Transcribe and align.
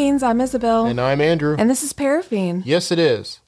Fiends, 0.00 0.22
I'm 0.22 0.40
Isabel. 0.40 0.86
And 0.86 0.98
I'm 0.98 1.20
Andrew. 1.20 1.56
And 1.58 1.68
this 1.68 1.82
is 1.82 1.92
Parafiend. 1.92 2.62
yes, 2.64 2.90
it 2.90 2.98
is. 2.98 3.40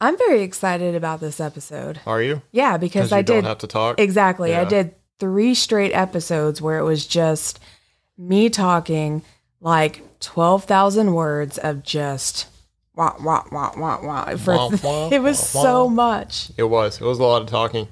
I'm 0.00 0.16
very 0.16 0.42
excited 0.42 0.94
about 0.94 1.18
this 1.18 1.40
episode. 1.40 1.98
Are 2.06 2.22
you? 2.22 2.40
Yeah, 2.52 2.76
because 2.76 3.10
you 3.10 3.16
I 3.16 3.22
did 3.22 3.32
don't 3.34 3.44
have 3.46 3.58
to 3.58 3.66
talk. 3.66 3.98
exactly. 3.98 4.54
I 4.54 4.64
did 4.64 4.94
three 5.18 5.54
straight 5.54 5.90
episodes 5.90 6.62
where 6.62 6.78
it 6.78 6.84
was 6.84 7.04
just 7.04 7.58
me 8.16 8.48
talking 8.48 9.22
like 9.60 10.20
twelve 10.20 10.62
thousand 10.66 11.14
words 11.14 11.58
of 11.58 11.82
just 11.82 12.46
wah 12.94 13.16
wah 13.20 13.42
wah 13.50 13.72
wah 13.76 13.98
wah. 14.00 14.36
For, 14.36 14.54
Wah, 14.54 14.70
wah, 14.84 15.08
it 15.10 15.20
was 15.20 15.38
wah, 15.52 15.62
so 15.62 15.88
much. 15.88 16.52
It 16.56 16.70
was. 16.70 17.00
It 17.00 17.04
was 17.04 17.18
a 17.18 17.24
lot 17.24 17.42
of 17.42 17.48
talking. 17.48 17.88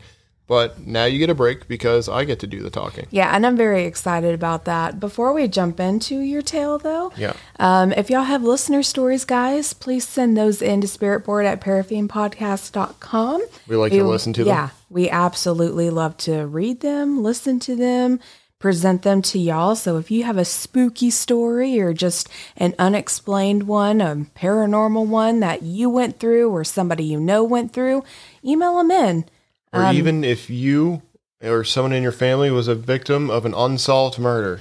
But 0.49 0.87
now 0.87 1.07
you 1.07 1.19
get 1.19 1.29
a 1.29 1.35
break 1.35 1.67
because 1.67 2.09
I 2.09 2.25
get 2.25 2.39
to 2.41 2.47
do 2.47 2.63
the 2.63 2.71
talking. 2.71 3.07
Yeah, 3.11 3.35
and 3.35 3.45
I'm 3.45 3.57
very 3.57 3.85
excited 3.85 4.33
about 4.33 4.65
that. 4.67 5.01
Before 5.01 5.33
we 5.33 5.49
jump 5.49 5.81
into 5.81 6.21
your 6.21 6.43
tale, 6.43 6.79
though, 6.79 7.13
Yeah. 7.17 7.33
Um, 7.59 7.93
if 7.93 8.11
y'all 8.11 8.23
have 8.23 8.45
listener 8.45 8.85
stories, 8.85 9.25
guys, 9.25 9.73
please 9.73 10.07
send 10.07 10.37
those 10.37 10.63
in 10.63 10.81
to 10.83 10.89
spiritboard 10.89 11.47
at 11.47 11.61
parafiendpodcast.com. 11.61 13.43
We 13.67 13.77
like 13.77 13.93
to 13.93 14.05
listen 14.05 14.33
to 14.35 14.45
them. 14.45 14.55
Yeah, 14.55 14.69
we 14.89 15.11
absolutely 15.11 15.91
love 15.91 16.17
to 16.19 16.47
read 16.47 16.81
them, 16.81 17.23
listen 17.25 17.59
to 17.61 17.75
them, 17.75 18.21
present 18.59 19.03
them 19.03 19.23
to 19.23 19.39
y'all. 19.39 19.75
So 19.75 19.97
if 19.99 20.11
you 20.11 20.23
have 20.25 20.39
a 20.39 20.45
spooky 20.45 21.11
story 21.11 21.81
or 21.81 21.93
just 21.93 22.29
an 22.57 22.75
unexplained 22.79 23.65
one, 23.65 24.01
a 24.01 24.15
paranormal 24.37 25.07
one 25.07 25.41
that 25.41 25.63
you 25.63 25.91
went 25.91 26.19
through 26.21 26.51
or 26.51 26.63
somebody 26.63 27.05
you 27.05 27.19
know 27.19 27.43
went 27.43 27.73
through, 27.73 28.05
email 28.45 28.79
them 28.79 28.91
in. 28.91 29.25
Or 29.73 29.85
Um, 29.85 29.97
even 29.97 30.25
if 30.25 30.49
you 30.51 31.03
or 31.43 31.65
someone 31.65 31.93
in 31.93 32.03
your 32.03 32.13
family 32.13 32.51
was 32.51 32.67
a 32.69 32.75
victim 32.75 33.31
of 33.31 33.45
an 33.45 33.55
unsolved 33.55 34.19
murder. 34.19 34.61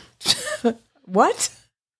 What? 1.06 1.50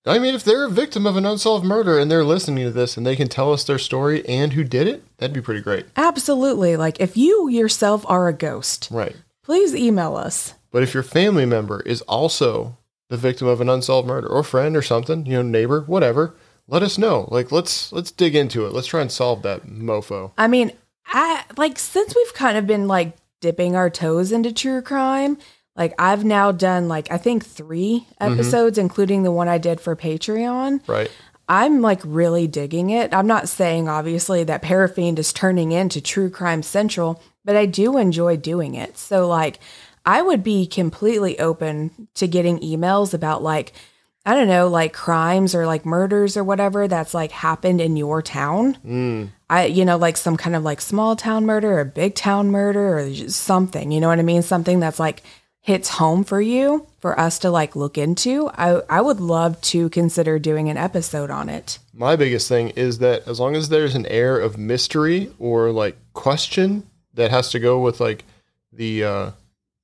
I 0.08 0.20
mean, 0.20 0.36
if 0.36 0.44
they're 0.44 0.66
a 0.66 0.70
victim 0.70 1.06
of 1.08 1.16
an 1.16 1.26
unsolved 1.26 1.64
murder 1.66 1.98
and 2.00 2.10
they're 2.12 2.24
listening 2.24 2.64
to 2.66 2.72
this 2.72 2.98
and 2.98 3.06
they 3.06 3.16
can 3.16 3.28
tell 3.28 3.52
us 3.54 3.64
their 3.64 3.78
story 3.80 4.28
and 4.28 4.54
who 4.54 4.64
did 4.64 4.88
it, 4.88 5.04
that'd 5.18 5.34
be 5.34 5.42
pretty 5.42 5.62
great. 5.62 5.86
Absolutely. 5.96 6.76
Like 6.76 7.00
if 7.00 7.16
you 7.18 7.48
yourself 7.50 8.04
are 8.08 8.28
a 8.28 8.34
ghost, 8.34 8.88
Right. 8.92 9.16
please 9.44 9.76
email 9.76 10.16
us. 10.16 10.54
But 10.72 10.84
if 10.84 10.94
your 10.94 11.04
family 11.04 11.46
member 11.46 11.82
is 11.82 12.02
also 12.04 12.78
the 13.10 13.18
victim 13.18 13.48
of 13.48 13.62
an 13.62 13.70
unsolved 13.70 14.08
murder 14.08 14.28
or 14.28 14.44
friend 14.44 14.76
or 14.76 14.82
something, 14.82 15.26
you 15.26 15.34
know, 15.34 15.42
neighbor, 15.44 15.82
whatever, 15.82 16.36
let 16.68 16.82
us 16.84 16.98
know. 16.98 17.28
Like 17.32 17.52
let's 17.52 17.92
let's 17.92 18.12
dig 18.12 18.36
into 18.36 18.66
it. 18.66 18.74
Let's 18.74 18.88
try 18.88 19.02
and 19.02 19.12
solve 19.12 19.42
that 19.44 19.68
mofo. 19.68 20.32
I 20.38 20.48
mean, 20.48 20.72
I 21.08 21.44
like 21.58 21.80
since 21.80 22.16
we've 22.16 22.34
kind 22.34 22.58
of 22.58 22.68
been 22.68 22.88
like 22.88 23.16
dipping 23.42 23.76
our 23.76 23.90
toes 23.90 24.32
into 24.32 24.52
true 24.52 24.82
crime, 24.82 25.38
like 25.76 25.94
I've 26.00 26.26
now 26.26 26.52
done 26.52 26.88
like 26.88 27.12
I 27.12 27.18
think 27.18 27.46
3 27.46 28.00
mm-hmm. 28.00 28.34
episodes 28.34 28.78
including 28.78 29.24
the 29.24 29.32
one 29.32 29.48
I 29.48 29.58
did 29.58 29.80
for 29.80 29.96
Patreon. 29.96 30.88
Right. 30.88 31.12
I'm 31.48 31.82
like 31.82 32.02
really 32.04 32.48
digging 32.48 32.90
it. 32.90 33.14
I'm 33.14 33.28
not 33.28 33.50
saying 33.50 33.88
obviously 33.88 34.44
that 34.46 34.64
Parafiend 34.64 35.20
is 35.20 35.32
turning 35.32 35.72
into 35.72 36.02
True 36.02 36.30
Crime 36.30 36.64
Central, 36.64 37.22
but 37.44 37.56
I 37.56 37.68
do 37.68 37.98
enjoy 37.98 38.38
doing 38.38 38.74
it. 38.74 38.98
So 38.98 39.28
like 39.28 39.60
I 40.06 40.22
would 40.22 40.44
be 40.44 40.66
completely 40.66 41.40
open 41.40 42.08
to 42.16 42.28
getting 42.28 42.60
emails 42.60 43.14
about 43.14 43.44
like 43.44 43.74
I 44.26 44.34
don't 44.34 44.48
know, 44.48 44.68
like 44.68 44.92
crimes 44.92 45.54
or 45.54 45.68
like 45.68 45.86
murders 45.86 46.36
or 46.36 46.44
whatever 46.44 46.88
that's 46.88 47.14
like 47.14 47.32
happened 47.32 47.80
in 47.80 47.96
your 47.96 48.24
town. 48.24 48.76
Mm. 48.84 49.30
I, 49.50 49.66
you 49.66 49.86
know, 49.86 49.98
like 49.98 50.18
some 50.18 50.38
kind 50.38 50.56
of 50.56 50.64
like 50.64 50.82
small 50.82 51.16
town 51.16 51.46
murder 51.46 51.80
or 51.80 51.86
big 51.86 52.16
town 52.16 52.50
murder 52.50 52.98
or 52.98 53.14
something, 53.30 53.92
you 53.92 54.00
know 54.00 54.08
what 54.08 54.20
I 54.20 54.24
mean? 54.24 54.42
Something 54.42 54.80
that's 54.80 55.00
like 55.00 55.22
hits 55.62 55.90
home 55.90 56.24
for 56.24 56.40
you 56.40 56.86
for 57.00 57.20
us 57.20 57.40
to 57.40 57.50
like 57.50 57.76
look 57.76 57.98
into. 57.98 58.50
I, 58.50 58.82
I 58.90 59.02
would 59.02 59.20
love 59.20 59.60
to 59.62 59.90
consider 59.90 60.38
doing 60.38 60.70
an 60.70 60.78
episode 60.78 61.32
on 61.32 61.50
it. 61.50 61.80
My 61.94 62.16
biggest 62.16 62.48
thing 62.48 62.70
is 62.70 63.00
that 63.00 63.28
as 63.28 63.40
long 63.40 63.56
as 63.56 63.70
there's 63.70 63.96
an 63.96 64.06
air 64.06 64.40
of 64.40 64.58
mystery 64.58 65.32
or 65.40 65.72
like 65.72 65.98
question 66.14 66.88
that 67.16 67.32
has 67.32 67.50
to 67.52 67.60
go 67.60 67.80
with 67.80 68.00
like 68.00 68.26
the 68.72 69.04
uh 69.04 69.32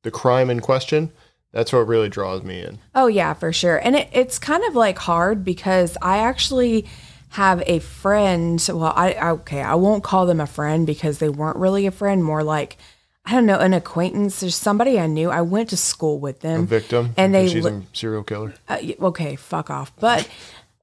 the 0.03 0.11
crime 0.11 0.49
in 0.49 0.59
question, 0.59 1.11
that's 1.51 1.73
what 1.73 1.87
really 1.87 2.09
draws 2.09 2.43
me 2.43 2.61
in. 2.61 2.79
Oh 2.95 3.07
yeah, 3.07 3.33
for 3.33 3.51
sure. 3.51 3.77
And 3.77 3.95
it, 3.95 4.09
it's 4.11 4.39
kind 4.39 4.63
of 4.63 4.75
like 4.75 4.97
hard 4.97 5.43
because 5.43 5.97
I 6.01 6.19
actually 6.19 6.85
have 7.31 7.63
a 7.65 7.79
friend. 7.79 8.63
Well, 8.67 8.93
I 8.95 9.13
okay, 9.31 9.61
I 9.61 9.75
won't 9.75 10.03
call 10.03 10.25
them 10.25 10.39
a 10.41 10.47
friend 10.47 10.85
because 10.87 11.19
they 11.19 11.29
weren't 11.29 11.57
really 11.57 11.85
a 11.85 11.91
friend. 11.91 12.23
More 12.23 12.43
like 12.43 12.77
I 13.25 13.33
don't 13.33 13.45
know, 13.45 13.59
an 13.59 13.73
acquaintance. 13.73 14.39
There's 14.39 14.55
somebody 14.55 14.99
I 14.99 15.05
knew. 15.07 15.29
I 15.29 15.41
went 15.41 15.69
to 15.69 15.77
school 15.77 16.19
with 16.19 16.39
them. 16.41 16.61
A 16.61 16.65
victim 16.65 17.13
And 17.17 17.33
they 17.35 17.47
she's 17.47 17.63
li- 17.63 17.71
a 17.71 17.95
serial 17.95 18.23
killer. 18.23 18.53
uh, 18.67 18.79
okay, 19.01 19.35
fuck 19.35 19.69
off. 19.69 19.93
But 19.99 20.27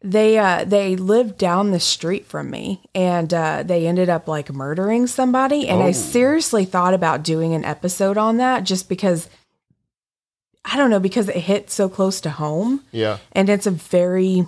they 0.00 0.38
uh, 0.38 0.62
they 0.64 0.94
lived 0.94 1.36
down 1.38 1.72
the 1.72 1.80
street 1.80 2.24
from 2.26 2.48
me, 2.50 2.80
and 2.94 3.34
uh, 3.34 3.64
they 3.64 3.86
ended 3.88 4.08
up 4.08 4.28
like 4.28 4.52
murdering 4.52 5.06
somebody. 5.08 5.66
And 5.68 5.82
I 5.82 5.88
Oh. 5.88 5.92
seriously 5.92 6.64
thought 6.64 6.94
about 6.94 7.24
doing 7.24 7.52
an 7.54 7.64
episode 7.64 8.16
on 8.16 8.36
that, 8.36 8.60
just 8.62 8.88
because 8.88 9.28
I 10.64 10.76
don't 10.76 10.90
know, 10.90 11.00
because 11.00 11.28
it 11.28 11.36
hit 11.36 11.70
so 11.70 11.88
close 11.88 12.20
to 12.22 12.30
home, 12.30 12.84
Yeah. 12.92 13.18
and 13.32 13.48
it's 13.48 13.66
a 13.66 13.70
very 13.72 14.46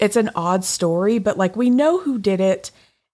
it's 0.00 0.16
an 0.16 0.30
odd 0.34 0.64
story, 0.64 1.18
but 1.18 1.36
like 1.38 1.56
we 1.56 1.70
know 1.70 2.00
who 2.00 2.18
did 2.18 2.40
it. 2.40 2.70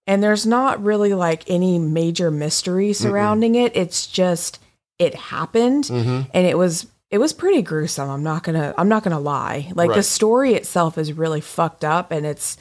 And 0.07 0.23
there's 0.23 0.47
not 0.47 0.81
really 0.83 1.13
like 1.13 1.43
any 1.47 1.77
major 1.77 2.31
mystery 2.31 2.93
surrounding 2.93 3.53
it. 3.55 3.75
It's 3.75 4.07
just 4.07 4.59
it 4.97 5.13
happened 5.15 5.83
Mm-hmm. 5.85 6.29
and 6.33 6.47
it 6.47 6.57
was 6.57 6.87
it 7.11 7.17
was 7.19 7.31
pretty 7.33 7.61
gruesome 7.61 8.09
i'm 8.09 8.21
not 8.23 8.43
gonna 8.43 8.73
i'm 8.77 8.89
not 8.89 9.01
gonna 9.03 9.19
lie 9.19 9.71
like 9.75 9.89
the 9.95 10.03
story 10.03 10.53
itself 10.55 10.97
is 10.97 11.13
really 11.13 11.39
fucked 11.41 11.83
up 11.85 12.11
and 12.11 12.25
it's 12.25 12.57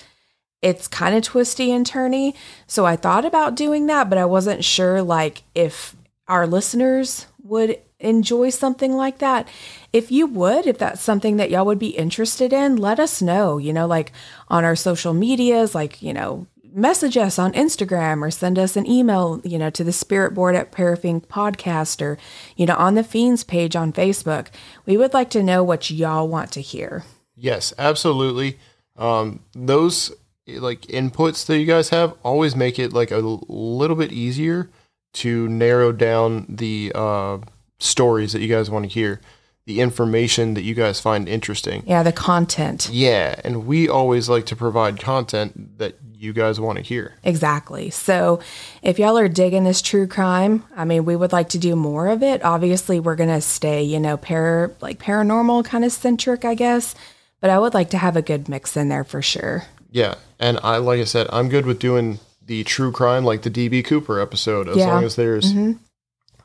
it's 0.62 0.86
kind 0.88 1.14
of 1.16 1.22
twisty 1.24 1.72
and 1.72 1.84
turny 1.84 2.34
so 2.68 2.86
i 2.86 2.94
thought 2.96 3.24
about 3.24 3.56
doing 3.56 3.86
that 3.86 4.08
but 4.08 4.18
i 4.18 4.24
wasn't 4.24 4.64
sure 4.64 5.02
like 5.02 5.42
if 5.54 5.96
our 6.28 6.46
listeners 6.46 7.26
would 7.42 7.78
enjoy 7.98 8.48
something 8.50 8.92
like 8.94 9.18
that 9.18 9.48
if 9.92 10.10
you 10.10 10.26
would 10.26 10.66
if 10.66 10.78
that's 10.78 11.00
something 11.00 11.36
that 11.36 11.50
y'all 11.50 11.66
would 11.66 11.78
be 11.78 11.88
interested 11.88 12.52
in 12.52 12.76
let 12.76 13.00
us 13.00 13.22
know 13.22 13.58
you 13.58 13.72
know 13.72 13.86
like 13.86 14.12
on 14.48 14.64
our 14.64 14.76
social 14.76 15.14
medias 15.14 15.74
like 15.74 16.02
you 16.02 16.12
know 16.12 16.46
message 16.72 17.16
us 17.16 17.38
on 17.38 17.52
Instagram 17.52 18.22
or 18.22 18.30
send 18.30 18.58
us 18.58 18.76
an 18.76 18.86
email, 18.86 19.40
you 19.44 19.58
know, 19.58 19.70
to 19.70 19.84
the 19.84 19.92
spirit 19.92 20.34
board 20.34 20.54
at 20.54 20.72
Parafiend 20.72 21.26
Podcast 21.26 22.00
or, 22.00 22.18
you 22.56 22.66
know, 22.66 22.76
on 22.76 22.94
the 22.94 23.04
Fiends 23.04 23.44
page 23.44 23.74
on 23.74 23.92
Facebook. 23.92 24.48
We 24.86 24.96
would 24.96 25.14
like 25.14 25.30
to 25.30 25.42
know 25.42 25.64
what 25.64 25.90
y'all 25.90 26.28
want 26.28 26.52
to 26.52 26.60
hear. 26.60 27.04
Yes, 27.34 27.72
absolutely. 27.78 28.58
Um, 28.96 29.40
those 29.52 30.12
like 30.46 30.82
inputs 30.82 31.46
that 31.46 31.58
you 31.58 31.66
guys 31.66 31.90
have 31.90 32.14
always 32.22 32.56
make 32.56 32.78
it 32.78 32.92
like 32.92 33.10
a 33.10 33.18
little 33.18 33.96
bit 33.96 34.12
easier 34.12 34.70
to 35.14 35.48
narrow 35.48 35.92
down 35.92 36.46
the 36.48 36.92
uh, 36.94 37.38
stories 37.78 38.32
that 38.32 38.40
you 38.40 38.48
guys 38.48 38.70
want 38.70 38.84
to 38.84 38.90
hear, 38.90 39.20
the 39.68 39.80
information 39.80 40.54
that 40.54 40.62
you 40.62 40.74
guys 40.74 40.98
find 40.98 41.28
interesting. 41.28 41.82
Yeah, 41.86 42.02
the 42.02 42.10
content. 42.10 42.88
Yeah, 42.90 43.38
and 43.44 43.66
we 43.66 43.86
always 43.86 44.26
like 44.26 44.46
to 44.46 44.56
provide 44.56 44.98
content 44.98 45.76
that 45.76 45.98
you 46.14 46.32
guys 46.32 46.58
want 46.58 46.78
to 46.78 46.82
hear. 46.82 47.12
Exactly. 47.22 47.90
So 47.90 48.40
if 48.80 48.98
y'all 48.98 49.18
are 49.18 49.28
digging 49.28 49.64
this 49.64 49.82
true 49.82 50.06
crime, 50.06 50.64
I 50.74 50.86
mean, 50.86 51.04
we 51.04 51.16
would 51.16 51.32
like 51.32 51.50
to 51.50 51.58
do 51.58 51.76
more 51.76 52.08
of 52.08 52.22
it. 52.22 52.42
Obviously, 52.42 52.98
we're 52.98 53.14
going 53.14 53.28
to 53.28 53.42
stay, 53.42 53.82
you 53.82 54.00
know, 54.00 54.16
par 54.16 54.72
like 54.80 54.98
paranormal 54.98 55.66
kind 55.66 55.84
of 55.84 55.92
centric, 55.92 56.46
I 56.46 56.54
guess. 56.54 56.94
But 57.42 57.50
I 57.50 57.58
would 57.58 57.74
like 57.74 57.90
to 57.90 57.98
have 57.98 58.16
a 58.16 58.22
good 58.22 58.48
mix 58.48 58.74
in 58.74 58.88
there 58.88 59.04
for 59.04 59.20
sure. 59.20 59.64
Yeah, 59.90 60.14
and 60.40 60.58
I 60.62 60.78
like 60.78 60.98
I 60.98 61.04
said, 61.04 61.26
I'm 61.30 61.50
good 61.50 61.66
with 61.66 61.78
doing 61.78 62.20
the 62.46 62.64
true 62.64 62.90
crime 62.90 63.22
like 63.22 63.42
the 63.42 63.50
DB 63.50 63.84
Cooper 63.84 64.18
episode 64.18 64.66
as 64.66 64.78
Yeah. 64.78 64.94
long 64.94 65.04
as 65.04 65.16
there's 65.16 65.52
mm-hmm. 65.52 65.72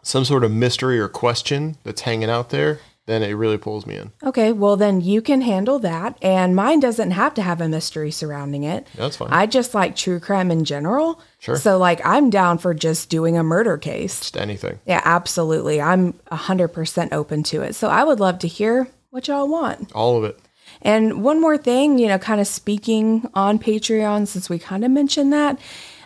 some 0.01 0.25
sort 0.25 0.43
of 0.43 0.51
mystery 0.51 0.99
or 0.99 1.07
question 1.07 1.77
that's 1.85 2.01
hanging 2.01 2.29
out 2.29 2.49
there, 2.49 2.81
then 3.05 3.21
it 3.21 3.33
really 3.33 3.57
pulls 3.57 3.85
me 3.85 3.97
in. 3.97 4.11
Okay, 4.23 4.53
well, 4.53 4.77
then 4.77 5.01
you 5.01 5.21
can 5.21 5.41
handle 5.41 5.77
that. 5.79 6.17
And 6.21 6.55
mine 6.55 6.79
doesn't 6.79 7.11
have 7.11 7.33
to 7.33 7.41
have 7.41 7.59
a 7.59 7.67
mystery 7.67 8.11
surrounding 8.11 8.63
it. 8.63 8.87
That's 8.95 9.17
fine. 9.17 9.29
I 9.31 9.45
just 9.45 9.73
like 9.73 9.95
true 9.95 10.19
crime 10.19 10.51
in 10.51 10.63
general. 10.63 11.21
Sure. 11.39 11.57
So, 11.57 11.77
like, 11.77 11.99
I'm 12.05 12.29
down 12.29 12.59
for 12.59 12.73
just 12.73 13.09
doing 13.09 13.37
a 13.37 13.43
murder 13.43 13.77
case. 13.77 14.19
Just 14.19 14.37
anything. 14.37 14.79
Yeah, 14.85 15.01
absolutely. 15.03 15.81
I'm 15.81 16.13
100% 16.31 17.11
open 17.11 17.43
to 17.43 17.61
it. 17.61 17.75
So, 17.75 17.89
I 17.89 18.05
would 18.05 18.21
love 18.21 18.39
to 18.39 18.47
hear 18.47 18.87
what 19.09 19.27
y'all 19.27 19.49
want. 19.49 19.91
All 19.93 20.17
of 20.17 20.23
it. 20.23 20.39
And 20.81 21.23
one 21.23 21.41
more 21.41 21.57
thing, 21.57 21.97
you 21.99 22.07
know, 22.07 22.17
kind 22.17 22.39
of 22.39 22.47
speaking 22.47 23.29
on 23.33 23.59
Patreon, 23.59 24.27
since 24.27 24.49
we 24.49 24.59
kind 24.59 24.85
of 24.85 24.91
mentioned 24.91 25.31
that, 25.33 25.59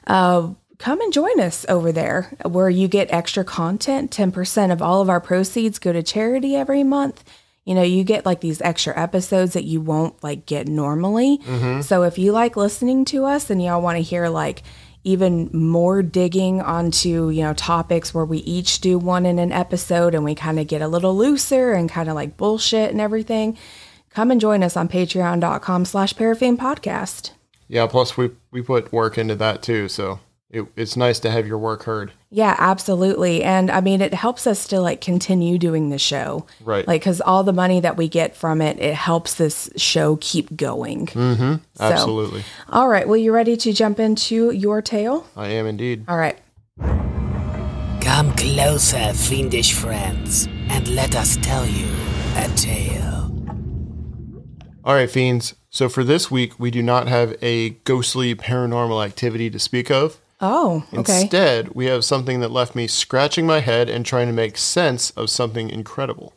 uh, 0.07 0.50
come 0.77 1.01
and 1.01 1.12
join 1.12 1.39
us 1.39 1.65
over 1.69 1.91
there 1.91 2.35
where 2.45 2.69
you 2.69 2.88
get 2.88 3.12
extra 3.12 3.44
content. 3.44 4.12
10% 4.12 4.71
of 4.71 4.81
all 4.81 5.01
of 5.01 5.09
our 5.09 5.21
proceeds 5.21 5.79
go 5.79 5.91
to 5.91 6.03
charity 6.03 6.56
every 6.56 6.83
month. 6.83 7.24
You 7.65 7.75
know, 7.75 7.83
you 7.83 8.03
get 8.03 8.25
like 8.25 8.39
these 8.39 8.62
extra 8.62 8.97
episodes 8.97 9.53
that 9.53 9.65
you 9.65 9.81
won't 9.81 10.24
like 10.24 10.45
get 10.45 10.68
normally. 10.68 11.39
Mm-hmm. 11.39 11.81
So 11.81 12.03
if 12.03 12.18
you 12.18 12.31
like 12.31 12.56
listening 12.56 13.03
to 13.06 13.25
us 13.25 13.50
and 13.50 13.62
y'all 13.62 13.81
want 13.81 13.97
to 13.97 14.03
hear 14.03 14.29
like 14.29 14.63
even 15.03 15.50
more 15.53 16.01
digging 16.03 16.62
onto, 16.62 17.29
you 17.29 17.41
know, 17.41 17.53
topics 17.53 18.13
where 18.13 18.25
we 18.25 18.39
each 18.39 18.81
do 18.81 18.97
one 18.97 19.25
in 19.25 19.39
an 19.39 19.51
episode 19.51 20.13
and 20.13 20.24
we 20.24 20.35
kind 20.35 20.59
of 20.59 20.68
get 20.68 20.81
a 20.81 20.88
little 20.88 21.15
looser 21.15 21.74
and 21.74 21.89
kind 21.89 22.09
of 22.09 22.15
like 22.15 22.38
bullshit 22.38 22.91
and 22.91 23.01
everything, 23.01 23.57
come 24.09 24.31
and 24.31 24.41
join 24.41 24.63
us 24.63 24.75
on 24.77 24.88
patreon.com 24.88 25.85
slash 25.85 26.13
parafiend 26.13 26.57
podcast. 26.57 27.31
Yeah, 27.69 27.88
plus 27.88 28.15
we 28.15 28.31
we 28.51 28.62
put 28.62 28.91
work 28.91 29.18
into 29.18 29.35
that 29.35 29.62
too, 29.62 29.88
so 29.89 30.19
it, 30.49 30.65
it's 30.75 30.95
nice 30.95 31.19
to 31.19 31.29
have 31.29 31.45
your 31.45 31.57
work 31.57 31.83
heard. 31.83 32.13
Yeah, 32.29 32.55
absolutely. 32.57 33.44
And 33.44 33.69
I 33.69 33.81
mean, 33.81 34.01
it 34.01 34.13
helps 34.13 34.47
us 34.47 34.67
to 34.69 34.79
like 34.79 35.01
continue 35.01 35.57
doing 35.57 35.89
the 35.89 35.97
show. 35.97 36.45
Right. 36.63 36.88
Like, 36.88 37.01
cause 37.01 37.19
all 37.19 37.44
the 37.44 37.53
money 37.53 37.81
that 37.81 37.97
we 37.97 38.07
get 38.07 38.35
from 38.35 38.61
it, 38.61 38.79
it 38.79 38.95
helps 38.95 39.35
this 39.35 39.69
show 39.75 40.17
keep 40.21 40.55
going. 40.55 41.07
Mm-hmm. 41.07 41.55
Absolutely. 41.79 42.44
All 42.69 42.88
right. 42.88 43.07
Well, 43.07 43.17
you 43.17 43.33
ready 43.33 43.57
to 43.57 43.73
jump 43.73 43.99
into 43.99 44.51
your 44.51 44.81
tale? 44.81 45.27
I 45.35 45.49
am 45.49 45.65
indeed. 45.65 46.05
All 46.07 46.17
right. 46.17 46.39
Come 48.01 48.33
closer, 48.35 49.13
fiendish 49.13 49.73
friends, 49.73 50.47
and 50.69 50.88
let 50.88 51.15
us 51.15 51.38
tell 51.41 51.65
you 51.65 51.89
a 52.38 52.47
tale. 52.55 53.29
All 54.85 54.93
right, 54.93 55.09
fiends. 55.09 55.55
So 55.69 55.89
for 55.89 56.05
this 56.05 56.31
week, 56.31 56.57
we 56.57 56.71
do 56.71 56.81
not 56.81 57.09
have 57.09 57.35
a 57.41 57.71
ghostly 57.83 58.33
paranormal 58.33 59.05
activity 59.05 59.50
to 59.50 59.59
speak 59.59 59.91
of. 59.91 60.21
Oh, 60.39 60.86
okay. 60.94 61.22
Instead, 61.22 61.69
we 61.75 61.86
have 61.88 62.06
something 62.06 62.39
that 62.42 62.51
left 62.51 62.75
me 62.75 62.88
scratching 62.88 63.45
my 63.48 63.60
head 63.60 63.89
and 63.89 64.06
trying 64.06 64.28
to 64.28 64.34
make 64.34 64.57
sense 64.57 65.10
of 65.12 65.30
something 65.30 65.69
incredible. 65.69 66.34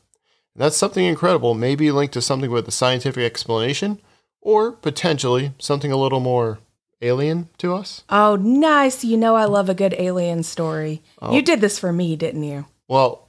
And 0.55 0.65
that 0.65 0.73
something 0.73 1.05
incredible 1.05 1.55
may 1.55 1.75
be 1.75 1.91
linked 1.91 2.15
to 2.15 2.23
something 2.23 2.51
with 2.51 2.67
a 2.67 2.73
scientific 2.73 3.23
explanation, 3.25 4.01
or 4.41 4.73
potentially 4.73 5.53
something 5.59 5.93
a 5.93 5.97
little 5.99 6.21
more 6.21 6.61
alien 7.03 7.49
to 7.59 7.75
us. 7.75 8.03
Oh, 8.09 8.37
nice. 8.37 9.05
You 9.05 9.17
know, 9.19 9.37
I 9.37 9.45
love 9.45 9.69
a 9.69 9.75
good 9.75 9.95
alien 9.99 10.43
story. 10.43 11.03
Oh. 11.21 11.35
You 11.35 11.43
did 11.43 11.61
this 11.61 11.79
for 11.79 11.93
me, 11.93 12.17
didn't 12.17 12.43
you? 12.45 12.67
Well, 12.89 13.29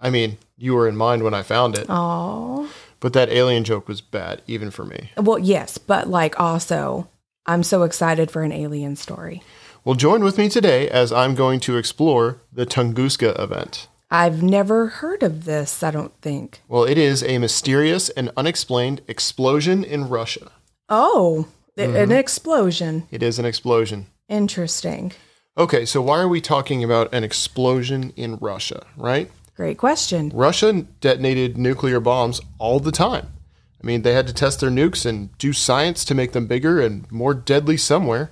I 0.00 0.10
mean, 0.10 0.38
you 0.56 0.74
were 0.74 0.88
in 0.88 0.96
mind 0.96 1.22
when 1.24 1.34
I 1.34 1.42
found 1.42 1.76
it, 1.76 1.86
Oh, 1.88 2.72
but 3.00 3.12
that 3.14 3.28
alien 3.30 3.64
joke 3.64 3.88
was 3.88 4.00
bad, 4.00 4.42
even 4.46 4.70
for 4.70 4.84
me. 4.84 5.10
well, 5.16 5.38
yes, 5.38 5.78
but 5.78 6.08
like 6.08 6.38
also, 6.40 7.08
I'm 7.46 7.62
so 7.64 7.82
excited 7.82 8.30
for 8.30 8.42
an 8.42 8.52
alien 8.52 8.94
story. 8.96 9.42
Well, 9.84 9.94
join 9.96 10.22
with 10.22 10.38
me 10.38 10.48
today 10.48 10.88
as 10.88 11.12
I'm 11.12 11.34
going 11.34 11.60
to 11.60 11.76
explore 11.76 12.40
the 12.52 12.66
Tunguska 12.66 13.38
event. 13.38 13.88
I've 14.10 14.42
never 14.42 14.86
heard 14.88 15.22
of 15.22 15.44
this, 15.44 15.82
I 15.82 15.90
don't 15.90 16.14
think. 16.20 16.60
Well, 16.68 16.84
it 16.84 16.98
is 16.98 17.22
a 17.24 17.38
mysterious 17.38 18.08
and 18.10 18.30
unexplained 18.36 19.00
explosion 19.08 19.82
in 19.84 20.08
Russia. 20.08 20.52
Oh, 20.88 21.48
Mm-hmm. 21.74 21.96
an 21.96 22.12
explosion. 22.12 23.08
It 23.10 23.22
is 23.22 23.38
an 23.38 23.46
explosion. 23.46 24.08
Interesting. 24.28 25.12
Okay, 25.56 25.86
so 25.86 26.02
why 26.02 26.20
are 26.20 26.28
we 26.28 26.42
talking 26.42 26.84
about 26.84 27.12
an 27.14 27.24
explosion 27.24 28.12
in 28.14 28.36
Russia, 28.36 28.84
right? 28.94 29.30
Great 29.56 29.78
question. 29.78 30.30
Russia 30.34 30.82
detonated 31.00 31.56
nuclear 31.56 31.98
bombs 31.98 32.42
all 32.58 32.78
the 32.78 32.92
time. 32.92 33.28
I 33.82 33.86
mean, 33.86 34.02
they 34.02 34.12
had 34.12 34.26
to 34.26 34.34
test 34.34 34.60
their 34.60 34.68
nukes 34.70 35.06
and 35.06 35.36
do 35.38 35.54
science 35.54 36.04
to 36.04 36.14
make 36.14 36.32
them 36.32 36.46
bigger 36.46 36.78
and 36.78 37.10
more 37.10 37.32
deadly 37.32 37.78
somewhere. 37.78 38.30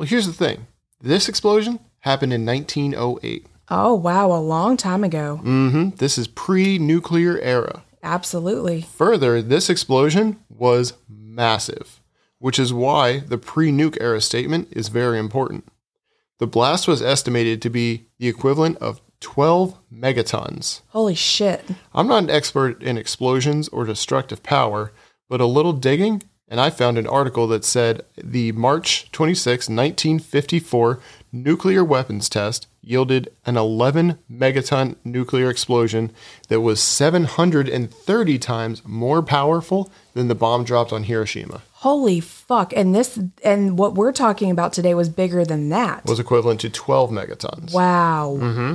Well, 0.00 0.08
here's 0.08 0.26
the 0.26 0.32
thing 0.32 0.66
this 1.02 1.28
explosion 1.28 1.78
happened 1.98 2.32
in 2.32 2.46
1908. 2.46 3.46
Oh, 3.68 3.92
wow, 3.92 4.32
a 4.32 4.40
long 4.40 4.78
time 4.78 5.04
ago. 5.04 5.42
Mm 5.44 5.70
hmm. 5.70 5.88
This 5.96 6.16
is 6.16 6.26
pre 6.26 6.78
nuclear 6.78 7.38
era. 7.40 7.82
Absolutely. 8.02 8.80
Further, 8.80 9.42
this 9.42 9.68
explosion 9.68 10.40
was 10.48 10.94
massive, 11.06 12.00
which 12.38 12.58
is 12.58 12.72
why 12.72 13.18
the 13.18 13.36
pre 13.36 13.70
nuke 13.70 13.98
era 14.00 14.22
statement 14.22 14.68
is 14.70 14.88
very 14.88 15.18
important. 15.18 15.68
The 16.38 16.46
blast 16.46 16.88
was 16.88 17.02
estimated 17.02 17.60
to 17.60 17.68
be 17.68 18.06
the 18.18 18.28
equivalent 18.28 18.78
of 18.78 19.02
12 19.20 19.76
megatons. 19.92 20.80
Holy 20.88 21.14
shit. 21.14 21.62
I'm 21.92 22.08
not 22.08 22.22
an 22.22 22.30
expert 22.30 22.82
in 22.82 22.96
explosions 22.96 23.68
or 23.68 23.84
destructive 23.84 24.42
power, 24.42 24.92
but 25.28 25.42
a 25.42 25.46
little 25.46 25.74
digging, 25.74 26.22
and 26.50 26.60
I 26.60 26.68
found 26.68 26.98
an 26.98 27.06
article 27.06 27.46
that 27.48 27.64
said 27.64 28.02
the 28.22 28.52
March 28.52 29.10
26, 29.12 29.68
1954 29.68 31.00
nuclear 31.32 31.84
weapons 31.84 32.28
test 32.28 32.66
yielded 32.82 33.30
an 33.46 33.56
11 33.56 34.18
megaton 34.30 34.96
nuclear 35.04 35.48
explosion 35.48 36.10
that 36.48 36.60
was 36.60 36.82
730 36.82 38.38
times 38.38 38.82
more 38.84 39.22
powerful 39.22 39.92
than 40.14 40.28
the 40.28 40.34
bomb 40.34 40.64
dropped 40.64 40.92
on 40.92 41.04
Hiroshima. 41.04 41.62
Holy 41.72 42.20
fuck. 42.20 42.72
And 42.74 42.94
this, 42.94 43.18
and 43.44 43.78
what 43.78 43.94
we're 43.94 44.12
talking 44.12 44.50
about 44.50 44.72
today 44.72 44.94
was 44.94 45.08
bigger 45.08 45.44
than 45.44 45.68
that. 45.68 46.04
Was 46.04 46.18
equivalent 46.18 46.60
to 46.60 46.70
12 46.70 47.10
megatons. 47.10 47.72
wow. 47.72 48.36
Mm-hmm. 48.40 48.74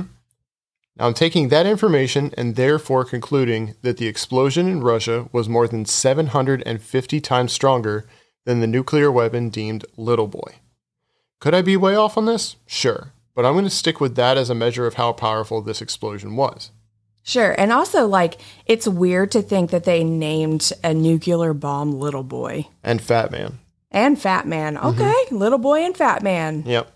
Now 0.98 1.06
I'm 1.06 1.14
taking 1.14 1.48
that 1.48 1.66
information 1.66 2.32
and 2.38 2.56
therefore 2.56 3.04
concluding 3.04 3.74
that 3.82 3.98
the 3.98 4.06
explosion 4.06 4.66
in 4.68 4.82
Russia 4.82 5.28
was 5.32 5.48
more 5.48 5.68
than 5.68 5.84
750 5.84 7.20
times 7.20 7.52
stronger 7.52 8.06
than 8.44 8.60
the 8.60 8.66
nuclear 8.66 9.10
weapon 9.12 9.50
deemed 9.50 9.84
Little 9.96 10.28
Boy. 10.28 10.56
Could 11.40 11.54
I 11.54 11.60
be 11.62 11.76
way 11.76 11.94
off 11.96 12.16
on 12.16 12.24
this? 12.24 12.56
Sure, 12.66 13.12
but 13.34 13.44
I'm 13.44 13.52
going 13.52 13.64
to 13.64 13.70
stick 13.70 14.00
with 14.00 14.16
that 14.16 14.38
as 14.38 14.48
a 14.48 14.54
measure 14.54 14.86
of 14.86 14.94
how 14.94 15.12
powerful 15.12 15.60
this 15.60 15.82
explosion 15.82 16.34
was. 16.36 16.70
Sure. 17.22 17.54
And 17.58 17.72
also, 17.72 18.06
like, 18.06 18.40
it's 18.66 18.86
weird 18.86 19.32
to 19.32 19.42
think 19.42 19.70
that 19.72 19.82
they 19.84 20.04
named 20.04 20.72
a 20.84 20.94
nuclear 20.94 21.52
bomb 21.52 21.92
Little 21.98 22.22
Boy 22.22 22.68
And 22.84 23.02
Fat 23.02 23.32
Man. 23.32 23.58
and 23.90 24.18
Fat 24.18 24.46
Man. 24.46 24.76
Mm-hmm. 24.76 24.86
Okay, 25.00 25.34
Little 25.34 25.58
Boy 25.58 25.84
and 25.84 25.96
Fat 25.96 26.22
Man. 26.22 26.62
Yep. 26.64 26.90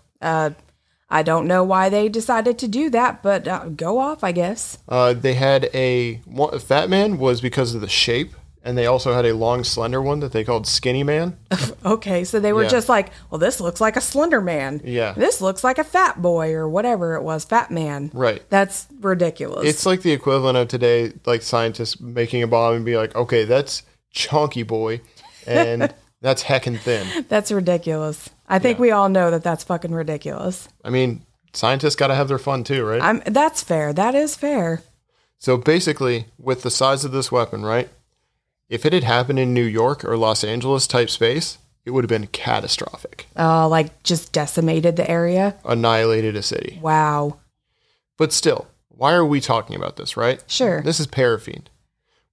I 1.11 1.23
don't 1.23 1.45
know 1.45 1.63
why 1.63 1.89
they 1.89 2.07
decided 2.09 2.57
to 2.59 2.67
do 2.67 2.89
that, 2.91 3.21
but 3.21 3.47
uh, 3.47 3.65
go 3.69 3.99
off, 3.99 4.23
I 4.23 4.31
guess. 4.31 4.77
Uh, 4.87 5.13
they 5.13 5.33
had 5.33 5.69
a 5.73 6.15
one, 6.25 6.57
Fat 6.59 6.89
Man 6.89 7.17
was 7.17 7.41
because 7.41 7.75
of 7.75 7.81
the 7.81 7.89
shape, 7.89 8.33
and 8.63 8.77
they 8.77 8.85
also 8.85 9.13
had 9.13 9.25
a 9.25 9.33
long, 9.33 9.63
slender 9.63 10.01
one 10.01 10.21
that 10.21 10.31
they 10.31 10.43
called 10.43 10.65
Skinny 10.67 11.03
Man. 11.03 11.37
Okay, 11.83 12.23
so 12.23 12.39
they 12.39 12.53
were 12.53 12.61
Yeah. 12.63 12.69
just 12.69 12.87
like, 12.89 13.09
well, 13.31 13.39
this 13.39 13.59
looks 13.59 13.81
like 13.81 13.97
a 13.97 14.01
Slender 14.01 14.39
Man. 14.39 14.81
Yeah. 14.83 15.13
This 15.13 15.41
looks 15.41 15.63
like 15.63 15.79
a 15.79 15.83
Fat 15.83 16.21
Boy 16.21 16.53
or 16.53 16.69
whatever 16.69 17.15
it 17.15 17.23
was, 17.23 17.43
Fat 17.43 17.71
Man. 17.71 18.11
Right. 18.13 18.47
That's 18.51 18.85
ridiculous. 18.99 19.67
It's 19.67 19.83
like 19.87 20.03
the 20.03 20.11
equivalent 20.11 20.59
of 20.59 20.67
today, 20.67 21.11
like 21.25 21.41
scientists 21.41 21.99
making 21.99 22.43
a 22.43 22.47
bomb 22.47 22.75
and 22.75 22.85
be 22.85 22.97
like, 22.97 23.15
okay, 23.15 23.45
that's 23.45 23.81
chunky 24.11 24.61
boy, 24.61 25.01
and 25.47 25.91
that's 26.21 26.43
heckin' 26.43 26.77
thin. 26.79 27.25
That's 27.29 27.51
ridiculous. 27.51 28.29
I 28.51 28.59
think 28.59 28.77
we 28.79 28.91
all 28.91 29.09
know 29.09 29.31
that 29.31 29.43
that's 29.43 29.63
fucking 29.63 29.93
ridiculous. 29.93 30.67
I 30.83 30.89
mean, 30.89 31.25
scientists 31.53 31.95
got 31.95 32.07
to 32.07 32.15
have 32.15 32.27
their 32.27 32.37
fun 32.37 32.63
too, 32.63 32.83
right? 32.85 33.01
I'm 33.01 33.21
that's 33.25 33.63
fair. 33.63 33.93
That 33.93 34.13
is 34.13 34.35
fair. 34.35 34.83
so 35.39 35.57
basically, 35.57 36.25
with 36.37 36.61
the 36.61 36.69
size 36.69 37.03
of 37.05 37.11
this 37.11 37.31
weapon, 37.31 37.63
right? 37.63 37.89
If 38.69 38.85
it 38.85 38.93
had 38.93 39.03
happened 39.03 39.39
in 39.39 39.53
New 39.53 39.63
York 39.65 40.05
or 40.05 40.15
Los 40.17 40.43
Angeles 40.43 40.87
type 40.87 41.09
space, 41.09 41.57
it 41.83 41.91
would 41.91 42.03
have 42.03 42.09
been 42.09 42.27
catastrophic, 42.27 43.25
Oh, 43.35 43.67
like 43.67 44.03
just 44.03 44.31
decimated 44.31 44.95
the 44.97 45.09
area. 45.09 45.55
annihilated 45.65 46.35
a 46.35 46.43
city. 46.43 46.79
Wow. 46.81 47.39
But 48.17 48.31
still, 48.31 48.67
why 48.89 49.13
are 49.13 49.25
we 49.25 49.41
talking 49.41 49.75
about 49.75 49.95
this, 49.97 50.15
right? 50.15 50.43
Sure. 50.47 50.81
This 50.83 50.99
is 50.99 51.07
Parafiend. 51.07 51.63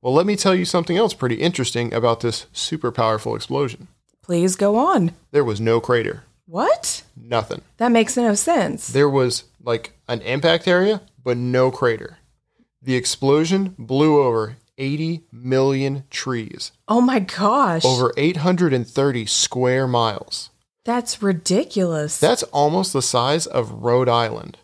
Well, 0.02 0.12
let 0.14 0.26
me 0.26 0.36
tell 0.36 0.54
you 0.54 0.64
something 0.64 0.96
else 0.96 1.14
pretty 1.14 1.36
interesting 1.36 1.92
about 1.94 2.20
this 2.20 2.46
super 2.52 2.92
powerful 2.92 3.34
explosion. 3.34 3.88
Please 4.28 4.56
go 4.56 4.76
on. 4.76 5.12
There 5.30 5.42
was 5.42 5.58
no 5.58 5.80
crater, 5.80 6.24
What? 6.44 7.02
nothing. 7.16 7.62
That 7.78 7.90
makes 7.92 8.14
no 8.14 8.34
sense. 8.34 8.86
There 8.88 9.08
was 9.08 9.44
like 9.64 9.94
an 10.06 10.20
impact 10.20 10.68
area, 10.68 11.00
but 11.24 11.38
no 11.38 11.70
crater. 11.70 12.18
The 12.82 12.94
explosion 12.94 13.74
blew 13.78 14.20
over 14.22 14.58
80 14.76 15.24
million 15.32 16.04
trees, 16.10 16.72
Oh 16.86 17.00
my 17.00 17.20
gosh. 17.20 17.86
over 17.86 18.12
830 18.18 19.24
square 19.24 19.86
miles. 19.86 20.50
That's 20.84 21.22
ridiculous. 21.22 22.18
That's 22.20 22.42
almost 22.52 22.92
the 22.92 23.00
size 23.00 23.46
of 23.46 23.82
Rhode 23.82 24.10
Island, 24.10 24.58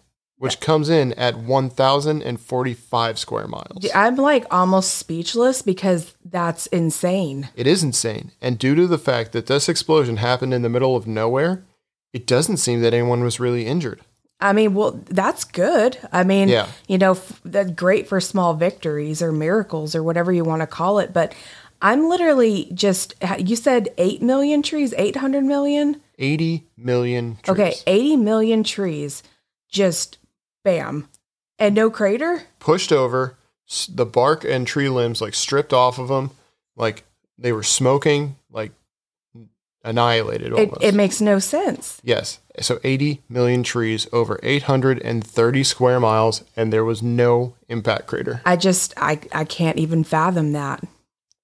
which 0.44 0.60
comes 0.60 0.88
in 0.88 1.12
at 1.14 1.36
1,045 1.38 3.18
square 3.18 3.46
miles. 3.48 3.86
I'm 3.94 4.16
like 4.16 4.44
almost 4.50 4.94
speechless 4.94 5.62
because 5.62 6.14
that's 6.24 6.66
insane. 6.68 7.48
It 7.56 7.66
is 7.66 7.82
insane. 7.82 8.32
And 8.40 8.58
due 8.58 8.74
to 8.74 8.86
the 8.86 8.98
fact 8.98 9.32
that 9.32 9.46
this 9.46 9.68
explosion 9.68 10.18
happened 10.18 10.54
in 10.54 10.62
the 10.62 10.68
middle 10.68 10.96
of 10.96 11.06
nowhere, 11.06 11.64
it 12.12 12.26
doesn't 12.26 12.58
seem 12.58 12.80
that 12.82 12.94
anyone 12.94 13.22
was 13.24 13.40
really 13.40 13.66
injured. 13.66 14.00
I 14.40 14.52
mean, 14.52 14.74
well, 14.74 15.00
that's 15.06 15.44
good. 15.44 15.96
I 16.12 16.24
mean, 16.24 16.48
Yeah. 16.48 16.66
you 16.88 16.98
know, 16.98 17.12
f- 17.12 17.40
that's 17.44 17.70
great 17.70 18.08
for 18.08 18.20
small 18.20 18.54
victories 18.54 19.22
or 19.22 19.32
miracles 19.32 19.94
or 19.94 20.02
whatever 20.02 20.32
you 20.32 20.44
want 20.44 20.60
to 20.60 20.66
call 20.66 20.98
it. 20.98 21.12
But 21.12 21.34
I'm 21.80 22.08
literally 22.08 22.70
just, 22.74 23.14
you 23.38 23.56
said 23.56 23.88
8 23.96 24.22
million 24.22 24.62
trees, 24.62 24.92
800 24.98 25.44
million? 25.44 26.00
80 26.18 26.64
million 26.76 27.36
trees. 27.42 27.48
Okay, 27.58 27.74
80 27.86 28.16
million 28.16 28.62
trees, 28.64 29.22
just 29.70 30.18
bam. 30.64 31.08
And 31.58 31.74
no 31.74 31.88
crater? 31.90 32.42
pushed 32.58 32.90
over, 32.90 33.36
the 33.88 34.04
bark 34.06 34.44
and 34.44 34.66
tree 34.66 34.88
limbs 34.88 35.20
like 35.20 35.34
stripped 35.34 35.72
off 35.72 35.98
of 35.98 36.08
them, 36.08 36.32
like 36.76 37.04
they 37.38 37.52
were 37.52 37.62
smoking, 37.62 38.36
like 38.50 38.72
annihilated 39.84 40.52
It, 40.54 40.70
it 40.80 40.94
makes 40.94 41.20
no 41.20 41.38
sense. 41.38 42.00
yes. 42.02 42.40
So 42.60 42.78
80 42.84 43.22
million 43.28 43.62
trees 43.64 44.06
over 44.12 44.38
830 44.42 45.64
square 45.64 45.98
miles, 46.00 46.44
and 46.56 46.72
there 46.72 46.84
was 46.84 47.02
no 47.02 47.54
impact 47.68 48.06
crater. 48.06 48.40
I 48.46 48.56
just, 48.56 48.94
I, 48.96 49.20
I 49.32 49.44
can't 49.44 49.76
even 49.78 50.04
fathom 50.04 50.52
that. 50.52 50.82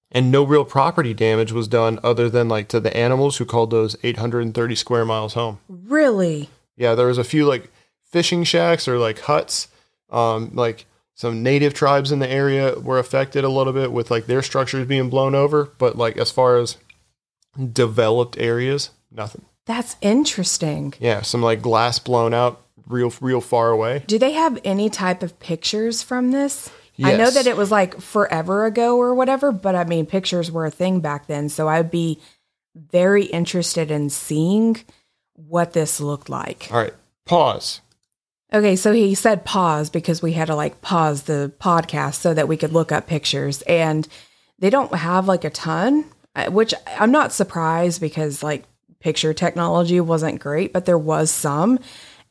And 0.09 0.31
no 0.31 0.43
real 0.43 0.65
property 0.65 1.13
damage 1.13 1.51
was 1.51 1.67
done 1.67 1.99
other 2.03 2.29
than 2.29 2.47
like 2.49 2.67
to 2.69 2.79
the 2.79 2.95
animals 2.95 3.37
who 3.37 3.45
called 3.45 3.71
those 3.71 3.95
830 4.03 4.75
square 4.75 5.05
miles 5.05 5.33
home. 5.33 5.59
Really? 5.67 6.49
Yeah, 6.77 6.95
there 6.95 7.07
was 7.07 7.17
a 7.17 7.23
few 7.25 7.45
like 7.45 7.69
fishing 8.11 8.43
shacks 8.43 8.87
or 8.87 8.97
like 8.97 9.19
huts. 9.19 9.67
Um, 10.09 10.51
like 10.53 10.85
some 11.15 11.43
native 11.43 11.73
tribes 11.73 12.11
in 12.11 12.19
the 12.19 12.29
area 12.29 12.77
were 12.79 12.99
affected 12.99 13.43
a 13.43 13.49
little 13.49 13.73
bit 13.73 13.91
with 13.91 14.11
like 14.11 14.25
their 14.25 14.41
structures 14.41 14.87
being 14.87 15.09
blown 15.09 15.35
over, 15.35 15.71
but 15.77 15.97
like 15.97 16.17
as 16.17 16.31
far 16.31 16.57
as 16.57 16.77
developed 17.71 18.37
areas, 18.37 18.89
nothing. 19.11 19.45
That's 19.65 19.95
interesting. 20.01 20.93
Yeah, 20.99 21.21
some 21.21 21.41
like 21.41 21.61
glass 21.61 21.99
blown 21.99 22.33
out 22.33 22.61
real 22.87 23.13
real 23.21 23.41
far 23.41 23.69
away. 23.71 24.03
Do 24.07 24.17
they 24.19 24.31
have 24.33 24.59
any 24.63 24.89
type 24.89 25.23
of 25.23 25.39
pictures 25.39 26.01
from 26.01 26.31
this? 26.31 26.69
I 27.03 27.15
know 27.17 27.31
that 27.31 27.47
it 27.47 27.57
was 27.57 27.71
like 27.71 27.99
forever 27.99 28.65
ago 28.65 28.97
or 28.97 29.15
whatever, 29.15 29.51
but 29.51 29.75
I 29.75 29.85
mean, 29.85 30.05
pictures 30.05 30.51
were 30.51 30.65
a 30.65 30.71
thing 30.71 30.99
back 30.99 31.25
then. 31.27 31.49
So 31.49 31.67
I'd 31.67 31.89
be 31.89 32.19
very 32.75 33.23
interested 33.25 33.89
in 33.91 34.09
seeing 34.09 34.77
what 35.33 35.73
this 35.73 35.99
looked 35.99 36.29
like. 36.29 36.67
All 36.71 36.77
right, 36.77 36.93
pause. 37.25 37.81
Okay, 38.53 38.75
so 38.75 38.91
he 38.91 39.15
said 39.15 39.45
pause 39.45 39.89
because 39.89 40.21
we 40.21 40.33
had 40.33 40.47
to 40.47 40.55
like 40.55 40.81
pause 40.81 41.23
the 41.23 41.53
podcast 41.59 42.15
so 42.15 42.33
that 42.33 42.49
we 42.49 42.57
could 42.57 42.73
look 42.73 42.91
up 42.91 43.07
pictures. 43.07 43.61
And 43.61 44.07
they 44.59 44.69
don't 44.69 44.93
have 44.93 45.27
like 45.27 45.45
a 45.45 45.49
ton, 45.49 46.05
uh, 46.35 46.51
which 46.51 46.73
I'm 46.99 47.11
not 47.11 47.31
surprised 47.31 48.01
because 48.01 48.43
like 48.43 48.65
picture 48.99 49.33
technology 49.33 49.99
wasn't 50.01 50.41
great, 50.41 50.73
but 50.73 50.85
there 50.85 50.97
was 50.97 51.31
some. 51.31 51.79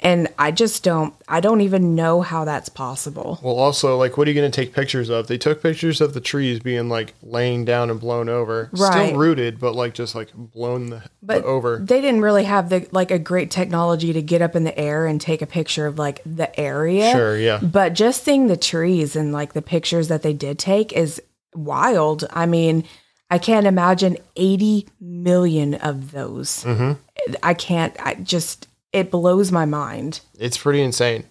And 0.03 0.29
I 0.39 0.51
just 0.51 0.83
don't, 0.83 1.15
I 1.29 1.41
don't 1.41 1.61
even 1.61 1.95
know 1.95 2.23
how 2.23 2.47
that's 2.47 2.71
possible. 2.71 3.39
Well, 3.43 3.59
also, 3.59 3.99
like, 3.99 4.17
what 4.17 4.27
are 4.27 4.31
you 4.31 4.35
going 4.41 4.51
to 4.51 4.55
take 4.65 4.73
pictures 4.73 5.11
of? 5.11 5.27
They 5.27 5.37
took 5.37 5.63
pictures 5.63 6.01
of 6.01 6.15
the 6.15 6.21
trees 6.23 6.59
being 6.61 6.89
like 6.89 7.13
laying 7.23 7.67
down 7.67 7.91
and 7.91 8.01
blown 8.01 8.29
over, 8.31 8.71
Right. 8.73 9.09
still 9.09 9.19
rooted, 9.19 9.61
but 9.61 9.75
like 9.75 9.93
just 9.93 10.15
like 10.15 10.33
blown 10.35 10.89
the, 10.89 11.03
But 11.23 11.43
the 11.43 11.49
over. 11.49 11.79
they 11.85 12.01
didn't 12.01 12.23
really 12.23 12.45
have 12.45 12.71
the 12.71 12.89
like 12.93 13.11
a 13.11 13.19
great 13.19 13.51
technology 13.51 14.15
to 14.15 14.23
get 14.23 14.41
up 14.41 14.57
in 14.57 14.65
the 14.65 14.79
air 14.79 15.07
and 15.07 15.21
take 15.21 15.43
a 15.43 15.47
picture 15.47 15.87
of 15.87 15.99
like 15.99 16.23
the 16.25 16.59
area. 16.59 17.11
Sure, 17.13 17.37
yeah. 17.37 17.59
But 17.63 17.93
just 17.93 18.25
seeing 18.25 18.47
the 18.47 18.57
trees 18.57 19.17
and 19.17 19.33
like 19.33 19.53
the 19.53 19.61
pictures 19.63 20.09
that 20.09 20.23
they 20.23 20.33
did 20.33 20.59
take 20.59 20.95
is 20.95 21.21
wild. 21.55 22.25
I 22.31 22.47
mean, 22.47 22.85
I 23.31 23.37
can't 23.39 23.67
imagine 23.67 24.17
80 24.37 24.89
million 24.99 25.75
of 25.75 26.13
those. 26.13 26.65
Mm-hmm. 26.65 27.35
I 27.43 27.53
can't, 27.55 27.95
I 28.01 28.15
just, 28.15 28.67
it 28.93 29.11
blows 29.11 29.53
my 29.53 29.65
mind. 29.65 30.21
It's 30.39 30.59
pretty 30.59 30.83
insane. 30.83 31.25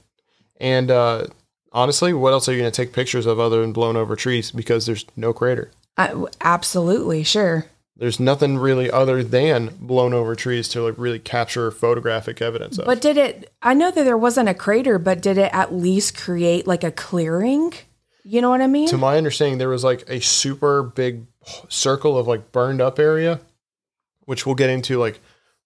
And 0.60 0.92
uh, 0.92 1.28
honestly, 1.72 2.14
what 2.14 2.34
else 2.34 2.48
are 2.48 2.54
you 2.54 2.60
going 2.60 2.72
to 2.72 2.76
take 2.76 2.94
pictures 2.94 3.26
of 3.26 3.40
other 3.40 3.62
than 3.62 3.74
blown 3.74 3.96
over 3.98 4.16
trees? 4.16 4.52
Because 4.52 4.86
there's 4.86 5.06
no 5.16 5.34
crater. 5.34 5.72
I, 5.98 6.14
absolutely, 6.42 7.24
sure. 7.24 7.66
There's 7.96 8.20
nothing 8.20 8.58
really 8.58 8.90
other 8.90 9.24
than 9.24 9.76
blown 9.80 10.14
over 10.14 10.34
trees 10.34 10.70
to 10.70 10.82
like 10.82 10.98
really 10.98 11.20
capture 11.20 11.70
photographic 11.70 12.42
evidence 12.42 12.78
of. 12.78 12.86
But 12.86 13.02
did 13.02 13.18
it, 13.18 13.52
I 13.62 13.74
know 13.74 13.92
that 13.92 14.04
there 14.04 14.18
wasn't 14.18 14.48
a 14.48 14.54
crater, 14.54 14.98
but 14.98 15.22
did 15.22 15.38
it 15.38 15.54
at 15.54 15.74
least 15.74 16.18
create 16.18 16.66
like 16.66 16.86
a 16.86 16.92
clearing? 16.92 17.74
You 18.24 18.42
know 18.42 18.50
what 18.50 18.62
I 18.62 18.68
mean? 18.68 18.88
to 18.90 18.98
my 18.98 19.18
understanding, 19.18 19.58
there 19.58 19.70
was 19.70 19.84
like 19.84 20.04
a 20.08 20.22
super 20.22 20.84
big 20.84 21.26
circle 21.68 22.18
of 22.18 22.28
like 22.28 22.54
burned 22.54 22.80
up 22.80 23.00
area, 23.00 23.42
which 24.22 24.46
we'll 24.46 24.56
get 24.56 24.70
into 24.70 24.98
like 24.98 25.20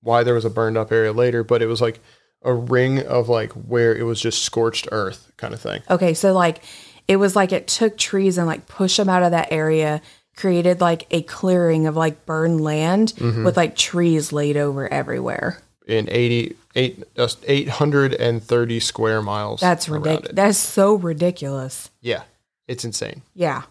why 0.03 0.23
there 0.23 0.33
was 0.35 0.45
a 0.45 0.49
burned 0.49 0.77
up 0.77 0.91
area 0.91 1.11
later, 1.13 1.43
but 1.43 1.61
it 1.61 1.67
was 1.67 1.81
like 1.81 1.99
a 2.43 2.53
ring 2.53 2.99
of 2.99 3.29
like 3.29 3.51
where 3.53 3.95
it 3.95 4.03
was 4.03 4.19
just 4.19 4.43
scorched 4.43 4.87
earth 4.91 5.31
kind 5.37 5.53
of 5.53 5.59
thing. 5.61 5.81
Okay, 5.89 6.13
so 6.13 6.33
like 6.33 6.61
it 7.07 7.15
was 7.17 7.35
like 7.35 7.51
it 7.51 7.67
took 7.67 7.97
trees 7.97 8.37
and 8.37 8.47
like 8.47 8.67
pushed 8.67 8.97
them 8.97 9.09
out 9.09 9.23
of 9.23 9.31
that 9.31 9.47
area, 9.51 10.01
created 10.35 10.81
like 10.81 11.07
a 11.11 11.21
clearing 11.23 11.87
of 11.87 11.95
like 11.95 12.25
burned 12.25 12.61
land 12.61 13.13
Mm-hmm. 13.17 13.43
with 13.45 13.55
like 13.57 13.75
trees 13.75 14.31
laid 14.33 14.57
over 14.57 14.91
everywhere. 14.91 15.59
In 15.87 16.07
80, 16.09 16.55
eight, 16.75 17.03
just 17.15 17.43
830 17.45 18.79
square 18.79 19.21
miles. 19.21 19.59
That's 19.59 19.89
ridiculous. 19.89 20.31
That's 20.33 20.57
so 20.57 20.95
ridiculous. 20.95 21.89
Yeah, 22.01 22.23
it's 22.67 22.85
insane. 22.85 23.21
Yeah. 23.33 23.63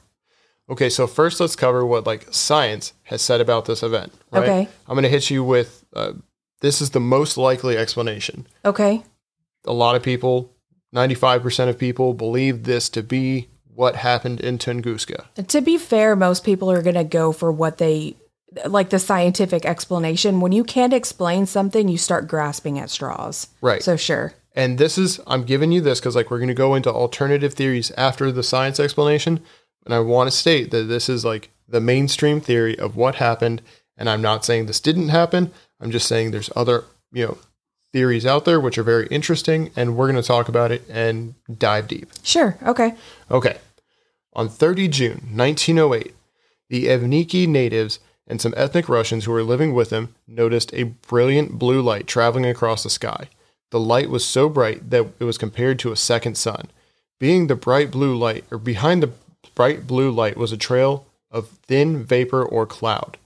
Okay, 0.71 0.89
so 0.91 1.07
first 1.07 1.41
let's 1.41 1.57
cover 1.57 1.85
what 1.85 2.07
like 2.07 2.27
science 2.31 2.93
has 3.05 3.21
said 3.23 3.41
about 3.41 3.65
this 3.65 3.83
event. 3.83 4.13
Right? 4.31 4.43
Okay. 4.43 4.69
I'm 4.87 4.95
going 4.95 5.03
to 5.05 5.09
hit 5.09 5.31
you 5.31 5.43
with 5.43 5.82
uh, 5.95 6.13
this 6.61 6.81
is 6.81 6.91
the 6.91 7.01
most 7.01 7.37
likely 7.37 7.77
explanation. 7.77 8.47
Okay. 8.65 9.03
a 9.65 9.73
lot 9.73 9.97
of 9.97 10.03
people, 10.03 10.53
95% 10.95 11.69
of 11.69 11.79
people, 11.79 12.15
believe 12.15 12.65
this 12.65 12.89
to 12.91 13.03
be 13.03 13.49
what 13.75 13.97
happened 13.97 14.41
in 14.41 14.59
Tunguska. 14.59 15.25
To 15.47 15.61
be 15.61 15.79
fair, 15.79 16.15
most 16.15 16.45
people 16.45 16.71
are 16.71 16.83
going 16.83 16.95
to 16.95 17.05
go 17.05 17.33
for 17.33 17.51
what 17.51 17.79
they 17.79 18.17
like 18.67 18.91
the 18.91 18.99
scientific 18.99 19.65
explanation. 19.65 20.41
When 20.41 20.53
you 20.53 20.65
can't 20.65 20.93
explain 20.93 21.47
something, 21.47 21.89
you 21.89 21.97
start 21.97 22.29
grasping 22.29 22.79
at 22.79 22.91
straws. 22.91 23.49
Right. 23.61 23.83
So 23.83 23.97
sure. 23.97 24.35
And 24.55 24.77
this 24.77 24.99
is, 24.99 25.19
I'm 25.27 25.45
giving 25.45 25.73
you 25.73 25.81
this 25.81 25.99
because, 26.01 26.15
like, 26.15 26.31
we're 26.31 26.39
going 26.39 26.49
to 26.49 26.55
go 26.55 26.75
into 26.75 26.93
alternative 26.93 27.55
theories 27.55 27.91
after 27.93 28.31
the 28.31 28.43
science 28.43 28.79
explanation. 28.79 29.41
And 29.87 29.95
I 29.95 30.01
want 30.01 30.31
to 30.31 30.37
state 30.37 30.71
that 30.71 30.85
this 30.85 31.09
is 31.09 31.25
like 31.25 31.51
the 31.67 31.81
mainstream 31.81 32.41
theory 32.41 32.79
of 32.79 32.95
what 32.95 33.15
happened. 33.15 33.63
And 33.97 34.11
I'm 34.11 34.21
not 34.21 34.45
saying 34.45 34.67
this 34.67 34.81
didn't 34.81 35.09
happen. 35.09 35.53
I'm 35.83 35.91
just 35.91 36.07
saying 36.07 36.31
there's 36.31 36.51
other, 36.55 36.85
you 37.13 37.27
know, 37.27 37.39
theories 37.93 38.25
out 38.25 38.45
there 38.45 38.61
which 38.61 38.79
are 38.79 38.83
very 38.83 39.07
interesting. 39.09 39.71
And 39.77 39.97
we're 39.97 40.11
going 40.11 40.23
to 40.23 40.27
talk 40.27 40.49
about 40.49 40.71
it 40.71 40.89
and 40.89 41.35
dive 41.59 41.89
deep. 41.89 42.11
Sure. 42.23 42.57
Okay. 42.63 42.95
Okay. 43.31 43.59
On 44.35 44.49
30 44.49 44.89
June 44.89 45.29
1908, 45.35 46.15
the 46.71 46.87
Evenki 46.87 47.47
natives 47.47 47.99
and 48.27 48.41
some 48.41 48.55
ethnic 48.57 48.89
Russians 48.89 49.25
who 49.25 49.33
were 49.33 49.43
living 49.43 49.75
with 49.75 49.91
them 49.91 50.15
noticed 50.27 50.73
a 50.73 50.85
brilliant 50.85 51.59
blue 51.59 51.83
light 51.83 52.07
traveling 52.07 52.47
across 52.47 52.83
the 52.83 52.91
sky. 52.91 53.29
The 53.71 53.81
light 53.81 54.09
was 54.09 54.25
so 54.25 54.49
bright 54.49 54.91
that 54.91 55.07
it 55.19 55.25
was 55.25 55.37
compared 55.37 55.79
to 55.81 55.93
a 55.93 55.97
second 55.97 56.37
sun. 56.37 56.71
Being 57.19 57.47
the 57.47 57.57
bright 57.57 57.91
blue 57.91 58.17
light, 58.17 58.45
or 58.51 58.59
behind 58.59 59.03
the 59.03 59.13
bright 59.55 59.87
blue 59.87 60.11
light, 60.11 60.37
was 60.37 60.53
a 60.53 60.57
trail 60.57 61.07
of 61.31 61.49
thin 61.49 62.05
vapor 62.05 62.43
or 62.43 62.67
cloud. 62.67 63.19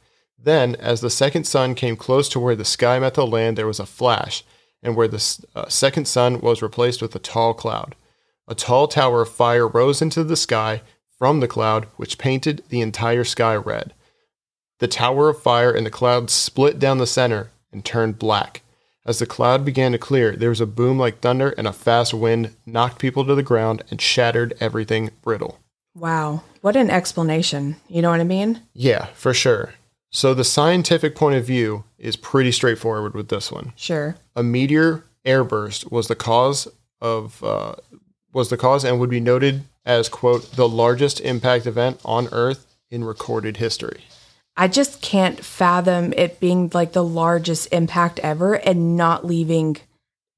Then, 0.47 0.77
as 0.77 1.01
the 1.01 1.11
second 1.11 1.43
sun 1.43 1.75
came 1.75 1.97
close 1.97 2.29
to 2.29 2.39
where 2.39 2.55
the 2.55 2.65
sky 2.65 3.01
met 3.01 3.15
the 3.15 3.27
land, 3.27 3.59
there 3.59 3.67
was 3.67 3.81
a 3.81 3.85
flash, 3.85 4.45
and 4.81 4.95
where 4.95 5.09
the 5.09 5.45
uh, 5.57 5.69
second 5.69 6.07
sun 6.07 6.41
was 6.41 6.63
replaced 6.63 7.03
with 7.03 7.17
a 7.17 7.19
tall 7.19 7.53
cloud. 7.53 7.97
A 8.47 8.55
tall 8.55 8.87
tower 8.87 9.23
of 9.23 9.29
fire 9.29 9.67
rose 9.67 10.01
into 10.01 10.23
the 10.23 10.37
sky 10.37 10.83
from 11.19 11.41
the 11.41 11.49
cloud, 11.49 11.89
which 11.97 12.17
painted 12.17 12.63
the 12.69 12.81
entire 12.81 13.25
sky 13.25 13.57
red. 13.57 13.93
The 14.79 14.87
tower 14.87 15.31
of 15.31 15.43
fire 15.43 15.73
and 15.73 15.85
the 15.85 15.91
cloud 15.91 16.31
split 16.31 16.79
down 16.79 16.99
the 16.99 17.09
center 17.09 17.51
and 17.73 17.85
turned 17.85 18.21
black. 18.21 18.63
As 19.05 19.19
the 19.19 19.27
cloud 19.27 19.65
began 19.65 19.91
to 19.91 19.99
clear, 19.99 20.37
there 20.37 20.51
was 20.51 20.61
a 20.61 20.67
boom 20.67 20.97
like 20.97 21.19
thunder, 21.19 21.55
and 21.59 21.67
a 21.67 21.73
fast 21.73 22.15
wind 22.15 22.55
knocked 22.65 23.01
people 23.01 23.25
to 23.25 23.35
the 23.35 23.43
ground 23.43 23.83
and 23.91 24.01
shattered 24.01 24.55
everything 24.61 25.11
brittle. 25.23 25.59
Wow. 25.97 26.45
What 26.61 26.77
an 26.77 26.89
explanation. 26.89 27.75
You 27.89 28.01
know 28.01 28.11
what 28.11 28.21
I 28.21 28.25
mean? 28.25 28.63
Yeah, 28.75 29.07
for 29.07 29.35
sure. 29.35 29.75
So 30.17 30.33
the 30.33 30.45
scientific 30.45 31.15
point 31.15 31.37
of 31.37 31.45
view 31.45 31.85
is 31.99 32.17
pretty 32.17 32.51
straightforward 32.51 33.13
with 33.13 33.29
this 33.29 33.53
one. 33.53 33.75
Sure. 33.77 34.17
a 34.35 34.43
meteor 34.43 35.05
airburst 35.27 35.93
was 35.93 36.09
the 36.09 36.15
cause 36.15 36.67
of 37.03 37.45
uh, 37.45 37.75
was 38.33 38.49
the 38.49 38.57
cause 38.57 38.83
and 38.83 38.99
would 38.99 39.11
be 39.11 39.21
noted 39.21 39.65
as 39.85 40.09
quote 40.09 40.53
the 40.53 40.67
largest 40.67 41.21
impact 41.21 41.67
event 41.67 42.01
on 42.03 42.29
Earth 42.33 42.67
in 42.91 43.05
recorded 43.05 43.59
history. 43.59 44.05
I 44.57 44.69
just 44.69 45.03
can't 45.03 45.45
fathom 45.45 46.15
it 46.15 46.41
being 46.41 46.71
like 46.73 46.93
the 46.93 47.05
largest 47.05 47.69
impact 47.71 48.19
ever 48.21 48.55
and 48.55 48.97
not 48.97 49.27
leaving 49.27 49.77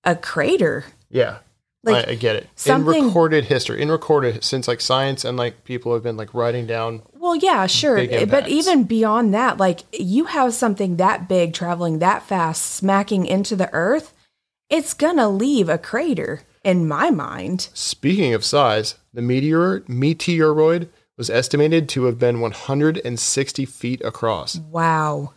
a 0.02 0.16
crater. 0.16 0.86
Yeah, 1.08 1.38
Like, 1.84 2.08
I, 2.08 2.10
I 2.12 2.14
get 2.16 2.34
it. 2.34 2.48
in 2.66 2.84
recorded 2.84 3.44
history, 3.44 3.80
in 3.80 3.92
recorded 3.92 4.42
since 4.42 4.66
like 4.66 4.80
science 4.80 5.24
and 5.24 5.36
like 5.36 5.62
people 5.62 5.94
have 5.94 6.02
been 6.02 6.16
like 6.16 6.34
writing 6.34 6.66
down. 6.66 7.02
Well, 7.28 7.36
yeah, 7.36 7.66
sure. 7.66 7.98
Eh, 7.98 8.24
but 8.24 8.48
even 8.48 8.84
beyond 8.84 9.34
that, 9.34 9.58
like 9.58 9.80
you 9.92 10.24
have 10.24 10.54
something 10.54 10.96
that 10.96 11.28
big 11.28 11.52
traveling 11.52 11.98
that 11.98 12.22
fast, 12.22 12.62
smacking 12.64 13.26
into 13.26 13.54
the 13.54 13.68
earth, 13.74 14.14
it's 14.70 14.94
gonna 14.94 15.28
leave 15.28 15.68
a 15.68 15.76
crater 15.76 16.40
in 16.64 16.88
my 16.88 17.10
mind. 17.10 17.68
Speaking 17.74 18.32
of 18.32 18.46
size, 18.46 18.94
the 19.12 19.20
meteor 19.20 19.80
meteoroid 19.80 20.88
was 21.18 21.28
estimated 21.28 21.86
to 21.90 22.04
have 22.04 22.18
been 22.18 22.40
160 22.40 23.64
feet 23.66 24.00
across. 24.02 24.58
Wow. 24.58 25.34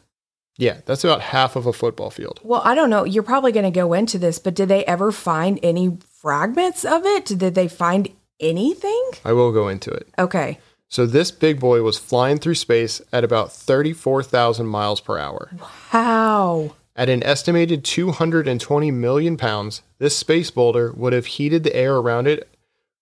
Yeah, 0.57 0.79
that's 0.85 1.03
about 1.03 1.19
half 1.19 1.57
of 1.57 1.65
a 1.65 1.73
football 1.73 2.09
field. 2.09 2.39
Well, 2.41 2.61
I 2.63 2.73
don't 2.73 2.89
know. 2.89 3.03
You're 3.03 3.23
probably 3.23 3.51
going 3.51 3.65
to 3.65 3.71
go 3.71 3.91
into 3.93 4.17
this, 4.19 4.37
but 4.37 4.53
did 4.53 4.69
they 4.69 4.85
ever 4.85 5.11
find 5.11 5.59
any 5.63 5.97
fragments 6.21 6.85
of 6.85 7.05
it? 7.05 7.25
Did 7.25 7.55
they 7.55 7.67
find 7.67 8.09
anything? 8.39 9.11
I 9.25 9.33
will 9.33 9.51
go 9.51 9.69
into 9.69 9.89
it. 9.89 10.07
Okay. 10.19 10.59
So 10.91 11.05
this 11.05 11.31
big 11.31 11.57
boy 11.57 11.83
was 11.83 11.97
flying 11.97 12.37
through 12.37 12.55
space 12.55 13.01
at 13.13 13.23
about 13.23 13.53
34,000 13.53 14.65
miles 14.67 14.99
per 14.99 15.17
hour. 15.17 15.49
Wow. 15.93 16.75
At 16.97 17.07
an 17.07 17.23
estimated 17.23 17.85
220 17.85 18.91
million 18.91 19.37
pounds, 19.37 19.83
this 19.99 20.17
space 20.17 20.51
boulder 20.51 20.91
would 20.91 21.13
have 21.13 21.25
heated 21.27 21.63
the 21.63 21.73
air 21.73 21.95
around 21.95 22.27
it 22.27 22.49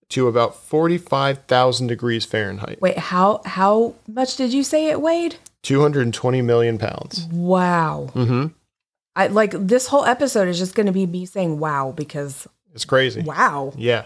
to 0.10 0.27
about 0.27 0.55
45,000 0.55 1.88
degrees 1.88 2.25
Fahrenheit. 2.25 2.79
Wait, 2.79 2.98
how 3.00 3.41
how 3.46 3.96
much 4.08 4.38
did 4.38 4.53
you 4.53 4.63
say 4.63 4.88
it 4.88 5.01
weighed? 5.01 5.38
220 5.63 6.43
million 6.43 6.77
pounds. 6.77 7.25
Wow. 7.31 8.12
Mm-hmm. 8.13 8.48
I 9.15 9.27
like 9.27 9.51
this 9.51 9.88
whole 9.88 10.05
episode 10.05 10.48
is 10.48 10.60
just 10.60 10.75
going 10.75 10.86
to 10.86 10.91
be 10.93 11.08
me 11.08 11.25
saying 11.25 11.58
wow 11.60 11.91
because 11.98 12.48
It's 12.75 12.86
crazy. 12.86 13.22
wow. 13.22 13.74
Yeah. 13.75 14.05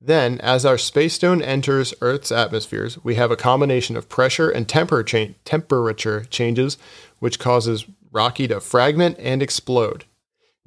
Then, 0.00 0.40
as 0.40 0.64
our 0.64 0.78
space 0.78 1.14
stone 1.14 1.42
enters 1.42 1.92
Earth's 2.00 2.32
atmospheres, 2.32 3.02
we 3.04 3.16
have 3.16 3.30
a 3.30 3.36
combination 3.36 3.96
of 3.96 4.08
pressure 4.08 4.48
and 4.48 4.66
temper 4.68 5.02
cha- 5.02 5.34
temperature 5.44 6.24
changes, 6.30 6.78
which 7.18 7.38
causes 7.38 7.84
Rocky 8.10 8.48
to 8.48 8.60
fragment 8.60 9.16
and 9.18 9.42
explode. 9.42 10.04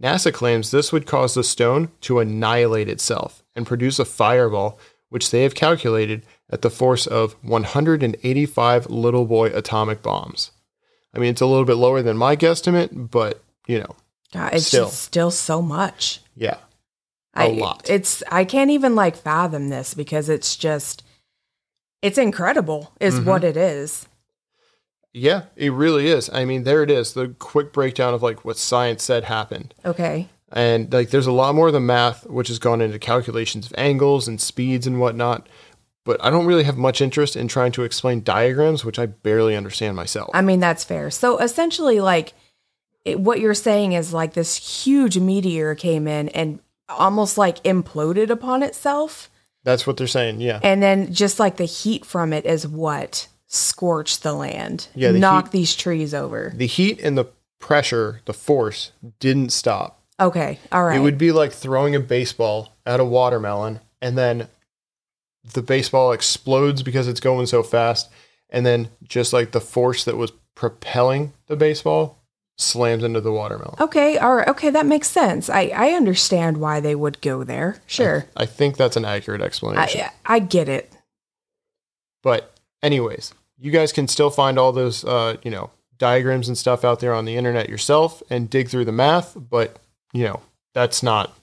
NASA 0.01 0.31
claims 0.33 0.69
this 0.71 0.91
would 0.91 1.05
cause 1.07 1.33
the 1.33 1.43
stone 1.43 1.89
to 2.01 2.19
annihilate 2.19 2.87
itself 2.89 3.43
and 3.55 3.65
produce 3.65 3.97
a 3.99 4.05
fireball, 4.05 4.77
which 5.09 5.31
they 5.31 5.43
have 5.43 5.55
calculated 5.55 6.23
at 6.49 6.61
the 6.61 6.69
force 6.69 7.07
of 7.07 7.35
185 7.41 8.89
little 8.89 9.25
boy 9.25 9.47
atomic 9.47 10.01
bombs. 10.01 10.51
I 11.15 11.19
mean, 11.19 11.29
it's 11.31 11.41
a 11.41 11.45
little 11.45 11.65
bit 11.65 11.75
lower 11.75 12.01
than 12.01 12.17
my 12.17 12.35
guesstimate, 12.35 13.09
but 13.11 13.41
you 13.67 13.79
know, 13.79 13.95
God, 14.31 14.53
it's 14.53 14.67
Still. 14.67 14.85
just 14.85 15.01
still 15.01 15.31
so 15.31 15.61
much. 15.61 16.21
yeah. 16.35 16.57
A 17.35 17.43
A 17.45 17.49
lot. 17.49 17.89
It's 17.89 18.21
I 18.31 18.45
can't 18.45 18.69
even 18.71 18.95
like 18.95 19.15
fathom 19.15 19.69
this 19.69 19.93
because 19.93 20.29
it's 20.29 20.55
just 20.55 21.03
it's 22.01 22.17
incredible 22.17 22.93
is 22.99 23.15
Mm-hmm. 23.15 23.29
what 23.29 23.43
it 23.43 23.57
is. 23.57 24.07
Yeah, 25.13 25.43
it 25.55 25.71
really 25.71 26.07
is. 26.07 26.29
I 26.33 26.43
mean, 26.45 26.63
there 26.63 26.81
it 26.83 26.89
is. 26.89 27.13
The 27.13 27.29
quick 27.39 27.71
breakdown 27.71 28.13
of 28.13 28.23
like 28.23 28.43
what 28.43 28.57
science 28.57 29.03
said 29.03 29.25
happened. 29.25 29.73
Okay. 29.85 30.27
And 30.51 30.91
like 30.91 31.09
there's 31.11 31.27
a 31.27 31.31
lot 31.31 31.55
more 31.55 31.67
of 31.67 31.73
the 31.73 31.79
math 31.79 32.25
which 32.27 32.47
has 32.47 32.59
gone 32.59 32.81
into 32.81 32.99
calculations 32.99 33.65
of 33.67 33.73
angles 33.77 34.27
and 34.27 34.39
speeds 34.41 34.85
and 34.87 34.99
whatnot. 34.99 35.47
But 36.05 36.23
I 36.23 36.29
don't 36.29 36.45
really 36.45 36.63
have 36.65 36.77
much 36.77 36.99
interest 36.99 37.35
in 37.35 37.47
trying 37.47 37.71
to 37.73 37.83
explain 37.83 38.23
diagrams, 38.23 38.83
which 38.83 38.99
I 38.99 39.05
barely 39.05 39.55
understand 39.55 39.95
myself. 39.95 40.31
I 40.33 40.41
mean 40.41 40.59
that's 40.59 40.83
fair. 40.83 41.09
So 41.11 41.37
essentially 41.37 41.99
like 41.99 42.33
it, 43.05 43.19
what 43.19 43.39
you're 43.39 43.53
saying 43.53 43.93
is 43.93 44.13
like 44.13 44.33
this 44.33 44.55
huge 44.85 45.17
meteor 45.17 45.75
came 45.75 46.07
in 46.07 46.29
and 46.29 46.59
almost 46.89 47.37
like 47.37 47.61
imploded 47.63 48.29
upon 48.29 48.63
itself 48.63 49.29
That's 49.63 49.87
what 49.87 49.97
they're 49.97 50.07
saying. 50.07 50.41
Yeah. 50.41 50.59
and 50.63 50.81
then 50.83 51.13
just 51.13 51.39
like 51.39 51.57
the 51.57 51.65
heat 51.65 52.05
from 52.05 52.33
it 52.33 52.45
is 52.45 52.67
what 52.67 53.27
scorched 53.47 54.23
the 54.23 54.33
land. 54.33 54.87
Yeah, 54.95 55.11
the 55.11 55.19
knock 55.19 55.45
heat- 55.45 55.51
these 55.51 55.75
trees 55.75 56.13
over. 56.13 56.53
The 56.55 56.65
heat 56.67 56.99
and 57.01 57.17
the 57.17 57.25
pressure, 57.59 58.21
the 58.25 58.33
force 58.33 58.91
didn't 59.19 59.51
stop. 59.51 60.01
Okay. 60.19 60.59
All 60.71 60.83
right. 60.83 60.97
It 60.97 61.01
would 61.01 61.17
be 61.17 61.31
like 61.31 61.51
throwing 61.51 61.95
a 61.95 61.99
baseball 61.99 62.75
at 62.85 62.99
a 62.99 63.05
watermelon 63.05 63.79
and 64.01 64.17
then 64.17 64.47
the 65.53 65.61
baseball 65.61 66.11
explodes 66.11 66.83
because 66.83 67.07
it's 67.07 67.19
going 67.19 67.45
so 67.47 67.63
fast 67.63 68.09
and 68.49 68.65
then 68.65 68.89
just 69.03 69.33
like 69.33 69.51
the 69.51 69.61
force 69.61 70.03
that 70.05 70.17
was 70.17 70.31
propelling 70.55 71.33
the 71.47 71.55
baseball 71.55 72.22
slams 72.57 73.03
into 73.03 73.19
the 73.21 73.31
watermelon. 73.31 73.75
Okay, 73.79 74.17
all 74.17 74.35
right. 74.35 74.47
Okay, 74.47 74.69
that 74.69 74.85
makes 74.85 75.07
sense. 75.07 75.49
I, 75.49 75.71
I 75.75 75.89
understand 75.91 76.57
why 76.57 76.79
they 76.79 76.95
would 76.95 77.21
go 77.21 77.43
there. 77.43 77.81
Sure. 77.87 78.25
I 78.37 78.45
think 78.45 78.77
that's 78.77 78.95
an 78.97 79.05
accurate 79.05 79.41
explanation. 79.41 80.01
I, 80.25 80.35
I 80.35 80.39
get 80.39 80.69
it. 80.69 80.95
but 82.21 82.53
anyways, 82.81 83.33
you 83.57 83.71
guys 83.71 83.91
can 83.91 84.07
still 84.07 84.29
find 84.29 84.57
all 84.59 84.71
those 84.71 85.03
uh, 85.03 85.37
you 85.43 85.51
know, 85.51 85.71
diagrams 85.97 86.47
and 86.47 86.57
stuff 86.57 86.83
out 86.83 86.99
there 86.99 87.13
on 87.13 87.25
the 87.25 87.35
internet 87.35 87.69
yourself 87.69 88.21
and 88.29 88.49
dig 88.49 88.69
through 88.69 88.85
the 88.85 88.91
math, 88.91 89.35
but 89.37 89.79
you 90.11 90.23
know, 90.25 90.41
that's 90.73 91.01
not 91.03 91.35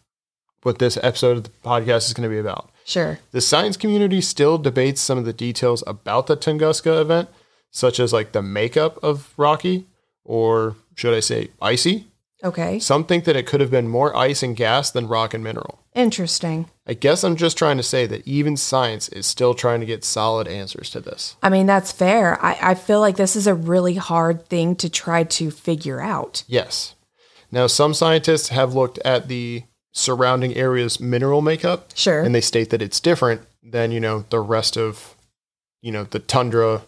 what 0.62 0.79
this 0.79 0.99
episode 1.03 1.38
of 1.38 1.44
the 1.44 1.51
podcast 1.64 2.07
is 2.07 2.12
going 2.14 2.29
to 2.29 2.33
be 2.35 2.38
about. 2.38 2.70
Sure. 2.85 3.18
The 3.31 3.40
science 3.40 3.77
community 3.77 4.20
still 4.20 4.59
debates 4.59 5.01
some 5.01 5.16
of 5.18 5.25
the 5.25 5.33
details 5.33 5.83
about 5.87 6.27
the 6.27 6.37
Tunguska 6.37 7.01
event, 7.01 7.29
such 7.70 7.99
as 7.99 8.12
like 8.12 8.33
the 8.33 8.42
makeup 8.42 8.99
of 9.03 9.33
Rocky, 9.37 9.87
or 10.25 10.77
should 11.00 11.14
I 11.14 11.20
say 11.20 11.48
icy? 11.62 12.04
Okay. 12.44 12.78
Some 12.78 13.04
think 13.04 13.24
that 13.24 13.36
it 13.36 13.46
could 13.46 13.60
have 13.62 13.70
been 13.70 13.88
more 13.88 14.14
ice 14.14 14.42
and 14.42 14.54
gas 14.54 14.90
than 14.90 15.08
rock 15.08 15.32
and 15.32 15.42
mineral. 15.42 15.78
Interesting. 15.94 16.68
I 16.86 16.92
guess 16.92 17.24
I'm 17.24 17.36
just 17.36 17.56
trying 17.56 17.78
to 17.78 17.82
say 17.82 18.04
that 18.06 18.26
even 18.28 18.58
science 18.58 19.08
is 19.08 19.24
still 19.26 19.54
trying 19.54 19.80
to 19.80 19.86
get 19.86 20.04
solid 20.04 20.46
answers 20.46 20.90
to 20.90 21.00
this. 21.00 21.36
I 21.42 21.48
mean, 21.48 21.64
that's 21.66 21.90
fair. 21.90 22.38
I, 22.44 22.58
I 22.60 22.74
feel 22.74 23.00
like 23.00 23.16
this 23.16 23.34
is 23.34 23.46
a 23.46 23.54
really 23.54 23.94
hard 23.94 24.46
thing 24.46 24.76
to 24.76 24.90
try 24.90 25.24
to 25.24 25.50
figure 25.50 26.00
out. 26.02 26.44
Yes. 26.46 26.94
Now, 27.50 27.66
some 27.66 27.94
scientists 27.94 28.48
have 28.50 28.74
looked 28.74 28.98
at 29.06 29.28
the 29.28 29.62
surrounding 29.92 30.54
area's 30.54 31.00
mineral 31.00 31.40
makeup, 31.40 31.90
Sure. 31.94 32.20
and 32.20 32.34
they 32.34 32.40
state 32.42 32.68
that 32.70 32.82
it's 32.82 33.00
different 33.00 33.40
than, 33.62 33.90
you 33.90 34.00
know, 34.00 34.24
the 34.30 34.40
rest 34.40 34.76
of, 34.76 35.16
you 35.80 35.92
know, 35.92 36.04
the 36.04 36.18
tundra 36.20 36.82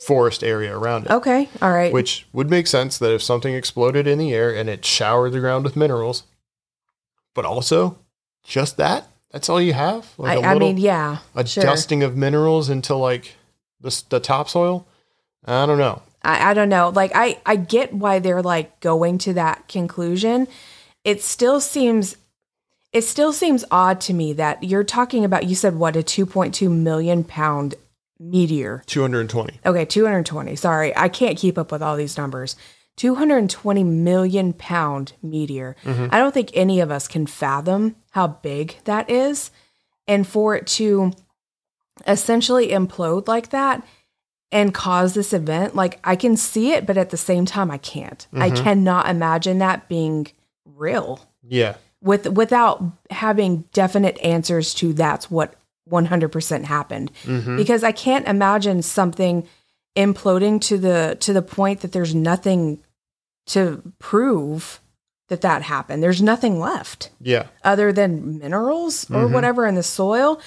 forest 0.00 0.42
area 0.44 0.76
around 0.76 1.06
it. 1.06 1.10
okay. 1.12 1.48
All 1.62 1.70
right. 1.72 1.92
Which 1.92 2.26
would 2.32 2.50
make 2.50 2.66
sense 2.66 2.98
that 2.98 3.12
if 3.12 3.22
something 3.22 3.54
exploded 3.54 4.06
in 4.06 4.18
the 4.18 4.32
air 4.34 4.54
and 4.54 4.68
it 4.68 4.84
showered 4.84 5.32
the 5.32 5.40
ground 5.40 5.64
with 5.64 5.76
minerals, 5.76 6.24
but 7.34 7.44
also 7.44 7.98
just 8.44 8.76
that, 8.76 9.06
that's 9.30 9.48
all 9.48 9.60
you 9.60 9.72
have? 9.72 10.12
I, 10.18 10.22
Like 10.22 10.38
a 10.38 10.46
I 10.46 10.52
little 10.52 10.68
mean, 10.68 10.78
yeah. 10.78 11.18
a 11.34 11.46
sure. 11.46 11.62
dusting 11.62 12.02
of 12.02 12.16
minerals 12.16 12.68
into 12.68 12.94
like 12.94 13.36
the, 13.80 14.02
the 14.10 14.20
topsoil? 14.20 14.86
I 15.44 15.66
don't 15.66 15.78
know. 15.78 16.02
I, 16.22 16.50
I 16.50 16.54
don't 16.54 16.68
know. 16.68 16.90
Like 16.90 17.12
I, 17.14 17.40
I 17.44 17.56
get 17.56 17.92
why 17.92 18.18
they're 18.18 18.42
like 18.42 18.80
going 18.80 19.18
to 19.18 19.34
that 19.34 19.68
conclusion. 19.68 20.48
It 21.04 21.22
still 21.22 21.60
seems 21.60 22.16
it 22.92 23.02
still 23.02 23.32
seems 23.32 23.64
odd 23.70 24.00
to 24.02 24.14
me 24.14 24.32
that 24.34 24.62
you're 24.62 24.84
talking 24.84 25.24
about 25.24 25.46
you 25.46 25.54
said 25.56 25.74
what 25.74 25.96
a 25.96 26.02
2.2 26.02 26.70
million 26.70 27.24
pound 27.24 27.74
meteor 28.18 28.82
220. 28.86 29.60
Okay, 29.66 29.84
220. 29.84 30.56
Sorry, 30.56 30.96
I 30.96 31.08
can't 31.08 31.38
keep 31.38 31.58
up 31.58 31.72
with 31.72 31.82
all 31.82 31.96
these 31.96 32.16
numbers. 32.16 32.56
220 32.96 33.82
million 33.82 34.52
pound 34.52 35.14
meteor. 35.22 35.76
Mm-hmm. 35.84 36.06
I 36.12 36.18
don't 36.18 36.32
think 36.32 36.50
any 36.54 36.80
of 36.80 36.90
us 36.90 37.08
can 37.08 37.26
fathom 37.26 37.96
how 38.10 38.28
big 38.28 38.76
that 38.84 39.10
is. 39.10 39.50
And 40.06 40.26
for 40.26 40.54
it 40.54 40.66
to 40.68 41.12
essentially 42.06 42.68
implode 42.68 43.26
like 43.26 43.50
that 43.50 43.84
and 44.52 44.72
cause 44.72 45.14
this 45.14 45.32
event, 45.32 45.74
like 45.74 45.98
I 46.04 46.14
can 46.14 46.36
see 46.36 46.72
it, 46.72 46.86
but 46.86 46.96
at 46.96 47.10
the 47.10 47.16
same 47.16 47.46
time, 47.46 47.70
I 47.70 47.78
can't. 47.78 48.26
I 48.32 48.50
mm-hmm. 48.50 48.62
cannot 48.62 49.08
imagine 49.08 49.58
that 49.58 49.88
being 49.88 50.28
real 50.64 51.26
Yeah. 51.42 51.74
with 52.00 52.28
without 52.28 52.84
having 53.10 53.64
definite 53.72 54.18
answers 54.20 54.72
to 54.74 54.92
that's 54.92 55.30
what 55.30 55.54
100% 55.90 56.64
happened. 56.64 57.10
Mm-hmm. 57.24 57.56
Because 57.56 57.84
i 57.84 57.92
can't 57.92 58.26
imagine 58.26 58.82
something 58.82 59.46
imploding 59.96 60.60
to 60.60 60.78
the 60.78 61.16
to 61.20 61.32
the 61.32 61.42
point 61.42 61.80
that 61.80 61.92
there's 61.92 62.14
nothing 62.14 62.80
to 63.46 63.82
prove 63.98 64.80
that 65.28 65.40
that 65.40 65.62
happened. 65.62 66.02
There's 66.02 66.22
nothing 66.22 66.58
left 66.60 67.10
Yeah. 67.20 67.46
other 67.62 67.92
than 67.92 68.38
minerals 68.38 69.10
or 69.10 69.24
mm-hmm. 69.24 69.34
whatever 69.34 69.66
in 69.66 69.74
the 69.74 69.82
soil. 69.82 70.40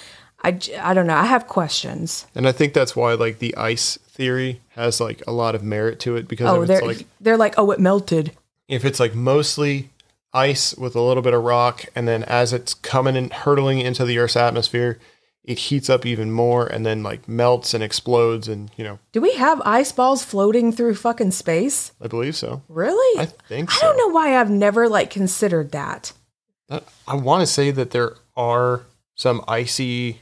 I, 0.43 0.59
I 0.79 0.93
don't 0.93 1.07
know. 1.07 1.15
I 1.15 1.25
have 1.25 1.47
questions. 1.47 2.27
And 2.35 2.47
I 2.47 2.51
think 2.51 2.73
that's 2.73 2.95
why 2.95 3.13
like 3.13 3.39
the 3.39 3.55
ice 3.57 3.97
theory 3.97 4.61
has 4.69 5.01
like 5.01 5.23
a 5.25 5.31
lot 5.31 5.55
of 5.55 5.63
merit 5.63 5.99
to 6.01 6.15
it 6.15 6.27
because 6.27 6.47
oh 6.49 6.65
they're 6.65 6.81
like 6.81 7.05
they're 7.19 7.37
like 7.37 7.55
oh 7.57 7.71
it 7.71 7.79
melted. 7.79 8.33
If 8.67 8.85
it's 8.85 8.99
like 8.99 9.15
mostly 9.15 9.89
ice 10.33 10.75
with 10.75 10.95
a 10.95 11.01
little 11.01 11.23
bit 11.23 11.33
of 11.33 11.43
rock 11.43 11.85
and 11.95 12.07
then 12.07 12.23
as 12.23 12.53
it's 12.53 12.73
coming 12.73 13.17
and 13.17 13.33
hurtling 13.33 13.79
into 13.79 14.05
the 14.05 14.19
earth's 14.19 14.35
atmosphere, 14.35 14.99
it 15.47 15.57
heats 15.57 15.89
up 15.89 16.05
even 16.05 16.29
more 16.31 16.67
and 16.67 16.85
then 16.85 17.01
like 17.01 17.27
melts 17.27 17.73
and 17.73 17.81
explodes 17.83 18.47
and 18.47 18.69
you 18.77 18.83
know, 18.83 18.99
do 19.13 19.19
we 19.21 19.33
have 19.35 19.59
ice 19.65 19.91
balls 19.91 20.23
floating 20.23 20.71
through 20.71 20.93
fucking 20.93 21.31
space 21.31 21.93
I 21.99 22.07
believe 22.07 22.35
so. 22.35 22.61
really 22.69 23.19
I 23.21 23.25
think 23.25 23.71
so. 23.71 23.77
I 23.77 23.81
don't 23.89 23.97
know 23.97 24.13
why 24.13 24.37
i've 24.39 24.51
never 24.51 24.87
like 24.89 25.09
considered 25.09 25.71
that 25.71 26.11
That- 26.69 26.83
I 27.07 27.15
want 27.15 27.41
to 27.41 27.47
say 27.47 27.71
that 27.71 27.91
there 27.91 28.15
are 28.35 28.83
some 29.15 29.41
icy 29.47 30.21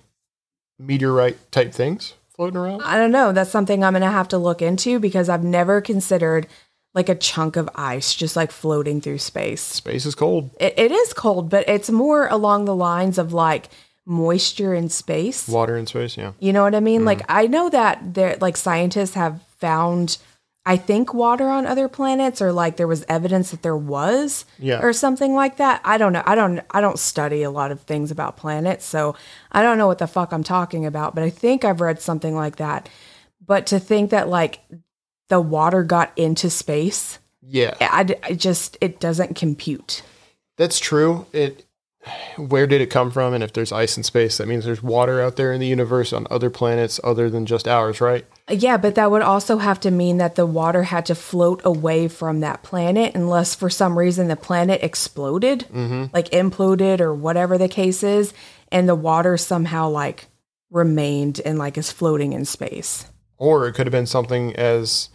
meteorite 0.80 1.52
type 1.52 1.74
things 1.74 2.14
floating 2.36 2.58
around. 2.58 2.82
I 2.82 2.98
don't 2.98 3.12
know. 3.12 3.32
That's 3.32 3.50
something 3.50 3.84
I'm 3.84 3.94
going 3.94 4.02
to 4.04 4.10
have 4.10 4.28
to 4.30 4.38
look 4.38 4.62
into 4.62 5.00
because 5.00 5.30
I've 5.30 5.44
never 5.44 5.82
considered 5.82 6.48
like 6.94 7.10
a 7.10 7.16
chunk 7.16 7.56
of 7.56 7.70
ice 7.76 8.14
just 8.14 8.36
like 8.36 8.52
floating 8.52 9.02
through 9.02 9.18
space. 9.20 9.62
Space 9.62 10.06
is 10.06 10.16
cold. 10.16 10.50
It, 10.60 10.74
it 10.78 10.92
is 10.92 11.14
cold, 11.14 11.50
but 11.50 11.68
it's 11.68 11.90
more 11.90 12.28
along 12.28 12.66
the 12.66 12.76
lines 12.76 13.18
of 13.18 13.34
like 13.34 13.70
moisture 14.06 14.74
in 14.74 14.90
space. 14.90 15.48
Water 15.48 15.76
in 15.78 15.88
space, 15.88 16.18
yeah. 16.18 16.34
You 16.40 16.54
know 16.54 16.64
what 16.64 16.76
I 16.76 16.80
mean? 16.80 17.00
Mm-hmm. 17.00 17.08
Like 17.08 17.22
I 17.30 17.48
know 17.48 17.70
that 17.70 18.14
there 18.14 18.38
like 18.40 18.58
scientists 18.58 19.16
have 19.16 19.42
found 19.60 20.18
I 20.68 20.78
think 20.78 21.14
water 21.14 21.48
on 21.48 21.68
other 21.68 21.88
planets 21.88 22.42
or 22.42 22.52
like 22.52 22.78
there 22.78 22.88
was 22.88 23.06
evidence 23.08 23.52
that 23.52 23.62
there 23.62 23.78
was 23.78 24.46
Yeah. 24.58 24.80
or 24.82 24.94
something 24.94 25.36
like 25.36 25.58
that. 25.58 25.80
I 25.84 25.98
don't 26.00 26.14
know. 26.14 26.24
I 26.26 26.34
don't 26.36 26.62
I 26.72 26.82
don't 26.82 26.98
study 27.00 27.44
a 27.44 27.52
lot 27.52 27.72
of 27.72 27.82
things 27.82 28.10
about 28.12 28.38
planets, 28.38 28.86
so 28.86 29.16
I 29.52 29.62
don't 29.62 29.78
know 29.78 29.88
what 29.88 30.00
the 30.00 30.08
fuck 30.08 30.32
I'm 30.32 30.44
talking 30.44 30.86
about, 30.86 31.14
but 31.16 31.24
I 31.24 31.30
think 31.30 31.64
I've 31.66 31.82
read 31.82 32.00
something 32.02 32.36
like 32.36 32.56
that. 32.58 32.90
But 33.46 33.68
to 33.68 33.80
think 33.80 34.10
that 34.12 34.28
like 34.28 34.60
the 35.30 35.40
water 35.42 35.84
got 35.84 36.12
into 36.16 36.50
space, 36.50 37.20
Yeah. 37.42 37.76
I, 37.82 38.16
I 38.24 38.34
just 38.34 38.78
it 38.82 39.00
doesn't 39.00 39.36
compute. 39.36 40.02
That's 40.58 40.80
true. 40.80 41.26
It 41.34 41.65
where 42.38 42.68
did 42.68 42.82
it 42.82 42.90
come 42.90 43.12
from? 43.12 43.34
And 43.34 43.44
if 43.44 43.54
there's 43.54 43.72
ice 43.72 43.98
in 43.98 44.04
space, 44.04 44.38
that 44.38 44.48
means 44.48 44.66
there's 44.66 44.84
water 44.84 45.22
out 45.22 45.36
there 45.36 45.52
in 45.54 45.60
the 45.60 45.68
universe 45.68 46.14
on 46.14 46.28
other 46.30 46.50
planets 46.50 47.00
other 47.04 47.30
than 47.30 47.46
just 47.46 47.68
ours, 47.68 48.02
right? 48.02 48.26
Yeah, 48.50 48.78
but 48.78 48.96
that 48.96 49.12
would 49.12 49.22
also 49.22 49.58
have 49.58 49.80
to 49.82 49.92
mean 49.92 50.18
that 50.18 50.36
the 50.36 50.46
water 50.46 50.84
had 50.84 51.06
to 51.08 51.16
float 51.16 51.62
away 51.64 52.08
from 52.08 52.42
that 52.42 52.64
planet 52.64 53.16
unless 53.16 53.56
for 53.56 53.70
some 53.70 53.98
reason 53.98 54.28
the 54.28 54.36
planet 54.36 54.84
exploded, 54.84 55.66
mm-hmm. 55.72 56.06
like 56.14 56.30
imploded 56.30 57.00
or 57.00 57.14
whatever 57.14 57.58
the 57.58 57.70
case 57.70 58.04
is, 58.04 58.34
and 58.72 58.88
the 58.88 58.96
water 58.96 59.38
somehow 59.38 59.90
like 59.90 60.28
remained 60.70 61.42
and 61.46 61.58
like 61.58 61.78
is 61.78 61.92
floating 61.92 62.34
in 62.34 62.46
space. 62.46 63.06
Or 63.38 63.68
it 63.68 63.74
could 63.74 63.88
have 63.88 63.92
been 63.92 64.06
something 64.06 64.56
as 64.56 65.10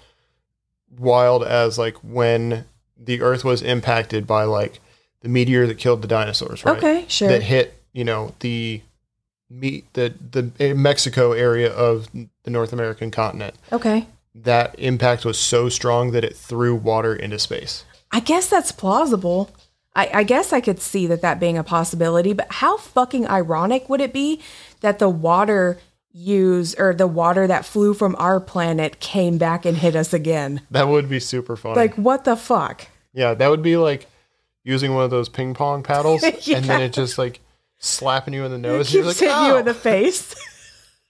wild 0.99 1.45
as 1.45 1.79
like 1.79 1.97
when 2.03 2.65
the 2.99 3.23
Earth 3.23 3.45
was 3.45 3.63
impacted 3.63 4.27
by 4.27 4.45
like 4.45 4.81
the 5.21 5.29
meteor 5.29 5.67
that 5.67 5.79
killed 5.79 6.03
the 6.03 6.09
dinosaurs, 6.09 6.65
right? 6.65 6.77
Okay, 6.77 7.05
sure. 7.09 7.29
That 7.29 7.43
hit, 7.43 7.75
you 7.93 8.05
know, 8.05 8.35
the 8.41 8.83
meet 9.49 9.93
the 9.95 10.15
the 10.31 10.51
eh, 10.61 10.73
Mexico 10.73 11.33
area 11.33 11.73
of 11.73 12.09
the 12.13 12.51
North 12.51 12.73
American 12.73 13.11
continent. 13.11 13.55
Okay. 13.73 14.07
That 14.35 14.79
impact 14.79 15.25
was 15.25 15.39
so 15.39 15.69
strong 15.69 16.13
that 16.13 16.25
it 16.25 16.37
threw 16.37 16.75
water 16.75 17.15
into 17.15 17.39
space. 17.39 17.85
I 18.13 18.21
guess 18.21 18.49
that's 18.49 18.73
plausible. 18.73 19.51
I, 19.95 20.11
I 20.15 20.23
guess 20.23 20.53
I 20.53 20.61
could 20.61 20.81
see 20.81 21.09
that 21.09 21.21
that 21.23 21.41
being 21.41 21.59
a 21.59 21.65
possibility, 21.65 22.33
but 22.33 22.47
how 22.49 22.77
fucking 22.77 23.27
ironic 23.27 23.89
would 23.89 24.01
it 24.01 24.13
be 24.13 24.41
that 24.83 25.01
the 25.01 25.09
water 25.09 25.79
used 26.13 26.79
or 26.79 26.95
the 26.95 27.09
water 27.09 27.49
that 27.49 27.65
flew 27.65 27.93
from 27.93 28.15
our 28.19 28.39
planet 28.39 29.01
came 29.01 29.37
back 29.37 29.65
and 29.67 29.77
hit 29.77 29.97
us 29.97 30.13
again? 30.13 30.61
That 30.71 30.87
would 30.87 31.09
be 31.09 31.19
super 31.19 31.57
funny. 31.57 31.75
Like, 31.75 31.97
what 31.97 32.25
the 32.25 32.37
fuck? 32.37 32.87
yeah, 33.13 33.35
that 33.35 33.49
would 33.49 33.63
be 33.63 33.77
like 33.77 34.07
using 34.71 34.95
one 34.95 35.05
of 35.05 35.11
those 35.11 35.29
ping 35.29 35.53
pong 35.55 35.83
paddles 35.83 36.23
and 36.25 36.35
then 36.41 36.65
Yeah. 36.65 36.79
it 36.87 36.93
just 36.93 37.19
like 37.19 37.41
slapping 37.79 38.33
you 38.35 38.45
in 38.45 38.51
the 38.51 38.57
It 38.57 38.61
nose. 38.63 38.87
keeps 38.87 38.95
You're 38.95 39.05
like, 39.05 39.17
hitting 39.19 39.45
you 39.47 39.57
in 39.57 39.65
the 39.65 39.75
face. 39.91 40.35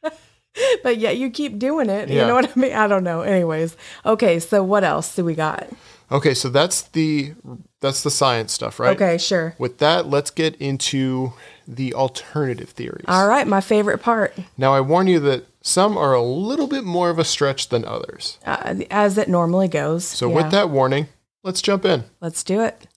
but 0.82 0.98
yet 0.98 1.16
you 1.16 1.30
keep 1.30 1.58
doing 1.58 1.88
it. 1.88 2.08
You 2.08 2.18
know 2.26 2.34
what 2.34 2.50
I 2.56 2.58
mean? 2.60 2.72
I 2.72 2.86
don't 2.86 3.04
know. 3.04 3.22
Anyways. 3.22 3.76
Okay, 4.04 4.38
so 4.40 4.62
what 4.62 4.84
else 4.84 5.14
do 5.14 5.24
we 5.24 5.34
got? 5.34 5.68
Okay, 6.12 6.34
so 6.34 6.48
that's 6.48 6.82
the 6.82 7.34
that's 7.80 8.02
the 8.02 8.10
science 8.10 8.52
stuff, 8.52 8.80
right? 8.80 8.96
Okay, 8.96 9.16
sure. 9.16 9.54
With 9.58 9.78
that, 9.78 10.06
let's 10.08 10.30
get 10.30 10.56
into 10.56 11.32
the 11.68 11.94
alternative 11.94 12.70
theories. 12.70 13.04
All 13.06 13.28
right, 13.28 13.46
my 13.46 13.60
favorite 13.60 13.98
part. 13.98 14.34
Now, 14.58 14.74
I 14.74 14.80
warn 14.80 15.06
you 15.06 15.20
that 15.20 15.46
some 15.62 15.96
are 15.96 16.12
a 16.12 16.22
little 16.22 16.66
bit 16.66 16.82
more 16.84 17.10
of 17.10 17.20
a 17.20 17.24
stretch 17.24 17.68
than 17.68 17.84
others. 17.84 18.38
Uh, 18.44 18.74
as 18.90 19.18
it 19.18 19.28
normally 19.28 19.68
goes. 19.68 20.04
So, 20.04 20.28
Yeah. 20.28 20.34
with 20.34 20.50
that 20.50 20.68
warning, 20.68 21.06
let's 21.44 21.62
jump 21.62 21.84
in. 21.84 22.04
let's 22.20 22.42
do 22.42 22.60
it. 22.60 22.88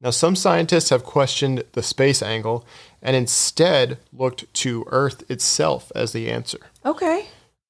Now, 0.00 0.10
some 0.10 0.34
scientists 0.34 0.88
have 0.88 1.04
questioned 1.04 1.64
the 1.72 1.82
space 1.82 2.22
angle 2.22 2.66
and 3.02 3.14
instead 3.14 3.98
looked 4.12 4.52
to 4.54 4.84
Earth 4.88 5.30
itself 5.30 5.92
as 5.94 6.12
the 6.12 6.30
answer. 6.30 6.58
Okay. 6.84 7.26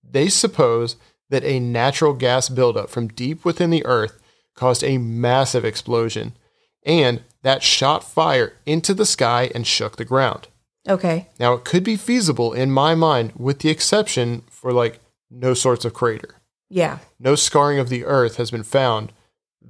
They 0.09 0.29
suppose 0.29 0.97
that 1.29 1.45
a 1.45 1.59
natural 1.59 2.15
gas 2.15 2.49
buildup 2.49 2.91
from 2.91 3.09
deep 3.09 3.45
within 3.45 3.71
the 3.71 3.85
Earth 3.85 4.21
caused 4.55 4.85
a 4.85 4.99
massive 4.99 5.65
explosion, 5.65 6.37
and 6.85 7.23
that 7.43 7.63
shot 7.63 8.05
fire 8.05 8.55
into 8.67 8.95
the 8.95 9.07
sky 9.07 9.51
and 9.55 9.67
shook 9.67 9.97
the 9.97 10.05
ground. 10.05 10.49
Okay. 10.89 11.29
Now, 11.39 11.55
it 11.55 11.65
could 11.65 11.85
be 11.85 11.97
feasible 11.97 12.53
in 12.53 12.71
my 12.71 12.95
mind, 12.95 13.33
with 13.37 13.61
the 13.61 13.71
exception 13.71 14.43
for 14.51 14.73
like 14.73 15.01
no 15.31 15.55
sorts 15.55 15.85
of 15.85 15.95
crater. 15.95 16.37
Yeah. 16.69 16.99
No 17.19 17.35
scarring 17.35 17.79
of 17.79 17.89
the 17.89 18.05
Earth 18.05 18.37
has 18.37 18.51
been 18.51 18.63
found 18.63 19.13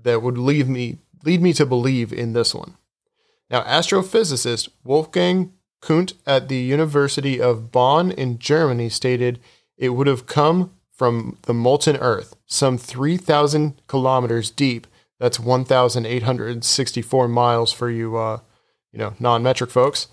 that 0.03 0.23
would 0.23 0.38
leave 0.38 0.68
me 0.68 0.99
lead 1.24 1.42
me 1.42 1.52
to 1.54 1.66
believe 1.66 2.12
in 2.12 2.33
this 2.33 2.54
one. 2.54 2.76
Now, 3.50 3.62
astrophysicist 3.62 4.68
Wolfgang 4.85 5.52
Kundt 5.83 6.14
at 6.26 6.48
the 6.48 6.56
University 6.56 7.40
of 7.40 7.72
Bonn 7.72 8.11
in 8.11 8.38
Germany 8.38 8.88
stated 8.88 9.40
it 9.76 9.90
would 9.90 10.06
have 10.06 10.26
come 10.26 10.72
from 10.92 11.38
the 11.42 11.54
molten 11.54 11.96
Earth, 11.96 12.37
some 12.46 12.76
3,000 12.76 13.80
kilometers 13.87 14.50
deep. 14.50 14.87
That's 15.18 15.40
1,864 15.40 17.28
miles 17.28 17.72
for 17.72 17.90
you, 17.90 18.16
uh, 18.16 18.40
you 18.92 18.98
know, 18.98 19.14
non-metric 19.18 19.70
folks. 19.70 20.09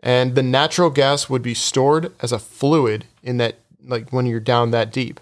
And 0.00 0.34
the 0.34 0.42
natural 0.42 0.90
gas 0.90 1.30
would 1.30 1.42
be 1.42 1.54
stored 1.54 2.12
as 2.20 2.32
a 2.32 2.38
fluid 2.38 3.06
in 3.22 3.38
that, 3.38 3.58
like 3.84 4.12
when 4.12 4.26
you're 4.26 4.40
down 4.40 4.72
that 4.72 4.92
deep. 4.92 5.20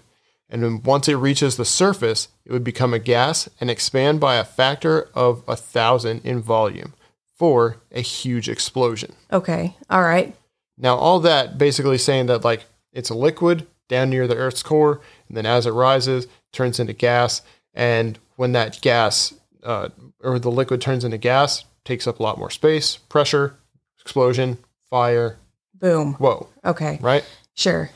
And 0.49 0.61
then 0.63 0.81
once 0.83 1.07
it 1.07 1.15
reaches 1.15 1.57
the 1.57 1.65
surface, 1.65 2.27
it 2.45 2.51
would 2.51 2.63
become 2.63 2.93
a 2.93 2.99
gas 2.99 3.49
and 3.59 3.69
expand 3.69 4.19
by 4.19 4.35
a 4.35 4.43
factor 4.45 5.09
of 5.15 5.43
a 5.47 5.55
thousand 5.55 6.21
in 6.23 6.41
volume 6.41 6.93
for 7.37 7.77
a 7.91 8.01
huge 8.01 8.47
explosion. 8.47 9.15
Okay. 9.33 9.75
All 9.89 10.03
right. 10.03 10.35
Now, 10.77 10.95
all 10.95 11.19
that 11.21 11.57
basically 11.57 11.97
saying 11.97 12.27
that 12.27 12.43
like 12.43 12.65
it's 12.93 13.09
a 13.09 13.15
liquid 13.15 13.65
down 13.87 14.09
near 14.09 14.27
the 14.27 14.35
Earth's 14.35 14.63
core, 14.63 15.01
and 15.27 15.35
then 15.37 15.45
as 15.45 15.65
it 15.65 15.71
rises, 15.71 16.27
turns 16.51 16.79
into 16.79 16.93
gas, 16.93 17.41
and 17.73 18.17
when 18.35 18.51
that 18.53 18.81
gas 18.81 19.33
uh, 19.63 19.89
or 20.21 20.39
the 20.39 20.51
liquid 20.51 20.81
turns 20.81 21.03
into 21.03 21.17
gas, 21.17 21.65
takes 21.83 22.07
up 22.07 22.19
a 22.19 22.23
lot 22.23 22.37
more 22.37 22.49
space, 22.49 22.97
pressure, 22.97 23.55
explosion, 24.01 24.57
fire. 24.89 25.37
Boom. 25.73 26.13
Whoa, 26.15 26.47
Okay. 26.63 26.97
right? 27.01 27.25
Sure. 27.53 27.89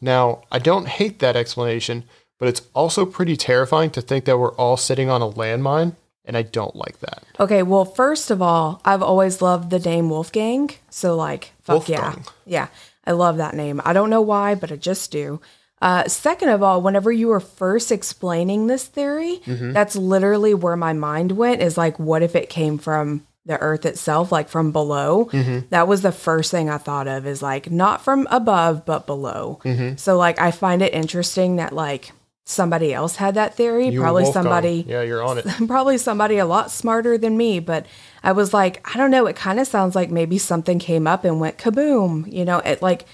Now, 0.00 0.42
I 0.50 0.58
don't 0.58 0.88
hate 0.88 1.18
that 1.18 1.36
explanation, 1.36 2.04
but 2.38 2.48
it's 2.48 2.62
also 2.74 3.04
pretty 3.04 3.36
terrifying 3.36 3.90
to 3.90 4.00
think 4.00 4.24
that 4.24 4.38
we're 4.38 4.54
all 4.54 4.76
sitting 4.76 5.10
on 5.10 5.22
a 5.22 5.30
landmine, 5.30 5.94
and 6.24 6.36
I 6.36 6.42
don't 6.42 6.74
like 6.76 7.00
that. 7.00 7.22
Okay, 7.38 7.62
well, 7.62 7.84
first 7.84 8.30
of 8.30 8.40
all, 8.40 8.80
I've 8.84 9.02
always 9.02 9.42
loved 9.42 9.70
the 9.70 9.78
name 9.78 10.08
Wolfgang. 10.08 10.70
So, 10.88 11.16
like, 11.16 11.52
fuck 11.62 11.88
yeah. 11.88 12.02
Wolfgang. 12.02 12.24
Yeah, 12.46 12.68
I 13.04 13.12
love 13.12 13.36
that 13.38 13.54
name. 13.54 13.80
I 13.84 13.92
don't 13.92 14.10
know 14.10 14.22
why, 14.22 14.54
but 14.54 14.72
I 14.72 14.76
just 14.76 15.10
do. 15.10 15.40
Uh, 15.82 16.06
second 16.06 16.50
of 16.50 16.62
all, 16.62 16.82
whenever 16.82 17.10
you 17.10 17.28
were 17.28 17.40
first 17.40 17.90
explaining 17.90 18.66
this 18.66 18.84
theory, 18.84 19.40
that's 19.46 19.96
literally 19.96 20.52
where 20.52 20.76
my 20.76 20.92
mind 20.92 21.32
went 21.32 21.62
is 21.62 21.78
like, 21.78 21.98
what 21.98 22.22
if 22.22 22.36
it 22.36 22.50
came 22.50 22.76
from 22.76 23.26
the 23.50 23.58
earth 23.60 23.84
itself, 23.84 24.32
like 24.32 24.48
from 24.48 24.72
below? 24.72 25.26
Mm-hmm. 25.26 25.68
That 25.70 25.86
was 25.86 26.02
the 26.02 26.12
first 26.12 26.50
thing 26.50 26.70
I 26.70 26.78
thought 26.78 27.06
of 27.06 27.26
is 27.26 27.42
like, 27.42 27.70
not 27.70 28.02
from 28.02 28.26
above, 28.30 28.86
but 28.86 29.06
below. 29.06 29.60
Mm-hmm. 29.64 29.96
So, 29.96 30.16
like, 30.16 30.40
I 30.40 30.50
find 30.50 30.80
it 30.80 30.94
interesting 30.94 31.56
that, 31.56 31.72
like, 31.74 32.12
somebody 32.50 32.92
else 32.92 33.16
had 33.16 33.34
that 33.34 33.54
theory. 33.54 33.88
You 33.88 34.00
Probably 34.00 34.24
somebody 34.24 34.84
Yeah, 34.86 35.02
you're 35.02 35.22
on 35.22 35.38
it. 35.38 35.46
probably 35.66 35.98
somebody 35.98 36.38
a 36.38 36.46
lot 36.46 36.70
smarter 36.70 37.16
than 37.16 37.36
me, 37.36 37.60
but 37.60 37.86
I 38.22 38.32
was 38.32 38.52
like, 38.52 38.86
I 38.92 38.98
don't 38.98 39.10
know, 39.10 39.26
it 39.26 39.36
kind 39.36 39.60
of 39.60 39.66
sounds 39.66 39.94
like 39.94 40.10
maybe 40.10 40.38
something 40.38 40.78
came 40.78 41.06
up 41.06 41.24
and 41.24 41.40
went 41.40 41.58
kaboom, 41.58 42.30
you 42.30 42.44
know, 42.44 42.58
it 42.58 42.82
like 42.82 43.06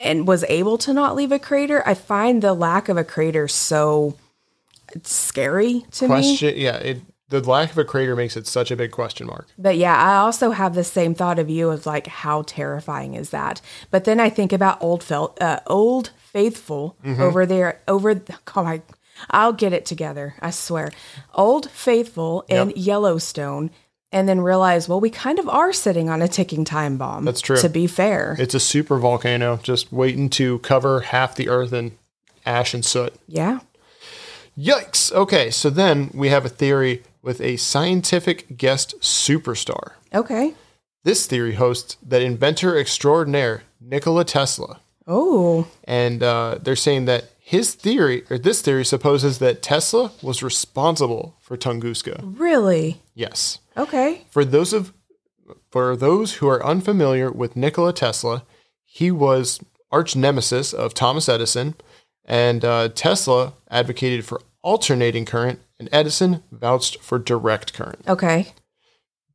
and 0.00 0.26
was 0.26 0.44
able 0.44 0.78
to 0.78 0.94
not 0.94 1.14
leave 1.14 1.30
a 1.30 1.38
crater. 1.38 1.82
I 1.86 1.94
find 1.94 2.42
the 2.42 2.54
lack 2.54 2.88
of 2.88 2.96
a 2.96 3.04
crater 3.04 3.46
so 3.46 4.16
scary 5.02 5.84
to 5.92 6.08
me. 6.08 6.36
Yeah, 6.36 6.76
it, 6.76 7.00
the 7.30 7.40
lack 7.40 7.70
of 7.72 7.78
a 7.78 7.84
crater 7.84 8.14
makes 8.14 8.36
it 8.36 8.46
such 8.46 8.70
a 8.70 8.76
big 8.76 8.90
question 8.90 9.26
mark. 9.26 9.46
But 9.56 9.76
yeah, 9.78 9.96
I 9.96 10.16
also 10.16 10.50
have 10.50 10.74
the 10.74 10.84
same 10.84 11.14
thought 11.14 11.38
of 11.38 11.48
you 11.48 11.70
of 11.70 11.86
like 11.86 12.06
how 12.06 12.42
terrifying 12.42 13.14
is 13.14 13.30
that? 13.30 13.60
But 13.90 14.04
then 14.04 14.20
I 14.20 14.28
think 14.30 14.52
about 14.52 14.82
old 14.82 15.02
fel- 15.02 15.36
uh, 15.40 15.60
old 15.66 16.10
faithful 16.18 16.96
over 17.18 17.46
there 17.46 17.80
over 17.88 18.20
oh 18.54 18.62
my 18.64 18.82
I'll 19.30 19.52
get 19.52 19.72
it 19.72 19.84
together, 19.86 20.34
I 20.40 20.50
swear. 20.50 20.90
Old 21.34 21.70
faithful 21.70 22.44
in 22.48 22.68
Yep. 22.70 22.76
Yellowstone 22.78 23.70
and 24.12 24.28
then 24.28 24.40
realize 24.40 24.88
well 24.88 25.00
we 25.00 25.10
kind 25.10 25.38
of 25.38 25.48
are 25.48 25.72
sitting 25.72 26.08
on 26.10 26.22
a 26.22 26.28
ticking 26.28 26.64
time 26.64 26.96
bomb. 26.98 27.24
That's 27.24 27.40
true. 27.40 27.58
To 27.58 27.68
be 27.68 27.86
fair. 27.86 28.34
It's 28.38 28.54
a 28.54 28.60
super 28.60 28.98
volcano 28.98 29.58
just 29.62 29.92
waiting 29.92 30.30
to 30.30 30.58
cover 30.60 31.00
half 31.00 31.34
the 31.36 31.48
Earth 31.48 31.72
in 31.72 31.96
ash 32.46 32.74
and 32.74 32.84
soot. 32.84 33.14
yeah. 33.28 33.60
Yikes! 34.58 35.12
Okay, 35.12 35.50
so 35.50 35.70
then 35.70 36.10
we 36.12 36.28
have 36.28 36.44
a 36.44 36.48
theory 36.48 37.02
with 37.22 37.40
a 37.40 37.56
scientific 37.56 38.56
guest 38.56 38.94
superstar. 39.00 39.92
Okay. 40.14 40.54
This 41.04 41.26
theory 41.26 41.54
hosts 41.54 41.96
that 42.06 42.22
inventor 42.22 42.78
extraordinaire 42.78 43.62
Nikola 43.80 44.24
Tesla. 44.24 44.80
Oh. 45.06 45.66
and 45.84 46.22
uh, 46.22 46.58
they're 46.62 46.76
saying 46.76 47.06
that 47.06 47.30
his 47.40 47.74
theory 47.74 48.22
or 48.30 48.38
this 48.38 48.62
theory 48.62 48.84
supposes 48.84 49.38
that 49.40 49.60
Tesla 49.60 50.12
was 50.22 50.40
responsible 50.40 51.34
for 51.40 51.56
Tunguska. 51.56 52.20
Really? 52.38 53.00
Yes. 53.14 53.58
Okay. 53.76 54.24
For 54.30 54.44
those 54.44 54.72
of 54.72 54.92
for 55.72 55.96
those 55.96 56.34
who 56.34 56.46
are 56.48 56.64
unfamiliar 56.64 57.28
with 57.32 57.56
Nikola 57.56 57.92
Tesla, 57.92 58.44
he 58.84 59.10
was 59.10 59.58
arch 59.90 60.14
nemesis 60.14 60.72
of 60.72 60.94
Thomas 60.94 61.28
Edison, 61.28 61.74
and 62.24 62.64
uh, 62.64 62.88
Tesla 62.94 63.54
advocated 63.68 64.24
for 64.24 64.40
alternating 64.62 65.24
current, 65.24 65.60
and 65.78 65.88
Edison 65.92 66.42
vouched 66.52 67.00
for 67.00 67.18
direct 67.18 67.72
current. 67.72 68.02
Okay. 68.08 68.48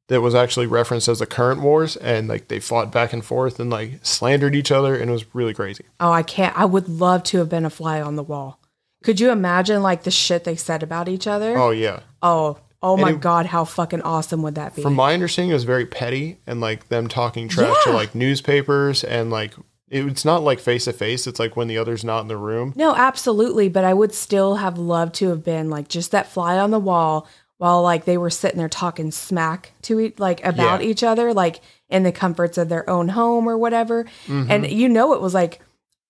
That 0.08 0.22
was 0.22 0.36
actually 0.36 0.68
referenced 0.68 1.08
as 1.08 1.18
the 1.20 1.26
current 1.26 1.62
wars, 1.62 1.96
and 1.98 2.28
like 2.28 2.48
they 2.48 2.60
fought 2.60 2.92
back 2.92 3.12
and 3.12 3.26
forth 3.26 3.60
and 3.60 3.70
like 3.72 4.00
slandered 4.06 4.56
each 4.56 4.72
other, 4.72 4.96
and 4.96 5.10
it 5.10 5.14
was 5.14 5.34
really 5.34 5.54
crazy. 5.54 5.86
Oh, 6.00 6.12
I 6.12 6.22
can't. 6.22 6.56
I 6.58 6.66
would 6.66 6.88
love 6.88 7.24
to 7.24 7.40
have 7.40 7.50
been 7.50 7.66
a 7.66 7.72
fly 7.72 8.02
on 8.02 8.16
the 8.16 8.24
wall. 8.24 8.60
Could 9.04 9.20
you 9.20 9.32
imagine 9.32 9.82
like 9.82 10.04
the 10.04 10.12
shit 10.12 10.44
they 10.44 10.56
said 10.56 10.84
about 10.84 11.08
each 11.08 11.26
other? 11.28 11.58
Oh 11.58 11.72
yeah. 11.72 12.02
Oh, 12.22 12.60
Oh 12.84 12.98
my 12.98 13.12
it- 13.12 13.20
god, 13.20 13.48
how 13.48 13.66
fucking 13.66 14.04
awesome 14.04 14.44
would 14.44 14.54
that 14.56 14.76
be? 14.76 14.84
From 14.84 14.94
my 14.94 15.16
understanding, 15.16 15.50
it 15.50 15.56
was 15.56 15.64
very 15.64 15.88
petty 15.88 16.38
and 16.46 16.62
like 16.62 16.90
them 16.90 17.08
talking 17.08 17.48
trash 17.48 17.76
to 17.86 17.92
like 17.92 18.14
newspapers 18.14 19.04
and 19.04 19.32
like 19.32 19.54
it's 19.90 20.26
not 20.26 20.44
like 20.44 20.60
face 20.60 20.86
to 20.86 20.94
face. 20.94 21.28
It's 21.28 21.40
like 21.40 21.56
when 21.56 21.68
the 21.68 21.78
other's 21.78 22.04
not 22.04 22.22
in 22.22 22.28
the 22.28 22.38
room. 22.38 22.74
no, 22.76 22.96
absolutely, 22.96 23.70
but 23.70 23.84
I 23.84 23.94
would 23.94 24.14
still 24.14 24.56
have 24.56 24.78
loved 24.78 25.16
to 25.16 25.30
have 25.30 25.44
been 25.44 25.70
like 25.70 25.88
just 25.88 26.12
that 26.12 26.28
fly 26.32 26.58
on 26.58 26.72
the 26.72 26.80
wall 26.80 27.28
while 27.58 27.82
like 27.84 28.06
they 28.06 28.18
were 28.18 28.30
sitting 28.30 28.58
there 28.58 28.68
talking 28.68 29.12
smack 29.12 29.72
to 29.84 30.00
each 30.00 30.20
like 30.20 30.44
about 30.46 30.82
Yeah. 30.84 30.88
each 30.90 31.04
other, 31.04 31.34
like 31.34 31.62
in 31.90 32.04
the 32.04 32.12
comforts 32.12 32.58
of 32.58 32.68
their 32.70 32.90
own 32.90 33.10
home 33.10 33.48
or 33.48 33.58
whatever. 33.58 34.04
Mm-hmm. 34.28 34.52
And 34.52 34.70
you 34.72 34.90
know, 34.90 35.14
it 35.14 35.22
was 35.22 35.34
like 35.34 35.62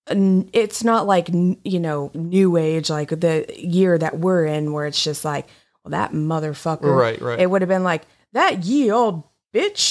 it's 0.08 0.84
not 0.84 1.06
like 1.06 1.28
you 1.64 1.80
know 1.80 2.10
new 2.14 2.56
age 2.56 2.88
like 2.90 3.08
the 3.08 3.44
year 3.56 3.98
that 3.98 4.18
we're 4.18 4.44
in 4.44 4.72
where 4.72 4.86
it's 4.86 5.02
just 5.02 5.24
like 5.24 5.48
well 5.82 5.90
that 5.90 6.12
motherfucker 6.12 6.82
Right, 6.96 7.20
right. 7.20 7.40
it 7.40 7.50
would 7.50 7.60
have 7.62 7.68
been 7.68 7.82
like 7.82 8.02
that 8.32 8.64
ye 8.64 8.90
old 8.92 9.24
bitch 9.56 9.84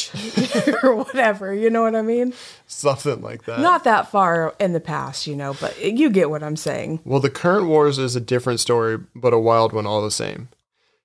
or 0.84 0.96
whatever 0.96 1.54
you 1.54 1.70
know 1.70 1.82
what 1.82 1.96
i 1.96 2.02
mean 2.02 2.34
Something 2.68 3.22
like 3.22 3.46
that. 3.46 3.60
not 3.60 3.84
that 3.84 4.10
far 4.12 4.54
in 4.60 4.74
the 4.74 4.80
past 4.80 5.28
you 5.28 5.36
know 5.36 5.54
but 5.60 5.80
you 5.84 6.10
get 6.10 6.30
what 6.30 6.44
i'm 6.44 6.56
saying 6.56 7.00
Well, 7.06 7.20
the 7.20 7.30
current 7.30 7.68
wars 7.68 7.98
is 7.98 8.16
a 8.16 8.22
different 8.22 8.60
story, 8.60 9.00
but 9.16 9.34
a 9.34 9.40
wild 9.40 9.74
one 9.74 9.86
all 9.86 10.02
the 10.04 10.12
same. 10.12 10.50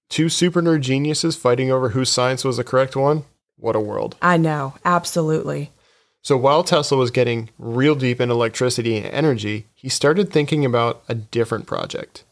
Two 0.08 0.28
super 0.28 0.60
nerd 0.60 0.80
geniuses 0.80 1.36
fighting 1.36 1.70
over 1.70 1.90
whose 1.90 2.10
science 2.10 2.44
was 2.44 2.56
the 2.56 2.64
correct 2.64 2.96
one. 2.96 3.24
What 3.56 3.76
a 3.76 3.80
world. 3.80 4.16
i 4.22 4.36
know 4.36 4.74
absolutely 4.84 5.70
So 6.22 6.36
while 6.36 6.64
Tesla 6.64 6.98
was 6.98 7.10
getting 7.10 7.48
real 7.58 7.94
deep 7.94 8.20
in 8.20 8.30
electricity 8.30 8.96
and 8.96 9.06
energy, 9.06 9.66
he 9.74 9.88
started 9.88 10.30
thinking 10.30 10.64
about 10.64 11.02
a 11.08 11.14
different 11.14 11.66
project. 11.66 12.24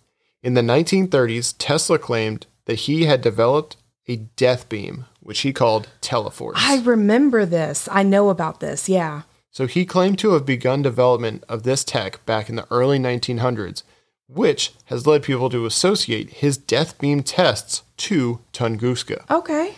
In 0.43 0.55
the 0.55 0.61
1930s, 0.75 1.55
Tesla 1.59 1.99
claimed 1.99 2.47
that 2.67 2.81
he 2.87 3.05
had 3.07 3.21
developed 3.23 3.77
a 4.07 4.17
death 4.37 4.69
beam, 4.69 5.05
which 5.29 5.41
he 5.41 5.53
called 5.53 5.89
Teleforce. 6.01 6.55
i 6.57 6.79
remember 6.81 7.45
this 7.45 7.89
i 7.93 8.03
know 8.03 8.31
about 8.31 8.61
this 8.61 8.89
yeah 8.89 9.23
So 9.51 9.67
he 9.67 9.85
claimed 9.85 10.19
to 10.21 10.33
have 10.33 10.47
begun 10.47 10.83
development 10.83 11.45
of 11.49 11.63
this 11.65 11.85
tech 11.85 12.25
back 12.27 12.49
in 12.49 12.57
the 12.57 12.67
early 12.71 12.99
1900s, 12.99 13.83
which 14.27 14.73
has 14.87 15.07
led 15.07 15.23
people 15.23 15.51
to 15.51 15.67
associate 15.67 16.29
his 16.43 16.57
death 16.75 16.99
beam 17.01 17.23
tests 17.23 17.83
to 18.09 18.41
Tunguska. 18.53 19.19
okay 19.31 19.75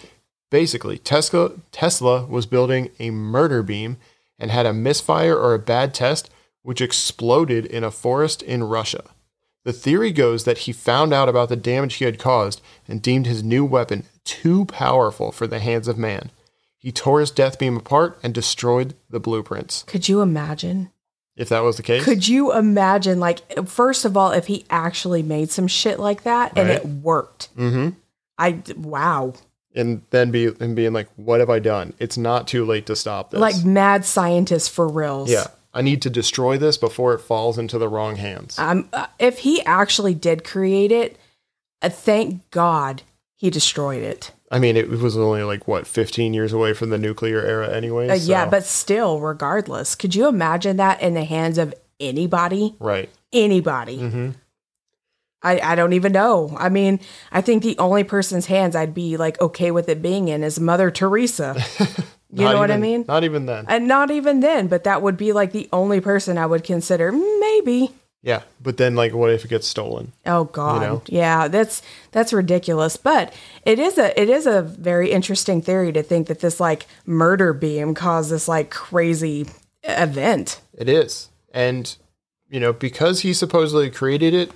Basically, 0.51 0.99
Tesla, 0.99 1.53
Tesla 1.71 2.27
was 2.27 2.45
building 2.47 2.91
a 2.99 3.11
murder 3.11 3.63
beam 3.63 3.97
and 4.39 4.51
had 4.51 4.67
a 4.67 4.73
misfire 4.73 5.37
or 5.37 5.55
a 5.55 5.59
bad 5.75 5.95
test, 5.95 6.29
which 6.63 6.81
exploded 6.81 7.65
in 7.67 7.85
a 7.85 7.91
forest 8.05 8.43
in 8.43 8.65
Russia. 8.65 9.05
The 9.65 9.73
theory 9.73 10.11
goes 10.11 10.45
that 10.45 10.59
he 10.65 10.73
found 10.73 11.13
out 11.13 11.29
about 11.29 11.49
the 11.51 11.57
damage 11.71 11.95
he 11.95 12.05
had 12.05 12.19
caused 12.19 12.61
and 12.89 13.01
deemed 13.01 13.27
his 13.27 13.45
new 13.45 13.65
weapon 13.65 14.05
too 14.25 14.65
powerful 14.67 15.33
for 15.33 15.47
the 15.47 15.59
hands 15.59 15.89
of 15.89 15.99
man. 15.99 16.31
He 16.77 16.93
tore 16.93 17.21
his 17.21 17.31
death 17.31 17.59
beam 17.59 17.77
apart 17.77 18.19
and 18.23 18.33
destroyed 18.33 18.95
the 19.11 19.21
blueprints. 19.21 19.83
could 19.85 20.09
you 20.09 20.21
imagine 20.23 20.91
If 21.37 21.49
that 21.51 21.61
was 21.61 21.77
the 21.77 21.83
case, 21.83 22.05
Could 22.05 22.27
you 22.29 22.53
imagine, 22.55 23.19
like, 23.21 23.41
first 23.69 24.05
of 24.05 24.17
all, 24.17 24.31
if 24.31 24.47
he 24.47 24.65
actually 24.71 25.23
made 25.23 25.51
some 25.51 25.67
shit 25.69 25.99
like 25.99 26.23
that 26.25 26.53
and 26.57 26.69
Right. 26.69 26.79
it 26.79 26.87
worked? 26.87 27.55
Mm-hmm. 27.57 27.91
I 28.39 28.63
wow, 28.77 29.35
and 29.75 30.03
then 30.11 30.31
be 30.31 30.47
and 30.47 30.75
being 30.75 30.93
like, 30.95 31.09
"What 31.17 31.41
have 31.41 31.51
I 31.51 31.59
done? 31.59 31.93
It's 31.99 32.17
not 32.17 32.49
too 32.49 32.65
late 32.65 32.87
to 32.87 32.97
stop 32.97 33.31
this." 33.31 33.41
like 33.41 33.63
mad 33.65 34.05
scientist 34.07 34.71
for 34.71 34.89
reals. 34.89 35.31
yeah, 35.31 35.49
I 35.75 35.83
need 35.83 36.01
to 36.03 36.11
destroy 36.11 36.57
this 36.57 36.79
before 36.79 37.13
it 37.15 37.21
falls 37.21 37.59
into 37.59 37.79
the 37.79 37.89
wrong 37.89 38.17
hands. 38.17 38.59
Um, 38.59 38.89
if 39.19 39.41
he 39.41 39.63
actually 39.65 40.15
did 40.15 40.43
create 40.45 40.91
it, 40.91 41.19
uh, 41.83 41.91
thank 41.91 42.51
God 42.51 43.03
he 43.41 43.49
destroyed 43.49 44.03
it. 44.03 44.33
I 44.51 44.59
mean, 44.59 44.77
it 44.77 44.91
was 44.91 45.17
only 45.17 45.43
like 45.45 45.67
what 45.67 45.87
15 45.87 46.35
years 46.35 46.53
away 46.53 46.75
from 46.75 46.91
the 46.91 46.99
nuclear 46.99 47.41
era, 47.41 47.75
anyway. 47.75 48.11
Uh, 48.11 48.15
yeah, 48.15 48.45
but 48.45 48.67
still, 48.67 49.19
regardless, 49.19 49.95
could 49.95 50.15
you 50.15 50.29
imagine 50.29 50.77
that 50.77 51.01
in 51.01 51.15
the 51.15 51.25
hands 51.25 51.57
of 51.57 51.73
anybody? 51.99 52.77
right. 52.79 53.09
Anybody. 53.33 53.97
Mm-hmm. 53.97 54.31
I, 55.43 55.61
I 55.61 55.75
don't 55.75 55.95
even 55.95 56.13
know. 56.13 56.55
I 56.59 56.69
mean, 56.69 57.01
I 57.33 57.41
think 57.41 57.63
the 57.63 57.79
only 57.79 58.05
person's 58.05 58.45
hands 58.45 58.77
I'd 58.77 58.93
be 58.93 59.17
like 59.17 59.41
okay 59.41 59.71
with 59.71 59.89
it 59.89 60.03
being 60.03 60.29
in 60.29 60.45
is 60.45 60.61
Mother 60.61 60.91
Teresa. 60.91 61.57
You 62.33 62.45
Not 62.45 62.53
know 62.53 62.59
what 62.61 62.71
I 62.71 62.77
mean? 62.77 63.05
Not 63.09 63.25
even 63.25 63.47
then. 63.47 63.65
And 63.67 63.89
not 63.89 64.13
even 64.13 64.39
then, 64.39 64.69
but 64.69 64.85
that 64.85 65.03
would 65.03 65.17
be 65.17 65.33
like 65.33 65.51
the 65.51 65.69
only 65.73 66.01
person 66.01 66.39
I 66.39 66.47
would 66.47 66.63
consider 66.63 67.11
"Mm, 67.11 67.41
maybe. 67.41 67.93
Yeah, 68.23 68.43
but 68.63 68.77
then 68.77 68.95
like, 68.95 69.15
what 69.15 69.31
if 69.31 69.45
it 69.45 69.49
gets 69.49 69.67
stolen? 69.67 70.13
Oh 70.27 70.45
God, 70.45 70.83
know? 70.83 71.03
yeah, 71.07 71.49
that's 71.49 71.81
that's 72.13 72.33
ridiculous. 72.33 72.97
But 72.97 73.33
it 73.65 73.79
is 73.79 73.97
a 73.97 74.19
it 74.21 74.29
is 74.29 74.47
a 74.47 74.61
very 74.63 75.11
interesting 75.11 75.63
theory 75.63 75.91
to 75.93 76.03
think 76.03 76.27
that 76.29 76.41
this 76.41 76.61
like 76.61 76.87
murder 77.07 77.55
beam 77.55 77.95
caused 77.95 78.31
this 78.31 78.47
like 78.47 78.71
crazy 78.71 79.47
event. 79.85 80.61
It 80.77 80.89
is, 80.89 81.31
and 81.55 81.97
you 82.51 82.61
know, 82.61 82.75
because 82.75 83.21
he 83.21 83.33
supposedly 83.33 83.91
created 83.91 84.35
it, 84.35 84.53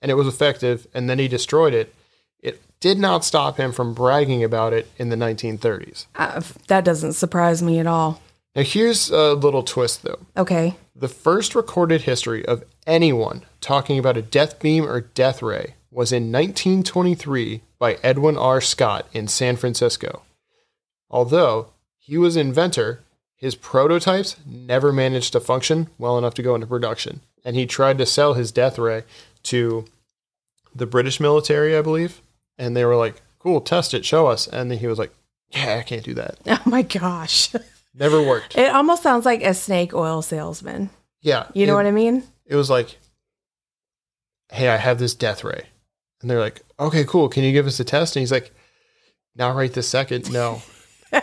and 0.00 0.10
it 0.10 0.14
was 0.14 0.26
effective, 0.26 0.86
and 0.94 1.10
then 1.10 1.18
he 1.18 1.28
destroyed 1.28 1.74
it. 1.74 1.94
It 2.40 2.62
did 2.80 2.98
not 2.98 3.24
stop 3.24 3.58
him 3.58 3.72
from 3.72 3.92
bragging 3.92 4.42
about 4.42 4.72
it 4.72 4.90
in 4.96 5.10
the 5.10 5.16
1930s. 5.16 6.06
Uh, 6.14 6.40
that 6.68 6.84
doesn't 6.84 7.14
surprise 7.14 7.62
me 7.62 7.78
at 7.78 7.86
all. 7.86 8.22
Now, 8.54 8.62
here's 8.62 9.10
a 9.10 9.34
little 9.34 9.62
twist, 9.62 10.02
though. 10.02 10.20
Okay, 10.36 10.76
The 10.94 11.08
first 11.08 11.54
recorded 11.54 12.02
history 12.02 12.46
of 12.46 12.64
anyone 12.86 13.42
talking 13.60 13.98
about 13.98 14.16
a 14.16 14.22
death 14.22 14.58
beam 14.60 14.84
or 14.86 15.00
death 15.00 15.42
ray 15.42 15.74
was 15.90 16.12
in 16.12 16.30
1923 16.32 17.62
by 17.78 17.94
Edwin 18.02 18.36
R. 18.36 18.60
Scott 18.60 19.06
in 19.12 19.28
San 19.28 19.56
Francisco. 19.56 20.22
Although 21.10 21.68
he 21.98 22.18
was 22.18 22.36
an 22.36 22.46
inventor, 22.48 23.00
his 23.36 23.54
prototypes 23.54 24.36
never 24.46 24.92
managed 24.92 25.32
to 25.32 25.40
function 25.40 25.88
well 25.98 26.18
enough 26.18 26.34
to 26.34 26.42
go 26.42 26.54
into 26.54 26.66
production, 26.66 27.20
and 27.44 27.54
he 27.56 27.66
tried 27.66 27.98
to 27.98 28.06
sell 28.06 28.34
his 28.34 28.50
death 28.52 28.78
ray 28.78 29.04
to 29.44 29.84
the 30.74 30.86
British 30.86 31.20
military, 31.20 31.76
I 31.76 31.82
believe, 31.82 32.20
and 32.58 32.76
they 32.76 32.84
were 32.84 32.96
like, 32.96 33.22
"Cool, 33.38 33.60
test 33.60 33.94
it, 33.94 34.04
show 34.04 34.26
us." 34.26 34.46
And 34.48 34.70
then 34.70 34.78
he 34.78 34.86
was 34.86 34.98
like, 34.98 35.12
"Yeah, 35.50 35.76
I 35.78 35.82
can't 35.82 36.04
do 36.04 36.14
that. 36.14 36.38
oh 36.46 36.62
my 36.66 36.82
gosh, 36.82 37.50
Never 37.94 38.22
worked." 38.22 38.56
it 38.56 38.70
almost 38.74 39.02
sounds 39.02 39.24
like 39.24 39.42
a 39.42 39.54
snake 39.54 39.94
oil 39.94 40.22
salesman. 40.22 40.90
Yeah, 41.22 41.46
You 41.54 41.66
know 41.66 41.74
it- 41.74 41.76
what 41.76 41.86
I 41.86 41.90
mean? 41.92 42.24
It 42.46 42.56
was 42.56 42.70
like, 42.70 42.98
hey, 44.50 44.68
I 44.68 44.76
have 44.76 44.98
this 44.98 45.14
death 45.14 45.44
ray. 45.44 45.66
And 46.20 46.30
they're 46.30 46.40
like, 46.40 46.62
okay, 46.80 47.04
cool. 47.04 47.28
Can 47.28 47.44
you 47.44 47.52
give 47.52 47.66
us 47.66 47.78
a 47.80 47.84
test? 47.84 48.16
And 48.16 48.20
he's 48.22 48.32
like, 48.32 48.52
not 49.34 49.54
right 49.56 49.72
this 49.72 49.88
second. 49.88 50.30
No. 50.32 50.62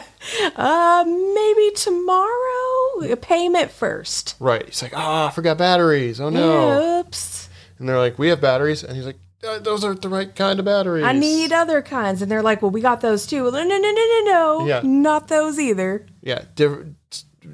Uh, 0.56 1.04
maybe 1.06 1.72
tomorrow. 1.76 3.16
Payment 3.22 3.70
first. 3.72 4.36
right. 4.40 4.66
He's 4.66 4.82
like, 4.82 4.94
ah, 4.96 5.28
I 5.28 5.32
forgot 5.32 5.58
batteries. 5.58 6.22
Oh, 6.22 6.30
no. 6.30 7.00
Oops. 7.02 7.50
And 7.78 7.90
they're 7.90 7.98
like, 7.98 8.18
we 8.18 8.30
have 8.30 8.40
batteries. 8.40 8.84
And 8.84 8.96
he's 8.96 9.06
like, 9.06 9.18
"Uh, 9.46 9.60
those 9.60 9.84
aren't 9.84 10.02
the 10.02 10.08
right 10.10 10.34
kind 10.34 10.60
of 10.60 10.66
batteries. 10.66 11.04
I 11.04 11.12
need 11.12 11.52
other 11.52 11.82
kinds. 11.82 12.22
And 12.22 12.32
they're 12.32 12.42
like, 12.42 12.62
well, 12.62 12.72
we 12.72 12.80
got 12.82 13.02
those 13.02 13.28
too. 13.28 13.44
No, 13.44 13.64
no, 13.64 13.64
no, 13.64 13.78
no, 13.78 13.92
no, 13.92 14.22
no. 14.26 14.66
Yeah. 14.66 14.82
Not 14.84 15.28
those 15.28 15.60
either. 15.60 16.06
Yeah, 16.22 16.44
different 16.56 16.96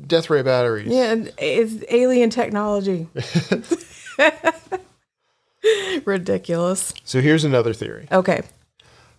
death 0.08 0.30
ray 0.30 0.42
batteries. 0.42 0.88
Yeah, 0.88 1.16
it's 1.38 1.84
alien 1.90 2.30
technology. 2.30 3.08
Ridiculous. 6.06 6.94
So 7.04 7.22
here's 7.22 7.44
another 7.44 7.74
theory 7.74 8.08
Okay. 8.12 8.42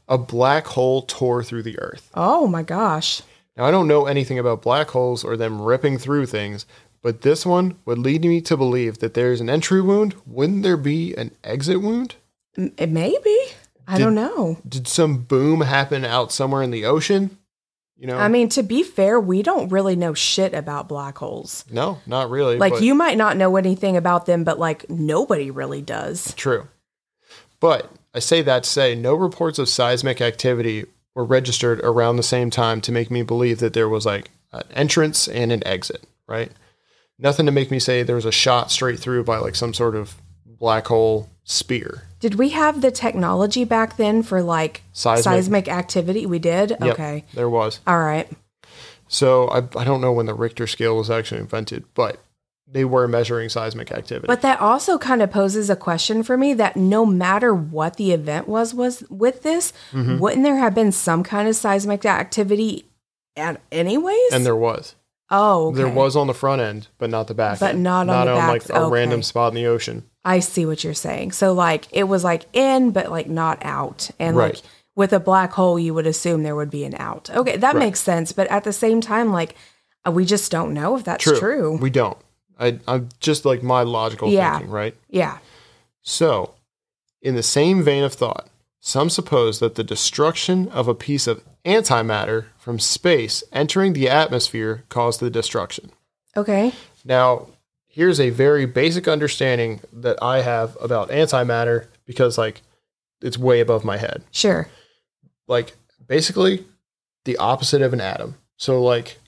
a 0.09 0.17
black 0.19 0.67
hole 0.69 1.03
tore 1.03 1.45
through 1.45 1.63
the 1.65 1.79
earth. 1.79 2.11
Oh 2.15 2.47
my 2.47 2.63
gosh. 2.63 3.23
Now, 3.57 3.65
I 3.67 3.71
don't 3.71 3.89
know 3.89 4.07
anything 4.07 4.39
about 4.39 4.63
black 4.63 4.89
holes 4.91 5.23
or 5.25 5.37
them 5.37 5.61
ripping 5.61 5.99
through 5.99 6.27
things, 6.27 6.65
but 7.03 7.23
this 7.23 7.45
one 7.45 7.77
would 7.85 7.99
lead 7.99 8.25
me 8.25 8.41
to 8.43 8.57
believe 8.57 8.99
that 8.99 9.15
there's 9.15 9.41
an 9.41 9.51
entry 9.51 9.81
wound. 9.83 10.15
Wouldn't 10.27 10.63
there 10.63 10.77
be 10.79 11.15
an 11.15 11.33
exit 11.45 11.83
wound? 11.83 12.15
It 12.57 12.89
maybe. 12.91 13.37
I 13.87 13.99
don't 13.99 14.15
know. 14.15 14.59
did 14.69 14.87
some 14.87 15.19
boom 15.25 15.63
happen 15.63 16.05
out 16.05 16.31
somewhere 16.33 16.63
in 16.63 16.71
the 16.71 16.85
ocean? 16.85 17.37
You 18.01 18.07
know, 18.07 18.17
I 18.17 18.29
mean, 18.29 18.49
to 18.51 18.63
be 18.63 18.83
fair, 18.83 19.21
we 19.21 19.43
don't 19.43 19.69
really 19.69 19.95
know 19.95 20.15
shit 20.15 20.55
about 20.55 20.89
black 20.89 21.19
holes. 21.19 21.67
no, 21.71 21.99
not 22.07 22.31
really. 22.31 22.57
Like, 22.57 22.73
but 22.73 22.83
you 22.83 22.95
might 22.95 23.19
not 23.19 23.37
know 23.37 23.57
anything 23.57 23.95
about 23.95 24.25
them, 24.25 24.43
but 24.43 24.59
like 24.59 24.89
nobody 24.89 25.51
really 25.51 25.83
does. 25.83 26.33
true. 26.33 26.67
But 27.61 27.93
I 28.15 28.21
say 28.21 28.41
that 28.41 28.63
to 28.63 28.71
say 28.71 28.95
no 28.95 29.15
reports 29.15 29.59
of 29.59 29.69
seismic 29.69 30.23
activity 30.23 30.87
were 31.15 31.27
registered 31.27 31.79
around 31.81 32.17
the 32.17 32.23
same 32.23 32.49
time 32.49 32.81
to 32.81 32.93
make 32.93 33.11
me 33.11 33.23
believe 33.23 33.59
that 33.59 33.75
there 33.75 33.89
was 33.89 34.07
like 34.07 34.31
an 34.51 34.63
entrance 34.71 35.29
and 35.29 35.53
an 35.53 35.63
exit. 35.67 36.07
Right? 36.27 36.51
Nothing 37.19 37.45
to 37.45 37.53
make 37.53 37.71
me 37.71 37.79
say 37.79 38.03
there 38.03 38.17
was 38.17 38.25
a 38.25 38.33
shot 38.33 38.71
straight 38.71 38.99
through 38.99 39.25
by 39.25 39.37
like 39.37 39.55
some 39.55 39.75
sort 39.75 39.95
of 39.95 40.15
black 40.47 40.87
hole 40.87 41.29
spear. 41.51 42.05
Did 42.21 42.37
we 42.37 42.51
have 42.51 42.81
the 42.81 42.91
technology 42.91 43.65
back 43.65 43.97
then 43.97 44.23
for 44.23 44.43
like 44.43 44.83
Seismic. 44.93 45.25
seismic, 45.25 45.69
activity? 45.69 46.25
We 46.27 46.39
did? 46.39 46.71
Yep, 46.71 46.83
Okay. 46.83 47.25
there 47.35 47.49
was. 47.51 47.81
All 47.87 47.99
right. 47.99 48.31
So 49.09 49.49
I, 49.49 49.59
I 49.77 49.85
don't 49.85 50.01
know 50.01 50.13
when 50.13 50.27
the 50.27 50.35
Richter 50.35 50.67
scale 50.67 50.97
was 50.97 51.11
actually 51.11 51.41
invented, 51.41 51.85
but 51.95 52.21
they 52.71 52.85
were 52.85 53.09
measuring 53.09 53.49
seismic 53.49 53.91
activity. 53.91 54.29
But 54.29 54.43
that 54.43 54.61
also 54.61 54.97
kind 54.97 55.23
of 55.23 55.33
poses 55.33 55.69
a 55.69 55.75
question 55.77 56.23
for 56.23 56.37
me 56.37 56.55
that 56.55 56.77
no 56.77 57.05
matter 57.05 57.53
what 57.53 57.97
the 57.97 58.13
event 58.13 58.47
was 58.47 58.73
was 58.73 59.03
with 59.11 59.43
this, 59.43 59.73
Mm-hmm. 59.93 60.19
wouldn't 60.19 60.45
there 60.45 60.59
have 60.59 60.75
been 60.75 60.93
some 60.93 61.25
kind 61.25 61.49
of 61.49 61.57
seismic 61.57 62.05
activity 62.07 62.85
at 63.37 63.61
anyways? 63.73 64.33
and 64.33 64.47
there 64.47 64.55
was. 64.55 64.95
Oh, 65.31 65.69
okay. 65.69 65.77
There 65.79 65.89
was 65.89 66.17
on 66.17 66.27
the 66.27 66.35
front 66.35 66.61
end, 66.61 66.89
but 66.99 67.11
not 67.11 67.27
the 67.29 67.35
back 67.35 67.59
But 67.61 67.75
end. 67.75 67.83
not 67.83 68.09
on 68.09 68.27
the 68.27 68.35
like 68.35 68.63
backs. 68.63 68.71
a 68.71 68.81
Okay. 68.83 68.91
random 68.93 69.23
spot 69.23 69.53
in 69.53 69.57
the 69.57 69.67
ocean. 69.67 70.05
I 70.25 70.41
see 70.41 70.67
what 70.67 70.85
you're 70.85 70.93
saying. 70.95 71.33
So 71.33 71.53
like 71.53 71.87
it 71.93 72.05
was 72.05 72.25
like 72.25 72.45
in 72.53 72.91
but 72.91 73.11
like 73.11 73.29
not 73.29 73.59
out. 73.63 74.11
And 74.19 74.37
Right. 74.37 74.55
like 74.55 74.63
with 74.97 75.13
a 75.13 75.21
black 75.21 75.53
hole 75.53 75.79
you 75.79 75.95
would 75.95 76.07
assume 76.07 76.43
there 76.43 76.57
would 76.57 76.71
be 76.71 76.85
an 76.85 76.95
out. 76.99 77.31
Okay, 77.31 77.57
that 77.57 77.75
Right. 77.75 77.79
makes 77.87 78.01
sense, 78.01 78.33
but 78.33 78.47
at 78.49 78.65
the 78.65 78.73
same 78.73 79.01
time 79.01 79.33
like 79.33 79.55
uh, 80.07 80.11
we 80.11 80.25
just 80.25 80.51
don't 80.51 80.73
know 80.75 80.97
if 80.97 81.05
that's 81.05 81.23
true. 81.25 81.77
We 81.77 81.91
don't. 81.91 82.17
I, 82.59 82.79
I'm 82.89 83.09
just 83.21 83.45
like 83.45 83.63
my 83.63 83.83
logical 83.83 84.29
Yeah. 84.31 84.53
thinking, 84.59 84.71
right? 84.71 84.95
yeah. 85.09 85.39
So, 86.03 86.55
in 87.23 87.35
the 87.35 87.43
same 87.43 87.83
vein 87.83 88.03
of 88.05 88.13
thought, 88.15 88.49
some 88.81 89.11
suppose 89.11 89.59
that 89.61 89.75
the 89.75 89.85
destruction 89.85 90.69
of 90.69 90.89
a 90.89 90.95
piece 90.95 91.27
of 91.27 91.43
antimatter 91.65 92.47
from 92.61 92.79
space 92.79 93.43
entering 93.53 93.95
the 93.95 94.09
atmosphere 94.09 94.85
caused 94.91 95.19
the 95.19 95.31
destruction. 95.31 95.91
Okay. 96.37 96.73
Now, 97.05 97.49
here's 97.89 98.21
a 98.21 98.31
very 98.31 98.67
basic 98.67 99.09
understanding 99.09 99.81
that 99.93 100.23
I 100.23 100.43
have 100.43 100.77
about 100.81 101.09
antimatter 101.09 101.87
because, 102.07 102.39
like, 102.39 102.61
it's 103.23 103.39
way 103.39 103.61
above 103.61 103.85
my 103.85 103.97
head. 103.97 104.23
Sure. 104.31 104.69
Like, 105.49 105.75
basically, 106.07 106.65
the 107.25 107.39
opposite 107.39 107.83
of 107.83 107.93
an 107.93 108.01
atom. 108.01 108.37
So, 108.57 108.83
like, 108.83 109.19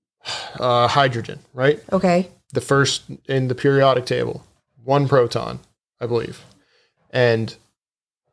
uh, 0.60 0.88
hydrogen, 0.88 1.40
right? 1.54 1.82
Okay. 1.92 2.28
the 2.52 2.60
first 2.60 3.04
in 3.26 3.48
the 3.48 3.54
periodic 3.54 4.04
table, 4.04 4.44
one 4.84 5.08
proton, 5.08 5.60
I 5.98 6.06
believe. 6.06 6.44
And 7.10 7.56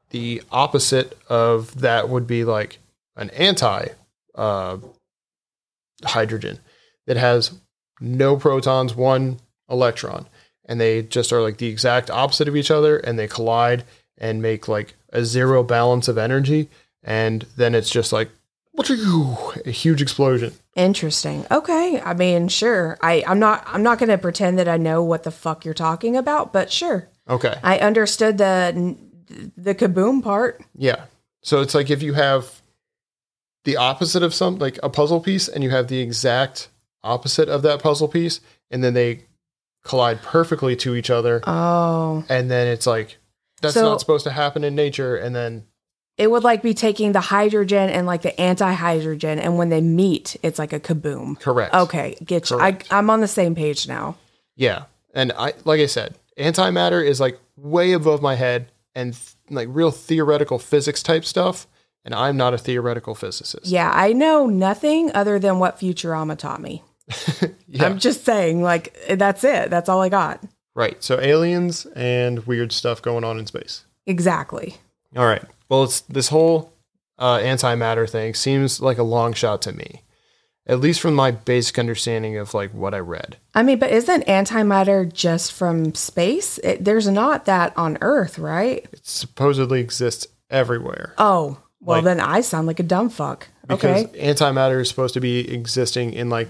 the 0.09 0.41
opposite 0.51 1.17
of 1.29 1.79
that 1.79 2.09
would 2.09 2.27
be 2.27 2.43
like 2.43 2.79
an 3.15 3.29
anti 3.31 3.87
uh, 4.35 4.77
hydrogen 6.03 6.59
that 7.07 7.17
has 7.17 7.51
no 7.99 8.37
protons, 8.37 8.95
one 8.95 9.39
electron. 9.69 10.27
And 10.65 10.79
they 10.79 11.01
just 11.01 11.33
are 11.33 11.41
like 11.41 11.57
the 11.57 11.67
exact 11.67 12.09
opposite 12.09 12.47
of 12.47 12.55
each 12.55 12.71
other 12.71 12.97
and 12.97 13.17
they 13.17 13.27
collide 13.27 13.83
and 14.17 14.41
make 14.41 14.67
like 14.67 14.95
a 15.11 15.25
zero 15.25 15.63
balance 15.63 16.07
of 16.07 16.17
energy. 16.17 16.69
And 17.03 17.45
then 17.57 17.73
it's 17.73 17.89
just 17.89 18.13
like 18.13 18.29
a 19.65 19.71
huge 19.71 20.01
explosion. 20.01 20.53
Interesting. 20.75 21.45
Okay. 21.51 21.99
I 21.99 22.13
mean, 22.13 22.47
sure. 22.47 22.97
I 23.01 23.23
I'm 23.27 23.39
not 23.39 23.63
I'm 23.67 23.83
not 23.83 23.99
going 23.99 24.09
to 24.09 24.17
pretend 24.17 24.59
that 24.59 24.67
I 24.67 24.77
know 24.77 25.03
what 25.03 25.23
the 25.23 25.31
fuck 25.31 25.65
you're 25.65 25.73
talking 25.73 26.15
about, 26.15 26.53
but 26.53 26.71
sure. 26.71 27.09
Okay. 27.27 27.55
I 27.63 27.79
understood 27.79 28.37
the 28.37 28.95
the 29.57 29.75
kaboom 29.75 30.23
part. 30.23 30.63
Yeah. 30.75 31.05
So 31.41 31.61
it's 31.61 31.73
like 31.75 31.89
if 31.89 32.03
you 32.03 32.13
have 32.13 32.61
the 33.69 33.77
opposite 33.77 34.23
of 34.23 34.33
some 34.33 34.57
like 34.57 34.79
a 34.81 34.89
puzzle 34.89 35.19
piece 35.21 35.47
and 35.47 35.63
you 35.63 35.69
have 35.69 35.87
the 35.87 35.99
exact 35.99 36.69
opposite 37.03 37.47
of 37.49 37.61
that 37.61 37.81
puzzle 37.81 38.07
piece 38.07 38.41
and 38.71 38.83
then 38.83 38.93
they 38.93 39.25
collide 39.83 40.21
perfectly 40.21 40.75
to 40.75 40.95
each 40.95 41.09
other 41.09 41.41
Oh. 41.47 42.23
and 42.29 42.49
then 42.51 42.67
it's 42.67 42.85
like 42.87 43.17
that's 43.61 43.73
So- 43.75 43.83
not 43.83 43.99
supposed 43.99 44.23
to 44.25 44.31
happen 44.31 44.63
in 44.63 44.75
nature 44.75 45.15
and 45.15 45.35
then 45.35 45.65
It 46.17 46.29
would 46.31 46.43
like 46.43 46.61
be 46.61 46.73
taking 46.73 47.13
the 47.13 47.21
hydrogen 47.21 47.89
and 47.89 48.05
like 48.05 48.21
the 48.23 48.39
anti-hydrogen 48.39 49.39
and 49.39 49.57
when 49.57 49.69
they 49.69 49.79
meet, 49.81 50.35
it's 50.43 50.59
like 50.59 50.73
a 50.73 50.79
kaboom. 50.79 51.39
correct. 51.39 51.73
Okay, 51.73 52.17
get 52.25 52.49
you. 52.49 52.59
I 52.59 52.77
I'm 52.91 53.09
on 53.09 53.21
the 53.21 53.27
same 53.27 53.55
page 53.55 53.87
now. 53.87 54.15
Yeah. 54.57 54.83
And 55.13 55.31
I 55.37 55.53
like 55.63 55.79
I 55.79 55.85
said, 55.87 56.15
antimatter 56.37 57.01
is 57.05 57.19
like 57.21 57.39
way 57.55 57.93
above 57.93 58.21
my 58.21 58.35
head 58.35 58.71
and 58.95 59.13
th- 59.13 59.35
like 59.49 59.67
real 59.71 59.91
theoretical 59.91 60.59
physics 60.59 61.01
type 61.01 61.23
stuff 61.23 61.65
and 62.05 62.13
I'm 62.15 62.37
not 62.37 62.53
a 62.53 62.57
theoretical 62.57 63.15
physicist. 63.15 63.67
Yeah, 63.67 63.91
I 63.93 64.13
know 64.13 64.45
nothing 64.47 65.11
other 65.13 65.39
than 65.39 65.59
what 65.59 65.79
Futurama 65.79 66.37
taught 66.37 66.61
me. 66.61 66.83
Yeah. 67.71 67.85
I'm 67.85 67.99
just 67.99 68.25
saying, 68.25 68.63
like, 68.63 68.97
that's 69.09 69.43
it. 69.43 69.69
That's 69.69 69.89
all 69.89 70.01
I 70.01 70.09
got. 70.09 70.43
right. 70.73 71.03
So 71.03 71.19
aliens 71.19 71.85
and 71.95 72.47
weird 72.47 72.71
stuff 72.71 72.99
going 72.99 73.23
on 73.23 73.37
in 73.37 73.45
space. 73.45 73.85
Exactly. 74.07 74.77
All 75.15 75.25
right. 75.27 75.43
Well, 75.69 75.83
it's 75.83 75.99
this 76.01 76.29
whole 76.29 76.73
uh, 77.19 77.37
antimatter 77.37 78.09
thing 78.09 78.33
seems 78.33 78.81
like 78.81 78.97
a 78.97 79.03
long 79.03 79.33
shot 79.33 79.61
to 79.63 79.71
me, 79.71 80.01
at 80.65 80.79
least 80.79 80.99
from 80.99 81.13
my 81.13 81.29
basic 81.29 81.77
understanding 81.77 82.37
of 82.37 82.55
like 82.55 82.73
what 82.73 82.95
I 82.95 82.99
read. 83.01 83.37
I 83.53 83.61
mean, 83.61 83.77
but 83.77 83.91
isn't 83.91 84.25
antimatter 84.25 85.11
just 85.13 85.51
from 85.53 85.93
space? 85.93 86.57
It, 86.59 86.83
there's 86.83 87.07
not 87.07 87.45
that 87.45 87.77
on 87.77 87.99
Earth, 88.01 88.39
right? 88.39 88.87
It 88.91 89.05
supposedly 89.05 89.79
exists 89.79 90.25
everywhere 90.49 91.13
Oh, 91.19 91.59
well, 91.81 91.97
Like- 91.97 92.05
then 92.05 92.19
I 92.19 92.41
sound 92.41 92.67
like 92.67 92.79
a 92.79 92.83
dumb 92.83 93.09
fuck. 93.09 93.47
because 93.67 94.05
Okay. 94.05 94.33
antimatter 94.33 94.81
is 94.81 94.89
supposed 94.89 95.13
to 95.13 95.19
be 95.19 95.51
existing 95.51 96.13
in 96.13 96.29
like 96.29 96.47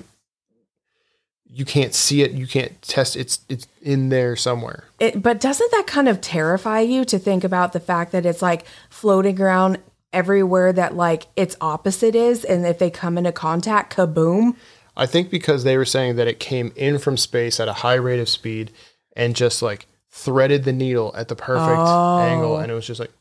you 1.52 1.66
can't 1.66 1.96
see 1.96 2.22
it, 2.22 2.32
you 2.32 2.46
can't 2.46 2.80
test 2.84 3.16
it's 3.16 3.40
it's 3.50 3.68
in 3.82 4.10
there 4.10 4.36
somewhere. 4.36 4.86
It, 5.00 5.24
but 5.24 5.40
doesn't 5.40 5.72
that 5.72 5.88
kind 5.88 6.08
of 6.08 6.22
terrify 6.22 6.82
you 6.82 7.04
to 7.06 7.18
think 7.18 7.44
about 7.44 7.74
the 7.74 7.80
fact 7.80 8.12
that 8.12 8.26
it's 8.26 8.42
like 8.42 8.66
floating 8.90 9.42
around 9.42 9.80
everywhere 10.14 10.72
that 10.74 10.96
like 10.96 11.28
its 11.36 11.56
opposite 11.60 12.14
is? 12.16 12.46
And 12.46 12.66
if 12.68 12.78
they 12.78 12.92
come 12.92 13.18
into 13.18 13.32
contact, 13.32 13.96
kaboom. 13.96 14.56
I 14.96 15.06
think 15.08 15.32
because 15.32 15.64
they 15.64 15.78
were 15.78 15.86
saying 15.86 16.18
that 16.18 16.28
it 16.28 16.40
came 16.40 16.72
in 16.76 17.00
from 17.00 17.18
space 17.18 17.60
at 17.60 17.68
a 17.68 17.74
high 17.74 17.96
rate 17.96 18.20
of 18.20 18.30
speed 18.30 18.72
and 19.16 19.36
just 19.36 19.62
like 19.62 19.88
threaded 20.12 20.66
the 20.66 20.74
needle 20.74 21.14
at 21.16 21.30
the 21.30 21.36
perfect 21.36 21.80
oh. 21.80 22.20
angle 22.20 22.58
and 22.58 22.72
it 22.72 22.76
was 22.76 22.86
just 22.86 23.00
like 23.00 23.12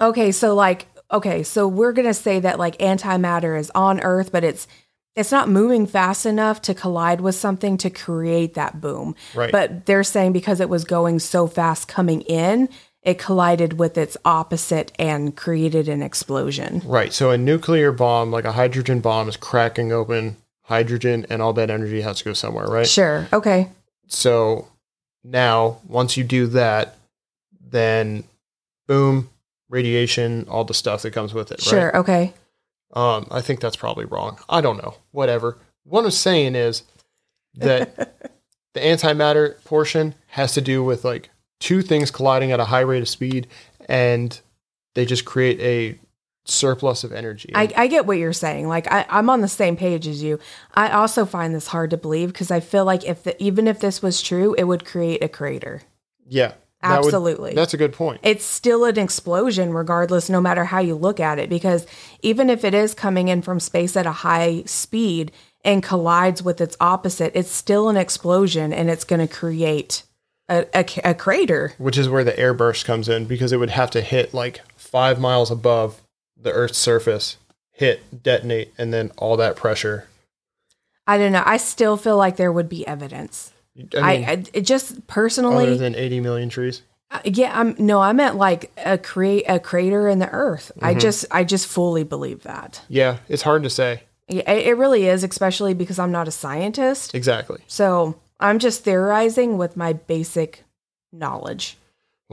Okay, 0.00 0.32
so 0.32 0.54
like 0.54 0.86
okay, 1.10 1.42
so 1.42 1.68
we're 1.68 1.92
going 1.92 2.08
to 2.08 2.14
say 2.14 2.40
that 2.40 2.58
like 2.58 2.78
antimatter 2.78 3.58
is 3.58 3.70
on 3.74 4.00
earth 4.00 4.32
but 4.32 4.44
it's 4.44 4.66
it's 5.16 5.30
not 5.30 5.48
moving 5.48 5.86
fast 5.86 6.26
enough 6.26 6.60
to 6.62 6.74
collide 6.74 7.20
with 7.20 7.34
something 7.34 7.76
to 7.78 7.90
create 7.90 8.54
that 8.54 8.80
boom. 8.80 9.14
Right. 9.34 9.52
But 9.52 9.86
they're 9.86 10.02
saying 10.02 10.32
because 10.32 10.60
it 10.60 10.68
was 10.68 10.84
going 10.84 11.20
so 11.20 11.46
fast 11.46 11.86
coming 11.86 12.22
in, 12.22 12.68
it 13.02 13.18
collided 13.18 13.78
with 13.78 13.96
its 13.96 14.16
opposite 14.24 14.90
and 14.98 15.36
created 15.36 15.88
an 15.88 16.02
explosion. 16.02 16.82
Right. 16.84 17.12
So 17.12 17.30
a 17.30 17.38
nuclear 17.38 17.92
bomb, 17.92 18.32
like 18.32 18.44
a 18.44 18.52
hydrogen 18.52 19.00
bomb, 19.00 19.28
is 19.28 19.36
cracking 19.36 19.92
open 19.92 20.36
hydrogen, 20.62 21.26
and 21.28 21.42
all 21.42 21.52
that 21.52 21.70
energy 21.70 22.00
has 22.00 22.18
to 22.18 22.24
go 22.24 22.32
somewhere, 22.32 22.66
right? 22.66 22.88
Sure. 22.88 23.28
Okay. 23.32 23.70
So 24.06 24.66
now, 25.22 25.78
once 25.86 26.16
you 26.16 26.24
do 26.24 26.46
that, 26.48 26.96
then 27.60 28.24
boom, 28.86 29.28
radiation, 29.68 30.46
all 30.48 30.64
the 30.64 30.74
stuff 30.74 31.02
that 31.02 31.12
comes 31.12 31.34
with 31.34 31.50
it, 31.52 31.60
Sure. 31.60 31.96
Okay. 31.96 32.32
Um, 32.92 33.26
I 33.30 33.40
think 33.40 33.60
that's 33.60 33.76
probably 33.76 34.04
wrong. 34.04 34.38
I 34.48 34.60
don't 34.60 34.76
know. 34.76 34.94
Whatever. 35.10 35.58
What 35.84 36.04
I'm 36.04 36.10
saying 36.12 36.54
is 36.54 36.84
that 37.54 37.96
the 38.74 38.80
antimatter 38.80 39.62
portion 39.64 40.14
has 40.28 40.52
to 40.54 40.60
do 40.60 40.84
with 40.84 41.04
like 41.04 41.30
two 41.60 41.82
things 41.82 42.10
colliding 42.10 42.52
at 42.52 42.60
a 42.60 42.66
high 42.66 42.80
rate 42.80 43.02
of 43.02 43.08
speed, 43.08 43.48
and 43.88 44.40
they 44.94 45.04
just 45.04 45.24
create 45.24 45.60
a 45.60 45.98
surplus 46.46 47.04
of 47.04 47.12
energy. 47.12 47.50
I, 47.54 47.72
I 47.74 47.86
get 47.86 48.06
what 48.06 48.18
you're 48.18 48.32
saying. 48.32 48.68
Like 48.68 48.90
I, 48.92 49.06
I'm 49.08 49.30
on 49.30 49.40
the 49.40 49.48
same 49.48 49.76
page 49.76 50.06
as 50.06 50.22
you. 50.22 50.38
I 50.74 50.90
also 50.90 51.24
find 51.24 51.54
this 51.54 51.68
hard 51.68 51.90
to 51.90 51.96
believe 51.96 52.28
because 52.32 52.50
I 52.50 52.60
feel 52.60 52.84
like 52.84 53.04
if 53.04 53.22
the, 53.24 53.42
even 53.42 53.66
if 53.66 53.80
this 53.80 54.02
was 54.02 54.20
true, 54.22 54.54
it 54.54 54.64
would 54.64 54.84
create 54.84 55.24
a 55.24 55.28
crater. 55.28 55.82
yeah. 56.28 56.52
That 56.84 56.98
would- 57.00 57.06
Absolutely. 57.06 57.54
that's 57.54 57.74
a 57.74 57.76
good 57.76 57.92
point. 57.92 58.20
It's 58.22 58.44
still 58.44 58.84
an 58.84 58.98
explosion, 58.98 59.72
regardless, 59.72 60.28
no 60.30 60.40
matter 60.40 60.64
how 60.64 60.78
you 60.80 60.94
look 60.94 61.18
at 61.18 61.38
it. 61.38 61.48
Because 61.48 61.86
even 62.22 62.50
if 62.50 62.64
it 62.64 62.74
is 62.74 62.94
coming 62.94 63.28
in 63.28 63.42
from 63.42 63.58
space 63.58 63.96
at 63.96 64.06
a 64.06 64.12
high 64.12 64.62
speed 64.66 65.32
and 65.64 65.82
collides 65.82 66.42
with 66.42 66.60
its 66.60 66.76
opposite, 66.80 67.32
it's 67.34 67.50
still 67.50 67.88
an 67.88 67.96
explosion 67.96 68.72
and 68.72 68.90
it's 68.90 69.04
going 69.04 69.26
to 69.26 69.34
create 69.34 70.02
a, 70.50 70.66
a, 70.74 70.84
a 71.10 71.14
crater. 71.14 71.72
which 71.78 71.96
is 71.96 72.06
where 72.08 72.22
the 72.24 72.32
airburst 72.32 72.84
comes 72.84 73.08
in 73.08 73.24
because 73.24 73.50
it 73.50 73.56
would 73.56 73.70
have 73.70 73.90
to 73.92 74.02
hit 74.02 74.34
like 74.34 74.60
five 74.76 75.18
miles 75.18 75.50
above 75.50 76.02
the 76.38 76.52
Earth's 76.52 76.76
surface, 76.76 77.38
hit, 77.72 78.22
detonate, 78.22 78.74
and 78.76 78.92
then 78.92 79.10
all 79.16 79.38
that 79.38 79.56
pressure. 79.56 80.06
I 81.06 81.16
don't 81.16 81.32
know. 81.32 81.42
I 81.46 81.56
still 81.56 81.96
feel 81.96 82.18
like 82.18 82.36
there 82.36 82.52
would 82.52 82.68
be 82.68 82.86
evidence. 82.86 83.53
I 83.76 83.98
I, 83.98 84.16
mean, 84.16 84.28
I, 84.28 84.44
it 84.52 84.62
just 84.62 84.92
other 84.92 85.02
personally, 85.06 85.76
than 85.76 85.94
80 85.94 86.20
million 86.20 86.48
trees. 86.48 86.82
Uh, 87.10 87.20
yeah, 87.24 87.58
I'm 87.58 87.74
no, 87.78 88.00
I 88.00 88.12
meant 88.12 88.36
like 88.36 88.72
a 88.76 88.98
create 88.98 89.44
a 89.48 89.58
crater 89.58 90.08
in 90.08 90.18
the 90.18 90.30
earth. 90.30 90.72
Mm-hmm. 90.76 90.84
I 90.84 90.94
just 90.94 91.26
I 91.30 91.44
just 91.44 91.66
fully 91.66 92.04
believe 92.04 92.42
that. 92.42 92.82
Yeah, 92.88 93.18
it's 93.28 93.42
hard 93.42 93.62
to 93.64 93.70
say. 93.70 94.02
Yeah, 94.28 94.50
it 94.50 94.76
really 94.78 95.06
is, 95.06 95.22
especially 95.22 95.74
because 95.74 95.98
I'm 95.98 96.12
not 96.12 96.28
a 96.28 96.30
scientist. 96.30 97.14
Exactly. 97.14 97.60
So 97.66 98.18
I'm 98.40 98.58
just 98.58 98.82
theorizing 98.82 99.58
with 99.58 99.76
my 99.76 99.92
basic 99.92 100.64
knowledge. 101.12 101.76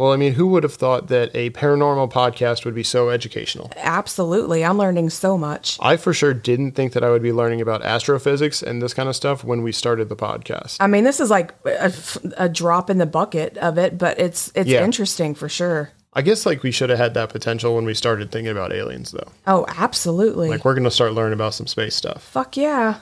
Well, 0.01 0.13
I 0.13 0.15
mean, 0.17 0.33
who 0.33 0.47
would 0.47 0.63
have 0.63 0.73
thought 0.73 1.09
that 1.09 1.29
a 1.35 1.51
paranormal 1.51 2.11
podcast 2.11 2.65
would 2.65 2.73
be 2.73 2.81
so 2.81 3.11
educational? 3.11 3.69
Absolutely. 3.77 4.65
I'm 4.65 4.79
learning 4.79 5.11
so 5.11 5.37
much. 5.37 5.77
I 5.79 5.95
for 5.95 6.11
sure 6.11 6.33
didn't 6.33 6.71
think 6.71 6.93
that 6.93 7.03
I 7.03 7.11
would 7.11 7.21
be 7.21 7.31
learning 7.31 7.61
about 7.61 7.83
astrophysics 7.83 8.63
and 8.63 8.81
this 8.81 8.95
kind 8.95 9.07
of 9.09 9.15
stuff 9.15 9.43
when 9.43 9.61
we 9.61 9.71
started 9.71 10.09
the 10.09 10.15
podcast. 10.15 10.77
I 10.79 10.87
mean, 10.87 11.03
this 11.03 11.19
is 11.19 11.29
like 11.29 11.53
a, 11.67 11.93
a 12.35 12.49
drop 12.49 12.89
in 12.89 12.97
the 12.97 13.05
bucket 13.05 13.59
of 13.59 13.77
it, 13.77 13.99
but 13.99 14.19
it's 14.19 14.51
it's 14.55 14.67
Yeah. 14.71 14.83
interesting 14.83 15.35
for 15.35 15.47
sure. 15.47 15.91
I 16.13 16.23
guess 16.23 16.47
like 16.47 16.63
we 16.63 16.71
should 16.71 16.89
have 16.89 16.97
had 16.97 17.13
that 17.13 17.29
potential 17.29 17.75
when 17.75 17.85
we 17.85 17.93
started 17.93 18.31
thinking 18.31 18.51
about 18.51 18.73
aliens, 18.73 19.11
though. 19.11 19.31
Oh, 19.45 19.65
absolutely. 19.67 20.49
Like 20.49 20.65
we're 20.65 20.73
going 20.73 20.83
to 20.85 20.89
start 20.89 21.13
learning 21.13 21.33
about 21.33 21.53
some 21.53 21.67
space 21.67 21.93
stuff. 21.93 22.23
Fuck 22.23 22.57
yeah. 22.57 23.01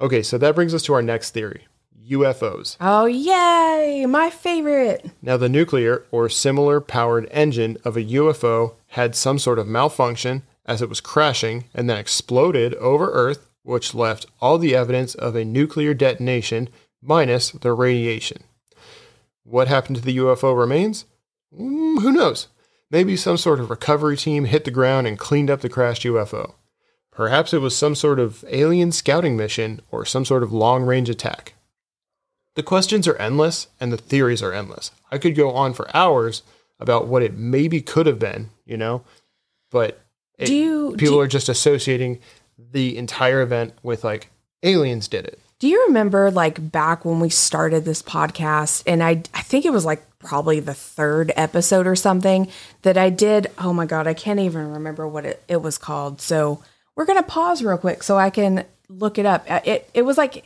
Okay, 0.00 0.24
so 0.24 0.36
that 0.38 0.56
brings 0.56 0.74
us 0.74 0.82
to 0.82 0.94
our 0.94 1.02
next 1.02 1.30
theory 1.30 1.67
UFOs. 2.10 2.76
Oh, 2.80 3.06
yay. 3.06 4.06
My 4.06 4.30
favorite. 4.30 5.10
Now, 5.22 5.36
the 5.36 5.48
nuclear 5.48 6.04
or 6.10 6.28
similar 6.28 6.80
powered 6.80 7.28
engine 7.30 7.76
of 7.84 7.96
a 7.96 8.04
UFO 8.04 8.74
had 8.88 9.14
some 9.14 9.38
sort 9.38 9.58
of 9.58 9.66
malfunction 9.66 10.42
as 10.64 10.82
it 10.82 10.88
was 10.88 11.00
crashing 11.00 11.64
and 11.74 11.88
then 11.88 11.98
exploded 11.98 12.74
over 12.74 13.10
Earth, 13.12 13.48
which 13.62 13.94
left 13.94 14.26
all 14.40 14.58
the 14.58 14.74
evidence 14.74 15.14
of 15.14 15.34
a 15.34 15.44
nuclear 15.44 15.94
detonation 15.94 16.68
minus 17.02 17.50
the 17.50 17.72
radiation. 17.72 18.42
What 19.44 19.68
happened 19.68 19.96
to 19.96 20.02
the 20.02 20.18
UFO 20.18 20.58
remains? 20.58 21.06
Mm, 21.58 22.02
who 22.02 22.12
knows? 22.12 22.48
Maybe 22.90 23.16
some 23.16 23.36
sort 23.36 23.60
of 23.60 23.70
recovery 23.70 24.16
team 24.16 24.44
hit 24.44 24.64
the 24.64 24.70
ground 24.70 25.06
and 25.06 25.18
cleaned 25.18 25.50
up 25.50 25.60
the 25.60 25.68
crashed 25.68 26.02
UFO. 26.04 26.54
Perhaps 27.10 27.52
it 27.52 27.60
was 27.60 27.74
some 27.74 27.94
sort 27.94 28.20
of 28.20 28.44
alien 28.48 28.92
scouting 28.92 29.36
mission 29.36 29.80
or 29.90 30.04
some 30.04 30.24
sort 30.24 30.42
of 30.42 30.52
long 30.52 30.84
range 30.84 31.08
attack. 31.08 31.54
The 32.58 32.64
questions 32.64 33.06
are 33.06 33.14
endless 33.18 33.68
and 33.78 33.92
the 33.92 33.96
theories 33.96 34.42
are 34.42 34.52
endless. 34.52 34.90
I 35.12 35.18
could 35.18 35.36
go 35.36 35.52
on 35.52 35.74
for 35.74 35.88
hours 35.96 36.42
about 36.80 37.06
what 37.06 37.22
it 37.22 37.38
maybe 37.38 37.80
could 37.80 38.06
have 38.06 38.18
been, 38.18 38.50
you 38.66 38.76
know, 38.76 39.02
but 39.70 40.00
it- 40.36 40.46
Do 40.46 40.54
you- 40.56 40.94
people 40.98 41.14
do- 41.18 41.20
are 41.20 41.28
just 41.28 41.48
associating 41.48 42.18
the 42.58 42.96
entire 42.98 43.42
event 43.42 43.74
with 43.84 44.02
like 44.02 44.30
aliens 44.64 45.06
did 45.06 45.24
it. 45.24 45.38
Do 45.60 45.68
you 45.68 45.84
remember 45.86 46.32
like 46.32 46.72
back 46.72 47.04
when 47.04 47.20
we 47.20 47.30
started 47.30 47.84
this 47.84 48.02
podcast 48.02 48.82
and 48.88 49.04
I 49.04 49.22
I 49.32 49.42
think 49.42 49.64
it 49.64 49.72
was 49.72 49.84
like 49.84 50.02
probably 50.18 50.58
the 50.58 50.74
third 50.74 51.30
episode 51.36 51.86
or 51.86 51.94
something 51.94 52.48
that 52.82 52.98
I 52.98 53.08
did 53.10 53.52
oh 53.58 53.72
my 53.72 53.86
god 53.86 54.08
I 54.08 54.14
can't 54.14 54.40
even 54.40 54.72
remember 54.72 55.06
what 55.06 55.24
it, 55.24 55.44
it 55.46 55.62
was 55.62 55.78
called 55.78 56.20
so 56.20 56.60
we're 56.96 57.04
gonna 57.06 57.22
pause 57.22 57.62
real 57.62 57.78
quick 57.78 58.02
so 58.02 58.18
I 58.18 58.30
can 58.30 58.64
look 58.88 59.16
it 59.16 59.26
up 59.26 59.46
Uh, 59.48 59.60
it 59.64 59.88
it 59.94 60.02
was 60.02 60.18
like 60.18 60.44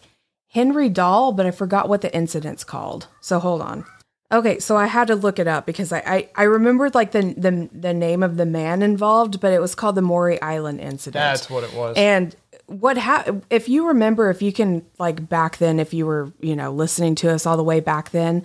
Henry 0.53 0.89
Dahl 0.89 1.33
but 1.33 1.47
I 1.47 1.51
forgot 1.51 1.89
what 1.89 2.01
the 2.01 2.15
incident's 2.15 2.65
called. 2.65 3.09
So 3.21 3.39
hold 3.39 3.61
on. 3.63 3.85
Okay 4.31 4.59
so 4.61 4.77
I 4.77 4.87
had 4.87 5.09
to 5.09 5.15
look 5.15 5.39
it 5.39 5.47
up 5.47 5.67
because 5.67 5.93
I 5.93 5.99
I, 6.07 6.29
I 6.37 6.43
remembered 6.45 6.95
like 6.95 7.13
the, 7.13 7.35
the 7.37 7.69
the 7.73 7.93
name 7.93 8.23
of 8.23 8.37
the 8.37 8.47
man 8.47 8.83
involved 8.83 9.41
but 9.41 9.53
it 9.53 9.61
was 9.61 9.75
called 9.75 9.95
the 9.97 10.03
Maury 10.03 10.41
Island 10.41 10.81
incident. 10.81 11.15
That's 11.23 11.51
what 11.51 11.65
it 11.65 11.75
was. 11.75 11.97
and 11.97 12.35
what 12.67 12.97
ha- 12.97 13.27
if 13.51 13.69
you 13.69 13.89
remember 13.89 14.31
if 14.31 14.41
you 14.41 14.51
can 14.53 14.87
like 14.99 15.29
back 15.29 15.59
then 15.59 15.79
if 15.79 15.93
you 15.93 16.07
were, 16.07 16.33
you 16.41 16.57
know, 16.57 16.73
listening 16.73 17.15
to 17.17 17.31
us 17.31 17.45
all 17.45 17.59
the 17.59 17.63
way 17.65 17.81
back 17.81 18.11
then, 18.11 18.45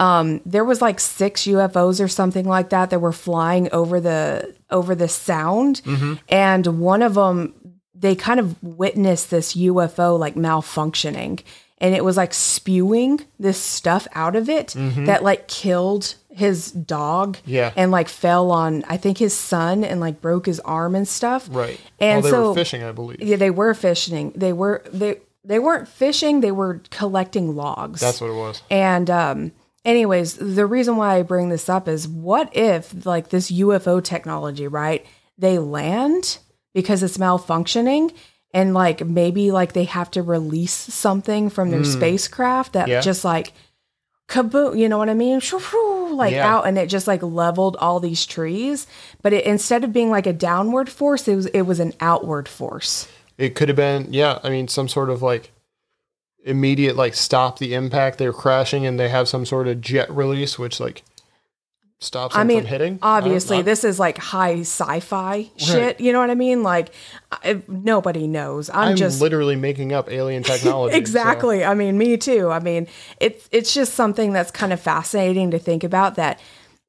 um 0.00 0.40
there 0.44 0.64
was 0.64 0.82
like 0.82 0.98
six 0.98 1.42
UFOs 1.42 2.02
or 2.02 2.08
something 2.08 2.46
like 2.46 2.70
that 2.70 2.90
that 2.90 2.98
were 3.00 3.12
flying 3.12 3.68
over 3.72 4.00
the 4.00 4.54
over 4.70 4.94
the 4.96 5.06
sound. 5.08 5.82
And 6.28 6.66
one 6.80 7.02
of 7.02 7.14
them 7.14 7.54
they 7.98 8.14
kind 8.14 8.38
of 8.40 8.62
witnessed 8.62 9.30
this 9.30 9.54
UFO 9.56 10.18
like 10.18 10.34
malfunctioning 10.34 11.42
and 11.80 11.94
it 11.94 12.04
was 12.04 12.16
like 12.16 12.34
spewing 12.34 13.20
this 13.38 13.60
stuff 13.60 14.06
out 14.14 14.34
of 14.36 14.48
it 14.48 14.74
that 14.76 15.22
like 15.22 15.48
killed 15.48 16.14
his 16.30 16.70
dog 16.72 17.38
Yeah. 17.44 17.72
and 17.76 17.90
like 17.90 18.08
fell 18.08 18.50
on 18.50 18.84
I 18.88 18.96
think 18.96 19.18
his 19.18 19.34
son 19.34 19.84
and 19.84 20.00
like 20.00 20.20
broke 20.20 20.46
his 20.46 20.60
arm 20.60 20.94
and 20.94 21.06
stuff. 21.06 21.48
right. 21.50 21.80
And 22.00 22.22
well, 22.22 22.32
they 22.32 22.36
so 22.36 22.48
were 22.50 22.54
fishing, 22.54 22.82
I 22.84 22.92
believe. 22.92 23.20
yeah, 23.22 23.36
they 23.36 23.50
were 23.50 23.74
fishing. 23.74 24.32
They 24.36 24.52
were 24.52 24.82
they 24.92 25.20
they 25.44 25.58
weren't 25.58 25.88
fishing. 25.88 26.40
They 26.40 26.52
were 26.52 26.82
collecting 26.90 27.56
logs. 27.56 28.00
That's 28.00 28.20
what 28.20 28.30
it 28.30 28.34
was. 28.36 28.60
And 28.70 29.08
um, 29.08 29.52
anyways, 29.84 30.34
the 30.34 30.66
reason 30.66 30.96
why 30.96 31.16
I 31.16 31.22
bring 31.22 31.48
this 31.48 31.68
up 31.68 31.88
is 31.88 32.06
what 32.06 32.54
if 32.56 33.06
like 33.06 33.30
this 33.30 33.50
UFO 33.50 34.02
technology, 34.02 34.68
right? 34.68 35.06
They 35.38 35.58
land 35.58 36.38
because 36.78 37.02
it's 37.02 37.18
malfunctioning, 37.18 38.14
and 38.54 38.72
like 38.72 39.04
maybe 39.04 39.50
like 39.50 39.72
they 39.72 39.84
have 39.84 40.12
to 40.12 40.22
release 40.22 40.72
something 40.72 41.50
from 41.50 41.70
their 41.70 41.80
hmm. 41.80 41.86
spacecraft 41.86 42.74
that. 42.74 42.86
Yeah. 42.86 43.00
just 43.00 43.24
like 43.24 43.52
kaboom, 44.28 44.78
you 44.78 44.88
know 44.88 44.98
what 44.98 45.10
I 45.10 45.14
mean? 45.14 45.40
Like 46.12 46.32
Yeah. 46.32 46.54
out, 46.54 46.66
and 46.66 46.78
it 46.78 46.86
just 46.86 47.06
like 47.06 47.22
leveled 47.22 47.76
all 47.80 48.00
these 48.00 48.24
trees. 48.26 48.86
But 49.22 49.32
it, 49.32 49.44
instead 49.44 49.82
of 49.82 49.92
being 49.92 50.10
like 50.10 50.26
a 50.26 50.32
downward 50.32 50.88
force, 50.88 51.26
it 51.26 51.34
was 51.36 51.46
it 51.46 51.62
was 51.62 51.80
an 51.80 51.94
outward 52.00 52.48
force. 52.48 53.08
It 53.36 53.54
could 53.54 53.68
have 53.68 53.76
been, 53.76 54.12
yeah, 54.12 54.38
I 54.42 54.50
mean, 54.50 54.68
some 54.68 54.88
sort 54.88 55.10
of 55.10 55.22
like 55.22 55.52
immediate, 56.44 56.96
like, 56.96 57.14
stop 57.14 57.58
the 57.58 57.74
impact. 57.74 58.18
They're 58.18 58.32
crashing 58.32 58.86
and 58.86 58.98
they 58.98 59.08
have 59.08 59.28
some 59.28 59.44
sort 59.44 59.68
of 59.68 59.80
jet 59.80 60.10
release, 60.10 60.58
which, 60.58 60.80
like, 60.80 61.02
stops 62.00 62.34
them 62.34 62.40
I 62.40 62.44
mean, 62.44 62.60
from 62.60 62.66
hitting. 62.66 62.98
obviously, 63.02 63.62
this 63.62 63.84
is 63.84 63.98
like 63.98 64.18
high 64.18 64.60
sci-fi 64.60 65.50
shit. 65.56 66.00
You 66.00 66.12
know 66.12 66.20
what 66.20 66.30
I 66.30 66.34
mean? 66.34 66.62
Like, 66.62 66.90
I, 67.32 67.62
nobody 67.68 68.26
knows. 68.26 68.70
I'm, 68.70 68.90
I'm 68.90 68.96
just 68.96 69.20
literally 69.20 69.56
making 69.56 69.92
up 69.92 70.10
alien 70.10 70.42
technology. 70.42 70.92
so- 70.94 70.98
exactly. 70.98 71.64
I 71.64 71.74
mean, 71.74 71.98
me 71.98 72.16
too. 72.16 72.50
I 72.50 72.60
mean, 72.60 72.86
it's 73.20 73.48
it's 73.50 73.74
just 73.74 73.94
something 73.94 74.32
that's 74.32 74.50
kind 74.50 74.72
of 74.72 74.80
fascinating 74.80 75.50
to 75.50 75.58
think 75.58 75.84
about. 75.84 76.14
That 76.14 76.40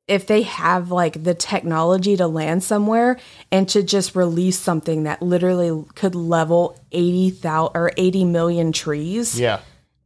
if 0.08 0.26
they 0.26 0.42
have 0.42 0.92
like 0.92 1.24
the 1.24 1.36
technology 1.36 2.18
to 2.18 2.28
land 2.28 2.64
somewhere 2.64 3.20
and 3.52 3.70
to 3.70 3.84
just 3.84 4.16
release 4.16 4.58
something 4.58 5.04
that 5.04 5.22
literally 5.22 5.86
could 5.96 6.16
level 6.16 6.80
eighty 6.92 7.30
thousand 7.30 7.78
or 7.78 7.92
eighty 7.98 8.26
million 8.26 8.72
trees, 8.72 9.40
yeah. 9.40 9.60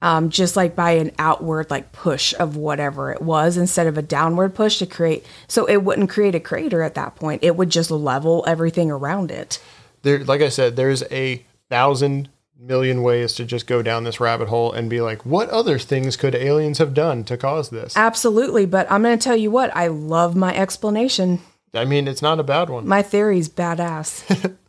Um, 0.04 0.30
just 0.30 0.56
like 0.56 0.76
by 0.76 0.92
an 0.92 1.12
outward 1.18 1.72
like 1.72 1.94
push 1.94 2.34
of 2.38 2.58
whatever 2.58 3.12
it 3.12 3.22
was 3.22 3.58
instead 3.58 3.88
of 3.88 3.98
a 3.98 4.02
downward 4.02 4.54
push 4.54 4.78
to 4.80 4.86
create. 4.86 5.26
So 5.48 5.66
it 5.66 5.78
wouldn't 5.78 6.10
create 6.10 6.36
a 6.36 6.40
crater 6.40 6.84
at 6.84 6.94
that 6.96 7.16
point. 7.16 7.44
It 7.44 7.56
would 7.56 7.70
just 7.70 7.90
level 7.90 8.44
everything 8.46 8.92
around 8.92 9.32
it. 9.32 9.64
there 10.04 10.24
like 10.24 10.42
I 10.42 10.50
said, 10.50 10.76
there's 10.76 11.04
a 11.10 11.44
thousand 11.70 12.30
million 12.60 13.02
ways 13.02 13.34
to 13.34 13.46
just 13.46 13.66
go 13.66 13.82
down 13.82 14.04
this 14.04 14.20
rabbit 14.20 14.50
hole 14.50 14.74
and 14.74 14.90
be 14.90 15.02
like, 15.02 15.26
what 15.26 15.50
other 15.50 15.80
things 15.80 16.18
could 16.18 16.36
aliens 16.36 16.78
have 16.78 16.94
done 16.94 17.24
to 17.24 17.38
cause 17.38 17.70
this? 17.70 17.96
Absolutely. 17.96 18.66
But 18.66 18.92
I'm 18.92 19.04
going 19.04 19.18
to 19.18 19.24
tell 19.24 19.36
you 19.36 19.52
what, 19.52 19.76
I 19.76 19.88
love 19.88 20.36
my 20.36 20.56
explanation. 20.56 21.40
I 21.74 21.86
mean, 21.86 22.08
it's 22.08 22.22
not 22.22 22.40
a 22.40 22.44
bad 22.44 22.70
one. 22.70 22.88
My 22.88 23.02
theory's 23.02 23.50
badass. 23.50 24.56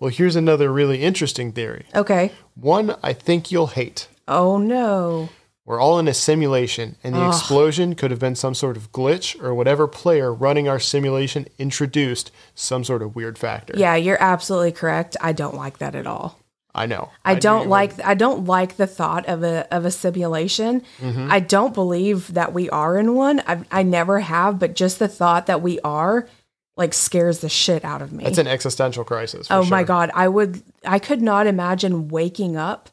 Well, 0.00 0.10
here's 0.10 0.36
another 0.36 0.70
really 0.72 1.02
interesting 1.02 1.52
theory. 1.52 1.86
Okay. 1.94 2.32
One 2.56 2.96
I 3.02 3.12
think 3.12 3.50
you'll 3.50 3.68
hate. 3.68 4.08
Oh 4.28 4.58
no. 4.58 5.28
We're 5.66 5.80
all 5.80 5.98
in 5.98 6.08
a 6.08 6.14
simulation, 6.14 6.96
and 7.02 7.14
the 7.14 7.26
explosion 7.26 7.94
could 7.94 8.10
have 8.10 8.20
been 8.20 8.34
some 8.34 8.54
sort 8.54 8.76
of 8.76 8.92
glitch 8.92 9.42
or 9.42 9.54
whatever 9.54 9.88
player 9.88 10.32
running 10.32 10.68
our 10.68 10.78
simulation 10.78 11.46
introduced 11.58 12.30
some 12.54 12.84
sort 12.84 13.00
of 13.00 13.16
weird 13.16 13.38
factor. 13.38 13.72
Yeah, 13.74 13.94
you're 13.94 14.22
absolutely 14.22 14.72
correct. 14.72 15.16
I 15.22 15.32
don't 15.32 15.54
like 15.54 15.78
that 15.78 15.94
at 15.94 16.06
all. 16.06 16.38
I 16.74 16.84
know. 16.84 17.10
I 17.24 17.34
knew 17.34 17.40
don't 17.40 17.68
like 17.68 18.04
I 18.04 18.12
don't 18.14 18.44
like 18.44 18.76
the 18.76 18.86
thought 18.86 19.26
of 19.26 19.42
a 19.42 19.66
of 19.74 19.86
a 19.86 19.90
simulation. 19.90 20.82
Mm-hmm. 21.00 21.28
I 21.30 21.40
don't 21.40 21.72
believe 21.72 22.34
that 22.34 22.52
we 22.52 22.68
are 22.68 22.98
in 22.98 23.14
one. 23.14 23.40
I 23.46 23.64
I 23.70 23.82
never 23.84 24.20
have, 24.20 24.58
but 24.58 24.74
just 24.74 24.98
the 24.98 25.08
thought 25.08 25.46
that 25.46 25.62
we 25.62 25.80
are 25.80 26.28
like 26.76 26.92
scares 26.92 27.38
the 27.38 27.48
shit 27.48 27.84
out 27.84 28.02
of 28.02 28.12
me. 28.12 28.24
It's 28.24 28.38
an 28.38 28.48
existential 28.48 29.04
crisis. 29.04 29.46
for 29.46 29.54
oh 29.54 29.64
my 29.64 29.84
god, 29.84 30.10
I 30.14 30.28
would 30.28 30.62
I 30.84 30.98
could 30.98 31.22
not 31.22 31.46
imagine 31.46 32.08
waking 32.08 32.56
up 32.56 32.90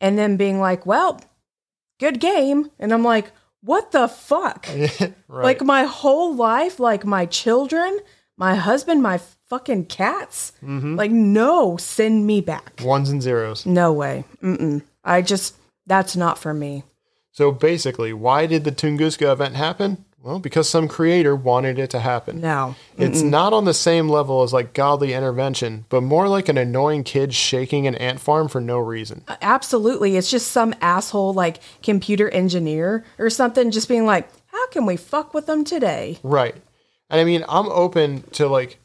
and 0.00 0.18
then 0.18 0.36
being 0.36 0.60
like, 0.60 0.86
"Well, 0.86 1.20
good 1.98 2.20
game." 2.20 2.70
And 2.78 2.92
I'm 2.92 3.04
like, 3.04 3.32
"What 3.62 3.92
the 3.92 4.08
fuck?" 4.08 4.66
right. 5.00 5.10
Like 5.28 5.62
my 5.62 5.84
whole 5.84 6.34
life, 6.34 6.78
like 6.80 7.04
my 7.04 7.26
children, 7.26 7.98
my 8.36 8.54
husband, 8.54 9.02
my 9.02 9.18
fucking 9.46 9.86
cats. 9.86 10.52
Mm-hmm. 10.62 10.96
Like 10.96 11.10
no, 11.10 11.76
send 11.76 12.26
me 12.26 12.40
back. 12.40 12.80
ones 12.82 13.10
and 13.10 13.22
zeros. 13.22 13.66
No 13.66 13.92
way. 13.92 14.24
Mm-mm. 14.42 14.82
I 15.04 15.22
just, 15.22 15.54
that's 15.86 16.16
not 16.16 16.38
for 16.38 16.54
me. 16.54 16.82
So 17.30 17.50
basically, 17.52 18.12
why 18.12 18.46
did 18.46 18.64
the 18.64 18.72
Tunguska 18.72 19.32
event 19.32 19.54
happen? 19.56 20.04
Well, 20.24 20.38
because 20.38 20.70
some 20.70 20.88
creator 20.88 21.36
wanted 21.36 21.78
it 21.78 21.90
to 21.90 22.00
happen. 22.00 22.40
No. 22.40 22.76
It's 22.96 23.20
not 23.20 23.52
on 23.52 23.66
the 23.66 23.74
same 23.74 24.08
level 24.08 24.42
as 24.42 24.54
like 24.54 24.72
godly 24.72 25.12
intervention, 25.12 25.84
but 25.90 26.00
more 26.00 26.28
like 26.28 26.48
an 26.48 26.56
annoying 26.56 27.04
kid 27.04 27.34
shaking 27.34 27.86
an 27.86 27.94
ant 27.96 28.20
farm 28.20 28.48
for 28.48 28.58
no 28.58 28.78
reason. 28.78 29.22
Absolutely. 29.42 30.16
It's 30.16 30.30
just 30.30 30.50
some 30.50 30.74
asshole 30.80 31.34
like 31.34 31.60
computer 31.82 32.30
engineer 32.30 33.04
or 33.18 33.28
something 33.28 33.70
just 33.70 33.86
being 33.86 34.06
like, 34.06 34.26
how 34.46 34.66
can 34.68 34.86
we 34.86 34.96
fuck 34.96 35.34
with 35.34 35.44
them 35.44 35.62
today? 35.62 36.18
Right. 36.22 36.54
And 37.10 37.20
I 37.20 37.24
mean, 37.24 37.44
I'm 37.46 37.66
open 37.66 38.22
to 38.32 38.48
like 38.48 38.78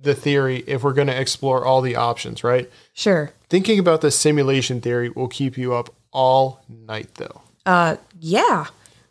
the 0.00 0.14
theory 0.14 0.62
if 0.68 0.84
we're 0.84 0.92
going 0.92 1.08
to 1.08 1.20
explore 1.20 1.64
all 1.64 1.80
the 1.80 1.96
options, 1.96 2.44
right? 2.44 2.70
Sure. 2.94 3.32
Thinking 3.48 3.80
about 3.80 4.02
the 4.02 4.12
simulation 4.12 4.80
theory 4.80 5.08
will 5.10 5.26
keep 5.26 5.58
you 5.58 5.74
up 5.74 5.92
all 6.12 6.62
night 6.68 7.16
though. 7.16 7.40
Uh, 7.66 7.96
yeah. 8.20 8.66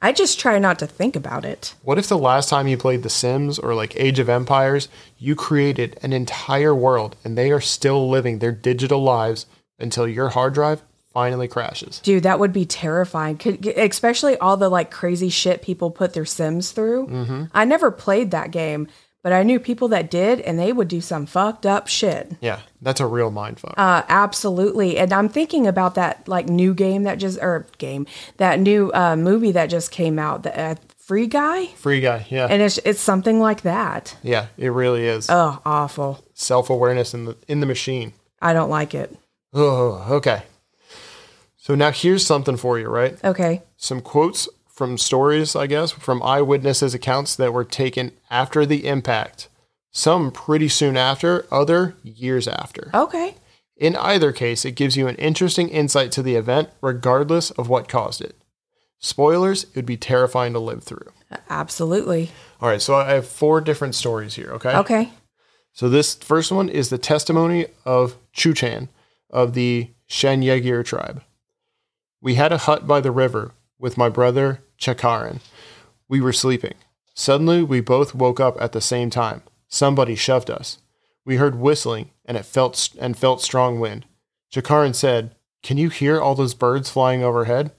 I 0.06 0.12
just 0.12 0.40
try 0.40 0.60
not 0.60 0.78
to 0.78 0.86
think 0.86 1.16
about 1.16 1.46
it. 1.46 1.74
What 1.82 1.98
if 1.98 2.08
the 2.08 2.16
last 2.16 2.48
time 2.48 2.68
you 2.68 2.78
played 2.78 3.02
The 3.02 3.10
Sims 3.10 3.58
or 3.58 3.74
like 3.74 3.96
Age 3.96 4.20
of 4.20 4.30
Empires, 4.30 4.88
you 5.18 5.36
created 5.36 5.98
an 6.04 6.14
entire 6.14 6.76
world 6.76 7.16
and 7.24 7.36
they 7.36 7.52
are 7.52 7.60
still 7.60 8.08
living 8.08 8.38
their 8.38 8.52
digital 8.52 9.02
lives 9.02 9.48
until 9.80 10.08
your 10.08 10.30
hard 10.30 10.54
drive 10.54 10.84
finally 11.12 11.48
crashes? 11.48 12.02
Dude, 12.02 12.22
that 12.22 12.38
would 12.38 12.54
be 12.54 12.68
terrifying. 12.68 13.40
Could, 13.40 13.66
especially 13.66 14.38
all 14.38 14.58
the 14.58 14.70
like 14.70 14.92
crazy 14.92 15.30
shit 15.30 15.64
people 15.64 15.90
put 15.90 16.14
their 16.14 16.24
Sims 16.24 16.72
through. 16.72 17.08
Mm-hmm. 17.08 17.44
I 17.52 17.66
never 17.66 17.90
played 17.90 18.30
that 18.30 18.52
game, 18.52 18.88
but 19.26 19.34
I 19.34 19.42
knew 19.42 19.60
people 19.60 19.88
that 19.88 20.12
did, 20.12 20.40
and 20.42 20.60
they 20.60 20.72
would 20.72 20.88
do 20.88 21.02
some 21.02 21.26
fucked 21.26 21.66
up 21.66 21.88
shit. 21.88 22.34
Yeah, 22.42 22.60
that's 22.80 23.00
a 23.00 23.08
real 23.08 23.32
mindfuck. 23.32 23.74
Uh, 23.76 24.04
absolutely. 24.08 25.00
And 25.00 25.12
I'm 25.12 25.30
thinking 25.30 25.66
about 25.66 25.96
that 25.96 26.28
like 26.28 26.48
new 26.48 26.76
game 26.76 27.02
that 27.04 27.18
just 27.18 27.40
or 27.42 27.66
game 27.80 28.06
that 28.38 28.60
new 28.60 28.92
uh, 28.94 29.16
movie 29.16 29.52
that 29.54 29.72
just 29.72 29.90
came 29.90 30.20
out, 30.20 30.44
the 30.44 30.56
uh, 30.56 30.76
Free 31.00 31.26
Guy, 31.26 31.66
Free 31.70 32.02
guy, 32.02 32.28
yeah. 32.30 32.46
and 32.48 32.62
it's 32.62 32.78
it's 32.86 33.00
something 33.00 33.40
like 33.40 33.62
that. 33.64 34.16
yeah, 34.22 34.46
it 34.60 34.70
really 34.70 35.08
is. 35.08 35.28
Oh, 35.28 35.60
awful. 35.66 36.24
Self-awareness 36.36 37.16
in 37.16 37.26
the 37.26 37.36
in 37.48 37.62
the 37.62 37.66
machine. 37.66 38.14
I 38.44 38.54
don't 38.54 38.70
like 38.70 38.94
it. 38.94 39.18
Oh, 39.54 40.06
okay. 40.18 40.44
So 41.58 41.74
now 41.74 41.90
here's 41.90 42.24
something 42.24 42.58
for 42.58 42.78
you, 42.78 42.90
right? 42.90 43.18
Okay. 43.24 43.64
Some 43.76 44.02
quotes 44.02 44.48
from 44.76 44.98
stories, 44.98 45.56
I 45.56 45.68
guess, 45.68 45.92
from 45.92 46.22
eyewitnesses' 46.22 46.94
accounts 46.94 47.36
that 47.38 47.54
were 47.54 47.64
taken 47.64 48.12
after 48.30 48.66
the 48.66 48.86
impact. 48.86 49.48
Some 49.92 50.32
pretty 50.32 50.68
soon 50.68 50.98
after, 50.98 51.46
other 51.50 51.96
years 52.04 52.48
after. 52.48 52.92
Okay. 52.94 53.36
In 53.78 53.96
either 53.96 54.34
case, 54.34 54.66
it 54.66 54.76
gives 54.76 54.98
you 54.98 55.08
an 55.08 55.16
interesting 55.16 55.70
insight 55.70 56.12
to 56.14 56.22
the 56.22 56.36
event, 56.36 56.70
regardless 56.82 57.52
of 57.52 57.70
what 57.70 57.88
caused 57.88 58.22
it. 58.22 58.36
Spoilers, 59.00 59.64
it 59.64 59.76
would 59.76 59.86
be 59.86 59.98
terrifying 59.98 60.54
to 60.54 60.60
live 60.60 60.84
through. 60.84 61.12
Absolutely. 61.50 62.32
All 62.62 62.70
right, 62.70 62.82
so 62.82 62.96
I 62.96 63.14
have 63.14 63.28
four 63.28 63.62
different 63.62 63.96
stories 63.96 64.36
here, 64.36 64.50
okay? 64.52 64.76
Okay. 64.78 65.10
So 65.74 65.90
this 65.90 66.16
first 66.16 66.52
one 66.52 66.70
is 66.70 66.90
the 66.90 66.98
testimony 66.98 67.68
of 67.86 68.18
Chuchan 68.34 68.90
of 69.30 69.54
the 69.54 69.92
Shanyagir 70.10 70.86
tribe. 70.86 71.22
We 72.22 72.36
had 72.36 72.54
a 72.54 72.60
hut 72.60 72.88
by 72.88 73.02
the 73.02 73.12
river 73.12 73.54
with 73.78 73.98
my 73.98 74.10
brother 74.10 74.62
Chekaren. 74.80 75.40
We 76.08 76.22
were 76.22 76.34
sleeping. 76.34 76.76
Suddenly, 77.14 77.64
we 77.64 77.80
both 77.80 78.14
woke 78.14 78.40
up 78.40 78.58
at 78.60 78.72
the 78.74 78.82
same 78.82 79.10
time. 79.10 79.42
Somebody 79.68 80.16
shoved 80.16 80.50
us. 80.50 80.80
We 81.26 81.38
heard 81.38 81.56
whistling 81.56 82.12
and 82.26 82.38
it 82.38 82.46
felt 82.46 82.90
and 83.00 83.18
felt 83.18 83.42
strong 83.42 83.80
wind. 83.80 84.06
Chekaren 84.54 84.94
said, 84.94 85.36
"Can 85.64 85.78
you 85.78 85.90
hear 85.90 86.20
all 86.20 86.36
those 86.36 86.54
birds 86.54 86.90
flying 86.90 87.24
overhead?" 87.24 87.72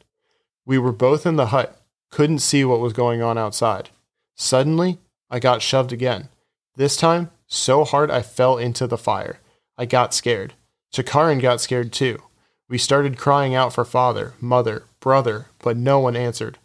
We 0.64 0.78
were 0.78 0.92
both 0.92 1.26
in 1.26 1.36
the 1.36 1.47
hut, 1.47 1.80
couldn't 2.11 2.40
see 2.40 2.64
what 2.64 2.80
was 2.80 2.92
going 2.92 3.22
on 3.22 3.38
outside. 3.38 3.90
Suddenly, 4.34 4.99
I 5.30 5.38
got 5.38 5.62
shoved 5.62 5.92
again. 5.92 6.28
This 6.76 6.97
time, 6.97 7.30
so 7.47 7.84
hard 7.84 8.11
I 8.11 8.22
fell 8.22 8.59
into 8.59 8.86
the 8.86 8.99
fire. 8.99 9.38
I 9.78 9.86
got 9.86 10.12
scared. 10.12 10.55
Chekaren 10.92 11.40
got 11.40 11.61
scared 11.61 11.92
too. 11.92 12.22
We 12.68 12.78
started 12.78 13.16
crying 13.16 13.55
out 13.55 13.72
for 13.72 13.84
father, 13.84 14.34
mother, 14.40 14.84
brother, 14.99 15.47
but 15.59 15.76
no 15.76 16.01
one 16.01 16.16
answered. 16.16 16.59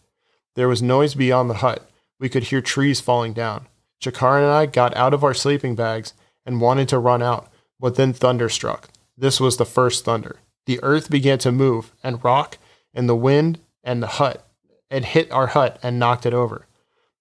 There 0.55 0.67
was 0.67 0.81
noise 0.81 1.15
beyond 1.15 1.49
the 1.49 1.55
hut. 1.55 1.89
We 2.19 2.29
could 2.29 2.43
hear 2.43 2.61
trees 2.61 2.99
falling 2.99 3.33
down. 3.33 3.67
Chekaren 4.01 4.43
and 4.43 4.51
I 4.51 4.65
got 4.65 4.95
out 4.95 5.13
of 5.13 5.23
our 5.23 5.33
sleeping 5.33 5.75
bags 5.75 6.13
and 6.45 6.61
wanted 6.61 6.89
to 6.89 6.99
run 6.99 7.21
out, 7.21 7.51
but 7.79 7.95
then 7.95 8.13
thunder 8.13 8.49
struck. 8.49 8.89
This 9.17 9.39
was 9.39 9.57
the 9.57 9.65
first 9.65 10.05
thunder. 10.05 10.39
The 10.65 10.79
earth 10.83 11.09
began 11.09 11.37
to 11.39 11.51
move 11.51 11.91
and 12.03 12.23
rock, 12.23 12.57
and 12.93 13.07
the 13.07 13.15
wind 13.15 13.59
and 13.83 14.01
the 14.01 14.07
hut 14.07 14.45
it 14.91 15.05
hit 15.05 15.31
our 15.31 15.47
hut 15.47 15.79
and 15.81 15.97
knocked 15.97 16.25
it 16.25 16.33
over. 16.33 16.67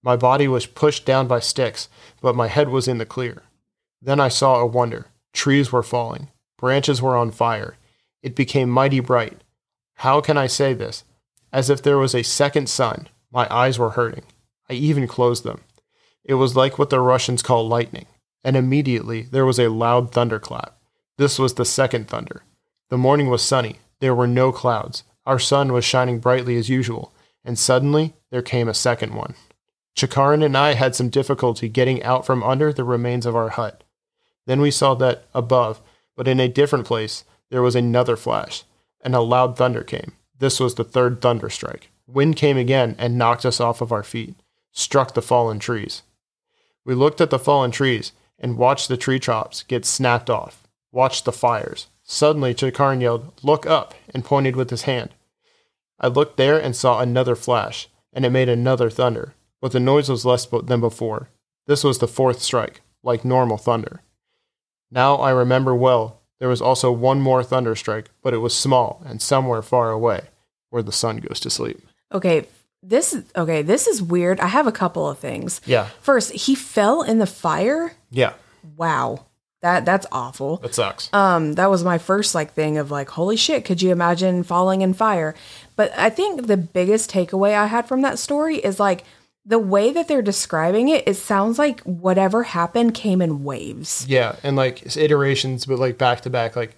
My 0.03 0.15
body 0.17 0.47
was 0.47 0.65
pushed 0.65 1.05
down 1.05 1.27
by 1.27 1.39
sticks, 1.39 1.87
but 2.21 2.35
my 2.35 2.47
head 2.47 2.69
was 2.69 2.87
in 2.87 2.97
the 2.97 3.05
clear. 3.05 3.43
Then 4.01 4.19
I 4.19 4.27
saw 4.27 4.59
a 4.59 4.65
wonder. 4.65 5.07
Trees 5.31 5.71
were 5.71 5.83
falling, 5.83 6.29
branches 6.57 7.01
were 7.01 7.15
on 7.15 7.31
fire. 7.31 7.77
It 8.21 8.35
became 8.35 8.69
mighty 8.69 8.99
bright. 8.99 9.41
How 9.95 10.19
can 10.19 10.37
I 10.37 10.47
say 10.47 10.73
this? 10.73 11.05
As 11.53 11.69
if 11.69 11.81
there 11.81 11.97
was 11.97 12.13
a 12.13 12.23
second 12.23 12.69
sun. 12.69 13.07
My 13.31 13.47
eyes 13.49 13.79
were 13.79 13.91
hurting. 13.91 14.23
I 14.69 14.73
even 14.73 15.07
closed 15.07 15.43
them. 15.43 15.61
It 16.23 16.35
was 16.35 16.55
like 16.55 16.77
what 16.77 16.89
the 16.89 16.99
Russians 16.99 17.41
call 17.41 17.67
lightning. 17.67 18.07
And 18.43 18.55
immediately 18.55 19.23
there 19.23 19.45
was 19.45 19.59
a 19.59 19.69
loud 19.69 20.11
thunderclap. 20.11 20.77
This 21.17 21.39
was 21.39 21.53
the 21.53 21.65
second 21.65 22.07
thunder. 22.07 22.43
The 22.89 22.97
morning 22.97 23.29
was 23.29 23.41
sunny. 23.41 23.77
There 23.99 24.15
were 24.15 24.27
no 24.27 24.51
clouds. 24.51 25.03
Our 25.25 25.39
sun 25.39 25.71
was 25.71 25.85
shining 25.85 26.19
brightly 26.19 26.57
as 26.57 26.69
usual. 26.69 27.13
And 27.45 27.57
suddenly 27.57 28.13
there 28.31 28.41
came 28.41 28.67
a 28.67 28.73
second 28.73 29.13
one. 29.13 29.35
Chekaren 29.95 30.43
and 30.43 30.57
I 30.57 30.73
had 30.73 30.95
some 30.95 31.09
difficulty 31.09 31.69
getting 31.69 32.01
out 32.03 32.25
from 32.25 32.43
under 32.43 32.71
the 32.73 32.83
remains 32.83 33.25
of 33.25 33.35
our 33.35 33.49
hut. 33.49 33.83
Then 34.45 34.61
we 34.61 34.71
saw 34.71 34.95
that 34.95 35.25
above, 35.33 35.81
but 36.15 36.27
in 36.27 36.39
a 36.39 36.47
different 36.47 36.85
place, 36.85 37.23
there 37.49 37.61
was 37.61 37.75
another 37.75 38.15
flash, 38.15 38.63
and 39.01 39.13
a 39.13 39.21
loud 39.21 39.57
thunder 39.57 39.83
came. 39.83 40.13
This 40.39 40.59
was 40.59 40.75
the 40.75 40.83
third 40.83 41.21
thunder 41.21 41.49
strike. 41.49 41.90
Wind 42.13 42.35
came 42.35 42.57
again 42.57 42.95
and 42.97 43.17
knocked 43.17 43.45
us 43.45 43.61
off 43.61 43.79
of 43.79 43.91
our 43.93 44.03
feet, 44.03 44.35
struck 44.71 45.13
the 45.13 45.21
fallen 45.21 45.59
trees. 45.59 46.01
We 46.83 46.93
looked 46.93 47.21
at 47.21 47.29
the 47.29 47.39
fallen 47.39 47.71
trees 47.71 48.11
and 48.37 48.57
watched 48.57 48.89
the 48.89 48.97
tree 48.97 49.19
tops 49.19 49.63
get 49.63 49.85
snapped 49.85 50.29
off, 50.29 50.67
watched 50.91 51.23
the 51.23 51.31
fires. 51.31 51.87
Suddenly, 52.03 52.53
Chekaren 52.53 53.01
yelled, 53.01 53.31
Look 53.43 53.65
up, 53.65 53.93
and 54.13 54.25
pointed 54.25 54.57
with 54.57 54.71
his 54.71 54.81
hand. 54.81 55.11
I 55.99 56.07
looked 56.07 56.35
there 56.35 56.59
and 56.59 56.75
saw 56.75 56.99
another 56.99 57.35
flash, 57.35 57.87
and 58.11 58.25
it 58.25 58.31
made 58.31 58.49
another 58.49 58.89
thunder, 58.89 59.35
but 59.61 59.71
the 59.71 59.79
noise 59.79 60.09
was 60.09 60.25
less 60.25 60.45
than 60.45 60.81
before. 60.81 61.29
This 61.67 61.83
was 61.83 61.99
the 61.99 62.07
fourth 62.07 62.41
strike, 62.41 62.81
like 63.03 63.23
normal 63.23 63.57
thunder. 63.57 64.01
Now 64.89 65.15
I 65.15 65.31
remember 65.31 65.73
well, 65.73 66.19
there 66.39 66.49
was 66.49 66.61
also 66.61 66.91
one 66.91 67.21
more 67.21 67.43
thunder 67.43 67.75
strike, 67.75 68.09
but 68.21 68.33
it 68.33 68.39
was 68.39 68.53
small 68.53 69.01
and 69.05 69.21
somewhere 69.21 69.61
far 69.61 69.91
away, 69.91 70.23
where 70.71 70.83
the 70.83 70.91
sun 70.91 71.17
goes 71.17 71.39
to 71.41 71.49
sleep. 71.49 71.87
Okay. 72.11 72.47
This 72.83 73.13
is 73.13 73.23
okay. 73.35 73.61
This 73.61 73.85
is 73.85 74.01
weird. 74.01 74.39
I 74.39 74.47
have 74.47 74.65
a 74.65 74.71
couple 74.71 75.07
of 75.07 75.19
things. 75.19 75.61
Yeah. 75.65 75.87
First, 76.01 76.31
he 76.31 76.55
fell 76.55 77.03
in 77.03 77.19
the 77.19 77.27
fire. 77.27 77.93
Yeah, 78.09 78.33
Wow. 78.75 79.25
That 79.61 79.85
that's 79.85 80.07
awful. 80.11 80.57
that 80.57 80.73
sucks. 80.73 81.13
Um, 81.13 81.53
that 81.53 81.69
was 81.69 81.83
my 81.83 81.99
first 81.99 82.33
like 82.33 82.53
thing 82.53 82.79
of 82.79 82.89
like, 82.89 83.09
holy 83.09 83.37
shit, 83.37 83.63
could 83.65 83.79
you 83.83 83.91
imagine 83.91 84.41
falling 84.41 84.81
in 84.81 84.95
fire? 84.95 85.35
But 85.75 85.91
I 85.95 86.09
think 86.09 86.47
the 86.47 86.57
biggest 86.57 87.11
takeaway 87.11 87.53
I 87.53 87.67
had 87.67 87.87
from 87.87 88.01
that 88.01 88.17
story 88.17 88.55
is 88.57 88.79
like 88.79 89.03
the 89.45 89.59
way 89.59 89.91
that 89.91 90.07
they're 90.07 90.23
describing 90.23 90.89
it, 90.89 91.07
it 91.07 91.13
sounds 91.13 91.59
like 91.59 91.81
whatever 91.81 92.41
happened 92.41 92.95
came 92.95 93.21
in 93.21 93.43
waves. 93.43 94.05
yeah, 94.07 94.35
and 94.41 94.55
like 94.55 94.95
iterations, 94.97 95.67
but 95.67 95.77
like 95.77 95.99
back 95.99 96.21
to 96.21 96.31
back, 96.31 96.55
like 96.55 96.75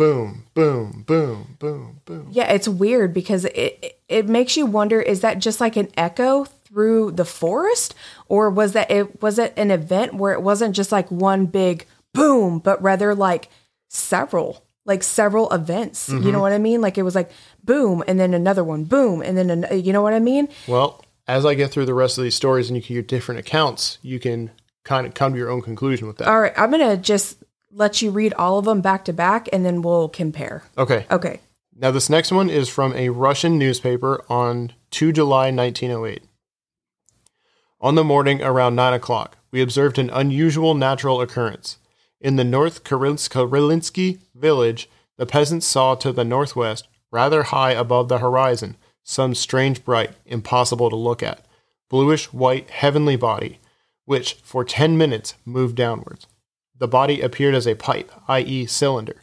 boom, 0.00 0.46
boom, 0.54 1.04
boom, 1.06 1.56
boom, 1.58 2.00
boom. 2.06 2.28
Yeah, 2.30 2.50
it's 2.50 2.66
weird 2.66 3.12
because 3.12 3.44
it 3.44 3.98
it- 4.08 4.28
makes 4.28 4.56
you 4.56 4.64
wonder 4.64 4.98
is 4.98 5.20
that 5.20 5.40
just 5.40 5.60
like 5.60 5.76
an 5.76 5.88
echo 5.94 6.44
through 6.44 7.10
the 7.10 7.26
forest 7.26 7.94
or 8.26 8.48
was 8.48 8.72
that 8.72 8.90
it 8.90 9.20
was 9.20 9.38
it 9.38 9.52
an 9.58 9.70
event 9.70 10.14
where 10.14 10.32
it 10.32 10.40
wasn't 10.40 10.74
just 10.74 10.90
like 10.90 11.10
one 11.10 11.44
big 11.44 11.84
boom 12.14 12.60
but 12.60 12.80
rather 12.80 13.14
like 13.14 13.50
several 13.88 14.64
like 14.86 15.02
several 15.02 15.50
events. 15.50 16.08
You 16.08 16.14
mm-hmm. 16.14 16.30
know 16.30 16.40
what 16.40 16.52
I 16.52 16.58
mean? 16.58 16.80
Like 16.80 16.96
it 16.96 17.02
was 17.02 17.14
like 17.14 17.30
boom 17.62 18.02
and 18.08 18.18
then 18.18 18.32
another 18.32 18.64
one 18.64 18.84
boom 18.84 19.20
and 19.20 19.36
then 19.36 19.50
an, 19.50 19.84
you 19.84 19.92
know 19.92 20.00
what 20.00 20.14
I 20.14 20.18
mean? 20.18 20.48
Well, 20.66 21.04
as 21.28 21.44
I 21.44 21.52
get 21.52 21.72
through 21.72 21.84
the 21.84 21.94
rest 21.94 22.16
of 22.16 22.24
these 22.24 22.34
stories 22.34 22.70
and 22.70 22.76
you 22.76 22.82
can 22.82 22.94
hear 22.94 23.02
different 23.02 23.38
accounts, 23.38 23.98
you 24.00 24.18
can 24.18 24.50
kind 24.84 25.06
of 25.06 25.12
come 25.12 25.32
to 25.32 25.38
your 25.38 25.50
own 25.50 25.60
conclusion 25.60 26.06
with 26.06 26.16
that. 26.16 26.28
All 26.28 26.40
right, 26.40 26.54
I'm 26.56 26.70
going 26.70 26.88
to 26.88 26.96
just 26.96 27.36
let 27.72 28.02
you 28.02 28.10
read 28.10 28.34
all 28.34 28.58
of 28.58 28.64
them 28.64 28.80
back 28.80 29.04
to 29.06 29.12
back 29.12 29.48
and 29.52 29.64
then 29.64 29.82
we'll 29.82 30.08
compare. 30.08 30.64
Okay. 30.76 31.06
Okay. 31.10 31.40
Now, 31.76 31.90
this 31.90 32.10
next 32.10 32.30
one 32.30 32.50
is 32.50 32.68
from 32.68 32.94
a 32.94 33.08
Russian 33.08 33.58
newspaper 33.58 34.24
on 34.28 34.72
2 34.90 35.12
July 35.12 35.50
1908. 35.50 36.22
On 37.80 37.94
the 37.94 38.04
morning 38.04 38.42
around 38.42 38.74
9 38.74 38.92
o'clock, 38.92 39.38
we 39.50 39.62
observed 39.62 39.98
an 39.98 40.10
unusual 40.10 40.74
natural 40.74 41.22
occurrence. 41.22 41.78
In 42.20 42.36
the 42.36 42.44
North 42.44 42.84
Karelinsky 42.84 44.18
village, 44.34 44.90
the 45.16 45.24
peasants 45.24 45.66
saw 45.66 45.94
to 45.94 46.12
the 46.12 46.24
northwest, 46.24 46.86
rather 47.10 47.44
high 47.44 47.72
above 47.72 48.08
the 48.08 48.18
horizon, 48.18 48.76
some 49.02 49.34
strange 49.34 49.84
bright, 49.84 50.10
impossible 50.26 50.90
to 50.90 50.96
look 50.96 51.22
at, 51.22 51.46
bluish 51.88 52.32
white 52.32 52.68
heavenly 52.68 53.16
body, 53.16 53.58
which 54.04 54.34
for 54.42 54.64
ten 54.64 54.98
minutes 54.98 55.34
moved 55.46 55.76
downwards. 55.76 56.26
The 56.80 56.88
body 56.88 57.20
appeared 57.20 57.54
as 57.54 57.66
a 57.66 57.74
pipe, 57.74 58.10
i.e., 58.26 58.66
cylinder. 58.66 59.22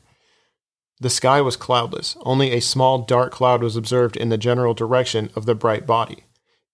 The 1.00 1.10
sky 1.10 1.42
was 1.42 1.56
cloudless. 1.56 2.16
Only 2.22 2.52
a 2.52 2.62
small 2.62 3.00
dark 3.00 3.34
cloud 3.34 3.62
was 3.62 3.76
observed 3.76 4.16
in 4.16 4.30
the 4.30 4.38
general 4.38 4.74
direction 4.74 5.32
of 5.36 5.46
the 5.46 5.56
bright 5.56 5.86
body. 5.86 6.24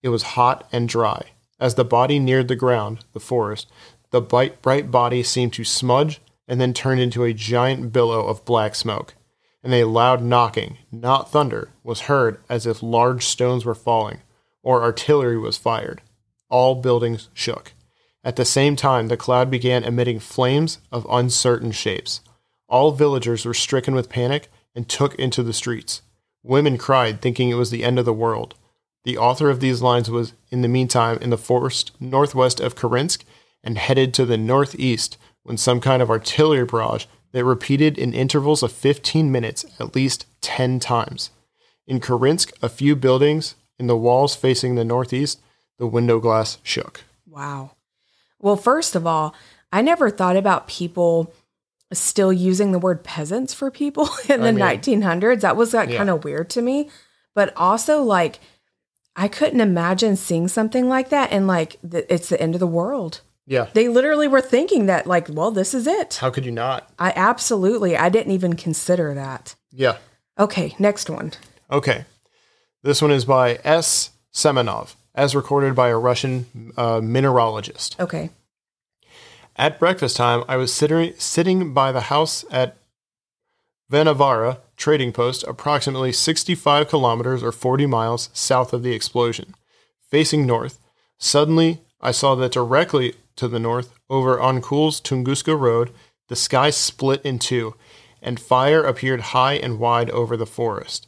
It 0.02 0.10
was 0.10 0.34
hot 0.34 0.68
and 0.72 0.88
dry. 0.88 1.30
As 1.58 1.74
the 1.74 1.84
body 1.84 2.18
neared 2.18 2.48
the 2.48 2.56
ground, 2.56 3.04
the 3.12 3.20
forest, 3.20 3.70
the 4.10 4.20
bright, 4.20 4.90
body 4.90 5.22
seemed 5.22 5.52
to 5.54 5.64
smudge 5.64 6.20
and 6.46 6.60
then 6.60 6.74
turned 6.74 7.00
into 7.00 7.24
a 7.24 7.32
giant 7.32 7.92
billow 7.92 8.26
of 8.26 8.44
black 8.44 8.74
smoke. 8.74 9.14
And 9.62 9.72
a 9.72 9.84
loud 9.84 10.22
knocking, 10.22 10.78
not 10.92 11.30
thunder, 11.30 11.70
was 11.82 12.02
heard 12.02 12.38
as 12.50 12.66
if 12.66 12.82
large 12.82 13.24
stones 13.24 13.64
were 13.64 13.74
falling, 13.74 14.20
or 14.62 14.82
artillery 14.82 15.38
was 15.38 15.56
fired. 15.56 16.02
All 16.50 16.74
buildings 16.74 17.30
shook. 17.32 17.72
At 18.24 18.36
the 18.36 18.44
same 18.44 18.74
time, 18.74 19.08
the 19.08 19.18
cloud 19.18 19.50
began 19.50 19.84
emitting 19.84 20.18
flames 20.18 20.78
of 20.90 21.06
uncertain 21.10 21.72
shapes. 21.72 22.22
All 22.68 22.90
villagers 22.92 23.44
were 23.44 23.54
stricken 23.54 23.94
with 23.94 24.08
panic 24.08 24.48
and 24.74 24.88
took 24.88 25.14
into 25.16 25.42
the 25.42 25.52
streets. 25.52 26.00
Women 26.42 26.78
cried, 26.78 27.20
thinking 27.20 27.50
it 27.50 27.54
was 27.54 27.70
the 27.70 27.84
end 27.84 27.98
of 27.98 28.06
the 28.06 28.12
world. 28.12 28.54
The 29.04 29.18
author 29.18 29.50
of 29.50 29.60
these 29.60 29.82
lines 29.82 30.10
was, 30.10 30.32
in 30.50 30.62
the 30.62 30.68
meantime, 30.68 31.18
in 31.20 31.28
the 31.28 31.36
forest 31.36 31.92
northwest 32.00 32.60
of 32.60 32.74
Kirensk 32.74 33.24
and 33.62 33.76
headed 33.76 34.14
to 34.14 34.24
the 34.24 34.38
northeast 34.38 35.18
when 35.42 35.58
some 35.58 35.80
kind 35.80 36.00
of 36.00 36.10
artillery 36.10 36.64
barrage 36.64 37.04
that 37.32 37.44
repeated 37.44 37.98
in 37.98 38.14
intervals 38.14 38.62
of 38.62 38.72
15 38.72 39.30
minutes 39.30 39.66
at 39.78 39.94
least 39.94 40.26
10 40.40 40.80
times. 40.80 41.30
In 41.86 42.00
Kirensk, 42.00 42.52
a 42.62 42.70
few 42.70 42.96
buildings 42.96 43.56
in 43.78 43.86
the 43.86 43.96
walls 43.96 44.34
facing 44.34 44.74
the 44.74 44.84
northeast, 44.84 45.40
the 45.78 45.86
window 45.86 46.18
glass 46.18 46.58
shook. 46.62 47.02
Wow. 47.26 47.72
Well, 48.44 48.56
first 48.56 48.94
of 48.94 49.06
all, 49.06 49.34
I 49.72 49.80
never 49.80 50.10
thought 50.10 50.36
about 50.36 50.68
people 50.68 51.32
still 51.94 52.30
using 52.32 52.72
the 52.72 52.78
word 52.78 53.02
peasants 53.02 53.54
for 53.54 53.70
people 53.70 54.04
in 54.28 54.40
oh, 54.40 54.42
the 54.42 54.48
I 54.48 54.52
mean- 54.52 54.80
1900s. 54.80 55.40
That 55.40 55.56
was 55.56 55.72
like 55.72 55.88
Yeah. 55.88 55.96
kind 55.96 56.10
of 56.10 56.24
weird 56.24 56.50
to 56.50 56.60
me. 56.62 56.90
But 57.34 57.52
also, 57.56 58.02
like, 58.02 58.38
I 59.16 59.28
couldn't 59.28 59.60
imagine 59.62 60.16
seeing 60.16 60.46
something 60.48 60.88
like 60.90 61.08
that 61.08 61.32
and 61.32 61.46
like 61.46 61.78
th- 61.90 62.04
it's 62.10 62.28
the 62.28 62.40
end 62.40 62.54
of 62.54 62.60
the 62.60 62.66
world. 62.66 63.22
Yeah. 63.46 63.68
They 63.72 63.88
literally 63.88 64.28
were 64.28 64.40
thinking 64.40 64.86
that, 64.86 65.06
like, 65.06 65.28
well, 65.30 65.50
this 65.50 65.72
is 65.74 65.86
it. 65.86 66.14
How 66.20 66.30
could 66.30 66.44
you 66.44 66.52
not? 66.52 66.90
I 66.98 67.12
absolutely, 67.16 67.96
I 67.96 68.08
didn't 68.08 68.32
even 68.32 68.54
consider 68.56 69.14
that. 69.14 69.54
Yeah. 69.72 69.96
Okay, 70.38 70.74
next 70.78 71.08
one. 71.10 71.32
Okay. 71.70 72.04
This 72.82 73.00
one 73.02 73.10
is 73.10 73.24
by 73.24 73.58
S. 73.64 74.10
Semenov, 74.34 74.94
as 75.14 75.34
recorded 75.34 75.74
by 75.74 75.88
a 75.88 75.98
Russian 75.98 76.72
uh, 76.76 77.00
mineralogist. 77.00 77.98
Okay. 78.00 78.30
At 79.56 79.78
breakfast 79.78 80.16
time, 80.16 80.42
I 80.48 80.56
was 80.56 80.72
sitting, 80.74 81.14
sitting 81.16 81.72
by 81.72 81.92
the 81.92 82.02
house 82.02 82.44
at 82.50 82.76
Vanavara 83.90 84.58
trading 84.76 85.12
post, 85.12 85.44
approximately 85.44 86.10
65 86.10 86.88
kilometers 86.88 87.42
or 87.42 87.52
40 87.52 87.86
miles 87.86 88.30
south 88.32 88.72
of 88.72 88.82
the 88.82 88.92
explosion. 88.92 89.54
Facing 90.10 90.46
north, 90.46 90.80
suddenly 91.18 91.80
I 92.00 92.10
saw 92.10 92.34
that 92.34 92.52
directly 92.52 93.14
to 93.36 93.48
the 93.48 93.58
north, 93.58 93.94
over 94.10 94.38
Onkoul's 94.38 95.00
Tunguska 95.00 95.58
Road, 95.58 95.90
the 96.28 96.36
sky 96.36 96.70
split 96.70 97.22
in 97.22 97.38
two, 97.38 97.74
and 98.22 98.40
fire 98.40 98.82
appeared 98.82 99.20
high 99.20 99.54
and 99.54 99.78
wide 99.78 100.10
over 100.10 100.36
the 100.36 100.46
forest. 100.46 101.06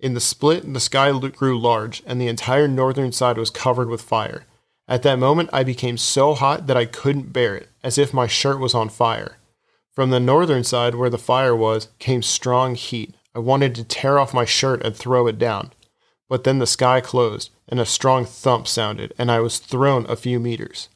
In 0.00 0.14
the 0.14 0.20
split, 0.20 0.72
the 0.72 0.78
sky 0.78 1.10
grew 1.10 1.58
large, 1.58 2.04
and 2.06 2.20
the 2.20 2.28
entire 2.28 2.68
northern 2.68 3.10
side 3.10 3.36
was 3.36 3.50
covered 3.50 3.88
with 3.88 4.00
fire. 4.00 4.44
At 4.86 5.02
that 5.02 5.18
moment, 5.18 5.50
I 5.52 5.64
became 5.64 5.98
so 5.98 6.34
hot 6.34 6.68
that 6.68 6.76
I 6.76 6.84
couldn't 6.86 7.32
bear 7.32 7.56
it, 7.56 7.68
as 7.82 7.98
if 7.98 8.14
my 8.14 8.28
shirt 8.28 8.60
was 8.60 8.74
on 8.74 8.90
fire. 8.90 9.38
From 9.90 10.10
the 10.10 10.20
northern 10.20 10.62
side, 10.62 10.94
where 10.94 11.10
the 11.10 11.18
fire 11.18 11.56
was, 11.56 11.88
came 11.98 12.22
strong 12.22 12.76
heat. 12.76 13.12
I 13.34 13.40
wanted 13.40 13.74
to 13.74 13.84
tear 13.84 14.20
off 14.20 14.32
my 14.32 14.44
shirt 14.44 14.84
and 14.84 14.94
throw 14.94 15.26
it 15.26 15.36
down. 15.36 15.72
But 16.28 16.44
then 16.44 16.60
the 16.60 16.66
sky 16.66 17.00
closed, 17.00 17.50
and 17.68 17.80
a 17.80 17.84
strong 17.84 18.24
thump 18.24 18.68
sounded, 18.68 19.12
and 19.18 19.32
I 19.32 19.40
was 19.40 19.58
thrown 19.58 20.06
a 20.08 20.14
few 20.14 20.38
meters. 20.38 20.88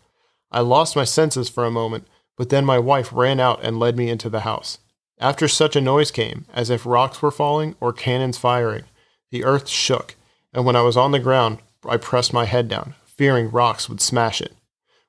I 0.52 0.60
lost 0.60 0.94
my 0.94 1.04
senses 1.04 1.48
for 1.48 1.64
a 1.64 1.70
moment, 1.72 2.06
but 2.36 2.50
then 2.50 2.64
my 2.64 2.78
wife 2.78 3.10
ran 3.12 3.40
out 3.40 3.64
and 3.64 3.80
led 3.80 3.96
me 3.96 4.08
into 4.08 4.30
the 4.30 4.40
house. 4.40 4.78
After 5.18 5.48
such 5.48 5.74
a 5.74 5.80
noise 5.80 6.10
came, 6.10 6.46
as 6.52 6.70
if 6.70 6.86
rocks 6.86 7.20
were 7.20 7.30
falling 7.30 7.74
or 7.80 7.92
cannons 7.92 8.38
firing, 8.38 8.84
the 9.32 9.44
earth 9.44 9.68
shook, 9.68 10.14
and 10.52 10.64
when 10.64 10.76
I 10.76 10.82
was 10.82 10.96
on 10.96 11.10
the 11.10 11.18
ground, 11.18 11.58
I 11.84 11.96
pressed 11.96 12.32
my 12.32 12.44
head 12.44 12.68
down, 12.68 12.94
fearing 13.04 13.50
rocks 13.50 13.88
would 13.88 14.00
smash 14.00 14.40
it. 14.40 14.54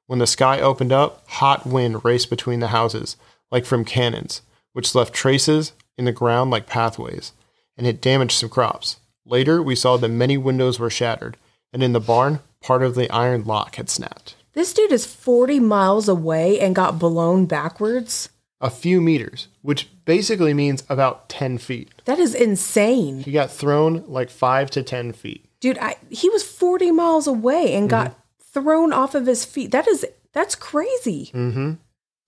When 0.07 0.17
the 0.19 0.25
sky 0.25 0.59
opened 0.59 0.91
up, 0.91 1.27
hot 1.27 1.67
wind 1.67 2.03
raced 2.03 2.29
between 2.29 2.59
the 2.59 2.69
houses, 2.69 3.17
like 3.51 3.65
from 3.65 3.85
cannons, 3.85 4.41
which 4.71 4.95
left 4.95 5.13
traces 5.13 5.73
in 5.97 6.05
the 6.05 6.11
ground 6.11 6.49
like 6.49 6.65
pathways, 6.65 7.33
and 7.77 7.85
it 7.85 8.01
damaged 8.01 8.39
some 8.39 8.49
crops. 8.49 8.97
Later, 9.25 9.61
we 9.61 9.75
saw 9.75 9.97
that 9.97 10.07
many 10.07 10.37
windows 10.37 10.79
were 10.79 10.89
shattered, 10.89 11.37
and 11.71 11.83
in 11.83 11.93
the 11.93 11.99
barn, 11.99 12.39
part 12.61 12.81
of 12.81 12.95
the 12.95 13.09
iron 13.11 13.43
lock 13.43 13.75
had 13.75 13.89
snapped. 13.89 14.35
This 14.53 14.73
dude 14.73 14.91
is 14.91 15.05
40 15.05 15.59
miles 15.59 16.07
away 16.07 16.59
and 16.59 16.75
got 16.75 16.99
blown 16.99 17.45
backwards. 17.45 18.29
A 18.63 18.69
few 18.71 19.01
meters, 19.01 19.49
which 19.61 19.89
basically 20.05 20.53
means 20.53 20.83
about 20.89 21.27
10 21.29 21.57
feet. 21.59 21.91
That 22.05 22.17
is 22.17 22.33
insane. 22.33 23.19
He 23.19 23.31
got 23.31 23.51
thrown 23.51 24.03
like 24.07 24.29
5 24.31 24.71
to 24.71 24.81
10 24.83 25.11
feet. 25.13 25.45
Dude, 25.59 25.77
I, 25.77 25.97
he 26.09 26.29
was 26.29 26.43
40 26.43 26.91
miles 26.91 27.27
away 27.27 27.75
and 27.75 27.89
got 27.89 28.07
Mm-hmm. 28.11 28.61
thrown 28.61 28.93
off 28.93 29.15
of 29.15 29.25
his 29.25 29.45
feet. 29.45 29.71
That 29.71 29.87
is 29.87 30.05
that's 30.31 30.55
crazy. 30.55 31.29
Mm-hmm. 31.33 31.73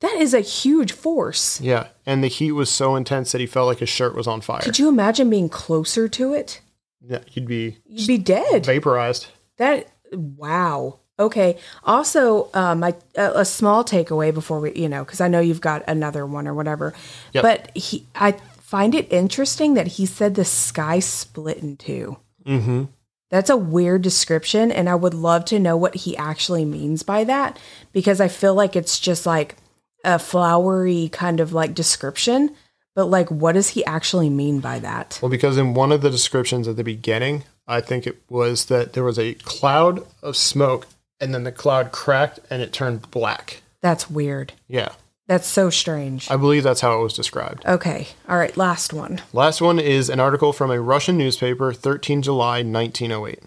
That 0.02 0.16
is 0.16 0.34
a 0.34 0.42
huge 0.42 0.92
force. 0.92 1.60
Yeah, 1.62 1.88
and 2.06 2.24
the 2.24 2.28
heat 2.28 2.52
was 2.52 2.70
so 2.70 2.96
intense 2.96 3.32
that 3.32 3.40
he 3.42 3.48
felt 3.48 3.68
like 3.68 3.80
his 3.80 3.90
shirt 3.90 4.14
was 4.16 4.28
on 4.28 4.42
fire. 4.42 4.62
Could 4.62 4.78
you 4.80 4.90
imagine 4.90 5.30
being 5.30 5.50
closer 5.50 6.08
to 6.10 6.34
it? 6.34 6.62
yeah, 7.02 7.20
you'd 7.32 7.48
be 7.48 7.78
You'd 7.86 8.08
be 8.08 8.18
dead. 8.18 8.66
vaporized. 8.66 9.28
That 9.58 9.88
wow. 10.12 11.00
Okay. 11.18 11.58
Also, 11.84 12.50
um, 12.54 12.84
I, 12.84 12.94
a, 13.16 13.40
a 13.40 13.46
small 13.46 13.84
takeaway 13.84 14.34
before 14.34 14.60
we, 14.60 14.74
you 14.74 14.90
know, 14.90 15.04
because 15.04 15.22
I 15.22 15.28
know 15.28 15.40
you've 15.40 15.62
got 15.62 15.84
another 15.88 16.26
one 16.26 16.48
or 16.48 16.54
whatever. 16.54 16.94
Yep. 17.34 17.42
But 17.42 17.78
he, 17.78 18.06
I 18.16 18.34
find 18.60 18.94
it 18.94 19.12
interesting 19.12 19.76
that 19.76 19.88
he 19.88 20.06
said 20.06 20.36
the 20.36 20.46
sky 20.46 21.00
split 21.00 21.58
in 21.58 21.78
2 21.78 22.18
Mm-hmm. 22.46 22.84
That's 23.32 23.50
a 23.50 23.58
weird 23.58 24.04
description, 24.04 24.72
and 24.72 24.88
I 24.88 24.96
would 24.96 25.14
love 25.16 25.46
to 25.46 25.60
know 25.60 25.76
what 25.76 25.96
he 25.96 26.16
actually 26.16 26.64
means 26.64 27.02
by 27.02 27.24
that 27.24 27.58
because 27.92 28.22
I 28.22 28.28
feel 28.28 28.54
like 28.54 28.76
it's 28.76 29.00
just 29.00 29.26
like 29.26 29.56
a 30.04 30.20
flowery 30.20 31.10
kind 31.12 31.40
of 31.40 31.52
like 31.52 31.74
description. 31.74 32.56
But 32.94 33.06
like, 33.06 33.30
what 33.32 33.54
does 33.54 33.70
he 33.70 33.84
actually 33.86 34.30
mean 34.30 34.60
by 34.60 34.80
that? 34.80 35.20
Well, 35.22 35.32
because 35.32 35.58
in 35.58 35.74
one 35.74 35.92
of 35.92 36.02
the 36.02 36.12
descriptions 36.12 36.68
at 36.68 36.78
the 36.78 36.84
beginning, 36.84 37.44
I 37.68 37.82
think 37.82 38.06
it 38.06 38.22
was 38.30 38.66
that 38.66 38.94
there 38.94 39.04
was 39.04 39.20
a 39.20 39.34
cloud 39.34 40.06
of 40.22 40.38
smoke 40.38 40.88
and 41.20 41.34
then 41.34 41.44
the 41.44 41.52
cloud 41.52 41.92
cracked 41.92 42.40
and 42.50 42.62
it 42.62 42.74
turned 42.74 43.10
black. 43.12 43.62
That's 43.82 44.10
weird. 44.10 44.54
Yeah, 44.68 44.90
That's 45.28 45.48
so 45.48 45.70
strange. 45.70 46.30
I 46.30 46.38
believe 46.38 46.64
that's 46.64 46.82
how 46.82 47.00
it 47.00 47.04
was 47.04 47.14
described. 47.14 47.66
Okay. 47.66 48.08
All 48.30 48.38
right. 48.38 48.56
Last 48.58 48.94
one. 48.94 49.22
Last 49.34 49.62
one 49.62 49.80
is 49.80 50.10
an 50.10 50.20
article 50.20 50.54
from 50.54 50.72
a 50.72 50.82
Russian 50.82 51.18
newspaper, 51.18 51.74
13 51.74 52.22
July 52.22 52.62
1908. 52.64 53.40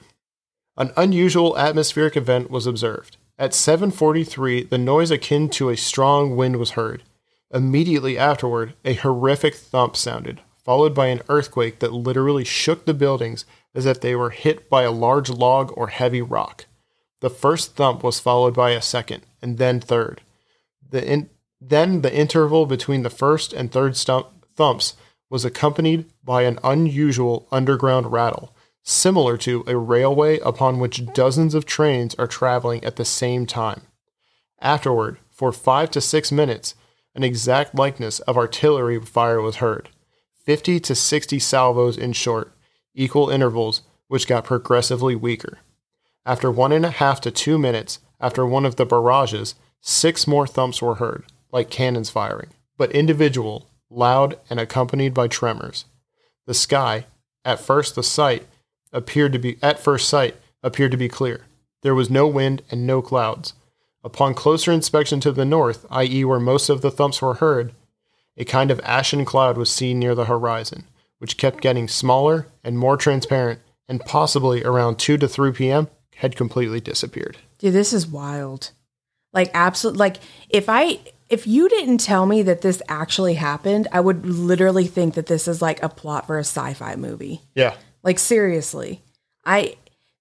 An 0.77 0.93
unusual 0.97 1.59
atmospheric 1.59 2.16
event 2.16 2.51
was 2.51 2.66
observed. 2.66 3.16
At 3.39 3.53
7:43, 3.53 4.62
the 4.69 4.79
noise 4.79 5.11
akin 5.11 5.49
to 5.51 5.71
a 5.71 5.77
strong 5.77 6.37
wind 6.37 6.57
was 6.57 6.71
heard. 6.71 7.03
Immediately 7.53 8.19
afterward, 8.19 8.75
a 8.85 8.95
horrific 8.95 9.55
thump 9.55 9.97
sounded, 9.97 10.41
followed 10.64 10.95
by 10.95 11.07
an 11.07 11.23
earthquake 11.29 11.79
that 11.79 11.93
literally 11.93 12.45
shook 12.45 12.85
the 12.85 12.95
buildings 12.95 13.45
as 13.75 13.87
if 13.87 14.01
they 14.01 14.14
were 14.14 14.31
hit 14.31 14.69
by 14.69 14.83
a 14.83 14.91
large 14.93 15.31
log 15.31 15.73
or 15.77 15.89
heavy 15.89 16.23
rock. 16.23 16.66
The 17.21 17.31
first 17.31 17.75
thump 17.75 18.03
was 18.03 18.21
followed 18.21 18.55
by 18.55 18.71
a 18.71 18.83
second, 18.83 19.23
and 19.43 19.59
then 19.59 19.81
third. 19.81 20.21
The 20.91 21.07
in, 21.07 21.31
then 21.61 22.03
the 22.03 22.14
interval 22.14 22.66
between 22.66 23.03
the 23.03 23.11
first 23.11 23.53
and 23.53 23.71
third 23.71 23.97
stump, 23.97 24.29
thumps 24.55 24.95
was 25.31 25.45
accompanied 25.45 26.07
by 26.25 26.43
an 26.43 26.59
unusual 26.62 27.49
underground 27.51 28.12
rattle, 28.12 28.55
similar 28.83 29.37
to 29.37 29.64
a 29.66 29.77
railway 29.77 30.39
upon 30.41 30.79
which 30.79 31.05
dozens 31.12 31.55
of 31.55 31.66
trains 31.66 32.14
are 32.14 32.27
traveling 32.27 32.83
at 32.85 32.97
the 32.97 33.05
same 33.05 33.47
time. 33.47 33.83
Afterward, 34.61 35.19
for 35.31 35.53
five 35.53 35.91
to 35.93 36.01
six 36.01 36.33
minutes, 36.33 36.75
an 37.14 37.23
exact 37.25 37.75
likeness 37.75 38.21
of 38.21 38.39
artillery 38.39 39.01
fire 39.01 39.41
was 39.41 39.57
heard. 39.57 39.91
50 40.45 40.81
to 40.81 40.95
60 40.95 41.39
salvos 41.39 41.99
in 41.99 42.12
short, 42.12 42.53
equal 42.95 43.29
intervals, 43.29 43.83
which 44.07 44.27
got 44.27 44.45
progressively 44.45 45.14
weaker. 45.14 45.59
After 46.29 46.51
one 46.51 46.72
and 46.72 46.85
a 46.85 46.91
half 46.91 47.22
to 47.22 47.31
two 47.31 47.57
minutes 47.57 48.01
after 48.20 48.45
one 48.45 48.66
of 48.66 48.76
the 48.76 48.85
barrages, 48.85 49.55
six 49.81 50.26
more 50.26 50.47
thumps 50.47 50.83
were 50.83 50.97
heard, 50.97 51.24
like 51.53 51.70
cannons 51.70 52.11
firing, 52.11 52.51
but 52.76 52.93
individual, 52.93 53.70
loud, 53.89 54.39
and 54.51 54.61
accompanied 54.61 55.14
by 55.14 55.29
tremors. 55.29 55.87
The 56.45 56.53
sky, 56.53 57.07
at 57.47 57.61
first 57.61 57.95
the 57.95 58.03
sight, 58.03 58.47
appeared 58.93 59.33
to 59.33 59.39
be 59.39 59.57
at 59.62 59.79
first 59.79 60.07
sight 60.07 60.37
appeared 60.62 60.91
to 60.91 60.99
be 60.99 61.09
clear. 61.09 61.47
There 61.81 61.95
was 61.95 62.11
no 62.11 62.26
wind 62.26 62.61
and 62.70 62.87
no 62.87 63.01
clouds. 63.01 63.55
Upon 64.05 64.35
closer 64.35 64.70
inspection 64.70 65.20
to 65.20 65.33
the 65.33 65.47
north, 65.47 65.87
i.e., 65.91 66.26
where 66.26 66.39
most 66.39 66.68
of 66.68 66.83
the 66.83 66.91
thumps 66.91 67.22
were 67.22 67.35
heard, 67.35 67.72
a 68.37 68.45
kind 68.45 68.70
of 68.70 68.81
ashen 68.81 69.24
cloud 69.24 69.57
was 69.57 69.70
seen 69.70 69.99
near 69.99 70.14
the 70.14 70.26
horizon, 70.26 70.85
which 71.20 71.39
kept 71.39 71.62
getting 71.62 71.89
smaller 71.89 72.49
and 72.62 72.79
more 72.79 72.99
transparent, 72.99 73.61
and 73.89 74.05
possibly 74.05 74.62
around 74.62 74.99
2 74.99 75.16
to 75.16 75.26
3 75.26 75.53
p.m. 75.53 75.89
had 76.19 76.35
completely 76.35 76.81
disappeared. 76.81 77.39
Dude, 77.59 77.73
this 77.73 77.93
is 77.93 78.05
wild. 78.05 78.73
Like 79.33 79.51
absolute 79.55 79.97
like 79.97 80.16
if 80.49 80.69
I 80.69 80.99
if 81.29 81.47
you 81.47 81.69
didn't 81.69 81.99
tell 81.99 82.27
me 82.27 82.43
that 82.43 82.61
this 82.61 82.83
actually 82.89 83.35
happened, 83.35 83.87
I 83.93 84.01
would 84.01 84.27
literally 84.27 84.87
think 84.89 85.14
that 85.14 85.27
this 85.27 85.47
is 85.47 85.62
like 85.62 85.81
a 85.81 85.89
plot 85.89 86.27
for 86.27 86.37
a 86.37 86.41
sci-fi 86.41 86.97
movie. 86.97 87.43
Yeah. 87.55 87.77
Like 88.03 88.19
seriously. 88.19 89.03
I 89.45 89.77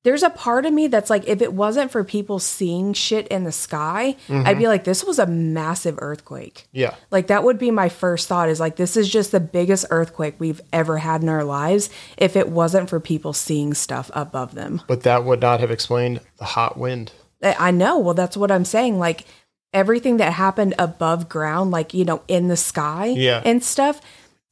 there's 0.08 0.24
a 0.24 0.30
part 0.30 0.66
of 0.66 0.72
me 0.72 0.88
that's 0.88 1.10
like, 1.10 1.28
if 1.28 1.42
it 1.42 1.52
wasn't 1.52 1.92
for 1.92 2.02
people 2.02 2.40
seeing 2.40 2.94
shit 2.94 3.28
in 3.28 3.44
the 3.44 3.52
sky, 3.52 4.06
I'd 4.06 4.16
be 4.28 4.36
mm-hmm. 4.36 4.64
like, 4.64 4.86
this 4.86 5.04
was 5.04 5.20
a 5.20 5.28
massive 5.28 5.96
earthquake. 5.98 6.66
Yeah. 6.72 6.96
Like 7.12 7.28
that 7.28 7.44
would 7.44 7.60
be 7.60 7.72
my 7.72 7.90
first 7.90 8.30
thought 8.30 8.48
is 8.48 8.58
like, 8.58 8.78
this 8.78 8.96
is 8.96 9.10
just 9.10 9.34
the 9.34 9.42
biggest 9.42 9.86
earthquake 9.90 10.36
we've 10.40 10.62
ever 10.72 11.00
had 11.00 11.24
in 11.24 11.28
our 11.28 11.44
lives 11.44 11.90
if 12.16 12.38
it 12.38 12.48
wasn't 12.48 12.90
for 12.90 13.02
people 13.02 13.34
seeing 13.34 13.74
stuff 13.74 14.10
above 14.14 14.56
them. 14.56 14.82
But 14.88 15.04
that 15.04 15.26
would 15.26 15.42
not 15.42 15.60
have 15.60 15.72
explained 15.72 16.22
the 16.38 16.46
hot 16.46 16.78
wind. 16.78 17.12
I 17.44 17.58
I 17.60 17.72
know. 17.72 18.00
Well, 18.00 18.14
that's 18.14 18.38
what 18.38 18.50
I'm 18.50 18.64
saying. 18.64 19.00
Like 19.00 19.26
everything 19.74 20.18
that 20.18 20.32
happened 20.32 20.74
above 20.80 21.28
ground, 21.28 21.72
like, 21.72 21.94
you 21.94 22.06
know, 22.06 22.22
in 22.30 22.48
the 22.48 22.56
sky 22.56 23.08
Yeah. 23.08 23.42
and 23.44 23.62
stuff, 23.62 24.00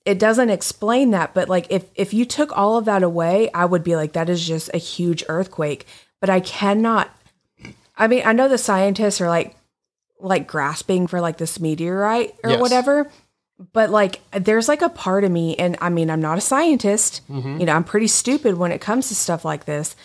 it 0.06 0.20
doesn't 0.20 0.49
explain 0.51 1.12
that. 1.12 1.34
But 1.34 1.49
like 1.49 1.68
if 1.70 1.86
if 1.95 2.14
you 2.14 2.26
took 2.26 2.56
all 2.58 2.78
of 2.78 2.86
that 2.86 3.03
away, 3.03 3.49
I 3.53 3.66
would 3.66 3.84
be 3.84 3.95
like, 3.95 4.14
that 4.14 4.30
is 4.30 4.45
just 4.45 4.70
a 4.74 4.78
huge 4.78 5.24
earthquake. 5.28 5.88
But 6.22 6.30
I 6.30 6.39
cannot 6.39 7.10
I 7.97 8.08
mean, 8.08 8.24
I 8.26 8.34
know 8.34 8.47
the 8.49 8.58
scientists 8.58 9.20
are 9.22 9.30
like 9.30 9.56
like 10.20 10.47
grasping 10.47 11.08
for 11.08 11.20
like 11.22 11.38
this 11.38 11.60
meteorite 11.60 12.36
or 12.43 12.51
Yes. 12.51 12.62
whatever. 12.62 13.10
But 13.74 13.89
like 13.89 14.20
there's 14.32 14.68
like 14.68 14.82
a 14.82 14.89
part 14.89 15.24
of 15.24 15.32
me 15.32 15.56
and 15.56 15.78
I 15.82 15.89
mean 15.89 16.10
I'm 16.10 16.22
not 16.22 16.38
a 16.38 16.41
scientist. 16.41 17.22
Mm-hmm. 17.30 17.60
You 17.60 17.66
know, 17.66 17.74
I'm 17.74 17.84
pretty 17.84 18.08
stupid 18.08 18.58
when 18.58 18.72
it 18.72 18.82
comes 18.82 19.08
to 19.10 19.16
stuff 19.16 19.43
like 19.45 19.66
this, 19.66 19.95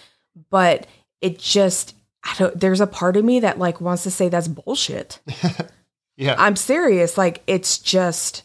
but 0.51 0.87
it 1.21 1.39
just 1.39 1.95
I 2.23 2.35
don't 2.39 2.59
there's 2.59 2.81
a 2.81 2.87
part 2.87 3.17
of 3.17 3.25
me 3.25 3.41
that 3.41 3.59
like 3.59 3.81
wants 3.81 4.03
to 4.05 4.11
say 4.11 4.29
that's 4.29 4.49
bullshit. 4.49 5.19
Yeah. 6.17 6.35
I'm 6.39 6.55
serious. 6.55 7.17
Like 7.17 7.43
it's 7.47 7.79
just 7.79 8.43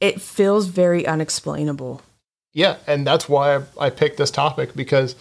it 0.00 0.20
feels 0.20 0.66
very 0.66 1.06
unexplainable. 1.06 2.02
Yeah, 2.52 2.76
and 2.86 3.06
that's 3.06 3.28
why 3.28 3.56
I, 3.56 3.62
I 3.86 3.90
picked 3.90 4.16
this 4.16 4.30
topic 4.30 4.74
because 4.74 5.14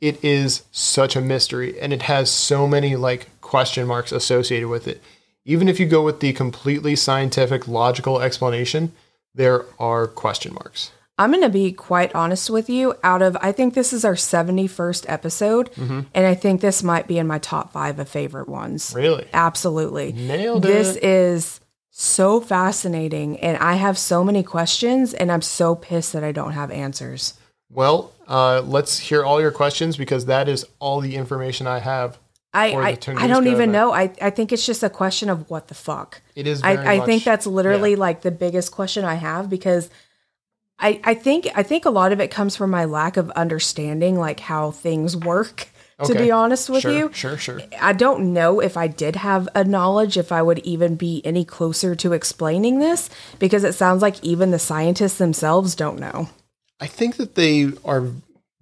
it 0.00 0.22
is 0.24 0.62
such 0.72 1.14
a 1.16 1.20
mystery 1.20 1.78
and 1.80 1.92
it 1.92 2.02
has 2.02 2.30
so 2.30 2.66
many 2.66 2.96
like 2.96 3.28
question 3.40 3.86
marks 3.86 4.10
associated 4.12 4.68
with 4.68 4.88
it. 4.88 5.00
Even 5.44 5.68
if 5.68 5.78
you 5.80 5.86
go 5.86 6.02
with 6.02 6.20
the 6.20 6.32
completely 6.32 6.96
scientific, 6.96 7.66
logical 7.68 8.20
explanation, 8.20 8.92
there 9.34 9.64
are 9.78 10.06
question 10.06 10.54
marks. 10.54 10.92
I'm 11.18 11.30
going 11.30 11.42
to 11.42 11.48
be 11.50 11.72
quite 11.72 12.12
honest 12.14 12.48
with 12.48 12.70
you. 12.70 12.94
Out 13.04 13.22
of, 13.22 13.36
I 13.40 13.52
think 13.52 13.74
this 13.74 13.92
is 13.92 14.04
our 14.04 14.14
71st 14.14 15.04
episode, 15.08 15.70
Mm-hmm. 15.72 16.00
and 16.14 16.26
I 16.26 16.34
think 16.34 16.60
this 16.60 16.82
might 16.82 17.06
be 17.06 17.18
in 17.18 17.26
my 17.26 17.38
top 17.38 17.72
five 17.72 17.98
of 17.98 18.08
favorite 18.08 18.48
ones. 18.48 18.92
Really? 18.96 19.26
Absolutely. 19.32 20.12
Nailed 20.12 20.62
This 20.62 20.96
it. 20.96 21.04
is 21.04 21.60
so 21.94 22.40
fascinating, 22.40 23.38
and 23.40 23.58
I 23.58 23.74
have 23.74 23.98
so 23.98 24.24
many 24.24 24.42
questions, 24.42 25.12
and 25.12 25.30
I'm 25.30 25.42
so 25.42 25.74
pissed 25.74 26.14
that 26.14 26.24
I 26.24 26.32
don't 26.32 26.52
have 26.52 26.70
answers. 26.70 27.34
Well, 27.70 28.12
uh, 28.26 28.62
let's 28.62 28.98
hear 28.98 29.22
all 29.22 29.40
your 29.40 29.50
questions 29.50 29.96
because 29.98 30.24
that 30.24 30.48
is 30.48 30.64
all 30.78 31.00
the 31.00 31.16
information 31.16 31.66
I 31.66 31.80
have. 31.80 32.18
I, 32.54 32.72
I, 32.72 32.88
I 33.16 33.26
don't 33.26 33.46
even 33.46 33.70
event. 33.70 33.72
know. 33.72 33.92
I, 33.92 34.12
I 34.20 34.30
think 34.30 34.52
it's 34.52 34.66
just 34.66 34.82
a 34.82 34.90
question 34.90 35.30
of 35.30 35.48
what 35.48 35.68
the 35.68 35.74
fuck. 35.74 36.20
It 36.34 36.46
is. 36.46 36.60
Very 36.60 36.76
I, 36.76 36.94
I 36.94 37.06
think 37.06 37.24
that's 37.24 37.46
literally 37.46 37.92
yeah. 37.92 37.98
like 37.98 38.22
the 38.22 38.30
biggest 38.30 38.72
question 38.72 39.04
I 39.04 39.14
have 39.14 39.48
because 39.48 39.88
I 40.78 41.00
I 41.04 41.14
think 41.14 41.48
I 41.54 41.62
think 41.62 41.86
a 41.86 41.90
lot 41.90 42.12
of 42.12 42.20
it 42.20 42.30
comes 42.30 42.54
from 42.54 42.70
my 42.70 42.84
lack 42.84 43.16
of 43.16 43.30
understanding 43.30 44.18
like 44.18 44.40
how 44.40 44.70
things 44.70 45.16
work. 45.16 45.68
To 46.04 46.12
Okay. 46.12 46.24
be 46.24 46.30
honest 46.30 46.68
with 46.68 46.82
sure, 46.82 46.92
you, 46.92 47.10
Sure, 47.12 47.36
sure. 47.36 47.60
I 47.80 47.92
don't 47.92 48.32
know 48.32 48.60
if 48.60 48.76
I 48.76 48.86
did 48.88 49.16
have 49.16 49.48
a 49.54 49.62
knowledge 49.64 50.16
if 50.16 50.32
I 50.32 50.42
would 50.42 50.58
even 50.60 50.96
be 50.96 51.22
any 51.24 51.44
closer 51.44 51.94
to 51.96 52.12
explaining 52.12 52.78
this 52.80 53.08
because 53.38 53.62
it 53.64 53.74
sounds 53.74 54.02
like 54.02 54.22
even 54.24 54.50
the 54.50 54.58
scientists 54.58 55.18
themselves 55.18 55.74
don't 55.74 55.98
know. 56.00 56.28
I 56.80 56.86
think 56.88 57.16
that 57.16 57.36
they 57.36 57.70
are 57.84 58.08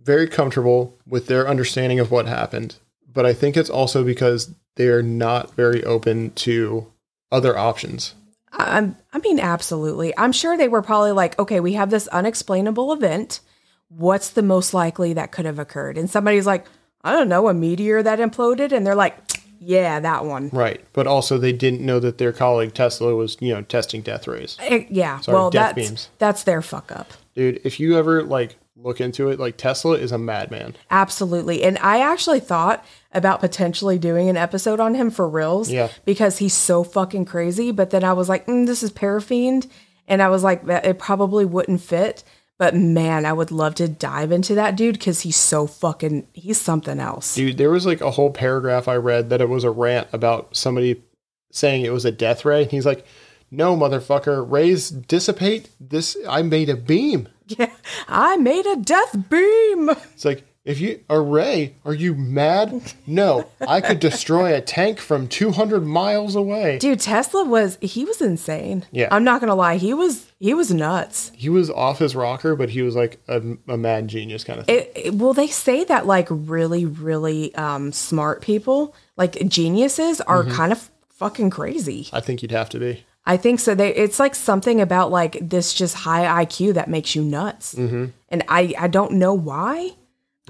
very 0.02 0.26
comfortable 0.28 0.98
with 1.06 1.26
their 1.26 1.48
understanding 1.48 1.98
of 2.00 2.10
what 2.10 2.26
happened, 2.26 2.76
but 3.10 3.24
I 3.24 3.32
think 3.32 3.56
it's 3.56 3.70
also 3.70 4.04
because 4.04 4.54
they 4.76 4.88
are 4.88 5.02
not 5.02 5.54
very 5.54 5.82
open 5.84 6.30
to 6.32 6.86
other 7.32 7.56
options. 7.56 8.14
I- 8.52 8.76
I'm, 8.78 8.96
I 9.12 9.18
mean, 9.18 9.40
absolutely. 9.40 10.12
I'm 10.18 10.32
sure 10.32 10.56
they 10.56 10.68
were 10.68 10.82
probably 10.82 11.12
like, 11.12 11.38
okay, 11.38 11.60
we 11.60 11.74
have 11.74 11.90
this 11.90 12.08
unexplainable 12.08 12.92
event. 12.92 13.40
What's 13.88 14.30
the 14.30 14.42
most 14.42 14.74
likely 14.74 15.12
that 15.14 15.32
could 15.32 15.46
have 15.46 15.58
occurred? 15.58 15.96
And 15.96 16.08
somebody's 16.10 16.46
like, 16.46 16.66
I 17.02 17.12
don't 17.12 17.28
know, 17.28 17.48
a 17.48 17.54
meteor 17.54 18.02
that 18.02 18.18
imploded. 18.18 18.72
And 18.72 18.86
they're 18.86 18.94
like, 18.94 19.16
yeah, 19.60 20.00
that 20.00 20.24
one. 20.24 20.48
Right. 20.52 20.82
But 20.92 21.06
also 21.06 21.38
they 21.38 21.52
didn't 21.52 21.84
know 21.84 22.00
that 22.00 22.18
their 22.18 22.32
colleague 22.32 22.74
Tesla 22.74 23.14
was, 23.14 23.36
you 23.40 23.52
know, 23.52 23.62
testing 23.62 24.00
death 24.00 24.26
rays. 24.26 24.56
Eh, 24.60 24.86
yeah. 24.90 25.20
Sorry, 25.20 25.36
well, 25.36 25.50
death 25.50 25.74
that's, 25.76 25.88
beams. 25.88 26.08
that's 26.18 26.42
their 26.44 26.62
fuck 26.62 26.90
up. 26.90 27.12
Dude, 27.34 27.60
if 27.64 27.78
you 27.78 27.98
ever 27.98 28.22
like 28.22 28.56
look 28.76 29.00
into 29.00 29.28
it, 29.28 29.38
like 29.38 29.56
Tesla 29.58 29.96
is 29.96 30.12
a 30.12 30.18
madman. 30.18 30.76
Absolutely. 30.90 31.62
And 31.62 31.78
I 31.78 32.00
actually 32.00 32.40
thought 32.40 32.84
about 33.12 33.40
potentially 33.40 33.98
doing 33.98 34.28
an 34.28 34.36
episode 34.36 34.80
on 34.80 34.94
him 34.94 35.10
for 35.10 35.28
reals. 35.28 35.70
Yeah. 35.70 35.88
Because 36.04 36.38
he's 36.38 36.54
so 36.54 36.82
fucking 36.82 37.26
crazy. 37.26 37.70
But 37.70 37.90
then 37.90 38.04
I 38.04 38.14
was 38.14 38.28
like, 38.28 38.46
mm, 38.46 38.66
this 38.66 38.82
is 38.82 38.90
Parafiend. 38.90 39.68
And 40.08 40.22
I 40.22 40.28
was 40.28 40.42
like, 40.42 40.64
that 40.66 40.86
it 40.86 40.98
probably 40.98 41.44
wouldn't 41.44 41.82
fit. 41.82 42.24
But 42.60 42.74
man, 42.74 43.24
I 43.24 43.32
would 43.32 43.50
love 43.50 43.74
to 43.76 43.88
dive 43.88 44.30
into 44.30 44.54
that 44.56 44.76
dude 44.76 44.98
because 44.98 45.22
he's 45.22 45.36
so 45.36 45.66
fucking, 45.66 46.26
he's 46.34 46.60
something 46.60 47.00
else. 47.00 47.34
Dude, 47.34 47.56
there 47.56 47.70
was 47.70 47.86
like 47.86 48.02
a 48.02 48.10
whole 48.10 48.30
paragraph 48.30 48.86
I 48.86 48.96
read 48.96 49.30
that 49.30 49.40
it 49.40 49.48
was 49.48 49.64
a 49.64 49.70
rant 49.70 50.08
about 50.12 50.54
somebody 50.54 51.02
saying 51.50 51.86
it 51.86 51.92
was 51.94 52.04
a 52.04 52.12
death 52.12 52.44
ray. 52.44 52.64
And 52.64 52.70
He's 52.70 52.84
like, 52.84 53.06
no, 53.50 53.74
motherfucker, 53.74 54.44
rays 54.46 54.90
dissipate. 54.90 55.70
This, 55.80 56.18
I 56.28 56.42
made 56.42 56.68
a 56.68 56.76
beam. 56.76 57.30
Yeah. 57.58 57.72
I 58.06 58.36
made 58.36 58.64
a 58.64 58.76
death 58.76 59.28
beam. 59.28 59.88
It's 59.88 60.24
like, 60.24 60.44
if 60.64 60.78
you 60.80 61.00
a 61.08 61.18
ray, 61.20 61.74
are 61.84 61.94
you 61.94 62.14
mad? 62.14 62.92
No, 63.06 63.48
I 63.66 63.80
could 63.80 63.98
destroy 63.98 64.54
a 64.54 64.60
tank 64.60 64.98
from 65.00 65.26
200 65.26 65.86
miles 65.86 66.34
away. 66.34 66.78
Dude, 66.78 67.00
Tesla 67.00 67.44
was, 67.44 67.78
he 67.80 68.04
was 68.04 68.20
insane. 68.20 68.84
Yeah. 68.92 69.08
I'm 69.10 69.24
not 69.24 69.40
to 69.48 69.54
lie. 69.54 69.76
He 69.76 69.94
was, 69.94 70.30
he 70.38 70.52
was 70.52 70.72
nuts. 70.72 71.32
He 71.34 71.48
was 71.48 71.70
off 71.70 71.98
his 71.98 72.14
rocker, 72.14 72.54
but 72.56 72.68
he 72.70 72.82
was 72.82 72.94
like 72.94 73.20
a, 73.26 73.40
a 73.68 73.76
mad 73.78 74.08
genius 74.08 74.44
kind 74.44 74.60
of 74.60 74.66
thing. 74.66 74.76
It, 74.76 74.92
it- 74.94 75.14
well, 75.14 75.32
they 75.32 75.46
say 75.48 75.84
that 75.84 76.06
like 76.06 76.26
really, 76.30 76.84
really 76.84 77.54
um, 77.54 77.90
smart 77.92 78.42
people, 78.42 78.94
like 79.16 79.48
geniuses, 79.48 80.20
are 80.22 80.44
Mm-hmm. 80.44 80.52
kind 80.54 80.72
of 80.72 80.90
fucking 81.08 81.50
crazy. 81.50 82.08
I 82.12 82.20
think 82.20 82.42
you'd 82.42 82.50
have 82.52 82.68
to 82.70 82.78
be. 82.78 83.04
I 83.26 83.36
think 83.36 83.60
so. 83.60 83.74
They 83.74 83.94
it's 83.94 84.18
like 84.18 84.34
something 84.34 84.80
about 84.80 85.10
like 85.10 85.36
this 85.40 85.74
just 85.74 85.94
high 85.94 86.44
IQ 86.44 86.74
that 86.74 86.88
makes 86.88 87.14
you 87.14 87.22
nuts, 87.22 87.74
mm-hmm. 87.74 88.06
and 88.30 88.42
I 88.48 88.74
I 88.78 88.88
don't 88.88 89.12
know 89.12 89.34
why. 89.34 89.90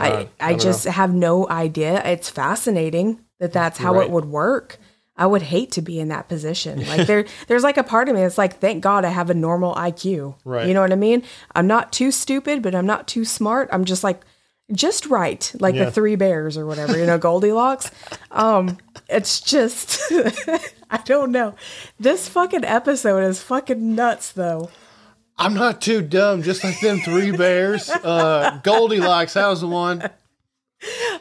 I 0.01 0.29
I 0.41 0.55
just 0.55 0.85
have 0.85 1.13
no 1.15 1.49
idea. 1.49 2.03
It's 2.05 2.31
fascinating 2.31 3.21
that 3.39 3.53
that's 3.53 3.79
how 3.79 3.95
Right. 3.95 4.05
it 4.07 4.11
would 4.11 4.27
work. 4.27 4.79
I 5.17 5.27
would 5.27 5.43
hate 5.43 5.71
to 5.73 5.83
be 5.83 6.01
in 6.01 6.09
that 6.09 6.29
position. 6.29 6.85
Like 6.89 7.07
there, 7.07 7.27
there's 7.47 7.63
like 7.63 7.77
a 7.77 7.83
part 7.83 8.09
of 8.09 8.15
me 8.15 8.23
that's 8.23 8.39
like, 8.39 8.59
thank 8.59 8.83
God 8.83 9.05
I 9.05 9.11
have 9.11 9.29
a 9.31 9.35
normal 9.35 9.75
IQ. 9.75 10.35
Right. 10.45 10.67
You 10.67 10.73
know 10.75 10.81
what 10.81 10.93
I 10.93 10.97
mean? 10.97 11.23
I'm 11.55 11.67
not 11.67 11.93
too 11.93 12.11
stupid, 12.11 12.63
but 12.63 12.75
I'm 12.75 12.87
not 12.87 13.07
too 13.07 13.25
smart. 13.27 13.69
I'm 13.73 13.85
just 13.85 14.03
like, 14.03 14.23
just 14.73 15.07
right, 15.07 15.53
like 15.59 15.75
Yeah. 15.75 15.87
the 15.87 15.91
three 15.91 16.17
bears 16.17 16.57
or 16.57 16.65
whatever. 16.65 16.97
You 16.99 17.05
know, 17.05 17.19
Goldilocks. 17.29 17.91
Um, 18.31 18.79
it's 19.09 19.41
just, 19.41 20.01
I 20.91 20.99
don't 21.05 21.33
know. 21.33 21.55
This 21.99 22.29
fucking 22.29 22.65
episode 22.65 23.25
is 23.25 23.43
fucking 23.43 23.95
nuts, 23.95 24.33
though. 24.33 24.71
I'm 25.41 25.55
not 25.55 25.81
too 25.81 26.03
dumb, 26.03 26.43
just 26.43 26.63
like 26.63 26.79
them 26.81 27.01
three 27.01 27.33
bears. 27.33 27.89
Uh, 27.89 28.61
Goldilocks, 28.63 29.35
that 29.35 29.47
was 29.49 29.63
the 29.63 29.67
one? 29.69 30.09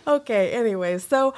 Okay. 0.08 0.52
Anyway, 0.52 0.98
so 0.98 1.34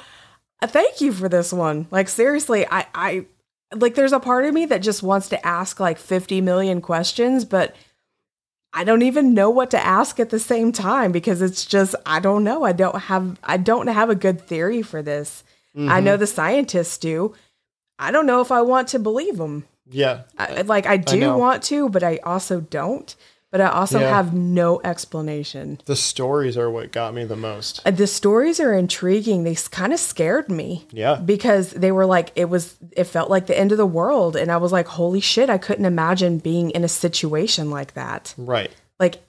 uh, 0.60 0.66
thank 0.66 1.00
you 1.00 1.12
for 1.12 1.28
this 1.28 1.52
one. 1.52 1.86
Like 1.90 2.08
seriously, 2.08 2.66
I, 2.70 2.86
I 2.94 3.26
like. 3.74 3.94
There's 3.94 4.12
a 4.12 4.20
part 4.20 4.44
of 4.44 4.54
me 4.54 4.66
that 4.66 4.82
just 4.82 5.02
wants 5.02 5.28
to 5.30 5.46
ask 5.46 5.80
like 5.80 5.98
50 5.98 6.40
million 6.40 6.80
questions, 6.80 7.44
but 7.44 7.74
I 8.72 8.84
don't 8.84 9.02
even 9.02 9.34
know 9.34 9.50
what 9.50 9.70
to 9.72 9.84
ask 9.84 10.18
at 10.20 10.30
the 10.30 10.38
same 10.38 10.72
time 10.72 11.12
because 11.12 11.42
it's 11.42 11.66
just 11.66 11.94
I 12.06 12.20
don't 12.20 12.44
know. 12.44 12.64
I 12.64 12.72
don't 12.72 12.96
have 13.02 13.38
I 13.42 13.56
don't 13.56 13.88
have 13.88 14.08
a 14.08 14.14
good 14.14 14.40
theory 14.40 14.82
for 14.82 15.02
this. 15.02 15.44
I 15.76 16.00
know 16.00 16.16
the 16.18 16.26
scientists 16.26 16.98
do. 16.98 17.34
I 17.98 18.10
don't 18.10 18.26
know 18.26 18.40
if 18.40 18.52
I 18.52 18.60
want 18.62 18.88
to 18.88 18.98
believe 18.98 19.38
them. 19.38 19.64
Yeah, 19.90 20.22
I, 20.38 20.62
like 20.62 20.86
I 20.86 20.96
do 20.96 21.18
know. 21.20 21.38
want 21.38 21.62
to, 21.64 21.88
but 21.88 22.02
I 22.02 22.18
also 22.24 22.60
don't. 22.60 23.14
But 23.50 23.60
I 23.60 23.66
also 23.68 24.00
Yeah. 24.00 24.08
have 24.08 24.32
no 24.32 24.80
explanation. 24.82 25.78
the 25.84 25.94
stories 25.94 26.56
are 26.56 26.70
what 26.70 26.90
got 26.90 27.12
me 27.12 27.24
the 27.26 27.36
most. 27.36 27.80
Uh, 27.84 27.90
The 27.90 28.06
stories 28.06 28.58
are 28.60 28.72
intriguing. 28.72 29.44
They 29.44 29.54
kind 29.70 29.92
of 29.92 30.00
scared 30.00 30.48
me. 30.50 30.86
Yeah. 30.90 31.16
Because 31.16 31.70
they 31.72 31.92
were 31.92 32.06
like, 32.06 32.32
it 32.34 32.46
was, 32.46 32.76
it 32.92 33.04
felt 33.04 33.28
like 33.28 33.46
the 33.48 33.58
end 33.58 33.70
of 33.70 33.76
the 33.76 33.84
world. 33.84 34.36
And 34.36 34.50
I 34.50 34.56
was 34.56 34.72
like, 34.72 34.86
holy 34.86 35.20
shit, 35.20 35.50
I 35.50 35.58
couldn't 35.58 35.84
imagine 35.84 36.38
being 36.38 36.70
in 36.70 36.82
a 36.82 36.88
situation 36.88 37.68
like 37.70 37.92
that. 37.92 38.34
Right. 38.38 38.70
Like, 38.98 39.22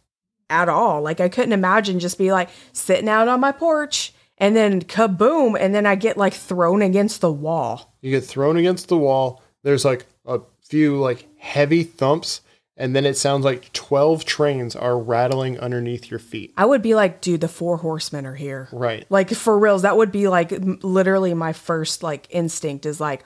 at 0.50 0.70
all. 0.70 1.02
Like, 1.02 1.20
I 1.20 1.28
couldn't 1.28 1.52
imagine 1.52 2.00
just 2.00 2.18
be 2.18 2.32
like 2.32 2.48
sitting 2.72 3.10
out 3.10 3.28
on 3.28 3.42
my 3.42 3.52
porch 3.52 4.14
and 4.38 4.56
then 4.56 4.82
kaboom. 4.84 5.58
And 5.60 5.76
then 5.76 5.86
I 5.86 5.96
get 5.96 6.16
like 6.16 6.34
thrown 6.34 6.82
against 6.82 7.20
the 7.20 7.32
wall. 7.32 7.94
You 8.02 8.10
get 8.12 8.24
thrown 8.24 8.56
against 8.56 8.88
the 8.88 8.98
wall. 8.98 9.42
There's 9.64 9.84
like 9.84 10.06
a 10.26 10.42
few 10.62 10.98
like 11.00 11.28
heavy 11.38 11.84
thumps, 11.84 12.42
and 12.78 12.96
then 12.96 13.06
it 13.06 13.18
sounds 13.18 13.46
like 13.46 13.72
12 13.74 14.26
trains 14.26 14.76
are 14.76 14.98
rattling 14.98 15.60
underneath 15.60 16.10
your 16.10 16.20
feet. 16.20 16.54
I 16.58 16.66
would 16.66 16.82
be 16.82 16.96
like, 16.96 17.22
dude, 17.22 17.42
the 17.42 17.48
four 17.48 17.78
horsemen 17.78 18.26
are 18.26 18.36
here. 18.36 18.68
Right. 18.72 19.06
Like 19.10 19.30
for 19.32 19.58
reals, 19.60 19.84
that 19.84 19.98
would 19.98 20.12
be 20.12 20.28
like 20.28 20.52
m- 20.52 20.80
literally 20.82 21.34
my 21.34 21.54
first 21.54 22.02
like 22.04 22.28
instinct 22.30 22.86
is 22.86 23.00
like, 23.00 23.24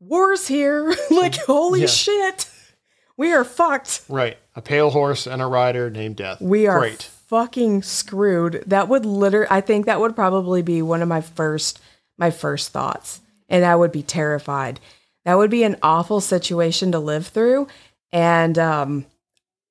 war's 0.00 0.46
here. 0.46 0.88
like, 1.10 1.36
oh, 1.48 1.54
holy 1.54 1.80
Yeah. 1.82 1.86
shit. 1.86 2.48
We 3.16 3.32
are 3.32 3.44
fucked. 3.44 4.02
Right. 4.08 4.36
A 4.56 4.62
pale 4.62 4.90
horse 4.90 5.26
and 5.26 5.40
a 5.40 5.46
rider 5.46 5.88
named 5.90 6.16
Death. 6.16 6.40
We 6.40 6.66
are 6.66 6.78
Great. 6.80 7.02
fucking 7.02 7.82
screwed. 7.82 8.64
That 8.66 8.88
would 8.88 9.06
literally 9.06 9.46
I 9.50 9.60
think 9.60 9.86
that 9.86 10.00
would 10.00 10.16
probably 10.16 10.60
be 10.62 10.82
one 10.82 11.02
of 11.02 11.08
my 11.08 11.20
first 11.20 11.80
my 12.18 12.30
first 12.30 12.70
thoughts. 12.70 13.20
And 13.48 13.64
I 13.64 13.76
would 13.76 13.92
be 13.92 14.02
terrified. 14.02 14.80
That 15.24 15.38
would 15.38 15.50
be 15.50 15.62
an 15.64 15.76
awful 15.82 16.20
situation 16.20 16.92
to 16.92 16.98
live 16.98 17.26
through. 17.28 17.68
And 18.12 18.58
um 18.58 19.06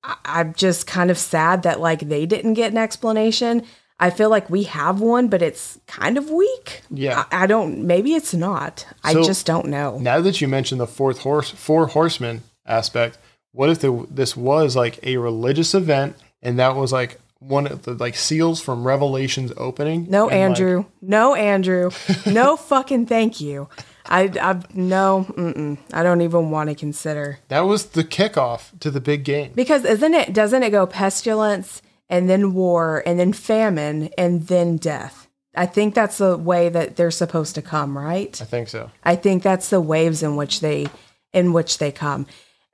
I, 0.03 0.15
I'm 0.25 0.53
just 0.53 0.87
kind 0.87 1.11
of 1.11 1.17
sad 1.17 1.63
that 1.63 1.79
like 1.79 1.99
they 2.01 2.25
didn't 2.25 2.53
get 2.55 2.71
an 2.71 2.77
explanation. 2.77 3.63
I 3.99 4.09
feel 4.09 4.29
like 4.31 4.49
we 4.49 4.63
have 4.63 4.99
one, 4.99 5.27
but 5.27 5.43
it's 5.43 5.77
kind 5.85 6.17
of 6.17 6.31
weak. 6.31 6.81
Yeah. 6.89 7.25
I, 7.31 7.43
I 7.43 7.47
don't 7.47 7.85
maybe 7.85 8.13
it's 8.15 8.33
not. 8.33 8.85
I 9.03 9.13
So- 9.13 9.23
just 9.23 9.45
don't 9.45 9.67
know. 9.67 9.97
Now 9.99 10.21
that 10.21 10.41
you 10.41 10.47
mentioned 10.47 10.81
the 10.81 10.87
fourth 10.87 11.19
horse, 11.19 11.51
four 11.51 11.87
horsemen 11.87 12.41
aspect, 12.65 13.17
what 13.51 13.69
if 13.69 13.79
the, 13.79 14.07
this 14.09 14.35
was 14.37 14.75
like 14.75 14.99
a 15.05 15.17
religious 15.17 15.73
event 15.75 16.15
and 16.41 16.57
that 16.57 16.75
was 16.75 16.91
like 16.93 17.19
one 17.39 17.67
of 17.67 17.83
the 17.83 17.93
like 17.93 18.15
seals 18.15 18.61
from 18.61 18.87
Revelation's 18.87 19.51
opening? 19.57 20.07
No, 20.09 20.29
and, 20.29 20.53
like, 20.53 20.59
Andrew. 20.59 20.85
no, 21.01 21.35
Andrew. 21.35 21.91
No 22.25 22.55
fucking 22.57 23.05
thank 23.07 23.41
you. 23.41 23.67
I, 24.05 24.23
I 24.41 24.61
no, 24.73 25.25
mm-mm. 25.29 25.77
I 25.93 26.03
don't 26.03 26.21
even 26.21 26.51
want 26.51 26.69
to 26.69 26.75
consider 26.75 27.39
that 27.49 27.61
was 27.61 27.87
the 27.87 28.03
kickoff 28.03 28.77
to 28.79 28.91
the 28.91 29.01
big 29.01 29.23
game. 29.23 29.51
because 29.55 29.85
isn't 29.85 30.13
it? 30.13 30.33
Doesn't 30.33 30.63
it 30.63 30.71
go 30.71 30.85
pestilence 30.85 31.81
and 32.09 32.29
then 32.29 32.53
war 32.53 33.03
and 33.05 33.19
then 33.19 33.33
famine 33.33 34.09
and 34.17 34.47
then 34.47 34.77
death? 34.77 35.27
I 35.55 35.65
think 35.65 35.95
that's 35.95 36.17
the 36.17 36.37
way 36.37 36.69
that 36.69 36.95
they're 36.95 37.11
supposed 37.11 37.55
to 37.55 37.61
come, 37.61 37.97
right? 37.97 38.41
I 38.41 38.45
think 38.45 38.69
so. 38.69 38.89
I 39.03 39.15
think 39.15 39.43
that's 39.43 39.69
the 39.69 39.81
waves 39.81 40.23
in 40.23 40.35
which 40.35 40.61
they 40.61 40.87
in 41.33 41.53
which 41.53 41.77
they 41.77 41.91
come. 41.91 42.25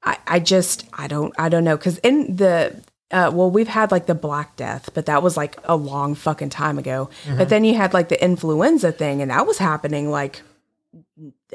I, 0.03 0.17
I 0.27 0.39
just 0.39 0.85
I 0.93 1.07
don't 1.07 1.33
I 1.39 1.49
don't 1.49 1.63
know 1.63 1.75
because 1.77 1.97
in 1.99 2.35
the 2.35 2.83
uh, 3.09 3.31
well 3.33 3.49
we've 3.49 3.67
had 3.67 3.91
like 3.91 4.05
the 4.05 4.15
Black 4.15 4.55
Death, 4.55 4.91
but 4.93 5.07
that 5.07 5.23
was 5.23 5.35
like 5.35 5.57
a 5.63 5.75
long 5.75 6.13
fucking 6.13 6.49
time 6.49 6.77
ago. 6.77 7.09
But 7.35 7.49
then 7.49 7.63
you 7.63 7.73
had 7.75 7.93
like 7.93 8.09
the 8.09 8.23
influenza 8.23 8.91
thing, 8.91 9.21
and 9.21 9.31
that 9.31 9.47
was 9.47 9.57
happening 9.57 10.11
like 10.11 10.41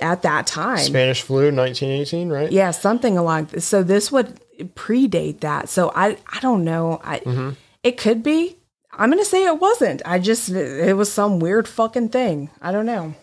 at 0.01 0.23
that 0.23 0.47
time. 0.47 0.79
Spanish 0.79 1.23
flu, 1.23 1.53
1918, 1.53 2.29
right? 2.29 2.51
Yeah, 2.51 2.71
something 2.71 3.19
along. 3.19 3.47
This. 3.47 3.65
So 3.65 3.83
this 3.83 4.11
would 4.13 4.41
predate 4.75 5.41
that. 5.41 5.69
So 5.69 5.93
I 5.95 6.19
I 6.33 6.41
don't 6.41 6.65
know. 6.65 7.01
I 7.05 7.21
mm-hmm. 7.21 7.51
it 7.83 7.99
could 7.99 8.23
be. 8.23 8.59
I'm 8.93 9.11
gonna 9.11 9.25
say 9.25 9.45
it 9.45 9.59
wasn't. 9.59 10.03
I 10.05 10.19
just 10.19 10.51
it 10.51 10.97
was 10.97 11.13
some 11.13 11.41
weird 11.41 11.67
fucking 11.69 12.11
thing. 12.11 12.51
I 12.61 12.73
don't 12.73 12.87
know. 12.87 13.15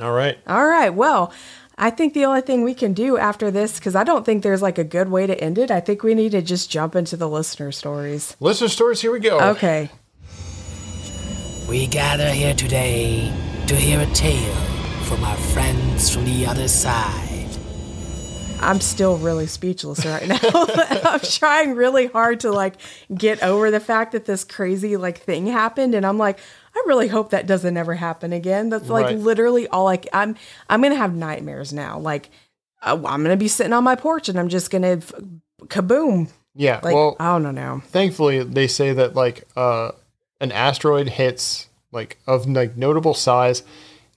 All 0.00 0.12
right. 0.12 0.38
All 0.46 0.66
right. 0.66 0.90
Well, 0.90 1.32
I 1.76 1.90
think 1.90 2.14
the 2.14 2.26
only 2.26 2.42
thing 2.42 2.62
we 2.62 2.74
can 2.74 2.92
do 2.92 3.16
after 3.16 3.50
this, 3.50 3.78
because 3.78 3.96
I 3.96 4.04
don't 4.04 4.24
think 4.24 4.42
there's 4.42 4.62
like 4.62 4.78
a 4.78 4.84
good 4.84 5.10
way 5.10 5.26
to 5.26 5.38
end 5.38 5.58
it, 5.58 5.70
I 5.70 5.80
think 5.80 6.02
we 6.02 6.14
need 6.14 6.32
to 6.32 6.42
just 6.42 6.70
jump 6.70 6.94
into 6.94 7.16
the 7.16 7.28
listener 7.28 7.72
stories. 7.72 8.36
Listener 8.38 8.68
stories, 8.68 9.00
here 9.00 9.10
we 9.10 9.18
go. 9.18 9.40
Okay. 9.52 9.90
We 11.68 11.86
gather 11.86 12.28
here 12.30 12.54
today 12.54 13.32
to 13.66 13.76
hear 13.76 14.00
a 14.00 14.06
tale 14.06 14.79
from 15.10 15.24
our 15.24 15.36
friends 15.36 16.08
from 16.08 16.24
the 16.24 16.46
other 16.46 16.68
side. 16.68 17.48
I'm 18.60 18.80
still 18.80 19.16
really 19.18 19.46
speechless 19.48 20.06
right 20.06 20.26
now. 20.28 20.38
I'm 21.04 21.18
trying 21.20 21.74
really 21.74 22.06
hard 22.06 22.40
to 22.40 22.52
like 22.52 22.76
get 23.12 23.42
over 23.42 23.70
the 23.72 23.80
fact 23.80 24.12
that 24.12 24.24
this 24.26 24.44
crazy 24.44 24.96
like 24.96 25.18
thing 25.18 25.46
happened. 25.46 25.94
And 25.96 26.06
I'm 26.06 26.16
like, 26.18 26.38
I 26.76 26.82
really 26.86 27.08
hope 27.08 27.30
that 27.30 27.46
doesn't 27.46 27.76
ever 27.76 27.94
happen 27.94 28.32
again. 28.32 28.68
That's 28.68 28.88
like 28.88 29.06
Right. 29.06 29.18
literally 29.18 29.66
all 29.68 29.84
like 29.84 30.06
I'm 30.12 30.36
I'm 30.68 30.80
gonna 30.82 30.94
have 30.94 31.14
nightmares 31.14 31.72
now. 31.72 31.98
Like 31.98 32.30
uh, 32.82 32.94
I'm 33.04 33.22
gonna 33.22 33.36
be 33.36 33.48
sitting 33.48 33.72
on 33.72 33.82
my 33.82 33.96
porch 33.96 34.28
and 34.28 34.38
I'm 34.38 34.48
just 34.48 34.70
gonna 34.70 34.98
f- 34.98 35.12
kaboom. 35.64 36.30
Yeah. 36.54 36.80
Like 36.84 36.94
well, 36.94 37.16
I 37.18 37.36
don't 37.38 37.54
know. 37.54 37.82
thankfully 37.86 38.42
they 38.44 38.68
say 38.68 38.92
that 38.92 39.14
like 39.16 39.48
uh 39.56 39.90
an 40.40 40.52
asteroid 40.52 41.08
hits 41.08 41.68
like 41.90 42.18
of 42.28 42.48
like 42.48 42.76
notable 42.76 43.14
size 43.14 43.64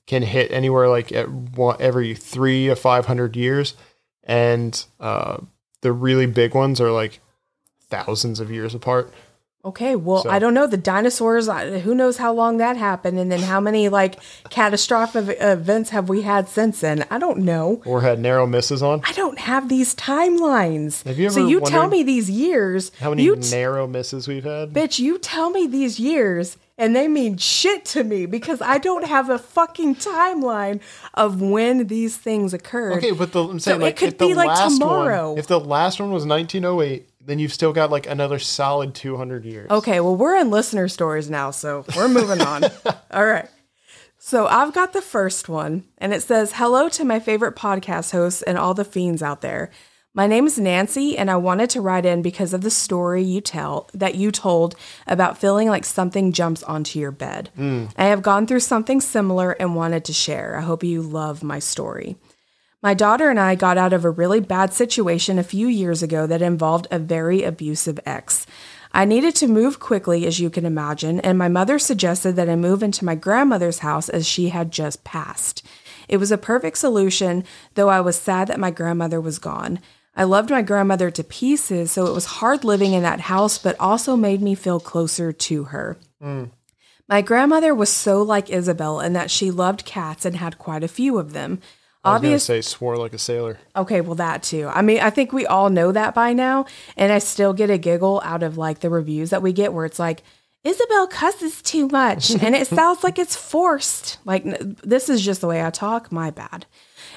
can 0.07 0.21
hit 0.23 0.51
anywhere 0.51 0.87
like 0.89 1.11
at 1.11 1.29
one, 1.29 1.77
every 1.79 2.13
three 2.15 2.67
to 2.67 2.75
five 2.75 3.05
hundred 3.05 3.35
years, 3.35 3.75
and 4.23 4.85
uh 4.99 5.37
the 5.81 5.91
really 5.91 6.25
big 6.25 6.53
ones 6.55 6.79
are 6.81 6.91
like 6.91 7.19
thousands 7.89 8.39
of 8.39 8.49
years 8.51 8.73
apart. 8.73 9.11
Okay, 9.65 9.95
well, 9.95 10.23
So- 10.23 10.29
I 10.29 10.39
don't 10.39 10.53
know. 10.53 10.67
The 10.67 10.75
dinosaurs, 10.75 11.47
who 11.47 11.95
knows 11.95 12.17
how 12.17 12.33
long 12.33 12.57
that 12.57 12.75
happened, 12.75 13.17
and 13.17 13.31
then 13.31 13.39
how 13.39 13.61
many 13.61 13.87
like 13.87 14.19
catastrophic 14.49 15.37
events 15.39 15.91
have 15.91 16.09
we 16.09 16.23
had 16.23 16.49
since 16.49 16.81
then? 16.81 17.05
I 17.09 17.17
don't 17.17 17.39
know. 17.39 17.81
Or 17.85 18.01
had 18.01 18.19
narrow 18.19 18.45
misses 18.45 18.83
on. 18.83 19.01
I 19.05 19.13
don't 19.13 19.39
have 19.39 19.69
these 19.69 19.95
timelines. 19.95 21.03
Have 21.03 21.17
you 21.17 21.27
ever 21.27 21.33
so 21.33 21.47
you 21.47 21.61
tell 21.61 21.87
me 21.87 22.03
these 22.03 22.29
years. 22.29 22.91
How 22.99 23.11
many 23.11 23.23
you 23.23 23.37
t- 23.37 23.51
narrow 23.51 23.87
misses 23.87 24.27
we've 24.27 24.43
had? 24.43 24.73
bitch? 24.73 24.99
You 24.99 25.17
tell 25.17 25.49
me 25.49 25.65
these 25.65 25.97
years, 25.97 26.57
and 26.77 26.95
they 26.95 27.07
mean 27.07 27.37
shit 27.37 27.85
to 27.85 28.03
me 28.03 28.25
because 28.25 28.61
I 28.61 28.77
don't 28.77 29.05
have 29.05 29.29
a 29.29 29.37
fucking 29.37 29.95
timeline 29.95 30.81
of 31.13 31.41
when 31.41 31.87
these 31.87 32.17
things 32.17 32.53
occurred. 32.53 32.97
Okay, 32.97 33.11
but 33.11 33.31
the, 33.31 33.43
I'm 33.43 33.59
saying 33.59 33.81
it 33.81 33.83
like 33.83 33.97
could 33.97 34.09
if 34.09 34.17
the 34.17 34.27
be, 34.27 34.33
like, 34.33 34.47
last 34.47 34.79
tomorrow. 34.79 35.31
one, 35.31 35.39
if 35.39 35.47
the 35.47 35.59
last 35.59 35.99
one 35.99 36.11
was 36.11 36.25
1908, 36.25 37.09
then 37.25 37.39
you've 37.39 37.53
still 37.53 37.73
got 37.73 37.91
like 37.91 38.07
another 38.07 38.39
solid 38.39 38.93
200 38.95 39.45
years. 39.45 39.69
Okay, 39.69 39.99
well, 39.99 40.15
we're 40.15 40.35
in 40.35 40.49
listener 40.49 40.87
stories 40.87 41.29
now, 41.29 41.51
so 41.51 41.85
we're 41.95 42.07
moving 42.07 42.41
on. 42.41 42.63
All 43.11 43.25
right. 43.25 43.47
So 44.17 44.47
I've 44.47 44.73
got 44.73 44.93
the 44.93 45.01
first 45.01 45.49
one, 45.49 45.83
and 45.97 46.13
it 46.13 46.23
says 46.23 46.53
Hello 46.53 46.87
to 46.89 47.03
my 47.03 47.19
favorite 47.19 47.57
podcast 47.57 48.11
hosts 48.13 48.41
and 48.41 48.57
all 48.57 48.73
the 48.73 48.85
fiends 48.85 49.21
out 49.21 49.41
there. 49.41 49.69
My 50.15 50.27
name 50.27 50.45
is 50.45 50.59
Nancy, 50.59 51.17
and 51.17 51.31
I 51.31 51.37
wanted 51.37 51.71
to 51.71 51.81
write 51.81 52.05
in 52.05 52.21
because 52.21 52.53
of 52.53 52.61
the 52.61 52.69
story 52.69 53.23
you 53.23 53.41
tell 53.41 53.89
that 53.95 54.13
you 54.13 54.31
told 54.31 54.75
about 55.07 55.39
feeling 55.39 55.69
like 55.69 55.83
something 55.83 56.31
jumps 56.31 56.61
onto 56.61 56.99
your 56.99 57.09
bed. 57.09 57.49
Mm. 57.57 57.91
I 57.97 58.05
have 58.05 58.21
gone 58.21 58.45
through 58.45 58.59
something 58.59 59.01
similar 59.01 59.53
and 59.53 59.75
wanted 59.75 60.05
to 60.05 60.13
share. 60.13 60.55
I 60.55 60.61
hope 60.61 60.83
you 60.83 61.01
love 61.01 61.41
my 61.41 61.57
story. 61.57 62.15
My 62.83 62.93
daughter 62.93 63.31
and 63.31 63.39
I 63.39 63.55
got 63.55 63.79
out 63.79 63.91
of 63.91 64.05
a 64.05 64.11
really 64.11 64.39
bad 64.39 64.71
situation 64.71 65.39
a 65.39 65.43
few 65.43 65.67
years 65.67 66.03
ago 66.03 66.27
that 66.27 66.43
involved 66.43 66.85
a 66.91 66.99
very 66.99 67.41
abusive 67.41 67.99
ex. 68.05 68.45
I 68.91 69.05
needed 69.05 69.33
to 69.37 69.47
move 69.47 69.79
quickly, 69.79 70.27
as 70.27 70.39
you 70.39 70.51
can 70.51 70.67
imagine, 70.67 71.21
and 71.21 71.39
my 71.39 71.47
mother 71.47 71.79
suggested 71.79 72.35
that 72.35 72.49
I 72.49 72.55
move 72.55 72.83
into 72.83 73.03
my 73.03 73.15
grandmother's 73.15 73.79
house 73.79 74.09
as 74.09 74.27
she 74.27 74.49
had 74.49 74.69
just 74.69 75.03
passed. 75.03 75.65
It 76.07 76.17
was 76.17 76.31
a 76.31 76.37
perfect 76.37 76.77
solution, 76.77 77.43
though 77.73 77.89
I 77.89 78.01
was 78.01 78.15
sad 78.15 78.49
that 78.49 78.59
my 78.59 78.69
grandmother 78.69 79.19
was 79.19 79.39
gone. 79.39 79.79
I 80.15 80.25
loved 80.25 80.49
my 80.51 80.61
grandmother 80.61 81.09
to 81.11 81.23
pieces, 81.23 81.91
so 81.91 82.05
it 82.05 82.13
was 82.13 82.25
hard 82.25 82.63
living 82.63 82.93
in 82.93 83.03
that 83.03 83.21
house, 83.21 83.57
but 83.57 83.79
also 83.79 84.15
made 84.15 84.41
me 84.41 84.53
feel 84.53 84.79
closer 84.79 85.31
to 85.31 85.63
her. 85.65 85.97
Mm. 86.21 86.51
My 87.09 87.21
grandmother 87.21 87.73
was 87.73 87.89
so 87.89 88.21
like 88.21 88.49
Isabel 88.49 88.99
in 88.99 89.13
that 89.13 89.31
she 89.31 89.51
loved 89.51 89.85
cats 89.85 90.25
and 90.25 90.35
had 90.35 90.57
quite 90.57 90.83
a 90.83 90.87
few 90.87 91.17
of 91.17 91.33
them. 91.33 91.59
I 92.03 92.11
was 92.11 92.15
Obvious- 92.17 92.43
say 92.45 92.61
swore 92.61 92.97
like 92.97 93.13
a 93.13 93.17
sailor. 93.17 93.59
Okay, 93.75 94.01
well 94.01 94.15
that 94.15 94.43
too. 94.43 94.69
I 94.71 94.81
mean, 94.81 94.99
I 94.99 95.09
think 95.09 95.31
we 95.33 95.45
all 95.45 95.69
know 95.69 95.91
that 95.91 96.13
by 96.13 96.33
now, 96.33 96.65
and 96.97 97.11
I 97.11 97.19
still 97.19 97.53
get 97.53 97.69
a 97.69 97.77
giggle 97.77 98.21
out 98.23 98.43
of 98.43 98.57
like 98.57 98.79
the 98.79 98.89
reviews 98.89 99.29
that 99.31 99.41
we 99.41 99.53
get 99.53 99.73
where 99.73 99.85
it's 99.85 99.99
like 99.99 100.21
Isabel 100.63 101.07
cusses 101.07 101.61
too 101.61 101.87
much 101.89 102.29
and 102.31 102.55
it 102.55 102.67
sounds 102.79 103.03
like 103.03 103.19
it's 103.19 103.35
forced. 103.35 104.19
Like 104.25 104.43
this 104.81 105.09
is 105.09 105.21
just 105.23 105.41
the 105.41 105.47
way 105.47 105.63
I 105.63 105.69
talk, 105.71 106.11
my 106.11 106.29
bad. 106.29 106.65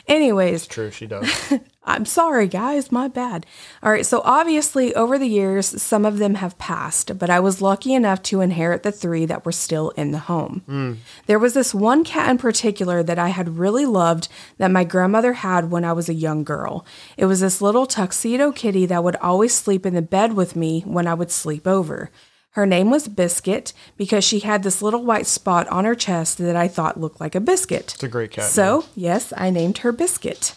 Anyways, 0.08 0.64
it's 0.64 0.66
True, 0.66 0.90
she 0.90 1.06
does. 1.06 1.52
I'm 1.88 2.04
sorry, 2.04 2.48
guys, 2.48 2.90
my 2.90 3.06
bad. 3.06 3.46
All 3.80 3.92
right, 3.92 4.04
so 4.04 4.20
obviously, 4.24 4.92
over 4.94 5.18
the 5.18 5.28
years, 5.28 5.80
some 5.80 6.04
of 6.04 6.18
them 6.18 6.34
have 6.36 6.58
passed, 6.58 7.16
but 7.16 7.30
I 7.30 7.38
was 7.38 7.62
lucky 7.62 7.94
enough 7.94 8.22
to 8.24 8.40
inherit 8.40 8.82
the 8.82 8.90
three 8.90 9.24
that 9.26 9.44
were 9.44 9.52
still 9.52 9.90
in 9.90 10.10
the 10.10 10.18
home. 10.18 10.62
Hmm. 10.66 10.94
There 11.26 11.38
was 11.38 11.54
this 11.54 11.72
one 11.72 12.02
cat 12.02 12.28
in 12.28 12.38
particular 12.38 13.04
that 13.04 13.20
I 13.20 13.28
had 13.28 13.58
really 13.58 13.86
loved 13.86 14.28
that 14.58 14.72
my 14.72 14.82
grandmother 14.82 15.34
had 15.34 15.70
when 15.70 15.84
I 15.84 15.92
was 15.92 16.08
a 16.08 16.14
young 16.14 16.42
girl. 16.42 16.84
It 17.16 17.26
was 17.26 17.40
this 17.40 17.62
little 17.62 17.86
tuxedo 17.86 18.50
kitty 18.50 18.86
that 18.86 19.04
would 19.04 19.16
always 19.16 19.54
sleep 19.54 19.86
in 19.86 19.94
the 19.94 20.02
bed 20.02 20.32
with 20.32 20.56
me 20.56 20.80
when 20.82 21.06
I 21.06 21.14
would 21.14 21.30
sleep 21.30 21.68
over. 21.68 22.10
Her 22.56 22.64
name 22.64 22.90
was 22.90 23.06
Biscuit 23.06 23.74
because 23.98 24.24
she 24.24 24.38
had 24.38 24.62
this 24.62 24.80
little 24.80 25.04
white 25.04 25.26
spot 25.26 25.68
on 25.68 25.84
her 25.84 25.94
chest 25.94 26.38
that 26.38 26.56
I 26.56 26.68
thought 26.68 26.98
looked 26.98 27.20
like 27.20 27.34
a 27.34 27.40
biscuit. 27.40 27.92
It's 27.92 28.02
a 28.02 28.08
great 28.08 28.30
cat. 28.30 28.46
So, 28.46 28.86
yes, 28.94 29.30
I 29.36 29.50
named 29.50 29.76
her 29.78 29.92
Biscuit. 29.92 30.54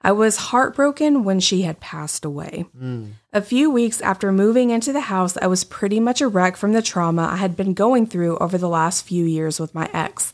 I 0.00 0.12
was 0.12 0.48
heartbroken 0.48 1.24
when 1.24 1.40
she 1.40 1.60
had 1.60 1.78
passed 1.78 2.24
away. 2.24 2.64
Hmm. 2.78 3.10
A 3.34 3.42
few 3.42 3.70
weeks 3.70 4.00
after 4.00 4.32
moving 4.32 4.70
into 4.70 4.94
the 4.94 5.02
house, 5.02 5.36
I 5.36 5.46
was 5.46 5.62
pretty 5.62 6.00
much 6.00 6.22
a 6.22 6.26
wreck 6.26 6.56
from 6.56 6.72
the 6.72 6.80
trauma 6.80 7.28
I 7.30 7.36
had 7.36 7.54
been 7.54 7.74
going 7.74 8.06
through 8.06 8.38
over 8.38 8.56
the 8.56 8.68
last 8.68 9.04
few 9.04 9.26
years 9.26 9.60
with 9.60 9.74
my 9.74 9.90
ex. 9.92 10.32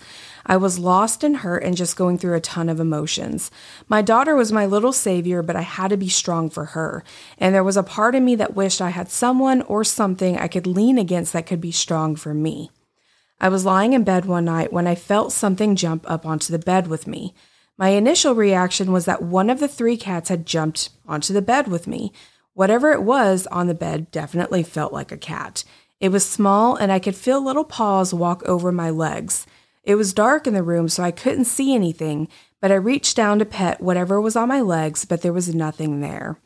I 0.48 0.56
was 0.56 0.78
lost 0.78 1.22
and 1.22 1.36
hurt 1.36 1.62
and 1.62 1.76
just 1.76 1.96
going 1.96 2.16
through 2.16 2.34
a 2.34 2.40
ton 2.40 2.70
of 2.70 2.80
emotions. 2.80 3.50
My 3.86 4.00
daughter 4.00 4.34
was 4.34 4.50
my 4.50 4.64
little 4.64 4.94
savior, 4.94 5.42
but 5.42 5.56
I 5.56 5.60
had 5.60 5.88
to 5.88 5.98
be 5.98 6.08
strong 6.08 6.48
for 6.48 6.64
her. 6.64 7.04
And 7.36 7.54
there 7.54 7.62
was 7.62 7.76
a 7.76 7.82
part 7.82 8.14
of 8.14 8.22
me 8.22 8.34
that 8.36 8.56
wished 8.56 8.80
I 8.80 8.88
had 8.88 9.10
someone 9.10 9.60
or 9.62 9.84
something 9.84 10.38
I 10.38 10.48
could 10.48 10.66
lean 10.66 10.96
against 10.96 11.34
that 11.34 11.46
could 11.46 11.60
be 11.60 11.70
strong 11.70 12.16
for 12.16 12.32
me. 12.32 12.70
I 13.38 13.50
was 13.50 13.66
lying 13.66 13.92
in 13.92 14.04
bed 14.04 14.24
one 14.24 14.46
night 14.46 14.72
when 14.72 14.86
I 14.86 14.94
felt 14.94 15.32
something 15.32 15.76
jump 15.76 16.10
up 16.10 16.24
onto 16.24 16.50
the 16.50 16.58
bed 16.58 16.86
with 16.86 17.06
me. 17.06 17.34
My 17.76 17.90
initial 17.90 18.34
reaction 18.34 18.90
was 18.90 19.04
that 19.04 19.22
one 19.22 19.50
of 19.50 19.60
the 19.60 19.68
three 19.68 19.96
cats 19.96 20.30
had 20.30 20.46
jumped 20.46 20.90
onto 21.06 21.32
the 21.32 21.42
bed 21.42 21.68
with 21.68 21.86
me. 21.86 22.12
Whatever 22.54 22.90
it 22.90 23.02
was 23.02 23.46
on 23.48 23.68
the 23.68 23.74
bed 23.74 24.10
definitely 24.10 24.64
felt 24.64 24.92
like 24.92 25.12
a 25.12 25.16
cat. 25.16 25.62
It 26.00 26.08
was 26.08 26.24
small, 26.26 26.74
and 26.74 26.90
I 26.90 26.98
could 26.98 27.14
feel 27.14 27.40
little 27.40 27.64
paws 27.64 28.12
walk 28.14 28.42
over 28.44 28.72
my 28.72 28.90
legs. 28.90 29.46
It 29.88 29.94
was 29.94 30.12
dark 30.12 30.46
in 30.46 30.52
the 30.52 30.62
room, 30.62 30.90
so 30.90 31.02
I 31.02 31.10
couldn't 31.10 31.46
see 31.46 31.74
anything, 31.74 32.28
but 32.60 32.70
I 32.70 32.74
reached 32.74 33.16
down 33.16 33.38
to 33.38 33.46
pet 33.46 33.80
whatever 33.80 34.20
was 34.20 34.36
on 34.36 34.46
my 34.46 34.60
legs, 34.60 35.06
but 35.06 35.22
there 35.22 35.32
was 35.32 35.54
nothing 35.54 36.00
there. 36.00 36.38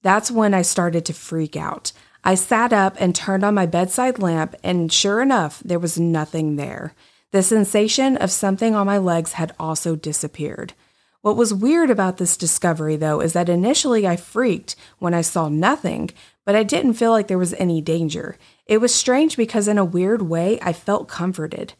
That's 0.00 0.30
when 0.30 0.54
I 0.54 0.62
started 0.62 1.04
to 1.04 1.12
freak 1.12 1.54
out. 1.54 1.92
I 2.24 2.34
sat 2.34 2.72
up 2.72 2.96
and 2.98 3.14
turned 3.14 3.44
on 3.44 3.54
my 3.54 3.66
bedside 3.66 4.18
lamp, 4.18 4.54
and 4.64 4.90
sure 4.90 5.20
enough, 5.20 5.60
there 5.62 5.78
was 5.78 6.00
nothing 6.00 6.56
there. 6.56 6.94
The 7.30 7.42
sensation 7.42 8.16
of 8.16 8.30
something 8.30 8.74
on 8.74 8.86
my 8.86 8.96
legs 8.96 9.34
had 9.34 9.54
also 9.60 9.94
disappeared. 9.94 10.72
What 11.20 11.36
was 11.36 11.52
weird 11.52 11.90
about 11.90 12.16
this 12.16 12.38
discovery, 12.38 12.96
though, 12.96 13.20
is 13.20 13.34
that 13.34 13.50
initially 13.50 14.06
I 14.08 14.16
freaked 14.16 14.76
when 14.98 15.12
I 15.12 15.20
saw 15.20 15.50
nothing, 15.50 16.08
but 16.46 16.56
I 16.56 16.62
didn't 16.62 16.94
feel 16.94 17.10
like 17.10 17.28
there 17.28 17.36
was 17.36 17.52
any 17.58 17.82
danger. 17.82 18.38
It 18.64 18.78
was 18.78 18.94
strange 18.94 19.36
because, 19.36 19.68
in 19.68 19.76
a 19.76 19.84
weird 19.84 20.22
way, 20.22 20.58
I 20.62 20.72
felt 20.72 21.06
comforted. 21.06 21.74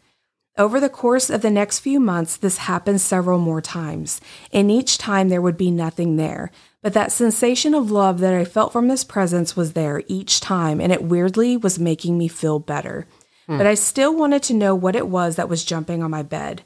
Over 0.59 0.81
the 0.81 0.89
course 0.89 1.31
of 1.31 1.41
the 1.41 1.53
next 1.53 1.79
few 1.79 2.01
months, 2.01 2.37
this 2.37 2.59
happened 2.59 3.01
several 3.01 3.39
more 3.39 3.61
times, 3.61 4.21
and 4.53 4.73
each 4.73 4.99
time 4.99 5.29
there 5.29 5.41
would 5.41 5.57
be 5.57 5.71
nothing 5.71 6.17
there. 6.17 6.51
But 6.83 6.95
that 6.95 7.13
sensation 7.13 7.75
of 7.75 7.93
love 7.93 8.19
that 8.19 8.35
I 8.35 8.45
felt 8.45 8.73
from 8.73 8.89
this 8.89 9.05
presence 9.05 9.57
was 9.57 9.75
there 9.75 10.03
each 10.09 10.41
time, 10.41 10.81
and 10.81 10.93
it 10.93 11.05
weirdly 11.05 11.57
was 11.57 11.79
making 11.79 12.19
me 12.19 12.27
feel 12.27 12.59
better. 12.59 13.07
Hmm. 13.47 13.59
But 13.59 13.69
I 13.69 13.75
still 13.75 14.17
wanted 14.17 14.43
to 14.45 14.55
know 14.55 14.75
what 14.75 14.97
it 14.97 15.07
was 15.07 15.37
that 15.37 15.49
was 15.49 15.65
jumping 15.65 16.03
on 16.03 16.11
my 16.11 16.25
bed. 16.25 16.63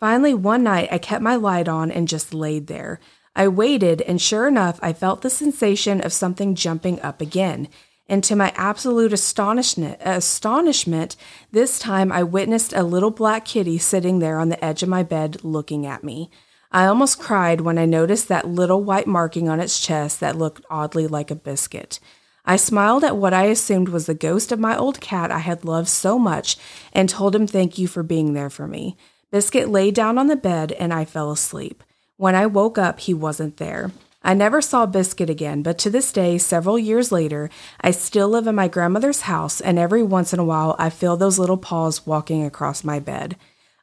Finally, 0.00 0.34
one 0.34 0.64
night, 0.64 0.88
I 0.90 0.98
kept 0.98 1.22
my 1.22 1.36
light 1.36 1.68
on 1.68 1.92
and 1.92 2.08
just 2.08 2.34
laid 2.34 2.66
there. 2.66 2.98
I 3.36 3.46
waited, 3.46 4.02
and 4.02 4.20
sure 4.20 4.48
enough, 4.48 4.80
I 4.82 4.92
felt 4.92 5.22
the 5.22 5.30
sensation 5.30 6.00
of 6.00 6.12
something 6.12 6.56
jumping 6.56 7.00
up 7.00 7.20
again. 7.20 7.68
And 8.08 8.22
to 8.24 8.36
my 8.36 8.52
absolute 8.54 9.12
astonishment, 9.12 9.98
astonishment, 10.00 11.16
this 11.50 11.78
time 11.78 12.12
I 12.12 12.22
witnessed 12.22 12.72
a 12.72 12.84
little 12.84 13.10
black 13.10 13.44
kitty 13.44 13.78
sitting 13.78 14.20
there 14.20 14.38
on 14.38 14.48
the 14.48 14.64
edge 14.64 14.82
of 14.82 14.88
my 14.88 15.02
bed 15.02 15.42
looking 15.42 15.86
at 15.86 16.04
me. 16.04 16.30
I 16.70 16.86
almost 16.86 17.18
cried 17.18 17.62
when 17.62 17.78
I 17.78 17.86
noticed 17.86 18.28
that 18.28 18.48
little 18.48 18.82
white 18.82 19.06
marking 19.06 19.48
on 19.48 19.60
its 19.60 19.80
chest 19.80 20.20
that 20.20 20.36
looked 20.36 20.64
oddly 20.70 21.06
like 21.06 21.30
a 21.30 21.36
biscuit. 21.36 21.98
I 22.44 22.56
smiled 22.56 23.02
at 23.02 23.16
what 23.16 23.34
I 23.34 23.44
assumed 23.46 23.88
was 23.88 24.06
the 24.06 24.14
ghost 24.14 24.52
of 24.52 24.60
my 24.60 24.76
old 24.76 25.00
cat 25.00 25.32
I 25.32 25.38
had 25.38 25.64
loved 25.64 25.88
so 25.88 26.16
much 26.16 26.56
and 26.92 27.08
told 27.08 27.34
him 27.34 27.46
thank 27.46 27.76
you 27.76 27.88
for 27.88 28.04
being 28.04 28.34
there 28.34 28.50
for 28.50 28.68
me. 28.68 28.96
Biscuit 29.32 29.68
lay 29.68 29.90
down 29.90 30.16
on 30.16 30.28
the 30.28 30.36
bed 30.36 30.70
and 30.72 30.94
I 30.94 31.04
fell 31.04 31.32
asleep. 31.32 31.82
When 32.16 32.36
I 32.36 32.46
woke 32.46 32.78
up, 32.78 33.00
he 33.00 33.12
wasn't 33.12 33.56
there. 33.56 33.90
I 34.26 34.34
never 34.34 34.60
saw 34.60 34.86
Biscuit 34.86 35.30
again, 35.30 35.62
but 35.62 35.78
to 35.78 35.88
this 35.88 36.10
day, 36.10 36.36
several 36.36 36.80
years 36.80 37.12
later, 37.12 37.48
I 37.80 37.92
still 37.92 38.28
live 38.28 38.48
in 38.48 38.56
my 38.56 38.66
grandmother's 38.66 39.20
house, 39.20 39.60
and 39.60 39.78
every 39.78 40.02
once 40.02 40.32
in 40.32 40.40
a 40.40 40.44
while, 40.44 40.74
I 40.80 40.90
feel 40.90 41.16
those 41.16 41.38
little 41.38 41.56
paws 41.56 42.04
walking 42.08 42.44
across 42.44 42.82
my 42.82 42.98
bed. 42.98 43.36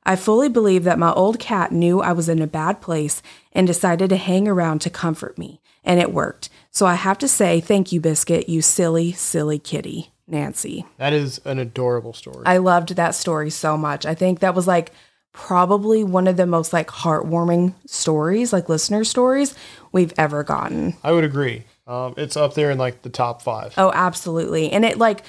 I 0.04 0.18
fully 0.18 0.50
believe 0.50 0.84
that 0.84 1.00
my 1.00 1.14
old 1.14 1.39
cat 1.39 1.72
knew 1.72 2.02
I 2.02 2.12
was 2.12 2.28
in 2.28 2.41
a 2.41 2.46
bad 2.46 2.82
place 2.82 3.22
and 3.54 3.66
decided 3.66 4.10
to 4.10 4.18
hang 4.18 4.50
around 4.50 4.80
to 4.80 4.89
comfort 4.89 5.38
me, 5.38 5.62
and 5.82 6.02
it 6.02 6.12
worked. 6.12 6.50
So 6.72 6.86
I 6.86 6.96
have 6.96 7.18
to 7.20 7.28
say, 7.30 7.62
thank 7.62 7.94
you, 7.94 8.02
Biscuit, 8.02 8.50
you 8.50 8.62
silly, 8.62 9.14
silly 9.14 9.60
kitty. 9.60 10.10
Nancy. 10.26 10.86
That 10.98 11.12
is 11.12 11.39
an 11.44 11.60
adorable 11.60 12.14
story. 12.14 12.44
I 12.46 12.58
loved 12.58 12.96
that 12.96 13.14
story 13.14 13.50
so 13.50 13.76
much. 13.76 14.06
I 14.06 14.16
think 14.16 14.39
that 14.39 14.56
was 14.56 14.68
like 14.68 14.94
probably 15.34 16.04
one 16.04 16.28
of 16.28 16.38
the 16.38 16.46
most 16.46 16.72
like 16.72 16.88
heartwarming 16.88 17.74
stories, 17.86 18.54
like 18.54 18.70
listener 18.70 19.04
stories 19.04 19.54
we've 19.92 20.14
ever 20.18 20.44
gotten. 20.44 20.96
I 21.04 21.12
would 21.12 21.26
agree. 21.26 21.64
Um, 21.86 22.14
it's 22.16 22.38
up 22.38 22.54
there 22.54 22.72
in 22.72 22.78
like 22.78 23.02
the 23.02 23.10
top 23.10 23.42
five. 23.42 23.74
Oh, 23.78 23.92
absolutely. 23.94 24.72
And 24.72 24.86
it 24.86 24.98
like 24.98 25.24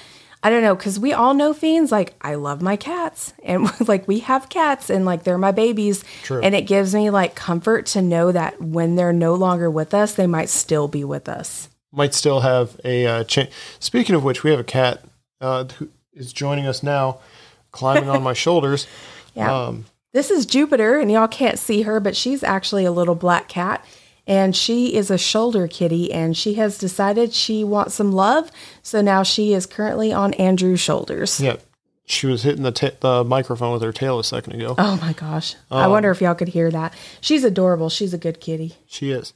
I 0.45 0.51
don't 0.51 0.61
know, 0.61 0.75
because 0.75 0.99
we 0.99 1.11
all 1.11 1.33
know 1.33 1.55
fiends. 1.55 1.91
Like, 1.91 2.13
I 2.21 2.35
love 2.35 2.61
my 2.61 2.75
cats, 2.75 3.33
and 3.43 3.67
like 3.87 4.07
we 4.07 4.19
have 4.19 4.47
cats, 4.47 4.91
and 4.91 5.03
like 5.03 5.23
they're 5.23 5.39
my 5.39 5.51
babies. 5.51 6.03
True. 6.21 6.39
And 6.39 6.53
it 6.53 6.67
gives 6.67 6.93
me 6.93 7.09
like 7.09 7.33
comfort 7.33 7.87
to 7.87 8.01
know 8.03 8.31
that 8.31 8.61
when 8.61 8.95
they're 8.95 9.11
no 9.11 9.33
longer 9.33 9.71
with 9.71 9.95
us, 9.95 10.13
they 10.13 10.27
might 10.27 10.49
still 10.49 10.87
be 10.87 11.03
with 11.03 11.27
us. 11.27 11.69
Might 11.91 12.13
still 12.13 12.41
have 12.41 12.79
a 12.85 13.07
uh, 13.07 13.23
cha- 13.23 13.47
Speaking 13.79 14.13
of 14.13 14.23
which, 14.23 14.43
we 14.43 14.51
have 14.51 14.59
a 14.59 14.63
cat 14.63 15.03
uh, 15.41 15.63
who 15.63 15.89
is 16.13 16.31
joining 16.31 16.67
us 16.67 16.83
now, 16.83 17.21
climbing 17.71 18.09
on 18.09 18.21
my 18.21 18.33
shoulders. 18.45 18.85
Yeah. 19.33 19.51
Um, 19.51 19.85
This 20.15 20.31
is 20.31 20.45
Jupiter, 20.45 20.97
and 20.97 21.11
y'all 21.11 21.27
can't 21.27 21.59
see 21.59 21.81
her, 21.81 21.99
but 21.99 22.15
she's 22.15 22.41
actually 22.41 22.85
a 22.85 22.91
little 22.91 23.15
black 23.15 23.49
cat. 23.49 23.83
And 24.25 24.55
she 24.55 24.95
is 24.95 25.11
a 25.11 25.17
shoulder 25.17 25.67
kitty, 25.67 26.09
and 26.09 26.37
she 26.37 26.53
has 26.53 26.77
decided 26.77 27.33
she 27.33 27.65
wants 27.65 27.95
some 27.95 28.13
love. 28.13 28.49
So 28.81 29.01
now 29.01 29.23
she 29.23 29.53
is 29.53 29.65
currently 29.65 30.13
on 30.13 30.33
Andrew's 30.35 30.79
shoulders. 30.79 31.41
yeah, 31.41 31.57
she 32.05 32.27
was 32.27 32.43
hitting 32.43 32.63
the 32.63 32.71
ta- 32.71 32.91
the 33.01 33.25
microphone 33.25 33.73
with 33.73 33.81
her 33.81 33.91
tail 33.91 34.17
a 34.17 34.23
second 34.23 34.53
ago. 34.53 34.73
Oh 34.77 34.97
my 35.01 35.11
gosh. 35.11 35.55
I 35.69 35.87
wonder 35.87 36.11
if 36.11 36.21
y'all 36.21 36.33
could 36.33 36.47
hear 36.47 36.71
that. 36.71 36.93
She's 37.19 37.43
adorable. 37.43 37.89
She's 37.89 38.13
a 38.13 38.17
good 38.17 38.39
kitty. 38.39 38.75
She 38.87 39.11
is. 39.11 39.33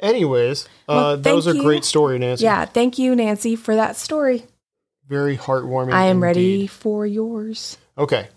Anyways, 0.00 0.68
Well, 0.86 0.98
uh, 0.98 1.16
that 1.16 1.34
was 1.34 1.46
a 1.46 1.54
you. 1.56 1.62
great 1.62 1.82
story, 1.86 2.18
Nancy. 2.18 2.44
Yeah. 2.44 2.66
Thank 2.66 2.98
you, 2.98 3.16
Nancy, 3.16 3.56
for 3.56 3.74
that 3.74 3.96
story. 3.96 4.44
Very 5.08 5.38
heartwarming. 5.38 5.94
I 5.94 6.04
am 6.08 6.16
indeed. 6.16 6.22
ready 6.22 6.66
for 6.66 7.06
yours. 7.06 7.78
Okay. 7.96 8.28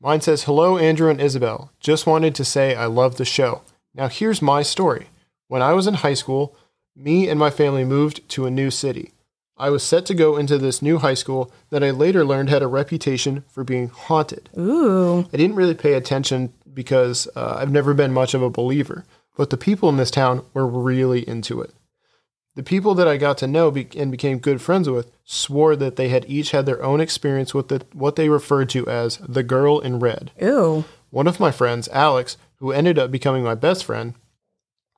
Mine 0.00 0.20
says, 0.20 0.44
Hello, 0.44 0.78
Andrew 0.78 1.10
and 1.10 1.20
Isabel. 1.20 1.72
Just 1.80 2.06
wanted 2.06 2.34
to 2.36 2.44
say 2.44 2.74
I 2.74 2.86
love 2.86 3.16
the 3.16 3.24
show. 3.24 3.62
Now, 3.94 4.08
here's 4.08 4.40
my 4.40 4.62
story. 4.62 5.08
When 5.48 5.62
I 5.62 5.72
was 5.72 5.86
in 5.86 5.94
high 5.94 6.14
school, 6.14 6.54
me 6.94 7.28
and 7.28 7.38
my 7.38 7.50
family 7.50 7.84
moved 7.84 8.28
to 8.30 8.46
a 8.46 8.50
new 8.50 8.70
city. 8.70 9.12
I 9.56 9.70
was 9.70 9.82
set 9.82 10.06
to 10.06 10.14
go 10.14 10.36
into 10.36 10.56
this 10.56 10.82
new 10.82 10.98
high 10.98 11.14
school 11.14 11.50
that 11.70 11.82
I 11.82 11.90
later 11.90 12.24
learned 12.24 12.48
had 12.48 12.62
a 12.62 12.68
reputation 12.68 13.44
for 13.48 13.64
being 13.64 13.88
haunted. 13.88 14.48
Ooh. 14.56 15.26
I 15.32 15.36
didn't 15.36 15.56
really 15.56 15.74
pay 15.74 15.94
attention 15.94 16.52
because 16.72 17.26
uh, 17.34 17.56
I've 17.58 17.72
never 17.72 17.92
been 17.92 18.12
much 18.12 18.34
of 18.34 18.42
a 18.42 18.50
believer, 18.50 19.04
but 19.36 19.50
the 19.50 19.56
people 19.56 19.88
in 19.88 19.96
this 19.96 20.12
town 20.12 20.44
were 20.54 20.66
really 20.66 21.28
into 21.28 21.60
it. 21.60 21.72
The 22.58 22.64
people 22.64 22.96
that 22.96 23.06
I 23.06 23.18
got 23.18 23.38
to 23.38 23.46
know 23.46 23.70
be- 23.70 23.86
and 23.96 24.10
became 24.10 24.40
good 24.40 24.60
friends 24.60 24.90
with 24.90 25.12
swore 25.24 25.76
that 25.76 25.94
they 25.94 26.08
had 26.08 26.28
each 26.28 26.50
had 26.50 26.66
their 26.66 26.82
own 26.82 27.00
experience 27.00 27.54
with 27.54 27.68
the, 27.68 27.86
what 27.92 28.16
they 28.16 28.28
referred 28.28 28.68
to 28.70 28.84
as 28.88 29.18
the 29.18 29.44
girl 29.44 29.78
in 29.78 30.00
red. 30.00 30.32
Ooh. 30.42 30.84
One 31.10 31.28
of 31.28 31.38
my 31.38 31.52
friends, 31.52 31.88
Alex, 31.92 32.36
who 32.56 32.72
ended 32.72 32.98
up 32.98 33.12
becoming 33.12 33.44
my 33.44 33.54
best 33.54 33.84
friend, 33.84 34.14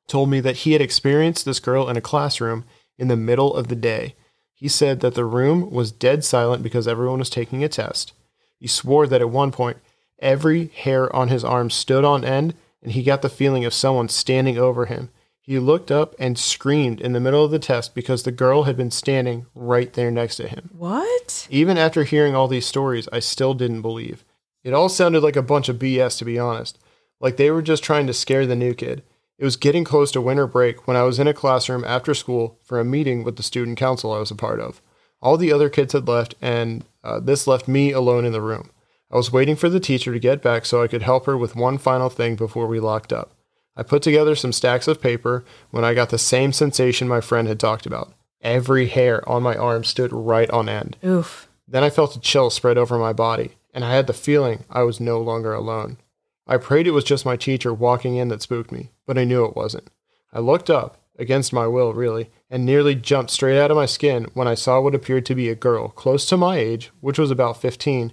told 0.08 0.30
me 0.30 0.40
that 0.40 0.56
he 0.56 0.72
had 0.72 0.80
experienced 0.80 1.44
this 1.44 1.60
girl 1.60 1.86
in 1.90 1.98
a 1.98 2.00
classroom 2.00 2.64
in 2.96 3.08
the 3.08 3.14
middle 3.14 3.54
of 3.54 3.68
the 3.68 3.76
day. 3.76 4.14
He 4.54 4.66
said 4.66 5.00
that 5.00 5.14
the 5.14 5.26
room 5.26 5.70
was 5.70 5.92
dead 5.92 6.24
silent 6.24 6.62
because 6.62 6.88
everyone 6.88 7.18
was 7.18 7.28
taking 7.28 7.62
a 7.62 7.68
test. 7.68 8.14
He 8.58 8.68
swore 8.68 9.06
that 9.08 9.20
at 9.20 9.28
one 9.28 9.52
point, 9.52 9.76
every 10.18 10.68
hair 10.68 11.14
on 11.14 11.28
his 11.28 11.44
arm 11.44 11.68
stood 11.68 12.06
on 12.06 12.24
end 12.24 12.54
and 12.82 12.92
he 12.92 13.02
got 13.02 13.20
the 13.20 13.28
feeling 13.28 13.66
of 13.66 13.74
someone 13.74 14.08
standing 14.08 14.56
over 14.56 14.86
him. 14.86 15.10
He 15.42 15.58
looked 15.58 15.90
up 15.90 16.14
and 16.18 16.38
screamed 16.38 17.00
in 17.00 17.12
the 17.12 17.20
middle 17.20 17.44
of 17.44 17.50
the 17.50 17.58
test 17.58 17.94
because 17.94 18.22
the 18.22 18.32
girl 18.32 18.64
had 18.64 18.76
been 18.76 18.90
standing 18.90 19.46
right 19.54 19.92
there 19.92 20.10
next 20.10 20.36
to 20.36 20.48
him. 20.48 20.70
What? 20.76 21.48
Even 21.50 21.78
after 21.78 22.04
hearing 22.04 22.34
all 22.34 22.46
these 22.46 22.66
stories, 22.66 23.08
I 23.12 23.20
still 23.20 23.54
didn't 23.54 23.82
believe. 23.82 24.24
It 24.62 24.74
all 24.74 24.88
sounded 24.88 25.22
like 25.22 25.36
a 25.36 25.42
bunch 25.42 25.68
of 25.68 25.78
BS, 25.78 26.18
to 26.18 26.24
be 26.24 26.38
honest. 26.38 26.78
Like 27.20 27.36
they 27.36 27.50
were 27.50 27.62
just 27.62 27.82
trying 27.82 28.06
to 28.06 28.14
scare 28.14 28.46
the 28.46 28.54
new 28.54 28.74
kid. 28.74 29.02
It 29.38 29.44
was 29.44 29.56
getting 29.56 29.84
close 29.84 30.12
to 30.12 30.20
winter 30.20 30.46
break 30.46 30.86
when 30.86 30.98
I 30.98 31.02
was 31.02 31.18
in 31.18 31.26
a 31.26 31.32
classroom 31.32 31.82
after 31.84 32.12
school 32.12 32.58
for 32.62 32.78
a 32.78 32.84
meeting 32.84 33.24
with 33.24 33.36
the 33.36 33.42
student 33.42 33.78
council 33.78 34.12
I 34.12 34.18
was 34.18 34.30
a 34.30 34.34
part 34.36 34.60
of. 34.60 34.82
All 35.22 35.38
the 35.38 35.52
other 35.52 35.70
kids 35.70 35.94
had 35.94 36.06
left, 36.06 36.34
and 36.42 36.84
uh, 37.02 37.20
this 37.20 37.46
left 37.46 37.66
me 37.66 37.90
alone 37.90 38.26
in 38.26 38.32
the 38.32 38.42
room. 38.42 38.70
I 39.10 39.16
was 39.16 39.32
waiting 39.32 39.56
for 39.56 39.68
the 39.68 39.80
teacher 39.80 40.12
to 40.12 40.18
get 40.18 40.42
back 40.42 40.66
so 40.66 40.82
I 40.82 40.88
could 40.88 41.02
help 41.02 41.26
her 41.26 41.36
with 41.36 41.56
one 41.56 41.78
final 41.78 42.10
thing 42.10 42.36
before 42.36 42.66
we 42.66 42.80
locked 42.80 43.12
up. 43.12 43.32
I 43.76 43.82
put 43.82 44.02
together 44.02 44.34
some 44.34 44.52
stacks 44.52 44.88
of 44.88 45.00
paper 45.00 45.44
when 45.70 45.84
I 45.84 45.94
got 45.94 46.10
the 46.10 46.18
same 46.18 46.52
sensation 46.52 47.08
my 47.08 47.20
friend 47.20 47.48
had 47.48 47.60
talked 47.60 47.86
about. 47.86 48.12
Every 48.42 48.88
hair 48.88 49.26
on 49.28 49.42
my 49.42 49.56
arm 49.56 49.84
stood 49.84 50.12
right 50.12 50.50
on 50.50 50.68
end. 50.68 50.96
Oof. 51.04 51.48
Then 51.68 51.84
I 51.84 51.90
felt 51.90 52.16
a 52.16 52.20
chill 52.20 52.50
spread 52.50 52.78
over 52.78 52.98
my 52.98 53.12
body, 53.12 53.52
and 53.72 53.84
I 53.84 53.94
had 53.94 54.06
the 54.06 54.12
feeling 54.12 54.64
I 54.70 54.82
was 54.82 54.98
no 54.98 55.20
longer 55.20 55.52
alone. 55.52 55.98
I 56.46 56.56
prayed 56.56 56.86
it 56.86 56.92
was 56.92 57.04
just 57.04 57.24
my 57.24 57.36
teacher 57.36 57.72
walking 57.72 58.16
in 58.16 58.28
that 58.28 58.42
spooked 58.42 58.72
me, 58.72 58.90
but 59.06 59.16
I 59.16 59.24
knew 59.24 59.44
it 59.44 59.54
wasn't. 59.54 59.88
I 60.32 60.40
looked 60.40 60.68
up, 60.68 61.00
against 61.20 61.52
my 61.52 61.66
will, 61.66 61.92
really, 61.92 62.30
and 62.48 62.64
nearly 62.64 62.94
jumped 62.94 63.30
straight 63.30 63.60
out 63.60 63.70
of 63.70 63.76
my 63.76 63.86
skin 63.86 64.26
when 64.34 64.48
I 64.48 64.54
saw 64.54 64.80
what 64.80 64.94
appeared 64.94 65.26
to 65.26 65.34
be 65.34 65.48
a 65.48 65.54
girl 65.54 65.88
close 65.88 66.26
to 66.26 66.36
my 66.36 66.56
age, 66.56 66.90
which 67.00 67.18
was 67.18 67.30
about 67.30 67.60
15, 67.60 68.12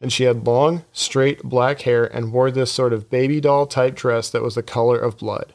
and 0.00 0.12
she 0.12 0.24
had 0.24 0.46
long, 0.46 0.84
straight 0.92 1.42
black 1.42 1.82
hair 1.82 2.04
and 2.04 2.32
wore 2.32 2.50
this 2.50 2.72
sort 2.72 2.92
of 2.92 3.10
baby 3.10 3.40
doll 3.40 3.66
type 3.66 3.94
dress 3.94 4.30
that 4.30 4.42
was 4.42 4.54
the 4.54 4.62
color 4.62 4.98
of 4.98 5.18
blood. 5.18 5.52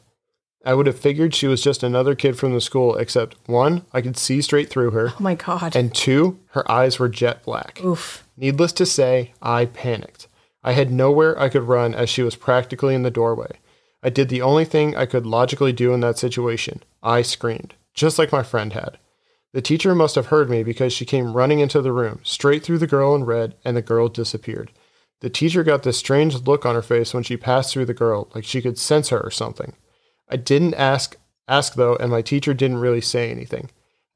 I 0.64 0.74
would 0.74 0.86
have 0.86 0.98
figured 0.98 1.34
she 1.34 1.46
was 1.46 1.62
just 1.62 1.82
another 1.84 2.14
kid 2.16 2.36
from 2.36 2.52
the 2.52 2.60
school, 2.60 2.96
except 2.96 3.36
one, 3.46 3.84
I 3.92 4.00
could 4.00 4.16
see 4.16 4.42
straight 4.42 4.68
through 4.68 4.90
her, 4.90 5.10
Oh 5.10 5.16
my 5.22 5.34
God. 5.36 5.76
and 5.76 5.94
two, 5.94 6.40
her 6.50 6.68
eyes 6.70 6.98
were 6.98 7.08
jet 7.08 7.44
black. 7.44 7.80
Oof. 7.84 8.26
Needless 8.36 8.72
to 8.72 8.86
say, 8.86 9.32
I 9.40 9.66
panicked. 9.66 10.26
I 10.64 10.72
had 10.72 10.90
nowhere 10.90 11.38
I 11.40 11.48
could 11.48 11.62
run 11.62 11.94
as 11.94 12.10
she 12.10 12.22
was 12.22 12.34
practically 12.34 12.94
in 12.96 13.02
the 13.02 13.10
doorway. 13.12 13.58
I 14.02 14.10
did 14.10 14.28
the 14.28 14.42
only 14.42 14.64
thing 14.64 14.96
I 14.96 15.06
could 15.06 15.24
logically 15.26 15.72
do 15.72 15.92
in 15.94 16.00
that 16.00 16.18
situation. 16.18 16.82
I 17.02 17.22
screamed, 17.22 17.74
just 17.94 18.18
like 18.18 18.32
my 18.32 18.42
friend 18.42 18.72
had. 18.72 18.98
The 19.56 19.62
teacher 19.62 19.94
must 19.94 20.16
have 20.16 20.26
heard 20.26 20.50
me 20.50 20.62
because 20.62 20.92
she 20.92 21.06
came 21.06 21.32
running 21.32 21.60
into 21.60 21.80
the 21.80 21.90
room, 21.90 22.20
straight 22.22 22.62
through 22.62 22.76
the 22.76 22.86
girl 22.86 23.14
in 23.14 23.24
red, 23.24 23.54
and 23.64 23.74
the 23.74 23.80
girl 23.80 24.06
disappeared. 24.06 24.70
The 25.20 25.30
teacher 25.30 25.64
got 25.64 25.82
this 25.82 25.96
strange 25.96 26.34
look 26.42 26.66
on 26.66 26.74
her 26.74 26.82
face 26.82 27.14
when 27.14 27.22
she 27.22 27.38
passed 27.38 27.72
through 27.72 27.86
the 27.86 27.94
girl, 27.94 28.30
like 28.34 28.44
she 28.44 28.60
could 28.60 28.76
sense 28.76 29.08
her 29.08 29.18
or 29.18 29.30
something. 29.30 29.74
I 30.28 30.36
didn't 30.36 30.74
ask 30.74 31.16
ask 31.48 31.74
though, 31.74 31.96
and 31.96 32.10
my 32.10 32.20
teacher 32.20 32.52
didn't 32.52 32.80
really 32.80 33.00
say 33.00 33.30
anything. 33.30 33.70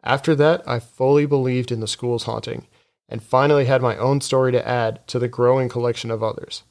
After 0.05 0.35
that, 0.35 0.63
I 0.69 0.79
fully 0.79 1.25
believed 1.25 1.73
in 1.73 1.81
the 1.81 1.89
school's 1.89 2.25
haunting, 2.25 2.67
and 3.09 3.23
finally 3.23 3.65
had 3.65 3.81
my 3.81 3.97
own 3.97 4.21
story 4.21 4.53
to 4.53 4.69
add 4.69 5.09
to 5.09 5.19
the 5.19 5.27
growing 5.27 5.71
collection 5.71 6.11
of 6.11 6.23
others. 6.23 6.65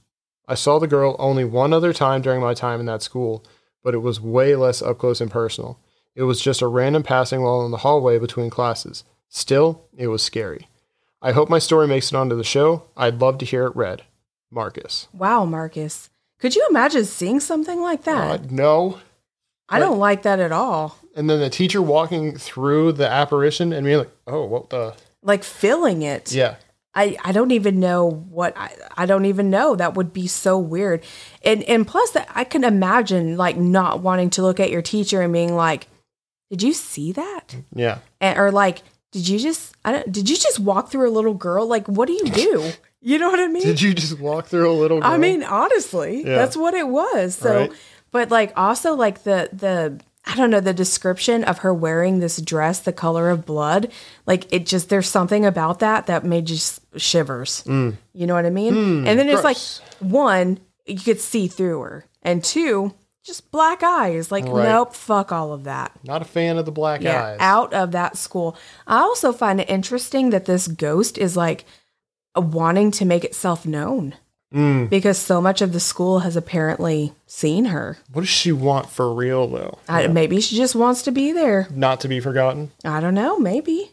I 0.47 0.53
saw 0.53 0.77
the 0.77 0.85
girl 0.85 1.15
only 1.17 1.43
one 1.43 1.73
other 1.73 1.91
time 1.91 2.21
during 2.21 2.39
my 2.39 2.53
time 2.53 2.79
in 2.79 2.85
that 2.85 3.01
school, 3.01 3.43
but 3.83 3.95
it 3.95 4.03
was 4.03 4.21
way 4.21 4.55
less 4.55 4.83
up 4.83 4.99
close 4.99 5.21
and 5.21 5.31
personal. 5.31 5.79
It 6.19 6.23
was 6.23 6.41
just 6.41 6.61
a 6.61 6.67
random 6.67 7.01
passing 7.01 7.43
while 7.43 7.63
in 7.63 7.71
the 7.71 7.77
hallway 7.77 8.19
between 8.19 8.49
classes. 8.49 9.05
Still, 9.29 9.85
it 9.95 10.07
was 10.07 10.21
scary. 10.21 10.67
I 11.21 11.31
hope 11.31 11.49
my 11.49 11.59
story 11.59 11.87
makes 11.87 12.11
it 12.11 12.15
onto 12.17 12.35
the 12.35 12.43
show. 12.43 12.83
I'd 12.97 13.21
love 13.21 13.37
to 13.37 13.45
hear 13.45 13.65
it 13.67 13.73
read. 13.73 14.01
Marcus. 14.51 15.07
Wow, 15.13 15.45
Marcus. 15.45 16.09
Could 16.37 16.57
you 16.57 16.67
imagine 16.69 17.05
seeing 17.05 17.39
something 17.39 17.79
like 17.81 18.03
that? 18.03 18.41
Uh, 18.41 18.43
no. 18.49 18.99
I 19.69 19.79
don't 19.79 19.97
like 19.97 20.23
that 20.23 20.41
at 20.41 20.51
all. 20.51 20.97
And 21.15 21.29
then 21.29 21.39
the 21.39 21.49
teacher 21.49 21.81
walking 21.81 22.35
through 22.37 22.91
the 22.93 23.07
apparition 23.09 23.71
and 23.71 23.85
being 23.85 23.99
like, 23.99 24.11
oh, 24.27 24.43
what 24.43 24.71
the? 24.71 24.95
Like 25.21 25.45
feeling 25.45 26.01
it. 26.01 26.33
Yeah. 26.33 26.55
I, 26.93 27.15
I 27.23 27.31
don't 27.31 27.51
even 27.51 27.79
know 27.79 28.09
what 28.09 28.57
I, 28.57 28.75
I 28.97 29.05
don't 29.05 29.23
even 29.23 29.49
know 29.49 29.77
that 29.77 29.93
would 29.93 30.11
be 30.11 30.27
so 30.27 30.57
weird 30.57 31.01
and 31.45 31.63
and 31.63 31.87
plus 31.87 32.11
that 32.11 32.27
I 32.33 32.43
can 32.43 32.63
imagine 32.63 33.37
like 33.37 33.55
not 33.55 34.01
wanting 34.01 34.31
to 34.31 34.41
look 34.41 34.59
at 34.59 34.71
your 34.71 34.81
teacher 34.81 35.21
and 35.21 35.31
being 35.31 35.55
like 35.55 35.87
did 36.49 36.61
you 36.63 36.73
see 36.73 37.11
that? 37.13 37.55
Yeah. 37.73 37.99
and, 38.21 38.37
or 38.37 38.51
like 38.51 38.81
did 39.11 39.27
you 39.27 39.39
just 39.39 39.75
I 39.85 39.91
don't 39.91 40.11
did 40.11 40.29
you 40.29 40.35
just 40.37 40.59
walk 40.59 40.89
through 40.91 41.09
a 41.09 41.13
little 41.13 41.33
girl? 41.33 41.65
Like 41.67 41.87
what 41.87 42.07
do 42.07 42.13
you 42.13 42.25
do? 42.25 42.71
You 43.01 43.17
know 43.17 43.29
what 43.29 43.39
I 43.39 43.47
mean? 43.47 43.63
Did 43.63 43.81
you 43.81 43.93
just 43.93 44.19
walk 44.19 44.47
through 44.47 44.69
a 44.69 44.73
little 44.75 44.99
girl? 44.99 45.09
I 45.09 45.17
mean 45.17 45.41
honestly 45.41 46.17
Yeah. 46.25 46.35
that's 46.35 46.57
what 46.57 46.73
it 46.73 46.85
was. 46.89 47.33
So 47.33 47.55
Right. 47.61 47.71
but 48.11 48.29
like 48.29 48.51
also 48.57 48.93
like 48.93 49.23
the 49.23 49.49
the 49.53 50.01
I 50.25 50.35
don't 50.35 50.49
know 50.49 50.59
the 50.59 50.73
description 50.73 51.45
of 51.45 51.59
her 51.59 51.73
wearing 51.73 52.19
this 52.19 52.41
dress 52.41 52.79
the 52.81 52.91
color 52.91 53.29
of 53.29 53.45
blood 53.45 53.89
like 54.25 54.51
it 54.53 54.65
just 54.65 54.89
there's 54.89 55.07
something 55.07 55.45
about 55.45 55.79
that 55.79 56.07
that 56.07 56.25
made 56.25 56.49
you 56.49 56.57
shivers. 56.97 57.63
Mm. 57.65 57.95
You 58.13 58.27
know 58.27 58.33
what 58.33 58.45
I 58.45 58.49
mean? 58.49 58.73
Mm, 58.73 59.07
and 59.07 59.17
then 59.17 59.29
it's 59.29 59.45
like 59.45 59.57
one 60.01 60.59
you 60.85 60.99
could 60.99 61.21
see 61.21 61.47
through 61.47 61.79
her. 61.81 62.05
And 62.21 62.43
two 62.43 62.93
just 63.25 63.51
black 63.51 63.83
eyes 63.83 64.31
like 64.31 64.45
Right. 64.45 64.63
nope 64.69 64.93
fuck 64.95 65.31
all 65.31 65.51
of 65.53 65.63
that 65.65 65.91
not 66.03 66.21
a 66.21 66.25
fan 66.25 66.57
of 66.57 66.65
the 66.65 66.71
black 66.71 67.01
yeah, 67.01 67.23
eyes. 67.31 67.37
out 67.39 67.73
of 67.73 67.91
that 67.91 68.17
school. 68.17 68.55
I 68.87 68.99
also 68.99 69.31
find 69.33 69.59
it 69.61 69.69
interesting 69.69 70.29
that 70.31 70.45
this 70.45 70.67
ghost 70.67 71.17
is 71.17 71.35
like 71.37 71.65
wanting 72.35 72.91
to 72.91 73.05
make 73.05 73.23
itself 73.23 73.65
known 73.65 74.15
Mm. 74.53 74.89
because 74.89 75.19
so 75.19 75.41
much 75.41 75.61
of 75.61 75.73
the 75.73 75.79
school 75.79 76.19
has 76.19 76.35
apparently 76.35 77.13
seen 77.27 77.65
her. 77.65 77.99
What 78.11 78.21
does 78.21 78.29
she 78.29 78.51
want 78.51 78.89
for 78.89 79.13
real, 79.13 79.47
though? 79.47 79.77
I, 79.87 80.07
maybe 80.07 80.41
she 80.41 80.55
just 80.55 80.73
wants 80.75 81.03
to 81.03 81.11
be 81.11 81.31
there. 81.31 81.67
Not 81.69 81.99
to 81.99 82.07
be 82.07 82.19
forgotten? 82.19 82.71
I 82.83 82.99
don't 82.99 83.13
know. 83.13 83.37
Maybe. 83.37 83.91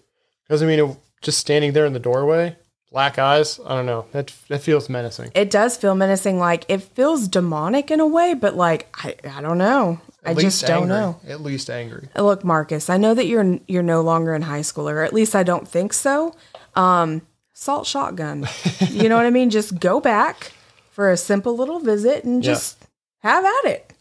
Because, 0.49 0.63
I 0.63 0.67
mean, 0.67 0.79
it, 0.79 0.97
just 1.21 1.39
standing 1.41 1.75
there 1.75 1.85
in 1.85 1.93
the 1.93 1.99
doorway, 1.99 2.57
black 2.97 3.19
eyes, 3.19 3.61
I 3.67 3.75
don't 3.77 3.85
know. 3.85 4.07
That, 4.13 4.33
that 4.49 4.63
feels 4.63 4.89
menacing. 4.89 5.31
It 5.35 5.51
does 5.51 5.77
feel 5.77 5.95
menacing. 5.95 6.39
Like 6.39 6.65
it 6.69 6.81
feels 6.81 7.29
demonic 7.29 7.91
in 7.91 8.01
a 8.01 8.07
way, 8.07 8.33
but 8.33 8.57
like 8.57 8.89
I, 9.05 9.15
I 9.37 9.43
don't 9.43 9.59
know. 9.59 10.01
I 10.25 10.31
At 10.31 10.37
just 10.39 10.63
least 10.63 10.67
don't 10.67 10.91
angry. 10.91 10.97
know. 10.97 11.21
At 11.29 11.43
least 11.43 11.69
angry. 11.69 12.09
Look, 12.17 12.43
Marcus, 12.43 12.89
I 12.89 12.97
know 12.97 13.13
that 13.13 13.27
you're 13.27 13.59
you're 13.69 13.83
no 13.83 14.01
longer 14.01 14.35
in 14.35 14.41
high 14.41 14.63
school, 14.63 14.89
or 14.89 15.03
at 15.03 15.13
least 15.13 15.35
I 15.37 15.43
don't 15.43 15.69
think 15.69 15.93
so. 15.93 16.35
Um, 16.75 17.21
salt 17.53 17.87
shotgun. 17.87 18.49
you 18.89 19.11
know 19.11 19.17
what 19.17 19.27
I 19.27 19.31
mean? 19.31 19.51
Just 19.51 19.79
go 19.79 20.01
back 20.01 20.53
for 20.91 21.11
a 21.11 21.19
simple 21.19 21.55
little 21.55 21.81
visit 21.81 22.25
and 22.25 22.43
Yeah. 22.43 22.53
just 22.55 22.87
have 23.19 23.45
at 23.45 23.65
it. 23.73 23.93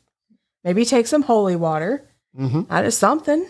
Maybe 0.64 0.86
take 0.86 1.08
some 1.08 1.24
holy 1.24 1.58
water. 1.58 2.02
Mm-hmm. 2.40 2.62
That 2.70 2.86
is 2.86 2.98
something. 2.98 3.46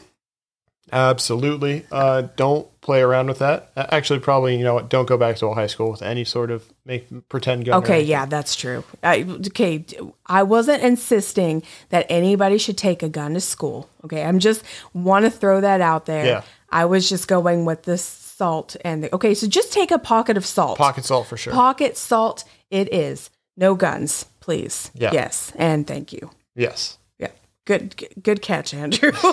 Absolutely. 0.91 1.85
Uh, 1.91 2.23
don't 2.35 2.67
play 2.81 3.01
around 3.01 3.27
with 3.27 3.39
that. 3.39 3.71
Uh, 3.75 3.85
Actually, 3.89 4.19
probably, 4.19 4.55
you 4.57 4.63
know 4.63 4.75
what? 4.75 4.89
Don't 4.89 5.07
go 5.07 5.17
back 5.17 5.35
to 5.37 5.47
a 5.47 5.53
high 5.53 5.67
school 5.67 5.91
with 5.91 6.01
any 6.01 6.23
sort 6.23 6.51
of 6.51 6.71
make 6.85 7.07
pretend 7.29 7.65
gun. 7.65 7.83
Okay, 7.83 8.01
yeah, 8.01 8.25
that's 8.25 8.55
true. 8.55 8.83
I, 9.03 9.23
okay, 9.47 9.83
I 10.27 10.43
wasn't 10.43 10.83
insisting 10.83 11.63
that 11.89 12.05
anybody 12.09 12.57
should 12.57 12.77
take 12.77 13.01
a 13.03 13.09
gun 13.09 13.33
to 13.33 13.41
school. 13.41 13.89
Okay, 14.03 14.23
I'm 14.23 14.39
just 14.39 14.63
want 14.93 15.25
to 15.25 15.31
throw 15.31 15.61
that 15.61 15.81
out 15.81 16.05
there. 16.05 16.25
Yeah. 16.25 16.41
I 16.69 16.85
was 16.85 17.09
just 17.09 17.27
going 17.27 17.65
with 17.65 17.83
the 17.83 17.97
salt 17.97 18.75
and 18.83 19.03
the, 19.03 19.15
okay, 19.15 19.33
so 19.33 19.47
just 19.47 19.73
take 19.73 19.91
a 19.91 19.99
pocket 19.99 20.37
of 20.37 20.45
salt. 20.45 20.77
Pocket 20.77 21.05
salt 21.05 21.27
for 21.27 21.37
sure. 21.37 21.53
Pocket 21.53 21.97
salt 21.97 22.43
it 22.69 22.93
is. 22.93 23.29
No 23.57 23.73
guns, 23.75 24.25
please. 24.39 24.91
Yeah. 24.93 25.11
Yes, 25.13 25.51
and 25.55 25.87
thank 25.87 26.13
you. 26.13 26.29
yes. 26.55 26.97
Yeah. 27.17 27.31
Good 27.65 28.21
good 28.21 28.41
catch, 28.43 28.73
Andrew. 28.73 29.11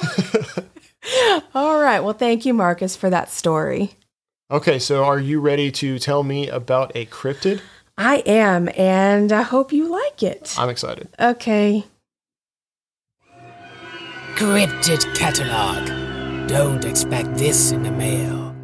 All 1.55 1.80
right. 1.80 2.00
Well, 2.00 2.12
thank 2.12 2.44
you 2.46 2.55
Marcus 2.55 2.96
for 2.96 3.11
that 3.11 3.30
story. 3.30 3.92
Okay, 4.50 4.78
so 4.78 5.05
are 5.05 5.18
you 5.18 5.40
ready 5.40 5.70
to 5.72 5.98
tell 5.98 6.22
me 6.22 6.48
about 6.48 6.92
a 6.94 7.07
cryptid? 7.07 7.61
I 7.96 8.18
am 8.26 8.68
and 8.76 9.32
I 9.32 9.42
hope 9.42 9.72
you 9.72 9.88
like 9.90 10.22
it. 10.22 10.55
I'm 10.59 10.68
excited. 10.68 11.09
Okay. 11.18 11.84
Cryptid 14.34 15.14
catalog. 15.14 15.86
Don't 16.48 16.84
expect 16.84 17.34
this 17.34 17.70
in 17.70 17.82
the 17.82 17.90
mail. 17.90 18.55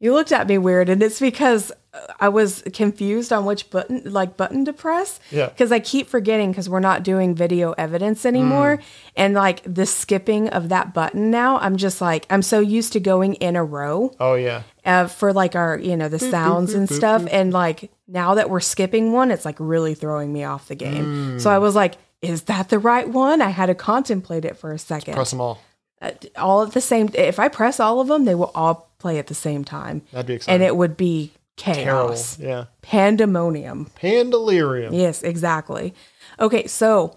You 0.00 0.14
looked 0.14 0.32
at 0.32 0.48
me 0.48 0.56
weird, 0.56 0.88
and 0.88 1.02
it's 1.02 1.20
because 1.20 1.72
I 2.20 2.28
was 2.28 2.62
confused 2.72 3.32
on 3.32 3.44
which 3.44 3.68
button, 3.70 4.02
like 4.04 4.36
button 4.36 4.64
to 4.66 4.72
press. 4.72 5.18
Yeah. 5.32 5.48
Because 5.48 5.72
I 5.72 5.80
keep 5.80 6.06
forgetting 6.08 6.52
because 6.52 6.68
we're 6.68 6.78
not 6.78 7.02
doing 7.02 7.34
video 7.34 7.72
evidence 7.72 8.24
anymore, 8.24 8.76
Mm. 8.76 8.82
and 9.16 9.34
like 9.34 9.62
the 9.64 9.86
skipping 9.86 10.48
of 10.50 10.68
that 10.68 10.94
button 10.94 11.30
now, 11.32 11.58
I'm 11.58 11.76
just 11.76 12.00
like 12.00 12.26
I'm 12.30 12.42
so 12.42 12.60
used 12.60 12.92
to 12.92 13.00
going 13.00 13.34
in 13.34 13.56
a 13.56 13.64
row 13.64 14.14
Oh, 14.20 14.34
yeah. 14.34 14.62
uh, 14.84 15.08
for 15.08 15.32
like 15.32 15.56
our 15.56 15.78
you 15.78 15.96
know 15.96 16.08
the 16.08 16.20
sounds 16.20 16.74
and 16.74 16.88
stuff, 16.88 17.26
and 17.30 17.52
like 17.52 17.90
now 18.06 18.34
that 18.34 18.50
we're 18.50 18.60
skipping 18.60 19.12
one, 19.12 19.30
it's 19.32 19.44
like 19.44 19.56
really 19.58 19.94
throwing 19.94 20.32
me 20.32 20.44
off 20.44 20.68
the 20.68 20.76
game. 20.76 21.36
Mm. 21.38 21.40
So 21.40 21.50
I 21.50 21.58
was 21.58 21.74
like, 21.74 21.94
is 22.22 22.42
that 22.42 22.68
the 22.68 22.78
right 22.78 23.08
one? 23.08 23.42
I 23.42 23.48
had 23.50 23.66
to 23.66 23.74
contemplate 23.74 24.44
it 24.44 24.56
for 24.56 24.72
a 24.72 24.78
second. 24.78 25.14
Press 25.14 25.30
them 25.30 25.40
all. 25.40 25.58
Uh, 26.00 26.12
all 26.36 26.62
at 26.62 26.72
the 26.72 26.80
same. 26.80 27.10
If 27.14 27.38
I 27.40 27.48
press 27.48 27.80
all 27.80 28.00
of 28.00 28.06
them, 28.08 28.24
they 28.26 28.34
will 28.36 28.52
all 28.54 28.90
play 28.98 29.18
at 29.18 29.26
the 29.26 29.34
same 29.34 29.64
time 29.64 30.02
That'd 30.12 30.26
be 30.26 30.34
exciting. 30.34 30.54
and 30.54 30.62
it 30.62 30.76
would 30.76 30.96
be 30.96 31.32
Terrible. 31.60 32.08
chaos, 32.08 32.38
Yeah. 32.38 32.64
pandemonium. 32.82 33.90
Pandalirium. 34.00 34.96
Yes, 34.96 35.22
exactly. 35.22 35.94
Okay, 36.38 36.66
so 36.66 37.16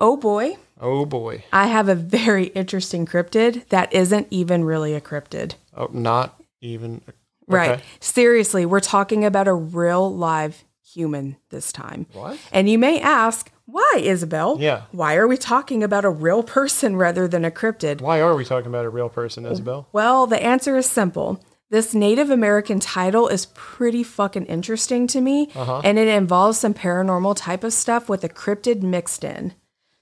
oh 0.00 0.16
boy, 0.16 0.56
Oh, 0.80 1.06
boy. 1.06 1.44
I 1.52 1.68
have 1.68 1.88
a 1.88 1.94
very 1.94 2.46
interesting 2.46 3.06
cryptid 3.06 3.68
that 3.68 3.92
isn't 3.94 4.26
even 4.30 4.64
really 4.64 4.92
a 4.94 5.00
cryptid. 5.00 5.54
Oh, 5.76 5.88
not 5.92 6.40
even. 6.60 7.00
Right. 7.46 7.70
Okay. 7.72 7.82
Seriously, 8.00 8.66
we're 8.66 8.80
talking 8.80 9.24
about 9.24 9.46
a 9.46 9.54
real 9.54 10.12
live 10.14 10.64
human 10.82 11.36
this 11.50 11.72
time. 11.72 12.06
What? 12.12 12.38
And 12.52 12.68
you 12.68 12.78
may 12.78 13.00
ask, 13.00 13.52
why, 13.66 14.00
Isabel? 14.02 14.56
Yeah. 14.60 14.82
Why 14.90 15.14
are 15.14 15.28
we 15.28 15.36
talking 15.36 15.82
about 15.84 16.04
a 16.04 16.10
real 16.10 16.42
person 16.42 16.96
rather 16.96 17.28
than 17.28 17.44
a 17.44 17.50
cryptid? 17.52 18.00
Why 18.00 18.20
are 18.20 18.34
we 18.34 18.44
talking 18.44 18.66
about 18.68 18.84
a 18.84 18.90
real 18.90 19.08
person, 19.08 19.46
Isabel? 19.46 19.88
Well, 19.92 20.26
the 20.26 20.42
answer 20.42 20.76
is 20.76 20.86
simple. 20.86 21.40
This 21.74 21.92
Native 21.92 22.30
American 22.30 22.78
title 22.78 23.26
is 23.26 23.46
pretty 23.52 24.04
fucking 24.04 24.46
interesting 24.46 25.08
to 25.08 25.20
me, 25.20 25.48
Uh-huh. 25.56 25.80
and 25.82 25.98
it 25.98 26.06
involves 26.06 26.56
some 26.56 26.72
paranormal 26.72 27.34
type 27.34 27.64
of 27.64 27.72
stuff 27.72 28.08
with 28.08 28.22
a 28.22 28.28
cryptid 28.28 28.82
mixed 28.82 29.24
in. 29.24 29.54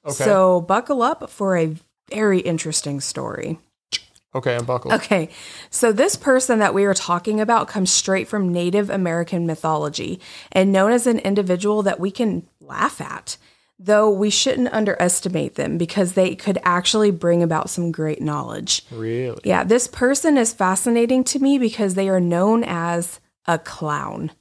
Okay. 0.05 0.13
So 0.23 0.61
buckle 0.61 1.01
up 1.01 1.31
for 1.31 1.57
a 1.57 1.75
very 2.11 2.41
interesting 2.41 3.01
story. 3.01 3.59
Okay, 4.35 4.55
I'm 4.55 4.67
buckled. 4.67 4.93
Okay, 4.93 5.31
so 5.71 5.93
this 5.93 6.15
person 6.15 6.59
that 6.59 6.75
we 6.75 6.85
are 6.85 6.93
talking 6.93 7.41
about 7.41 7.69
comes 7.69 7.91
straight 7.91 8.29
from 8.29 8.53
Native 8.53 8.91
American 8.91 9.47
mythology 9.47 10.21
and 10.53 10.73
known 10.73 10.93
as 10.93 11.07
an 11.07 11.21
individual 11.21 11.83
that 11.85 11.99
we 11.99 12.11
can 12.11 12.47
laugh 12.61 13.01
at, 13.01 13.39
though 13.79 14.11
we 14.11 14.31
shouldn't 14.31 14.73
underestimate 14.73 15.57
them 15.57 15.77
because 15.77 16.13
they 16.13 16.35
could 16.35 16.59
actually 16.63 17.11
bring 17.11 17.43
about 17.43 17.71
some 17.71 17.91
great 17.91 18.23
knowledge. 18.23 18.85
Really? 18.91 19.41
Yeah, 19.45 19.65
this 19.65 19.89
person 19.89 20.39
is 20.39 20.53
fascinating 20.53 21.25
to 21.25 21.39
me 21.39 21.59
because 21.59 21.95
they 21.95 22.09
are 22.09 22.21
known 22.21 22.65
as 22.65 23.21
a 23.47 23.59
clown. 23.59 24.33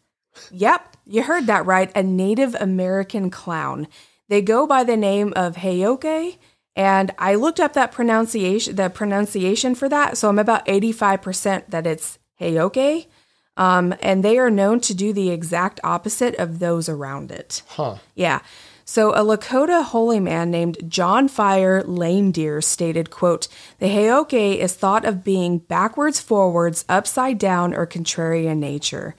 Yep, 0.51 0.97
you 1.05 1.23
heard 1.23 1.47
that 1.47 1.65
right. 1.65 1.91
A 1.95 2.03
Native 2.03 2.55
American 2.55 3.29
clown. 3.29 3.87
They 4.29 4.41
go 4.41 4.65
by 4.65 4.83
the 4.83 4.95
name 4.95 5.33
of 5.35 5.57
Heyoke, 5.57 6.37
and 6.75 7.11
I 7.17 7.35
looked 7.35 7.59
up 7.59 7.73
that 7.73 7.91
pronunciation, 7.91 8.75
the 8.75 8.89
pronunciation 8.89 9.75
for 9.75 9.89
that. 9.89 10.17
So 10.17 10.29
I'm 10.29 10.39
about 10.39 10.65
85% 10.67 11.67
that 11.69 11.85
it's 11.85 12.17
Heyoke. 12.39 13.07
Um, 13.57 13.93
and 14.01 14.23
they 14.23 14.37
are 14.39 14.49
known 14.49 14.79
to 14.81 14.93
do 14.93 15.11
the 15.11 15.29
exact 15.29 15.79
opposite 15.83 16.35
of 16.35 16.59
those 16.59 16.87
around 16.87 17.31
it. 17.31 17.61
Huh. 17.67 17.97
Yeah. 18.15 18.39
So 18.93 19.11
a 19.11 19.23
Lakota 19.23 19.85
holy 19.85 20.19
man 20.19 20.51
named 20.51 20.77
John 20.89 21.29
Fire 21.29 21.81
Lame 21.83 22.33
Deer 22.33 22.59
stated, 22.59 23.09
quote, 23.09 23.47
The 23.79 23.85
Heyoke 23.85 24.57
is 24.57 24.73
thought 24.73 25.05
of 25.05 25.23
being 25.23 25.59
backwards, 25.59 26.19
forwards, 26.19 26.83
upside 26.89 27.37
down, 27.37 27.73
or 27.73 27.85
contrary 27.85 28.47
in 28.47 28.59
nature. 28.59 29.15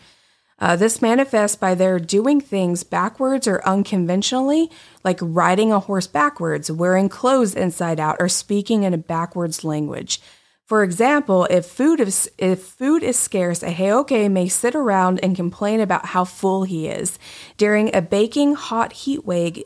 Uh, 0.58 0.76
this 0.76 1.00
manifests 1.00 1.56
by 1.56 1.74
their 1.74 1.98
doing 1.98 2.38
things 2.38 2.84
backwards 2.84 3.48
or 3.48 3.66
unconventionally, 3.66 4.70
like 5.04 5.18
riding 5.22 5.72
a 5.72 5.80
horse 5.80 6.06
backwards, 6.06 6.70
wearing 6.70 7.08
clothes 7.08 7.54
inside 7.54 7.98
out, 7.98 8.18
or 8.20 8.28
speaking 8.28 8.82
in 8.82 8.92
a 8.92 8.98
backwards 8.98 9.64
language. 9.64 10.20
For 10.64 10.82
example, 10.82 11.46
if 11.50 11.66
food 11.66 12.00
is 12.00 12.30
if 12.38 12.62
food 12.62 13.02
is 13.02 13.18
scarce, 13.18 13.62
a 13.62 13.74
Heyoke 13.74 14.30
may 14.30 14.48
sit 14.48 14.74
around 14.74 15.20
and 15.22 15.36
complain 15.36 15.80
about 15.80 16.06
how 16.06 16.24
full 16.24 16.64
he 16.64 16.88
is. 16.88 17.18
During 17.56 17.94
a 17.94 18.00
baking 18.00 18.54
hot 18.54 18.92
heat 18.92 19.24
wave, 19.24 19.64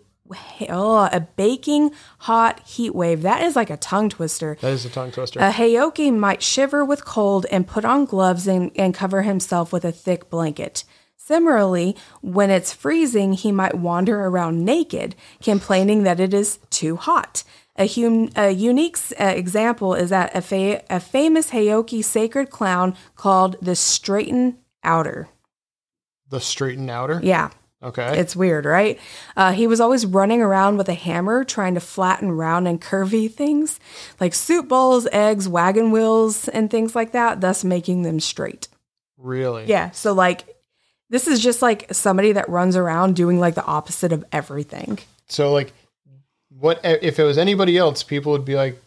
oh, 0.68 1.08
a 1.12 1.20
baking 1.36 1.92
hot 2.20 2.60
heat 2.66 2.94
wave. 2.94 3.22
That 3.22 3.42
is 3.42 3.56
like 3.56 3.70
a 3.70 3.76
tongue 3.76 4.08
twister. 4.08 4.56
That 4.60 4.72
is 4.72 4.84
a 4.84 4.90
tongue 4.90 5.12
twister. 5.12 5.38
A 5.40 5.52
Heyoke 5.52 6.16
might 6.16 6.42
shiver 6.42 6.84
with 6.84 7.04
cold 7.04 7.46
and 7.50 7.66
put 7.66 7.84
on 7.84 8.04
gloves 8.04 8.46
and, 8.46 8.70
and 8.76 8.94
cover 8.94 9.22
himself 9.22 9.72
with 9.72 9.84
a 9.84 9.92
thick 9.92 10.30
blanket. 10.30 10.84
Similarly, 11.16 11.96
when 12.20 12.50
it's 12.50 12.72
freezing, 12.72 13.32
he 13.32 13.50
might 13.50 13.74
wander 13.74 14.26
around 14.26 14.64
naked, 14.64 15.16
complaining 15.42 16.04
that 16.04 16.20
it 16.20 16.32
is 16.32 16.58
too 16.70 16.96
hot. 16.96 17.42
A, 17.78 17.86
hum- 17.86 18.30
a 18.36 18.50
unique 18.50 18.96
uh, 19.20 19.24
example 19.24 19.94
is 19.94 20.10
that 20.10 20.34
a, 20.34 20.40
fa- 20.40 20.82
a 20.90 21.00
famous 21.00 21.50
Heyoke 21.50 22.02
sacred 22.04 22.50
clown 22.50 22.96
called 23.16 23.56
the 23.60 23.76
Straighten 23.76 24.58
Outer. 24.82 25.28
the 26.28 26.40
straighten 26.40 26.88
outer. 26.90 27.20
Yeah, 27.22 27.50
Okay. 27.82 28.18
it's 28.18 28.34
weird, 28.34 28.64
right? 28.64 28.98
Uh, 29.36 29.52
he 29.52 29.66
was 29.66 29.80
always 29.80 30.06
running 30.06 30.40
around 30.42 30.76
with 30.76 30.88
a 30.88 30.94
hammer 30.94 31.44
trying 31.44 31.74
to 31.74 31.80
flatten 31.80 32.32
round 32.32 32.66
and 32.66 32.80
curvy 32.80 33.30
things 33.30 33.78
like 34.20 34.34
soup 34.34 34.68
bowls, 34.68 35.06
eggs, 35.12 35.48
wagon 35.48 35.90
wheels, 35.92 36.48
and 36.48 36.70
things 36.70 36.94
like 36.96 37.12
that, 37.12 37.40
thus 37.40 37.62
making 37.62 38.02
them 38.02 38.18
straight. 38.20 38.68
really? 39.18 39.66
Yeah, 39.66 39.90
so 39.90 40.12
like 40.12 40.56
this 41.10 41.28
is 41.28 41.40
just 41.40 41.62
like 41.62 41.92
somebody 41.94 42.32
that 42.32 42.48
runs 42.48 42.74
around 42.76 43.14
doing 43.14 43.38
like 43.38 43.54
the 43.54 43.64
opposite 43.64 44.12
of 44.12 44.24
everything. 44.32 44.98
So 45.28 45.52
like, 45.52 45.72
what 46.58 46.80
if 46.84 47.18
it 47.18 47.24
was 47.24 47.38
anybody 47.38 47.76
else? 47.76 48.02
People 48.02 48.32
would 48.32 48.44
be 48.44 48.54
like, 48.54 48.80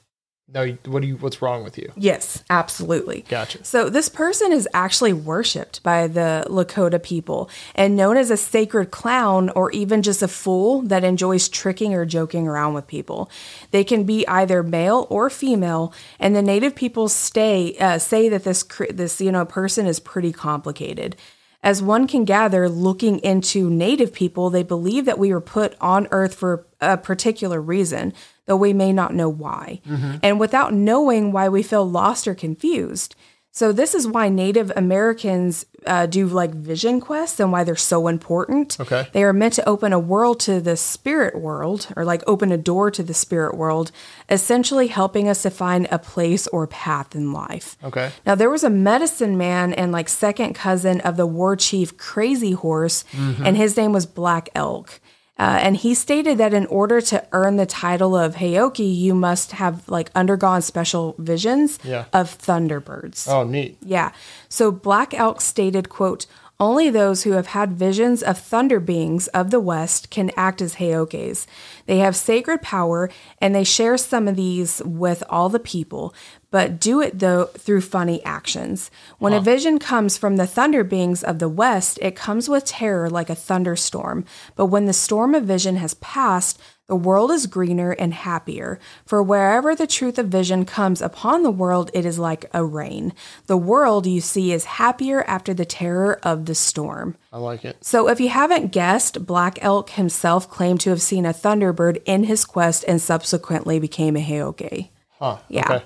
"No, 0.51 0.75
what 0.85 1.01
do 1.01 1.07
you? 1.07 1.17
What's 1.17 1.41
wrong 1.41 1.63
with 1.63 1.77
you?" 1.77 1.91
Yes, 1.95 2.43
absolutely. 2.49 3.25
Gotcha. 3.29 3.63
So 3.63 3.89
this 3.89 4.09
person 4.09 4.51
is 4.51 4.67
actually 4.73 5.13
worshipped 5.13 5.83
by 5.83 6.07
the 6.07 6.45
Lakota 6.47 7.01
people 7.01 7.49
and 7.75 7.95
known 7.95 8.17
as 8.17 8.31
a 8.31 8.37
sacred 8.37 8.91
clown 8.91 9.49
or 9.51 9.71
even 9.71 10.01
just 10.01 10.21
a 10.21 10.27
fool 10.27 10.81
that 10.83 11.03
enjoys 11.03 11.47
tricking 11.47 11.93
or 11.93 12.05
joking 12.05 12.47
around 12.47 12.73
with 12.73 12.87
people. 12.87 13.29
They 13.71 13.83
can 13.83 14.03
be 14.03 14.27
either 14.27 14.63
male 14.63 15.05
or 15.09 15.29
female, 15.29 15.93
and 16.19 16.35
the 16.35 16.41
native 16.41 16.75
people 16.75 17.07
stay 17.07 17.77
uh, 17.77 17.99
say 17.99 18.29
that 18.29 18.43
this 18.43 18.63
this 18.89 19.21
you 19.21 19.31
know 19.31 19.45
person 19.45 19.85
is 19.85 19.99
pretty 19.99 20.31
complicated. 20.31 21.15
As 21.61 21.83
one 21.83 22.07
can 22.07 22.23
gather, 22.23 22.69
looking 22.69 23.19
into 23.19 23.69
native 23.69 24.13
people, 24.13 24.49
they 24.49 24.63
believe 24.63 25.03
that 25.03 25.19
we 25.19 25.33
were 25.33 25.41
put 25.41 25.75
on 25.81 26.07
Earth 26.09 26.33
for 26.33 26.65
a 26.81 26.97
particular 26.97 27.61
reason, 27.61 28.13
though 28.45 28.55
we 28.55 28.73
may 28.73 28.93
not 28.93 29.13
know 29.13 29.29
why. 29.29 29.81
And 30.23 30.39
without 30.39 30.73
knowing 30.73 31.31
why 31.31 31.49
we 31.49 31.63
feel 31.63 31.89
lost 31.89 32.27
or 32.27 32.35
confused. 32.35 33.15
So, 33.51 33.71
this 33.71 33.95
is 33.95 34.07
why 34.07 34.29
Native 34.29 34.71
Americans 34.75 35.65
uh, 35.85 36.05
do 36.05 36.27
like 36.27 36.53
vision 36.53 37.01
quests 37.01 37.39
and 37.39 37.51
why 37.51 37.63
they're 37.63 37.75
so 37.75 38.07
important. 38.07 38.79
Okay. 38.79 39.07
They 39.11 39.23
are 39.23 39.33
meant 39.33 39.55
to 39.55 39.67
open 39.67 39.91
a 39.91 39.99
world 39.99 40.39
to 40.41 40.61
the 40.61 40.77
spirit 40.77 41.35
world 41.39 41.87
or 41.95 42.05
like 42.05 42.21
open 42.27 42.51
a 42.51 42.57
door 42.57 42.91
to 42.91 43.01
the 43.01 43.13
spirit 43.13 43.57
world, 43.57 43.91
essentially 44.29 44.87
helping 44.87 45.27
us 45.27 45.41
to 45.41 45.49
find 45.49 45.87
a 45.89 45.97
place 45.97 46.45
or 46.47 46.67
path 46.67 47.15
in 47.15 47.33
life. 47.33 47.75
Okay. 47.83 48.11
Now, 48.23 48.35
there 48.35 48.51
was 48.51 48.63
a 48.63 48.69
medicine 48.69 49.35
man 49.35 49.73
and 49.73 49.91
like 49.91 50.09
second 50.09 50.53
cousin 50.53 51.01
of 51.01 51.17
the 51.17 51.25
war 51.27 51.55
chief 51.55 51.97
Crazy 51.97 52.51
Horse, 52.51 53.03
and 53.43 53.57
his 53.57 53.75
name 53.75 53.91
was 53.91 54.05
Black 54.05 54.49
Elk. 54.53 55.01
Uh, 55.39 55.57
and 55.61 55.77
he 55.77 55.93
stated 55.93 56.37
that 56.37 56.53
in 56.53 56.65
order 56.67 56.99
to 56.99 57.25
earn 57.31 57.55
the 57.55 57.65
title 57.65 58.13
of 58.15 58.35
Heyoke, 58.35 58.77
you 58.77 59.15
must 59.15 59.53
have 59.53 59.87
like 59.87 60.11
undergone 60.13 60.61
special 60.61 61.15
visions 61.17 61.79
Yeah. 61.83 62.05
of 62.11 62.37
thunderbirds. 62.37 63.25
Oh, 63.27 63.45
neat. 63.45 63.77
Yeah. 63.81 64.11
So 64.49 64.69
Black 64.69 65.13
Elk 65.13 65.39
stated, 65.39 65.87
quote, 65.87 66.25
only 66.59 66.89
those 66.89 67.23
who 67.23 67.31
have 67.31 67.47
had 67.47 67.71
visions 67.71 68.21
of 68.21 68.37
thunder 68.37 68.79
beings 68.79 69.27
of 69.29 69.49
the 69.49 69.61
West 69.61 70.09
can 70.09 70.31
act 70.35 70.61
as 70.61 70.75
Heokes. 70.75 71.45
They 71.85 71.99
have 71.99 72.15
sacred 72.15 72.61
power 72.61 73.09
and 73.39 73.55
they 73.55 73.63
share 73.63 73.97
some 73.97 74.27
of 74.27 74.35
these 74.35 74.81
with 74.83 75.23
all 75.29 75.47
the 75.47 75.59
people, 75.59 76.13
but 76.51 76.79
do 76.79 76.99
it 76.99 77.19
though 77.19 77.45
through 77.45 77.81
funny 77.81 78.23
actions. 78.25 78.91
When 79.19 79.33
a 79.33 79.39
vision 79.39 79.79
comes 79.79 80.17
from 80.17 80.35
the 80.35 80.47
thunder 80.47 80.83
beings 80.83 81.23
of 81.23 81.39
the 81.39 81.49
West, 81.49 81.97
it 82.01 82.15
comes 82.15 82.49
with 82.49 82.65
terror 82.65 83.09
like 83.09 83.29
a 83.29 83.35
thunderstorm. 83.35 84.25
But 84.55 84.65
when 84.65 84.85
the 84.85 84.93
storm 84.93 85.35
of 85.35 85.43
vision 85.43 85.77
has 85.77 85.93
passed, 85.95 86.59
the 86.89 86.95
world 86.95 87.29
is 87.29 87.45
greener 87.45 87.91
and 87.91 88.13
happier, 88.13 88.79
for 89.05 89.21
wherever 89.23 89.75
the 89.75 89.87
truth 89.87 90.17
of 90.17 90.27
vision 90.27 90.65
comes 90.65 91.01
upon 91.01 91.43
the 91.43 91.51
world, 91.51 91.91
it 91.93 92.03
is 92.03 92.17
like 92.17 92.45
a 92.51 92.65
rain. 92.65 93.13
The 93.45 93.57
world, 93.57 94.07
you 94.07 94.21
see, 94.21 94.51
is 94.51 94.65
happier 94.65 95.23
after 95.23 95.53
the 95.53 95.65
terror 95.65 96.19
of 96.23 96.47
the 96.47 96.55
storm. 96.55 97.15
I 97.31 97.37
like 97.37 97.63
it. 97.63 97.77
So, 97.85 98.09
if 98.09 98.19
you 98.19 98.29
haven't 98.29 98.71
guessed, 98.71 99.25
Black 99.25 99.59
Elk 99.61 99.91
himself 99.91 100.49
claimed 100.49 100.81
to 100.81 100.89
have 100.89 101.01
seen 101.01 101.27
a 101.27 101.33
thunderbird 101.33 102.01
in 102.05 102.23
his 102.23 102.43
quest 102.43 102.83
and 102.87 102.99
subsequently 102.99 103.79
became 103.79 104.17
a 104.17 104.25
Heoke. 104.25 104.89
Huh. 105.19 105.37
Yeah. 105.47 105.65
Okay. 105.71 105.85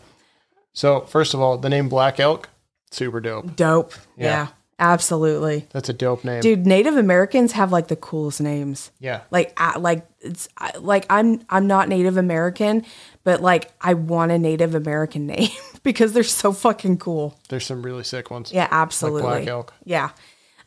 So 0.73 1.01
first 1.01 1.33
of 1.33 1.41
all, 1.41 1.57
the 1.57 1.69
name 1.69 1.89
Black 1.89 2.19
Elk, 2.19 2.49
super 2.91 3.19
dope. 3.19 3.55
Dope. 3.55 3.93
Yeah. 4.15 4.25
yeah 4.25 4.47
absolutely. 4.79 5.67
That's 5.71 5.89
a 5.89 5.93
dope 5.93 6.23
name. 6.23 6.41
Dude, 6.41 6.65
Native 6.65 6.97
Americans 6.97 7.53
have 7.53 7.71
like 7.71 7.87
the 7.87 7.95
coolest 7.95 8.41
names. 8.41 8.91
Yeah. 8.99 9.21
Like, 9.31 9.57
like 9.79 10.05
it's 10.23 10.47
like 10.79 11.05
I'm 11.09 11.41
I'm 11.49 11.67
not 11.67 11.89
Native 11.89 12.17
American, 12.17 12.85
but 13.23 13.41
like 13.41 13.71
I 13.81 13.93
want 13.93 14.31
a 14.31 14.37
Native 14.37 14.75
American 14.75 15.27
name 15.27 15.49
because 15.83 16.13
they're 16.13 16.23
so 16.23 16.51
fucking 16.51 16.97
cool. 16.97 17.37
There's 17.49 17.65
some 17.65 17.83
really 17.83 18.03
sick 18.03 18.31
ones. 18.31 18.51
Yeah, 18.51 18.67
absolutely. 18.71 19.21
Black 19.21 19.47
elk. 19.47 19.73
Yeah. 19.85 20.11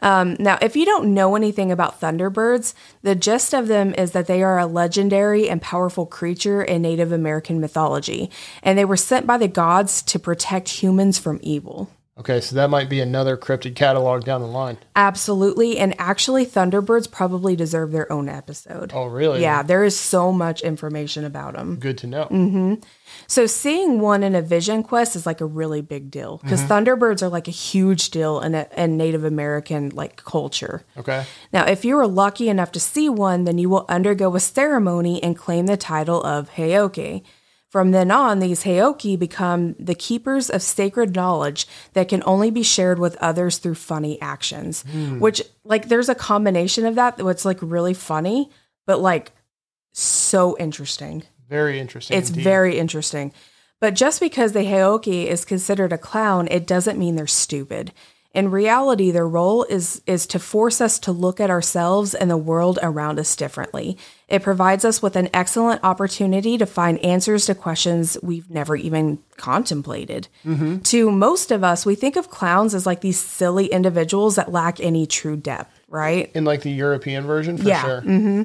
Um, 0.00 0.36
now, 0.38 0.58
if 0.60 0.76
you 0.76 0.84
don't 0.84 1.14
know 1.14 1.36
anything 1.36 1.72
about 1.72 2.00
thunderbirds, 2.00 2.74
the 3.02 3.14
gist 3.14 3.54
of 3.54 3.66
them 3.66 3.94
is 3.94 4.12
that 4.12 4.26
they 4.26 4.42
are 4.42 4.58
a 4.58 4.66
legendary 4.66 5.48
and 5.48 5.62
powerful 5.62 6.04
creature 6.04 6.62
in 6.62 6.82
Native 6.82 7.12
American 7.12 7.60
mythology, 7.60 8.30
and 8.62 8.76
they 8.78 8.84
were 8.84 8.96
sent 8.96 9.26
by 9.26 9.38
the 9.38 9.48
gods 9.48 10.02
to 10.02 10.18
protect 10.18 10.68
humans 10.68 11.18
from 11.18 11.40
evil. 11.42 11.90
Okay, 12.18 12.40
so 12.40 12.56
that 12.56 12.70
might 12.70 12.88
be 12.88 13.00
another 13.00 13.36
cryptid 13.36 13.76
catalog 13.76 14.24
down 14.24 14.40
the 14.40 14.46
line. 14.46 14.78
Absolutely. 14.94 15.76
And 15.76 15.94
actually, 15.98 16.46
Thunderbirds 16.46 17.10
probably 17.10 17.54
deserve 17.54 17.92
their 17.92 18.10
own 18.10 18.26
episode. 18.30 18.92
Oh, 18.94 19.04
really? 19.04 19.42
Yeah, 19.42 19.62
there 19.62 19.84
is 19.84 19.98
so 20.00 20.32
much 20.32 20.62
information 20.62 21.26
about 21.26 21.54
them. 21.54 21.76
Good 21.76 21.98
to 21.98 22.06
know. 22.06 22.24
Mm-hmm. 22.24 22.74
So, 23.26 23.46
seeing 23.46 24.00
one 24.00 24.22
in 24.22 24.34
a 24.34 24.40
vision 24.40 24.82
quest 24.82 25.14
is 25.14 25.26
like 25.26 25.42
a 25.42 25.46
really 25.46 25.82
big 25.82 26.10
deal 26.10 26.38
because 26.42 26.62
Thunderbirds 26.62 27.22
are 27.22 27.28
like 27.28 27.48
a 27.48 27.52
huge 27.52 28.08
deal 28.08 28.40
in, 28.40 28.54
a, 28.54 28.66
in 28.74 28.96
Native 28.96 29.24
American 29.24 29.90
like 29.90 30.16
culture. 30.16 30.84
Okay. 30.96 31.26
Now, 31.52 31.66
if 31.66 31.84
you 31.84 31.98
are 31.98 32.06
lucky 32.06 32.48
enough 32.48 32.72
to 32.72 32.80
see 32.80 33.10
one, 33.10 33.44
then 33.44 33.58
you 33.58 33.68
will 33.68 33.84
undergo 33.90 34.34
a 34.34 34.40
ceremony 34.40 35.22
and 35.22 35.36
claim 35.36 35.66
the 35.66 35.76
title 35.76 36.22
of 36.22 36.48
Heoke. 36.52 37.22
From 37.76 37.90
then 37.90 38.10
on, 38.10 38.38
these 38.38 38.62
Heoki 38.62 39.18
become 39.18 39.76
the 39.78 39.94
keepers 39.94 40.48
of 40.48 40.62
sacred 40.62 41.14
knowledge 41.14 41.68
that 41.92 42.08
can 42.08 42.22
only 42.24 42.50
be 42.50 42.62
shared 42.62 42.98
with 42.98 43.18
others 43.20 43.58
through 43.58 43.74
funny 43.74 44.18
actions. 44.22 44.80
Hmm. 44.90 45.18
Which, 45.18 45.42
like, 45.62 45.88
there's 45.88 46.08
a 46.08 46.14
combination 46.14 46.86
of 46.86 46.94
that 46.94 47.18
that's 47.18 47.44
like 47.44 47.58
really 47.60 47.92
funny, 47.92 48.48
but 48.86 49.00
like 49.00 49.32
so 49.92 50.56
interesting. 50.56 51.24
Very 51.50 51.78
interesting. 51.78 52.16
It's 52.16 52.30
indeed. 52.30 52.44
very 52.44 52.78
interesting. 52.78 53.34
But 53.78 53.92
just 53.92 54.20
because 54.20 54.52
the 54.52 54.60
Heoki 54.60 55.26
is 55.26 55.44
considered 55.44 55.92
a 55.92 55.98
clown, 55.98 56.48
it 56.50 56.66
doesn't 56.66 56.98
mean 56.98 57.14
they're 57.14 57.26
stupid. 57.26 57.92
In 58.36 58.50
reality, 58.50 59.10
their 59.10 59.26
role 59.26 59.64
is 59.64 60.02
is 60.06 60.26
to 60.26 60.38
force 60.38 60.82
us 60.82 60.98
to 61.00 61.10
look 61.10 61.40
at 61.40 61.48
ourselves 61.48 62.14
and 62.14 62.30
the 62.30 62.36
world 62.36 62.78
around 62.82 63.18
us 63.18 63.34
differently. 63.34 63.96
It 64.28 64.42
provides 64.42 64.84
us 64.84 65.00
with 65.00 65.16
an 65.16 65.30
excellent 65.32 65.82
opportunity 65.82 66.58
to 66.58 66.66
find 66.66 66.98
answers 67.02 67.46
to 67.46 67.54
questions 67.54 68.18
we've 68.22 68.50
never 68.50 68.76
even 68.76 69.20
contemplated. 69.38 70.28
Mm-hmm. 70.44 70.80
To 70.80 71.10
most 71.10 71.50
of 71.50 71.64
us, 71.64 71.86
we 71.86 71.94
think 71.94 72.16
of 72.16 72.28
clowns 72.28 72.74
as 72.74 72.84
like 72.84 73.00
these 73.00 73.18
silly 73.18 73.66
individuals 73.68 74.36
that 74.36 74.52
lack 74.52 74.80
any 74.80 75.06
true 75.06 75.36
depth. 75.36 75.72
right? 75.88 76.30
In 76.34 76.44
like 76.44 76.60
the 76.60 76.70
European 76.72 77.24
version, 77.24 77.56
for 77.56 77.64
Yeah, 77.64 77.82
sure. 77.82 78.00
Mm-hmm. 78.02 78.42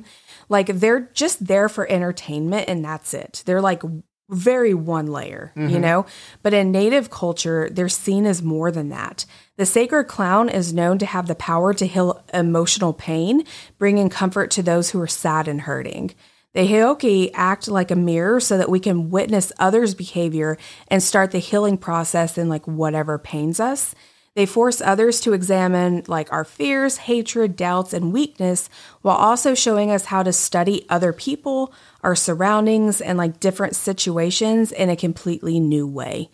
Like 0.47 0.67
they're 0.67 1.09
just 1.13 1.47
there 1.47 1.67
for 1.67 1.89
entertainment 1.91 2.69
and 2.69 2.83
that's 2.85 3.13
it. 3.13 3.43
They're 3.45 3.61
like 3.61 3.83
very 4.31 4.73
one 4.73 5.07
layer, 5.07 5.51
you 5.55 5.63
mm-hmm. 5.63 5.81
know? 5.81 6.05
But 6.41 6.53
in 6.53 6.71
native 6.71 7.09
culture, 7.09 7.69
they're 7.69 7.89
seen 7.89 8.25
as 8.25 8.41
more 8.41 8.71
than 8.71 8.89
that. 8.89 9.25
The 9.57 9.65
sacred 9.65 10.05
clown 10.05 10.49
is 10.49 10.73
known 10.73 10.97
to 10.99 11.05
have 11.05 11.27
the 11.27 11.35
power 11.35 11.73
to 11.73 11.85
heal 11.85 12.23
emotional 12.33 12.93
pain, 12.93 13.43
bringing 13.77 14.09
comfort 14.09 14.49
to 14.51 14.63
those 14.63 14.89
who 14.89 15.01
are 15.01 15.07
sad 15.07 15.47
and 15.47 15.61
hurting. 15.61 16.15
The 16.53 16.67
Heoki 16.67 17.31
act 17.33 17.67
like 17.67 17.91
a 17.91 17.95
mirror 17.95 18.39
so 18.39 18.57
that 18.57 18.69
we 18.69 18.79
can 18.79 19.09
witness 19.09 19.53
others' 19.59 19.95
behavior 19.95 20.57
and 20.87 21.01
start 21.01 21.31
the 21.31 21.39
healing 21.39 21.77
process 21.77 22.37
in 22.37 22.49
like 22.49 22.67
whatever 22.67 23.17
pains 23.17 23.59
us. 23.59 23.95
They 24.35 24.45
force 24.45 24.79
others 24.79 25.19
to 25.21 25.33
examine 25.33 26.03
like 26.07 26.31
our 26.31 26.45
fears, 26.45 26.97
hatred, 26.97 27.57
doubts, 27.57 27.93
and 27.93 28.13
weakness 28.13 28.69
while 29.01 29.17
also 29.17 29.53
showing 29.53 29.91
us 29.91 30.05
how 30.05 30.23
to 30.23 30.31
study 30.31 30.85
other 30.89 31.11
people, 31.11 31.73
our 32.01 32.15
surroundings, 32.15 33.01
and 33.01 33.17
like 33.17 33.41
different 33.41 33.75
situations 33.75 34.71
in 34.71 34.89
a 34.89 34.95
completely 34.95 35.59
new 35.59 35.85
way. 35.85 36.29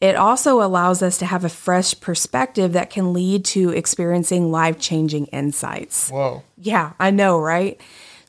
It 0.00 0.16
also 0.16 0.62
allows 0.62 1.02
us 1.02 1.18
to 1.18 1.26
have 1.26 1.44
a 1.44 1.50
fresh 1.50 1.98
perspective 2.00 2.72
that 2.72 2.88
can 2.88 3.12
lead 3.12 3.44
to 3.46 3.70
experiencing 3.70 4.50
life 4.50 4.78
changing 4.78 5.26
insights. 5.26 6.08
Whoa. 6.08 6.42
Yeah, 6.56 6.92
I 6.98 7.10
know, 7.10 7.38
right? 7.38 7.78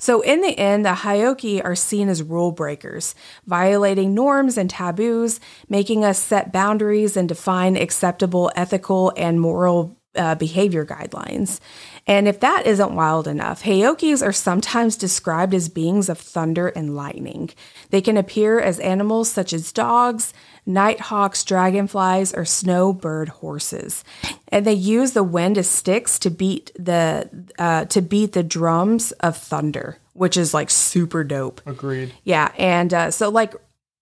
So, 0.02 0.22
in 0.22 0.42
the 0.42 0.58
end, 0.58 0.84
the 0.84 0.90
Hyoki 0.90 1.64
are 1.64 1.76
seen 1.76 2.10
as 2.10 2.24
rule 2.24 2.52
breakers, 2.52 3.14
violating 3.46 4.16
norms 4.16 4.58
and 4.58 4.68
taboos, 4.68 5.40
making 5.70 6.04
us 6.04 6.18
set 6.18 6.52
boundaries 6.52 7.16
and 7.16 7.30
define 7.30 7.78
acceptable 7.78 8.52
ethical 8.56 9.14
and 9.16 9.40
moral 9.40 9.96
uh, 10.16 10.34
behavior 10.34 10.88
guidelines. 10.88 11.60
And 12.08 12.28
if 12.28 12.40
that 12.40 12.66
isn't 12.66 12.96
wild 12.96 13.28
enough, 13.28 13.62
Hayokis 13.62 14.26
are 14.26 14.34
sometimes 14.34 14.98
described 14.98 15.54
as 15.54 15.70
beings 15.70 16.10
of 16.10 16.18
thunder 16.18 16.70
and 16.70 16.96
lightning. 16.96 17.52
They 17.92 18.02
can 18.02 18.18
appear 18.18 18.60
as 18.60 18.80
animals 18.80 19.30
such 19.30 19.54
as 19.54 19.72
dogs, 19.72 20.34
nighthawks, 20.74 21.44
dragonflies, 21.44 22.34
or 22.34 22.46
snowbird 22.46 23.30
horses, 23.30 24.04
and 24.48 24.66
they 24.66 24.74
use 24.74 25.12
the 25.12 25.24
wind 25.24 25.58
as 25.58 25.70
sticks 25.70 26.20
to 26.20 26.30
beat 26.30 26.72
the 26.78 27.30
uh, 27.58 27.86
to 27.86 28.02
beat 28.02 28.34
the 28.34 28.44
drums 28.44 29.12
of 29.14 29.38
thunder, 29.38 29.98
which 30.14 30.38
is 30.38 30.54
like 30.54 30.70
super 30.70 31.24
dope. 31.24 31.62
Agreed. 31.66 32.14
Yeah, 32.24 32.52
and 32.58 32.94
uh, 32.94 33.12
so 33.12 33.30
like 33.30 33.54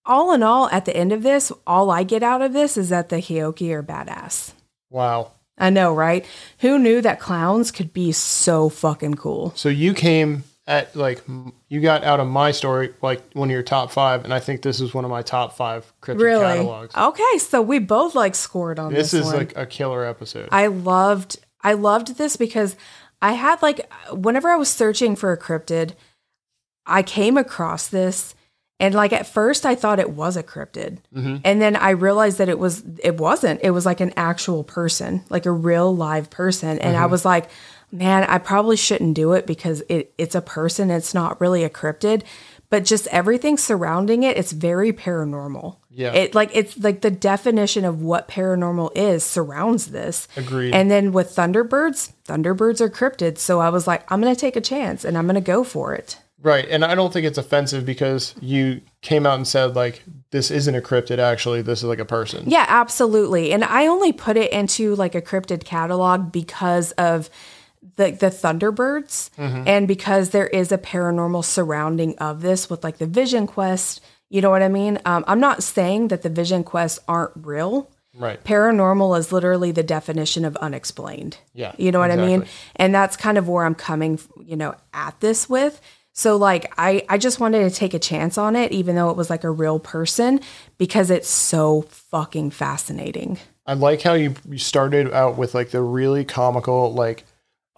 all 0.05 0.33
in 0.33 0.43
all, 0.43 0.69
at 0.69 0.85
the 0.85 0.95
end 0.95 1.11
of 1.11 1.23
this, 1.23 1.51
all 1.67 1.91
I 1.91 2.03
get 2.03 2.23
out 2.23 2.41
of 2.41 2.53
this 2.53 2.77
is 2.77 2.89
that 2.89 3.09
the 3.09 3.17
Hyoki 3.17 3.71
are 3.71 3.83
badass. 3.83 4.53
Wow. 4.89 5.33
I 5.57 5.69
know, 5.69 5.93
right? 5.93 6.25
Who 6.59 6.79
knew 6.79 7.01
that 7.01 7.19
clowns 7.19 7.69
could 7.69 7.93
be 7.93 8.11
so 8.13 8.69
fucking 8.69 9.15
cool? 9.15 9.53
So 9.55 9.69
you 9.69 9.93
came 9.93 10.45
at 10.69 10.95
like 10.95 11.21
you 11.67 11.81
got 11.81 12.03
out 12.03 12.19
of 12.19 12.27
my 12.27 12.51
story 12.51 12.93
like 13.01 13.21
one 13.33 13.49
of 13.49 13.51
your 13.51 13.63
top 13.63 13.91
five, 13.91 14.23
and 14.23 14.33
I 14.33 14.39
think 14.39 14.61
this 14.61 14.79
is 14.79 14.93
one 14.93 15.03
of 15.03 15.11
my 15.11 15.23
top 15.23 15.57
five 15.57 15.91
cryptid 16.01 16.21
Really? 16.21 16.57
catalogs. 16.57 16.95
Okay, 16.95 17.37
so 17.39 17.61
we 17.61 17.79
both 17.79 18.13
like 18.13 18.35
scored 18.35 18.77
on 18.77 18.93
this, 18.93 19.11
This 19.11 19.21
is 19.21 19.25
one. 19.25 19.37
like 19.37 19.57
a 19.57 19.65
killer 19.65 20.05
episode. 20.05 20.47
I 20.51 20.67
loved 20.67 21.39
I 21.61 21.73
loved 21.73 22.17
this 22.17 22.37
because 22.37 22.75
I 23.21 23.33
had 23.33 23.61
like 23.63 23.91
whenever 24.11 24.47
I 24.49 24.55
was 24.55 24.69
searching 24.69 25.15
for 25.15 25.31
a 25.33 25.37
cryptid, 25.37 25.95
I 26.85 27.01
came 27.01 27.35
across 27.35 27.87
this 27.87 28.35
and 28.79 28.93
like 28.93 29.11
at 29.11 29.25
first 29.25 29.65
I 29.65 29.73
thought 29.73 29.99
it 29.99 30.11
was 30.11 30.37
a 30.37 30.43
cryptid. 30.43 30.99
Mm-hmm. 31.13 31.37
And 31.43 31.59
then 31.59 31.75
I 31.75 31.89
realized 31.89 32.37
that 32.37 32.47
it 32.47 32.59
was 32.59 32.83
it 33.03 33.17
wasn't. 33.17 33.59
It 33.63 33.71
was 33.71 33.87
like 33.87 34.01
an 34.01 34.13
actual 34.15 34.63
person, 34.63 35.23
like 35.29 35.47
a 35.47 35.51
real 35.51 35.93
live 35.95 36.29
person. 36.29 36.77
And 36.77 36.95
I 36.95 37.01
mm-hmm. 37.01 37.11
was 37.11 37.25
like, 37.25 37.49
man, 37.91 38.23
I 38.23 38.37
probably 38.37 38.77
shouldn't 38.77 39.15
do 39.15 39.33
it 39.33 39.47
because 39.47 39.83
it 39.89 40.13
it's 40.17 40.35
a 40.35 40.41
person, 40.41 40.89
it's 40.89 41.13
not 41.13 41.39
really 41.41 41.63
a 41.63 41.69
cryptid. 41.69 42.23
But 42.71 42.85
just 42.85 43.07
everything 43.07 43.57
surrounding 43.57 44.21
it, 44.21 44.37
it's 44.37 44.51
very 44.51 44.93
paranormal. 44.93 45.77
Yeah. 45.89 46.13
It 46.13 46.35
like 46.35 46.51
it's 46.53 46.77
like 46.77 47.01
the 47.01 47.09
definition 47.09 47.83
of 47.83 48.03
what 48.03 48.27
paranormal 48.27 48.91
is 48.95 49.23
surrounds 49.23 49.87
this. 49.87 50.27
Agreed. 50.37 50.75
And 50.75 50.91
then 50.91 51.11
with 51.11 51.35
Thunderbirds, 51.35 52.13
Thunderbirds 52.27 52.79
are 52.79 52.89
cryptids. 52.89 53.39
So 53.39 53.59
I 53.59 53.69
was 53.69 53.87
like, 53.87 54.09
I'm 54.11 54.21
going 54.21 54.35
to 54.35 54.39
take 54.39 54.55
a 54.55 54.61
chance 54.61 55.03
and 55.03 55.17
I'm 55.17 55.25
going 55.25 55.33
to 55.33 55.41
go 55.41 55.63
for 55.63 55.95
it. 55.95 56.19
right, 56.41 56.67
and 56.69 56.85
I 56.85 56.95
don't 56.95 57.11
think 57.11 57.25
it's 57.25 57.37
offensive 57.37 57.85
because 57.85 58.35
you 58.41 58.81
came 59.01 59.25
out 59.25 59.35
and 59.35 59.47
said 59.47 59.75
like 59.75 60.03
this 60.31 60.51
isn't 60.51 60.75
a 60.75 60.81
cryptid. 60.81 61.17
Actually, 61.17 61.61
this 61.61 61.79
is 61.79 61.85
like 61.85 61.99
a 61.99 62.05
person. 62.05 62.49
Yeah, 62.49 62.65
absolutely. 62.67 63.51
And 63.51 63.63
I 63.63 63.87
only 63.87 64.13
put 64.13 64.37
it 64.37 64.51
into 64.51 64.95
like 64.95 65.15
a 65.15 65.21
cryptid 65.21 65.63
catalog 65.65 66.31
because 66.31 66.91
of 66.93 67.29
the 67.99 68.11
the 68.11 68.27
Thunderbirds 68.27 69.29
and 69.37 69.87
because 69.87 70.29
there 70.29 70.47
is 70.47 70.71
a 70.71 70.77
paranormal 70.77 71.43
surrounding 71.43 72.17
of 72.17 72.41
this 72.41 72.69
with 72.69 72.83
like 72.83 72.97
the 72.97 73.05
Vision 73.05 73.45
Quest. 73.45 74.01
You 74.29 74.41
know 74.41 74.49
what 74.49 74.61
I 74.61 74.69
mean? 74.69 74.99
Um, 75.05 75.23
I'm 75.27 75.39
not 75.39 75.63
saying 75.63 76.07
that 76.09 76.21
the 76.21 76.29
Vision 76.29 76.63
Quests 76.63 76.99
aren't 77.07 77.31
real. 77.35 77.91
Right. 78.15 78.43
Paranormal 78.43 79.17
is 79.19 79.31
literally 79.31 79.71
the 79.71 79.83
definition 79.83 80.45
of 80.45 80.55
unexplained. 80.57 81.37
Yeah, 81.53 81.73
You 81.77 81.91
know 81.91 81.99
what 81.99 82.11
I 82.11 82.15
mean? 82.15 82.45
And 82.75 82.93
that's 82.93 83.15
kind 83.17 83.37
of 83.37 83.47
where 83.47 83.65
I'm 83.65 83.75
coming, 83.75 84.19
you 84.43 84.55
know, 84.55 84.75
at 84.93 85.19
this 85.19 85.49
with. 85.49 85.81
So 86.13 86.37
like 86.37 86.73
I 86.77 87.03
I 87.09 87.17
just 87.17 87.39
wanted 87.39 87.69
to 87.69 87.75
take 87.75 87.93
a 87.93 87.99
chance 87.99 88.37
on 88.37 88.55
it 88.55 88.71
even 88.71 88.95
though 88.95 89.09
it 89.09 89.17
was 89.17 89.29
like 89.29 89.43
a 89.43 89.51
real 89.51 89.79
person 89.79 90.39
because 90.77 91.09
it's 91.11 91.29
so 91.29 91.81
fucking 91.89 92.51
fascinating. 92.51 93.39
I 93.65 93.73
like 93.73 94.01
how 94.01 94.13
you 94.13 94.33
you 94.49 94.57
started 94.57 95.13
out 95.13 95.37
with 95.37 95.53
like 95.53 95.69
the 95.69 95.81
really 95.81 96.25
comical 96.25 96.93
like, 96.93 97.23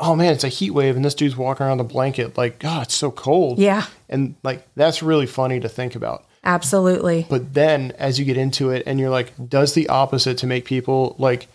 oh 0.01 0.15
man, 0.15 0.33
it's 0.33 0.43
a 0.43 0.49
heat 0.49 0.71
wave 0.71 0.95
and 0.95 1.05
this 1.05 1.15
dude's 1.15 1.37
walking 1.37 1.65
around 1.65 1.77
the 1.77 1.83
blanket 1.83 2.37
like, 2.37 2.59
God, 2.59 2.83
it's 2.83 2.95
so 2.95 3.11
cold. 3.11 3.59
Yeah, 3.59 3.85
And 4.09 4.35
like 4.43 4.67
that's 4.75 5.01
really 5.03 5.27
funny 5.27 5.59
to 5.59 5.69
think 5.69 5.95
about. 5.95 6.25
absolutely. 6.43 7.25
But 7.29 7.53
then 7.53 7.93
as 7.97 8.19
you 8.19 8.25
get 8.25 8.35
into 8.37 8.71
it 8.71 8.83
and 8.85 8.99
you're 8.99 9.09
like, 9.11 9.31
does 9.49 9.73
the 9.73 9.87
opposite 9.89 10.37
to 10.39 10.47
make 10.47 10.65
people 10.65 11.15
like, 11.19 11.47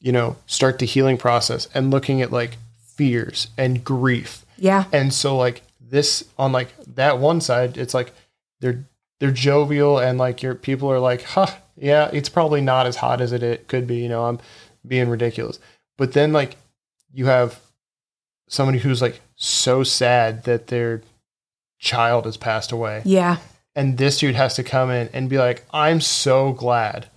you 0.00 0.12
know, 0.12 0.36
start 0.46 0.78
the 0.78 0.86
healing 0.86 1.16
process 1.18 1.68
and 1.74 1.90
looking 1.90 2.22
at 2.22 2.30
like 2.30 2.56
fears 2.96 3.48
and 3.56 3.82
grief. 3.84 4.44
Yeah. 4.58 4.84
And 4.92 5.12
so 5.12 5.36
like 5.36 5.62
this 5.80 6.24
on 6.38 6.52
like 6.52 6.68
that 6.94 7.18
one 7.18 7.40
side, 7.40 7.76
it's 7.78 7.94
like 7.94 8.12
they're 8.60 8.84
they're 9.20 9.30
jovial 9.30 9.98
and 9.98 10.18
like 10.18 10.42
your 10.42 10.54
people 10.54 10.90
are 10.90 11.00
like, 11.00 11.22
huh, 11.22 11.46
yeah, 11.76 12.10
it's 12.12 12.28
probably 12.28 12.60
not 12.60 12.86
as 12.86 12.96
hot 12.96 13.20
as 13.20 13.32
it, 13.32 13.42
it 13.42 13.68
could 13.68 13.86
be, 13.86 13.96
you 13.96 14.08
know, 14.08 14.24
I'm 14.26 14.38
being 14.86 15.08
ridiculous. 15.08 15.58
But 15.98 16.12
then 16.12 16.32
like 16.32 16.56
you 17.12 17.26
have 17.26 17.60
somebody 18.50 18.78
who's 18.78 19.00
like 19.00 19.20
so 19.36 19.82
sad 19.82 20.44
that 20.44 20.66
their 20.66 21.00
child 21.78 22.26
has 22.26 22.36
passed 22.36 22.72
away 22.72 23.00
Yeah. 23.06 23.38
and 23.74 23.96
this 23.96 24.18
dude 24.18 24.34
has 24.34 24.54
to 24.56 24.62
come 24.62 24.90
in 24.90 25.08
and 25.14 25.30
be 25.30 25.38
like, 25.38 25.64
"I'm 25.72 26.00
so 26.02 26.52
glad," 26.52 27.08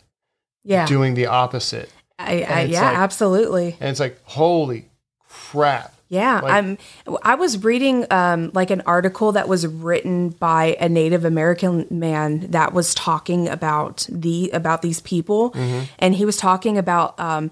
Yeah. 0.63 0.85
doing 0.85 1.15
the 1.15 1.25
opposite, 1.25 1.89
I, 2.17 2.43
I, 2.43 2.61
yeah, 2.63 2.81
like- 2.91 2.97
absolutely. 2.97 3.75
and 3.81 3.89
it's 3.89 3.99
like, 3.99 4.19
"Holy 4.23 4.85
crap!" 5.27 5.89
Yeah, 6.09 6.41
Like- 6.41 6.53
I'm. 6.53 6.77
I 7.23 7.33
was 7.35 7.63
reading 7.63 8.05
um, 8.11 8.51
like 8.53 8.69
an 8.69 8.83
article 8.85 9.31
that 9.31 9.47
was 9.47 9.65
written 9.65 10.29
by 10.29 10.77
a 10.79 10.87
Native 10.87 11.25
American 11.25 11.87
man 11.89 12.51
that 12.51 12.71
was 12.71 12.93
talking 12.93 13.49
about 13.49 14.05
the 14.11 14.51
about 14.53 14.83
these 14.83 15.01
people, 15.01 15.49
Mm-hmm. 15.51 15.85
and 15.97 16.13
he 16.13 16.23
was 16.23 16.37
talking 16.37 16.77
about 16.77 17.19
um, 17.19 17.49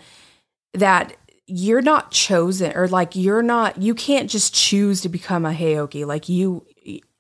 that 0.75 1.13
you're 1.51 1.81
not 1.81 2.11
chosen 2.11 2.71
or 2.75 2.87
like 2.87 3.15
you're 3.15 3.41
not 3.43 3.81
you 3.81 3.93
can't 3.93 4.29
just 4.29 4.53
choose 4.53 5.01
to 5.01 5.09
become 5.09 5.45
a 5.45 5.51
Heoki. 5.51 6.05
Like 6.05 6.29
you, 6.29 6.65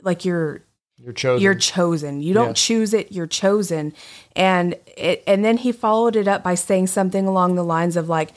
like 0.01 0.23
you're 0.25 0.63
You're 0.97 1.13
chosen. 1.13 1.41
you're 1.43 1.55
chosen. 1.55 2.21
You 2.21 2.33
don't 2.33 2.55
choose 2.55 2.93
it, 2.93 3.11
you're 3.11 3.27
chosen. 3.27 3.93
And 4.35 4.75
it 4.97 5.23
and 5.27 5.43
then 5.43 5.57
he 5.57 5.71
followed 5.71 6.15
it 6.15 6.27
up 6.27 6.43
by 6.43 6.55
saying 6.55 6.87
something 6.87 7.27
along 7.27 7.55
the 7.55 7.63
lines 7.63 7.97
of 7.97 8.07
like, 8.09 8.31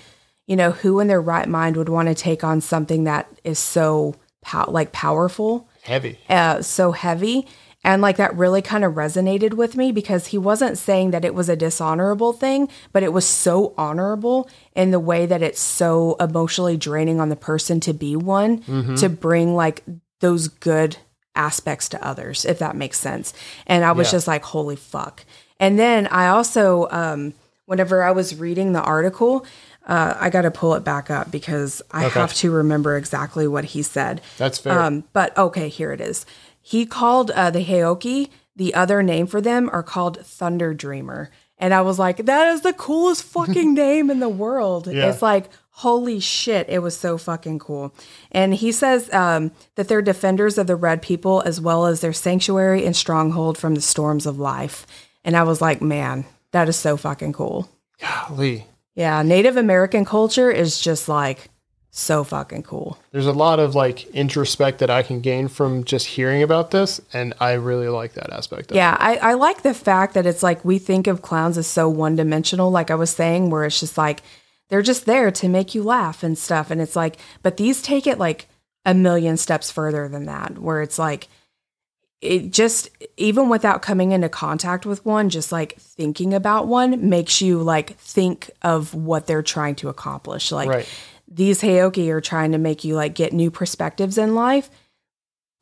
you 0.47 0.57
know, 0.57 0.73
who 0.73 1.01
in 1.01 1.07
their 1.07 1.21
right 1.23 1.49
mind 1.49 1.77
would 1.77 1.89
want 1.89 2.09
to 2.09 2.15
take 2.15 2.43
on 2.45 2.61
something 2.61 3.05
that 3.05 3.29
is 3.45 3.59
so 3.59 4.15
pow- 4.43 4.71
like 4.71 4.93
powerful, 4.93 5.69
heavy. 5.83 6.19
uh, 6.29 6.61
so 6.62 6.93
heavy? 6.93 7.47
And 7.85 8.01
like 8.01 8.16
that 8.16 8.35
really 8.36 8.62
kind 8.62 8.82
of 8.82 8.94
resonated 8.94 9.52
with 9.55 9.77
me 9.77 9.93
because 9.93 10.28
he 10.28 10.39
wasn't 10.39 10.78
saying 10.78 11.11
that 11.11 11.24
it 11.24 11.35
was 11.35 11.48
a 11.51 11.56
dishonorable 11.56 12.32
thing, 12.32 12.69
but 12.93 13.02
it 13.02 13.12
was 13.12 13.27
so 13.27 13.74
honorable 13.77 14.48
in 14.74 14.90
the 14.90 14.98
way 14.98 15.27
that 15.27 15.43
it's 15.43 15.61
so 15.61 16.16
emotionally 16.19 16.78
draining 16.78 17.20
on 17.20 17.28
the 17.28 17.36
person 17.36 17.81
to 17.81 17.93
be 17.93 18.16
one, 18.16 18.62
to 18.97 19.09
bring 19.11 19.55
like 19.55 19.85
those 20.20 20.48
good 20.48 20.97
aspects 21.36 21.89
to 21.90 22.02
others, 22.05 22.44
if 22.47 22.59
that 22.61 22.74
makes 22.77 22.98
sense. 22.98 23.35
And 23.66 23.85
I 23.85 23.93
was 23.93 24.06
Yeah. 24.09 24.12
just 24.12 24.27
like, 24.28 24.44
holy 24.44 24.77
fuck. 24.77 25.24
And 25.61 25.78
then 25.78 26.06
I 26.06 26.28
also, 26.28 26.89
um, 26.90 27.35
whenever 27.66 28.02
I 28.02 28.12
was 28.12 28.35
reading 28.36 28.73
the 28.73 28.81
article, 28.82 29.44
uh, 29.86 30.15
I 30.19 30.31
got 30.31 30.43
to 30.43 30.51
pull 30.51 30.74
it 30.74 30.85
back 30.85 31.11
up 31.11 31.31
because 31.31 31.82
I 31.90 32.06
Okay. 32.06 32.19
have 32.20 32.32
to 32.35 32.51
remember 32.51 32.97
exactly 32.97 33.47
what 33.47 33.65
he 33.66 33.82
said. 33.82 34.23
That's 34.39 34.56
fair. 34.59 34.81
Um, 34.81 35.05
but 35.12 35.36
okay, 35.36 35.69
here 35.69 35.93
it 35.93 36.01
is. 36.01 36.24
He 36.66 36.86
called 36.86 37.31
uh, 37.32 37.51
the 37.51 37.62
Heoki, 37.65 38.31
the 38.57 38.74
other 38.74 39.03
name 39.03 39.27
for 39.27 39.41
them 39.41 39.69
are 39.70 39.82
called 39.82 40.24
Thunder 40.24 40.73
Dreamer. 40.73 41.31
And 41.59 41.74
I 41.74 41.82
was 41.82 41.99
like, 41.99 42.24
that 42.24 42.49
is 42.55 42.62
the 42.62 42.73
coolest 42.73 43.23
fucking 43.35 43.74
name 43.74 44.11
in 44.11 44.20
the 44.20 44.28
world. 44.28 44.86
Yeah. 44.86 45.11
It's 45.11 45.20
like, 45.20 45.51
Holy 45.78 46.20
shit, 46.20 46.69
it 46.69 46.78
was 46.78 46.97
so 46.97 47.19
fucking 47.19 47.59
cool. 47.59 47.93
And 48.31 48.55
he 48.55 48.70
says 48.70 49.12
um, 49.12 49.51
that 49.74 49.89
they're 49.89 50.03
defenders 50.03 50.57
of 50.57 50.69
the 50.69 50.77
red 50.77 51.03
people 51.03 51.43
as 51.45 51.61
well 51.61 51.86
as 51.86 52.01
their 52.01 52.12
sanctuary 52.12 52.86
and 52.86 52.95
stronghold 52.95 53.59
from 53.59 53.74
the 53.74 53.81
storms 53.81 54.24
of 54.24 54.39
life. 54.39 54.86
And 55.24 55.36
I 55.36 55.43
was 55.43 55.61
like, 55.61 55.82
man, 55.82 56.27
that 56.53 56.69
is 56.69 56.77
so 56.77 56.97
fucking 56.97 57.32
cool. 57.32 57.69
Golly. 58.01 58.69
Yeah, 58.95 59.23
Native 59.23 59.57
American 59.57 60.05
culture 60.05 60.49
is 60.49 60.81
just 60.81 61.09
like 61.09 61.51
so 61.97 62.25
fucking 62.25 62.65
cool. 62.65 62.99
There's 63.12 63.29
a 63.29 63.33
lot 63.33 63.61
of 63.61 63.77
like 63.77 64.07
introspect 64.09 64.81
that 64.81 64.91
I 64.91 65.05
can 65.05 65.21
gain 65.21 65.47
from 65.47 65.85
just 65.85 66.07
hearing 66.07 66.43
about 66.43 66.73
this, 66.73 67.01
and 67.12 67.35
I 67.39 67.53
really 67.53 67.89
like 67.89 68.15
that 68.15 68.33
aspect 68.33 68.73
of 68.73 68.77
it. 68.77 68.81
Yeah, 68.81 68.97
I, 68.99 69.16
I 69.19 69.35
like 69.35 69.62
the 69.62 69.75
fact 69.75 70.15
that 70.15 70.27
it's 70.27 70.43
like 70.43 70.65
we 70.65 70.79
think 70.79 71.07
of 71.07 71.23
clowns 71.23 71.57
as 71.57 71.69
so 71.69 71.89
one 71.89 72.16
dimensional, 72.16 72.73
like 72.73 72.91
I 72.91 72.97
was 72.97 73.11
saying, 73.11 73.51
where 73.51 73.65
it's 73.65 73.79
just 73.79 73.97
like 73.97 74.23
they're 74.71 74.83
just 74.83 75.07
there 75.07 75.31
to 75.31 75.49
make 75.49 75.75
you 75.77 75.85
laugh 75.85 76.25
and 76.25 76.37
stuff. 76.37 76.73
And 76.73 76.81
it's 76.81 76.97
like, 76.97 77.16
but 77.43 77.59
these 77.59 77.81
take 77.81 78.09
it 78.09 78.19
like 78.19 78.49
a 78.85 78.93
million 78.93 79.37
steps 79.37 79.71
further 79.71 80.09
than 80.09 80.27
that, 80.27 80.59
where 80.59 80.83
it's 80.83 80.99
like, 80.99 81.29
it 82.21 82.51
just, 82.51 82.89
even 83.16 83.49
without 83.49 83.83
coming 83.83 84.11
into 84.12 84.29
contact 84.29 84.85
with 84.85 85.05
one, 85.07 85.29
just 85.29 85.53
like 85.53 85.77
thinking 85.79 86.35
about 86.35 86.66
one 86.66 87.09
makes 87.09 87.41
you 87.41 87.62
like 87.62 87.97
think 87.99 88.51
of 88.62 88.95
what 88.95 89.27
they're 89.27 89.43
trying 89.43 89.77
to 89.77 89.91
accomplish. 89.91 90.51
Like 90.51 90.69
Right. 90.69 90.89
These 91.35 91.61
Heoki 91.61 92.09
are 92.11 92.20
trying 92.20 92.52
to 92.52 92.59
make 92.59 92.85
you 92.85 92.94
like 92.94 93.15
get 93.15 93.32
new 93.32 93.51
perspectives 93.51 94.16
in 94.19 94.35
life. 94.35 94.70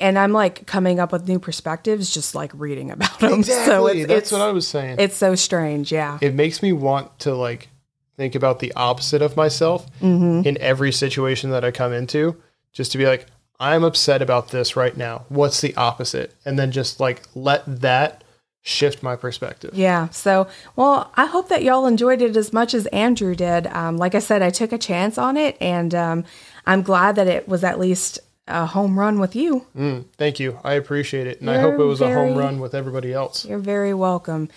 And 0.01 0.19
I'm 0.19 0.33
like 0.33 0.67
coming 0.67 0.99
up 1.01 1.13
with 1.13 1.29
new 1.29 1.39
perspectives 1.39 2.13
just 2.13 2.35
like 2.35 2.51
reading 2.55 2.91
about 2.91 3.19
them. 3.21 3.35
Exactly. 3.41 3.65
So 3.73 3.87
it's, 3.87 4.07
That's 4.07 4.23
it's, 4.23 4.33
what 4.33 4.41
I 4.41 4.51
was 4.51 4.67
saying. 4.67 4.97
it's 4.99 5.17
so 5.17 5.35
strange. 5.35 5.91
Yeah. 5.93 6.19
it 6.21 6.35
makes 6.35 6.63
me 6.63 6.73
want 6.73 7.19
to 7.21 7.35
like 7.35 7.69
think 8.17 8.35
about 8.35 8.59
the 8.59 8.73
opposite 8.75 9.23
of 9.23 9.37
myself 9.37 9.87
Mm-hmm. 10.01 10.47
in 10.47 10.59
every 10.61 10.93
situation 10.93 11.51
that 11.51 11.65
I 11.65 11.71
come 11.71 11.93
into, 11.93 12.37
just 12.73 12.93
to 12.93 12.99
be 12.99 13.07
like, 13.07 13.27
I'm 13.61 13.85
upset 13.85 14.21
about 14.23 14.49
this 14.49 14.75
right 14.77 14.97
now. 14.97 15.25
What's 15.29 15.61
the 15.61 15.75
opposite? 15.77 16.35
And 16.45 16.59
then 16.59 16.73
just 16.73 16.99
like 17.01 17.23
let 17.37 17.63
that 17.81 18.25
shift 18.63 19.03
my 19.03 19.17
perspective. 19.17 19.75
Yeah. 19.75 20.09
So, 20.11 20.49
well, 20.77 21.13
I 21.17 21.27
hope 21.27 21.49
that 21.49 21.63
y'all 21.63 21.87
enjoyed 21.87 22.23
it 22.23 22.37
as 22.37 22.53
much 22.53 22.75
as 22.75 22.87
Andrew 22.87 23.35
did. 23.35 23.67
Um, 23.67 23.97
like 23.97 24.15
I 24.15 24.21
said, 24.21 24.41
I 24.41 24.51
took 24.51 24.73
a 24.73 24.79
chance 24.79 25.19
on 25.19 25.37
it, 25.37 25.57
and 25.61 25.95
um, 25.95 26.25
I'm 26.67 26.83
glad 26.83 27.17
that 27.17 27.27
it 27.27 27.49
was 27.49 27.65
at 27.65 27.79
least 27.79 28.21
a 28.47 28.67
home 28.67 28.99
run 28.99 29.19
with 29.19 29.37
you. 29.37 29.67
Mm, 29.77 30.07
thank 30.17 30.41
you. 30.41 30.59
I 30.65 30.75
appreciate 30.75 31.27
it. 31.27 31.41
And 31.41 31.51
I 31.51 31.55
You're 31.55 31.73
hope 31.73 31.81
it 31.81 31.85
was 31.85 32.01
a 32.01 32.13
home 32.13 32.37
run 32.37 32.61
with 32.61 32.75
everybody 32.75 33.13
else. 33.13 33.45
You're 33.45 33.59
very 33.59 33.95
welcome. 33.95 34.49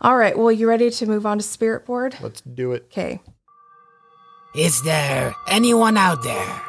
All 0.00 0.16
right. 0.16 0.36
Well, 0.36 0.50
you 0.50 0.68
ready 0.68 0.90
to 0.90 1.06
move 1.06 1.26
on 1.26 1.38
to 1.38 1.44
Spirit 1.44 1.84
Board? 1.84 2.16
Let's 2.22 2.40
do 2.40 2.72
it. 2.72 2.84
Okay. 2.90 3.20
Is 4.54 4.82
there 4.82 5.34
anyone 5.46 5.96
out 5.96 6.22
there 6.22 6.62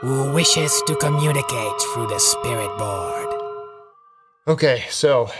who 0.00 0.32
wishes 0.32 0.82
to 0.86 0.96
communicate 0.96 1.80
through 1.94 2.08
the 2.08 2.18
spirit 2.18 2.76
board? 2.76 3.40
Okay, 4.48 4.84
so 4.90 5.30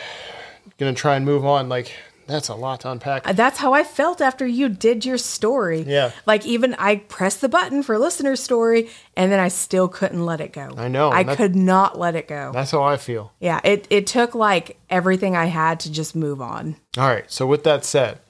gonna 0.81 0.95
try 0.95 1.15
and 1.15 1.25
move 1.25 1.45
on. 1.45 1.69
Like 1.69 1.93
that's 2.31 2.49
a 2.49 2.55
lot 2.55 2.81
to 2.81 2.91
unpack. 2.91 3.27
Uh, 3.27 3.33
That's 3.33 3.59
how 3.59 3.73
I 3.73 3.83
felt 3.83 4.21
after 4.21 4.47
you 4.47 4.69
did 4.69 5.05
your 5.05 5.19
story. 5.19 5.83
Yeah. 5.83 6.13
Like 6.27 6.47
even 6.47 6.75
I 6.75 6.97
pressed 6.97 7.41
the 7.41 7.49
button 7.49 7.83
for 7.83 7.99
listener 7.99 8.37
story, 8.37 8.89
and 9.17 9.33
then 9.33 9.41
I 9.41 9.49
still 9.49 9.89
couldn't 9.89 10.25
let 10.25 10.41
it 10.41 10.53
go. 10.53 10.73
I 10.77 10.89
know, 10.89 11.11
I 11.11 11.25
could 11.35 11.57
not 11.57 11.99
let 11.99 12.15
it 12.15 12.29
go. 12.29 12.53
That's 12.53 12.71
how 12.71 12.83
I 12.83 12.97
feel. 12.97 13.33
Yeah. 13.41 13.61
It 13.65 13.87
it 13.91 14.07
took 14.07 14.35
like 14.35 14.79
everything 14.89 15.37
I 15.37 15.47
had 15.47 15.81
to 15.81 15.93
just 15.93 16.15
move 16.15 16.41
on. 16.41 16.77
All 16.97 17.09
right. 17.09 17.31
So 17.31 17.47
with 17.47 17.65
that 17.65 17.85
said, 17.85 18.21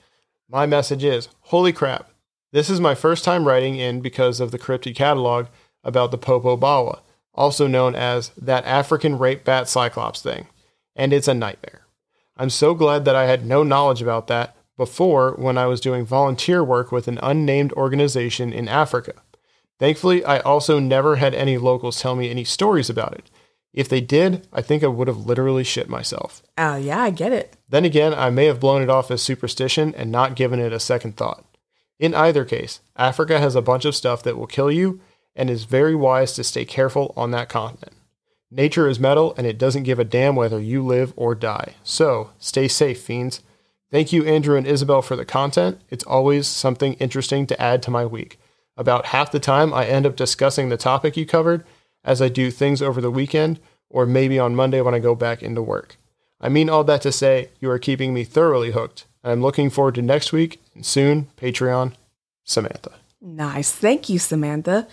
my 0.48 0.66
message 0.66 1.05
is: 1.05 1.28
Holy 1.43 1.72
crap! 1.72 2.10
This 2.52 2.70
is 2.70 2.81
my 2.81 2.94
first 2.94 3.22
time 3.22 3.47
writing 3.47 3.77
in 3.77 4.01
because 4.01 4.40
of 4.40 4.51
the 4.51 4.59
cryptid 4.59 4.97
catalog 4.97 5.47
about 5.85 6.10
the 6.10 6.18
Popobawa, 6.18 7.01
also 7.35 7.66
known 7.66 7.94
as 7.94 8.31
that 8.31 8.64
African 8.64 9.18
rape 9.18 9.44
bat 9.44 9.68
cyclops 9.68 10.22
thing, 10.22 10.47
and 10.97 11.12
it's 11.12 11.28
a 11.28 11.35
nightmare. 11.35 11.80
I'm 12.41 12.49
so 12.49 12.73
glad 12.73 13.05
that 13.05 13.15
I 13.15 13.27
had 13.27 13.45
no 13.45 13.62
knowledge 13.62 14.01
about 14.01 14.27
that 14.29 14.57
before 14.79 15.33
when 15.33 15.59
I 15.59 15.67
was 15.67 15.79
doing 15.79 16.07
volunteer 16.07 16.65
work 16.65 16.91
with 16.91 17.07
an 17.07 17.19
unnamed 17.23 17.71
organization 17.75 18.51
in 18.51 18.67
Africa. 18.67 19.12
Thankfully, 19.79 20.25
I 20.25 20.39
also 20.39 20.79
never 20.79 21.17
had 21.17 21.35
any 21.35 21.59
locals 21.59 22.01
tell 22.01 22.17
me 22.17 22.31
any 22.31 22.45
stories 22.45 22.89
about 22.89 23.12
it. 23.12 23.31
If 23.75 23.91
they 23.91 24.01
did, 24.01 24.49
I 24.55 24.62
think 24.62 24.83
I 24.83 24.87
would 24.87 25.07
have 25.07 25.27
literally 25.27 25.65
shit 25.65 25.91
myself. 25.91 26.43
Oh 26.57 26.77
yeah, 26.77 27.03
I 27.03 27.11
get 27.11 27.35
it. 27.35 27.59
Then 27.69 27.85
again, 27.85 28.15
I 28.15 28.31
may 28.31 28.47
have 28.47 28.59
blown 28.59 28.81
it 28.81 28.89
off 28.89 29.11
as 29.11 29.21
superstition 29.21 29.95
and 29.95 30.11
not 30.11 30.35
given 30.35 30.61
it 30.61 30.73
a 30.73 30.81
second 30.81 31.19
thought. 31.19 31.45
In 31.99 32.15
either 32.15 32.47
case, 32.47 32.81
Africa 32.97 33.39
has 33.39 33.55
a 33.55 33.61
bunch 33.61 33.85
of 33.85 33.95
stuff 33.95 34.23
that 34.23 34.39
will 34.39 34.47
kill 34.47 34.73
you 34.73 34.99
and 35.37 35.51
is 35.51 35.65
very 35.65 35.95
wise 35.95 36.33
to 36.33 36.45
stay 36.45 36.65
careful 36.65 37.12
on 37.19 37.33
that 37.33 37.51
continent. 37.51 37.93
Nature 38.51 38.89
is 38.89 38.98
metal 38.98 39.35
and 39.36 39.47
it 39.47 39.59
doesn't 39.59 39.85
give 39.85 39.98
a 39.98 40.05
damn 40.05 40.35
whether 40.35 40.59
you 40.59 40.85
live 40.85 41.12
or 41.16 41.35
die. 41.35 41.74
So, 41.85 42.31
stay 42.39 42.66
safe, 42.66 43.01
fiends. 43.01 43.40
Thank 43.90 44.12
you, 44.12 44.24
Andrew 44.24 44.56
and 44.56 44.66
Isabel, 44.66 45.02
for 45.02 45.16
the 45.16 45.24
content. 45.24 45.81
It's 45.89 46.05
always 46.05 46.47
something 46.47 46.94
interesting 46.94 47.47
to 47.47 47.60
add 47.60 47.82
to 47.85 47.90
my 47.90 48.05
week. 48.05 48.39
About 48.77 49.06
half 49.06 49.31
the 49.31 49.40
time, 49.40 49.74
I 49.74 49.86
end 49.86 50.06
up 50.06 50.16
discussing 50.16 50.68
the 50.68 50.77
topic 50.77 51.16
you 51.16 51.27
covered 51.27 51.64
as 52.05 52.22
I 52.22 52.28
do 52.28 52.51
things 52.51 52.81
over 52.81 53.01
the 53.01 53.10
weekend 53.10 53.60
or 53.89 54.06
maybe 54.06 54.39
on 54.39 54.56
Monday 54.56 54.81
when 54.81 54.94
I 54.94 55.01
go 55.01 55.14
back 55.14 55.43
into 55.43 55.62
work. 55.62 55.97
I 56.40 56.48
mean 56.48 56.70
all 56.70 56.85
that 56.85 57.02
to 57.02 57.12
say, 57.12 57.51
you 57.60 57.70
are 57.70 57.78
keeping 57.78 58.14
me 58.14 58.24
thoroughly 58.24 58.70
hooked. 58.70 59.06
I'm 59.22 59.43
looking 59.43 59.70
forward 59.70 59.97
to 59.97 60.02
next 60.02 60.32
week 60.32 60.60
and 60.74 60.86
soon, 60.86 61.28
Patreon, 61.36 61.93
Samantha. 62.44 62.93
Nice. 63.20 63.70
Thank 63.70 64.09
you, 64.09 64.18
Samantha. 64.18 64.89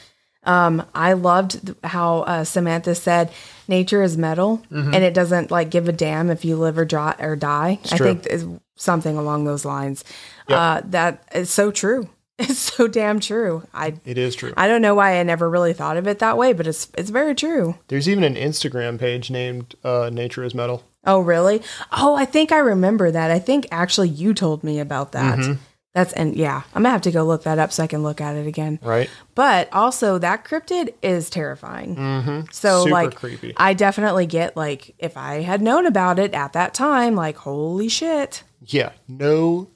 Um, 0.48 0.86
I 0.96 1.14
loved 1.14 1.76
how 1.84 2.20
uh, 2.20 2.44
Samantha 2.44 2.96
said 2.96 3.32
nature 3.68 4.02
is 4.02 4.18
metal 4.18 4.64
and 4.72 5.04
it 5.04 5.14
doesn't 5.14 5.52
like 5.52 5.70
give 5.70 5.90
a 5.90 5.92
damn 5.92 6.30
if 6.30 6.46
you 6.46 6.56
live 6.56 6.78
or, 6.78 6.88
or 7.20 7.36
die. 7.36 7.80
I 7.92 7.98
true. 7.98 8.08
think 8.08 8.26
is 8.28 8.48
something 8.76 9.18
along 9.18 9.44
those 9.44 9.66
lines. 9.66 10.04
Uh, 10.48 10.82
that 10.86 11.24
is 11.34 11.50
so 11.50 11.72
true. 11.72 12.10
It's 12.40 12.60
so 12.60 12.88
damn 12.88 13.20
true. 13.20 13.64
I 13.74 13.96
It 14.06 14.20
is 14.20 14.36
true. 14.36 14.54
I 14.56 14.68
don't 14.68 14.84
know 14.84 14.94
why 14.94 15.20
I 15.20 15.24
never 15.24 15.50
really 15.50 15.74
thought 15.74 15.98
of 15.98 16.08
it 16.08 16.20
that 16.20 16.38
way, 16.38 16.54
but 16.54 16.68
it's 16.68 16.88
it's 16.96 17.10
very 17.10 17.34
true. 17.34 17.80
There's 17.88 18.08
even 18.08 18.24
an 18.24 18.36
Instagram 18.36 19.00
page 19.00 19.32
named 19.32 19.74
uh, 19.84 20.12
Nature 20.14 20.44
is 20.44 20.54
Metal. 20.54 20.84
Oh, 21.04 21.20
really? 21.20 21.64
Oh, 21.92 22.14
I 22.14 22.26
think 22.26 22.52
I 22.52 22.60
remember 22.60 23.10
that. 23.10 23.32
I 23.32 23.40
think 23.40 23.66
actually 23.72 24.10
you 24.10 24.36
told 24.36 24.64
me 24.64 24.80
about 24.80 25.14
that. 25.14 25.58
That's 25.98 26.14
and 26.14 26.36
yeah, 26.36 26.62
I'm 26.76 26.84
gonna 26.84 26.92
have 26.92 27.02
to 27.02 27.12
go 27.12 27.24
look 27.24 27.42
that 27.42 27.58
up 27.58 27.72
so 27.72 27.82
I 27.82 27.88
can 27.88 28.04
look 28.04 28.22
at 28.22 28.36
it 28.36 28.46
again. 28.46 28.78
Right? 28.84 29.10
But 29.34 29.68
also, 29.74 30.20
that 30.20 30.46
cryptid 30.46 30.94
is 31.02 31.28
terrifying. 31.32 31.96
Mm-hmm. 31.96 32.52
So, 32.52 32.84
Super 32.84 32.92
like, 32.92 33.16
creepy. 33.16 33.56
I 33.58 33.74
definitely 33.74 34.28
get 34.28 34.56
like 34.56 34.94
if 35.00 35.18
I 35.18 35.42
had 35.42 35.60
known 35.60 35.88
about 35.88 36.20
it 36.20 36.36
at 36.36 36.54
that 36.54 36.76
time, 36.76 37.16
like, 37.16 37.38
holy 37.38 37.90
shit. 37.90 38.44
Yeah. 38.64 38.92
No, 39.08 39.70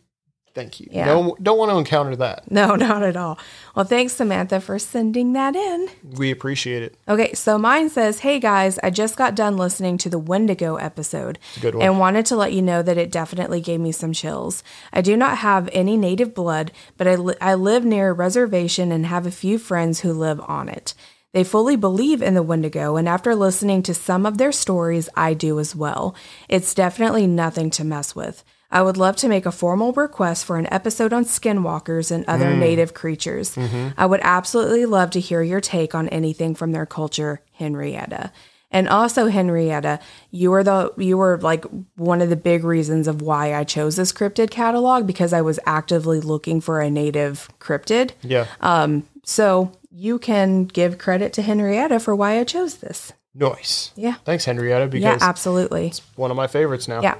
thank 0.53 0.79
you. 0.79 0.87
Yeah. 0.91 1.05
No, 1.05 1.37
don't 1.41 1.57
want 1.57 1.71
to 1.71 1.77
encounter 1.77 2.15
that. 2.17 2.49
No, 2.51 2.75
not 2.87 3.03
at 3.03 3.15
all. 3.17 3.37
Well, 3.75 3.85
thanks, 3.85 4.13
Samantha, 4.13 4.59
for 4.61 4.77
sending 4.79 5.33
that 5.33 5.55
in. 5.55 5.89
We 6.17 6.31
appreciate 6.31 6.83
it. 6.83 6.95
Okay, 7.07 7.33
so 7.33 7.57
mine 7.57 7.89
says, 7.89 8.19
Hey 8.19 8.39
guys, 8.39 8.79
I 8.83 8.89
just 8.89 9.15
got 9.17 9.35
done 9.35 9.57
listening 9.57 9.97
to 9.99 10.09
the 10.09 10.19
Wendigo 10.19 10.75
episode 10.75 11.39
good 11.61 11.75
one. 11.75 11.85
and 11.85 11.99
wanted 11.99 12.25
to 12.27 12.35
let 12.35 12.53
you 12.53 12.61
know 12.61 12.81
that 12.81 12.97
it 12.97 13.11
definitely 13.11 13.61
gave 13.61 13.79
me 13.79 13.91
some 13.91 14.13
chills. 14.13 14.63
I 14.91 15.01
do 15.01 15.15
not 15.17 15.37
have 15.39 15.69
any 15.73 15.97
native 15.97 16.33
blood, 16.33 16.71
but 16.97 17.07
I, 17.07 17.15
li- 17.15 17.35
I 17.41 17.53
live 17.55 17.85
near 17.85 18.09
a 18.09 18.13
reservation 18.13 18.91
and 18.91 19.05
have 19.05 19.25
a 19.25 19.31
few 19.31 19.57
friends 19.57 20.01
who 20.01 20.13
live 20.13 20.41
on 20.47 20.69
it. 20.69 20.93
They 21.33 21.45
fully 21.45 21.77
believe 21.77 22.21
in 22.21 22.33
the 22.33 22.43
Wendigo, 22.43 22.97
and 22.97 23.07
after 23.07 23.33
listening 23.35 23.83
to 23.83 23.93
some 23.93 24.25
of 24.25 24.37
their 24.37 24.51
stories, 24.51 25.07
I 25.15 25.33
do 25.33 25.61
as 25.61 25.73
well. 25.73 26.13
It's 26.49 26.73
definitely 26.73 27.25
nothing 27.25 27.69
to 27.71 27.85
mess 27.85 28.13
with. 28.13 28.43
I 28.71 28.81
would 28.81 28.97
love 28.97 29.15
to 29.17 29.27
make 29.27 29.45
a 29.45 29.51
formal 29.51 29.91
request 29.93 30.45
for 30.45 30.57
an 30.57 30.71
episode 30.71 31.11
on 31.13 31.25
skinwalkers 31.25 32.09
and 32.11 32.23
other 32.27 32.55
native 32.55 32.93
creatures. 32.93 33.57
I 33.97 34.05
would 34.05 34.21
absolutely 34.23 34.85
love 34.85 35.09
to 35.11 35.19
hear 35.19 35.41
your 35.41 35.61
take 35.61 35.93
on 35.93 36.07
anything 36.09 36.55
from 36.55 36.71
their 36.71 36.85
culture, 36.85 37.41
Henrietta. 37.53 38.31
And 38.73 38.87
also, 38.87 39.27
Henrietta, 39.27 39.99
you 40.29 40.49
were 40.51 40.63
the 40.63 40.93
you 40.97 41.17
were 41.17 41.37
like 41.41 41.65
one 41.97 42.21
of 42.21 42.29
the 42.29 42.37
big 42.37 42.63
reasons 42.63 43.05
of 43.07 43.21
why 43.21 43.53
I 43.53 43.65
chose 43.65 43.97
this 43.97 44.13
cryptid 44.13 44.49
catalog 44.49 45.05
because 45.05 45.33
I 45.33 45.41
was 45.41 45.59
actively 45.65 46.21
looking 46.21 46.61
for 46.61 46.79
a 46.79 46.89
native 46.89 47.49
cryptid. 47.59 48.11
Yeah. 48.21 48.45
Um 48.61 49.03
So 49.25 49.73
you 49.91 50.17
can 50.19 50.63
give 50.65 50.97
credit 50.97 51.33
to 51.33 51.41
Henrietta 51.41 51.99
for 51.99 52.15
why 52.15 52.39
I 52.39 52.45
chose 52.45 52.75
this. 52.75 53.11
nice. 53.35 53.91
Yeah. 53.97 54.15
Thanks, 54.23 54.45
Henrietta, 54.45 54.87
because 54.87 55.03
Yeah, 55.03 55.17
absolutely. 55.19 55.91
one 56.15 56.31
of 56.31 56.37
my 56.37 56.47
favorites 56.47 56.87
now. 56.87 57.01
Yeah. 57.01 57.15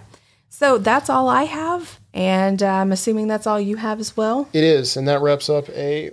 So 0.54 0.78
that's 0.78 1.10
all 1.10 1.30
I 1.30 1.44
have, 1.44 2.00
and 2.14 2.62
uh, 2.62 2.68
I'm 2.68 2.92
assuming 2.92 3.28
that's 3.28 3.48
all 3.48 3.60
you 3.60 3.78
have 3.78 4.02
as 4.02 4.18
well. 4.18 4.50
It 4.52 4.66
is, 4.66 4.98
and 4.98 5.08
that 5.08 5.22
wraps 5.22 5.50
up 5.50 5.70
a 5.70 6.12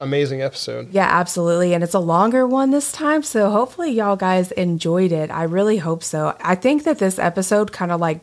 amazing 0.00 0.42
episode. 0.42 0.92
Yeah, 0.92 1.08
absolutely. 1.10 1.72
And 1.74 1.82
it's 1.82 1.94
a 1.94 1.98
longer 1.98 2.46
one 2.46 2.70
this 2.70 2.92
time. 2.92 3.22
So 3.22 3.50
hopefully 3.50 3.90
y'all 3.92 4.16
guys 4.16 4.52
enjoyed 4.52 5.12
it. 5.12 5.30
I 5.30 5.42
really 5.44 5.78
hope 5.78 6.02
so. 6.02 6.36
I 6.40 6.54
think 6.56 6.84
that 6.84 6.98
this 6.98 7.18
episode 7.18 7.72
kind 7.72 7.90
of 7.90 8.00
like 8.00 8.20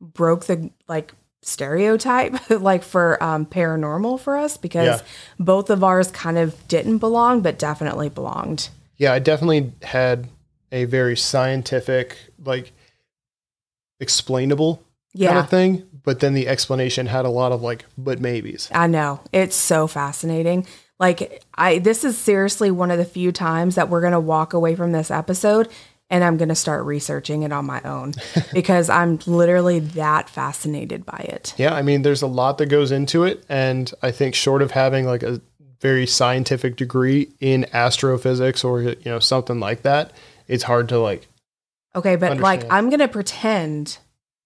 broke 0.00 0.44
the 0.46 0.70
like 0.88 1.14
stereotype 1.42 2.50
like 2.60 2.82
for 2.82 3.22
um, 3.22 3.46
paranormal 3.46 4.20
for 4.20 4.36
us 4.36 4.56
because 4.56 5.00
Yeah. 5.00 5.06
both 5.38 5.70
of 5.70 5.82
ours 5.84 6.10
kind 6.10 6.36
of 6.38 6.66
didn't 6.68 6.98
belong 6.98 7.40
but 7.42 7.58
definitely 7.58 8.08
belonged 8.08 8.68
Yeah, 8.96 9.12
I 9.12 9.18
definitely 9.20 9.72
had 9.82 10.28
a 10.72 10.84
very 10.84 11.16
scientific, 11.16 12.16
like 12.44 12.72
explainable 14.00 14.82
kind 15.16 15.36
yeah. 15.36 15.40
of 15.40 15.50
thing, 15.50 15.86
but 16.02 16.20
then 16.20 16.34
the 16.34 16.48
explanation 16.48 17.06
had 17.06 17.24
a 17.24 17.30
lot 17.30 17.52
of 17.52 17.62
like 17.62 17.84
but 17.98 18.20
maybes. 18.20 18.70
i 18.72 18.86
know. 18.86 19.20
It's 19.32 19.56
so 19.56 19.86
fascinating. 19.86 20.66
Like 20.98 21.44
i 21.54 21.78
this 21.78 22.04
is 22.04 22.16
seriously 22.16 22.70
one 22.70 22.90
of 22.90 22.98
the 22.98 23.04
few 23.04 23.32
times 23.32 23.74
that 23.74 23.88
we're 23.88 24.00
going 24.00 24.12
to 24.12 24.20
walk 24.20 24.52
away 24.54 24.74
from 24.74 24.92
this 24.92 25.10
episode 25.10 25.68
and 26.08 26.24
i'm 26.24 26.38
going 26.38 26.48
to 26.48 26.54
start 26.54 26.86
researching 26.86 27.42
it 27.42 27.52
on 27.52 27.66
my 27.66 27.82
own 27.82 28.14
because 28.54 28.88
i'm 28.88 29.18
literally 29.26 29.80
that 29.80 30.30
fascinated 30.30 31.04
by 31.04 31.18
it. 31.28 31.54
Yeah, 31.58 31.74
I 31.74 31.82
mean 31.82 32.02
there's 32.02 32.22
a 32.22 32.26
lot 32.26 32.58
that 32.58 32.66
goes 32.66 32.92
into 32.92 33.24
it 33.24 33.44
and 33.48 33.92
I 34.02 34.10
think 34.10 34.34
short 34.34 34.62
of 34.62 34.70
having 34.70 35.04
like 35.04 35.22
a 35.22 35.40
very 35.80 36.06
scientific 36.06 36.76
degree 36.76 37.32
in 37.40 37.66
astrophysics 37.74 38.64
or 38.64 38.82
you 38.82 38.96
know 39.04 39.18
something 39.18 39.60
like 39.60 39.82
that, 39.82 40.12
it's 40.48 40.64
hard 40.64 40.88
to 40.88 40.98
like 40.98 41.28
Okay, 41.94 42.16
but 42.16 42.38
like 42.38 42.70
I'm 42.70 42.90
gonna 42.90 43.08
pretend 43.08 43.98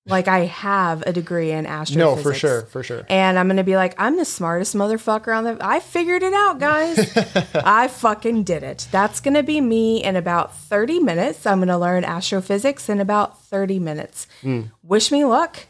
like 0.07 0.29
I 0.29 0.47
have 0.47 1.03
a 1.07 1.13
degree 1.13 1.51
in 1.51 1.67
astrophysics. 1.67 1.97
No, 1.97 2.17
for 2.17 2.35
sure, 2.35 2.63
for 2.63 2.83
sure. 2.83 3.05
And 3.09 3.39
I'm 3.39 3.47
gonna 3.49 3.63
be 3.65 3.77
like, 3.77 3.95
I'm 3.99 4.17
the 4.17 4.25
smartest 4.25 4.75
motherfucker 4.75 5.37
on 5.37 5.45
the. 5.45 5.57
I 5.61 5.81
figured 5.81 6.23
it 6.23 6.33
out, 6.33 6.59
guys. 6.59 7.13
I 7.55 7.89
fucking 7.89 8.45
did 8.45 8.63
it. 8.63 8.89
That's 8.91 9.21
gonna 9.21 9.43
be 9.43 9.61
me 9.61 10.03
in 10.03 10.17
about 10.17 10.57
30 10.57 11.01
minutes. 11.01 11.47
I'm 11.47 11.59
gonna 11.61 11.79
learn 11.79 12.05
astrophysics 12.05 12.89
in 12.89 12.99
about 13.01 13.43
30 13.45 13.79
minutes. 13.79 14.27
Hmm. 14.41 14.63
Wish 14.83 15.13
me 15.13 15.25
luck. 15.25 15.67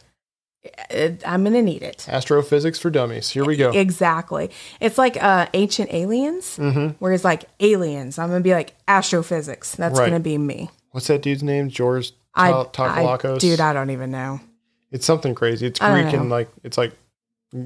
I'm 1.26 1.42
gonna 1.44 1.62
need 1.62 1.82
it. 1.82 2.06
Astrophysics 2.08 2.78
for 2.78 2.90
dummies. 2.90 3.30
Here 3.30 3.44
we 3.44 3.56
go. 3.56 3.70
Exactly. 3.70 4.50
It's 4.78 4.98
like 4.98 5.22
uh, 5.22 5.46
ancient 5.54 5.92
aliens, 5.92 6.56
Mm-hmm. 6.58 6.88
where 6.98 7.12
it's 7.12 7.24
like 7.24 7.44
aliens. 7.60 8.18
I'm 8.18 8.28
gonna 8.28 8.40
be 8.42 8.52
like 8.52 8.74
astrophysics. 8.86 9.74
That's 9.74 9.98
Right. 9.98 10.06
gonna 10.06 10.20
be 10.20 10.36
me. 10.38 10.70
What's 10.90 11.06
that 11.06 11.22
dude's 11.22 11.42
name? 11.42 11.68
George 11.70 12.12
I, 12.34 12.64
Ta- 12.72 13.18
I, 13.24 13.38
dude, 13.38 13.60
I 13.60 13.72
don't 13.72 13.90
even 13.90 14.10
know. 14.10 14.40
it's 14.90 15.04
something 15.06 15.34
crazy. 15.34 15.66
It's 15.66 15.80
I 15.80 15.88
don't 15.94 16.02
Greek 16.02 16.14
and 16.14 16.30
like 16.30 16.48
it's 16.62 16.78
like 16.78 16.92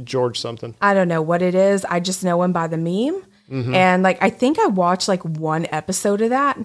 George 0.05 0.41
something. 0.41 0.75
I 0.81 0.95
don't 0.95 1.09
know 1.09 1.23
what 1.23 1.43
it 1.43 1.55
is. 1.55 1.85
I 1.85 2.01
just 2.01 2.25
know 2.25 2.43
him 2.43 2.53
by 2.53 2.67
the 2.67 2.79
meme. 2.79 3.23
Mm-hmm. 3.51 3.75
And 3.75 4.03
like 4.03 4.23
I 4.23 4.31
think 4.31 4.59
I 4.59 4.67
watched 4.67 5.09
like 5.09 5.23
one 5.23 5.67
episode 5.71 6.23
of 6.23 6.31
that 6.31 6.59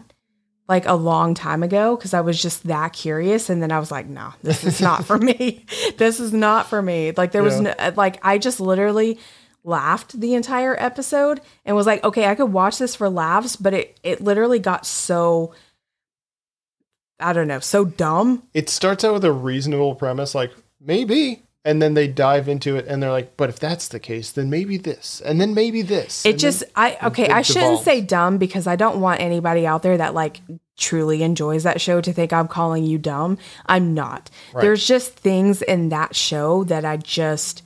like 0.69 0.85
a 0.85 0.93
long 0.93 1.33
time 1.33 1.63
ago 1.63 1.95
because 1.97 2.13
I 2.13 2.21
was 2.21 2.41
just 2.41 2.67
that 2.67 2.93
curious 2.93 3.49
and 3.49 3.61
then 3.61 3.71
I 3.71 3.79
was 3.79 3.91
like, 3.91 4.07
no, 4.07 4.33
this 4.43 4.63
is 4.63 4.79
not 4.79 5.03
for 5.05 5.17
me. 5.17 5.65
This 5.97 6.19
is 6.21 6.31
not 6.31 6.67
for 6.69 6.81
me. 6.81 7.11
Like 7.11 7.31
there 7.33 7.43
was 7.43 7.55
Yeah. 7.59 7.75
no, 7.79 7.93
like 7.97 8.19
I 8.23 8.37
just 8.37 8.59
literally 8.61 9.19
laughed 9.65 10.17
the 10.19 10.35
entire 10.35 10.75
episode 10.81 11.41
and 11.65 11.75
was 11.75 11.85
like, 11.85 12.03
okay, 12.05 12.25
I 12.27 12.35
could 12.35 12.53
watch 12.53 12.77
this 12.77 12.95
for 12.95 13.09
laughs, 13.09 13.57
but 13.57 13.73
it 13.73 13.99
it 14.03 14.21
literally 14.21 14.59
got 14.59 14.85
so 14.85 15.53
I 17.19 17.33
don't 17.33 17.47
know, 17.47 17.59
so 17.59 17.85
dumb. 17.85 18.43
It 18.53 18.69
starts 18.69 19.03
out 19.03 19.13
with 19.13 19.25
a 19.25 19.31
reasonable 19.31 19.95
premise, 19.95 20.33
like 20.33 20.51
maybe, 20.79 21.43
and 21.65 21.81
then 21.81 21.93
they 21.93 22.07
dive 22.07 22.47
into 22.47 22.77
it 22.77 22.85
and 22.87 23.03
they're 23.03 23.11
like, 23.11 23.35
but 23.35 23.49
if 23.49 23.59
that's 23.59 23.89
the 23.89 23.99
case, 23.99 24.31
then 24.31 24.49
maybe 24.49 24.77
this, 24.77 25.21
and 25.25 25.39
then 25.39 25.53
maybe 25.53 25.81
this. 25.81 26.25
It 26.25 26.37
just 26.37 26.61
then- 26.61 26.69
I 26.75 26.97
okay, 27.07 27.27
I 27.27 27.41
shouldn't 27.41 27.63
devolves. 27.65 27.83
say 27.83 28.01
dumb 28.01 28.37
because 28.37 28.67
I 28.67 28.75
don't 28.75 29.01
want 29.01 29.19
anybody 29.21 29.67
out 29.67 29.83
there 29.83 29.97
that 29.97 30.13
like 30.13 30.41
truly 30.77 31.21
enjoys 31.23 31.63
that 31.63 31.81
show 31.81 31.99
to 31.99 32.13
think 32.13 32.31
I'm 32.31 32.47
calling 32.47 32.85
you 32.85 32.97
dumb. 32.97 33.37
I'm 33.65 33.93
not. 33.93 34.29
Right. 34.53 34.61
There's 34.61 34.87
just 34.87 35.13
things 35.15 35.61
in 35.61 35.89
that 35.89 36.15
show 36.15 36.63
that 36.65 36.85
I 36.85 36.95
just 36.97 37.63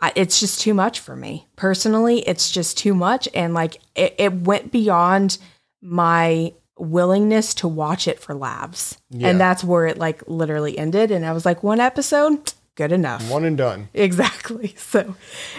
I, 0.00 0.12
it's 0.14 0.38
just 0.38 0.60
too 0.60 0.74
much 0.74 1.00
for 1.00 1.16
me. 1.16 1.46
Personally, 1.56 2.20
it's 2.20 2.50
just 2.50 2.76
too 2.78 2.94
much 2.94 3.28
and 3.34 3.54
like 3.54 3.78
it, 3.94 4.14
it 4.18 4.32
went 4.42 4.70
beyond 4.70 5.38
my 5.80 6.52
willingness 6.78 7.54
to 7.54 7.68
watch 7.68 8.06
it 8.08 8.18
for 8.20 8.34
laughs. 8.34 8.98
Yeah. 9.10 9.28
And 9.28 9.40
that's 9.40 9.62
where 9.64 9.86
it 9.86 9.98
like 9.98 10.22
literally 10.26 10.78
ended 10.78 11.10
and 11.10 11.24
I 11.26 11.32
was 11.32 11.44
like 11.44 11.62
one 11.62 11.80
episode, 11.80 12.52
good 12.76 12.92
enough. 12.92 13.28
one 13.30 13.44
and 13.44 13.56
done. 13.58 13.88
Exactly. 13.94 14.74
So, 14.88 15.14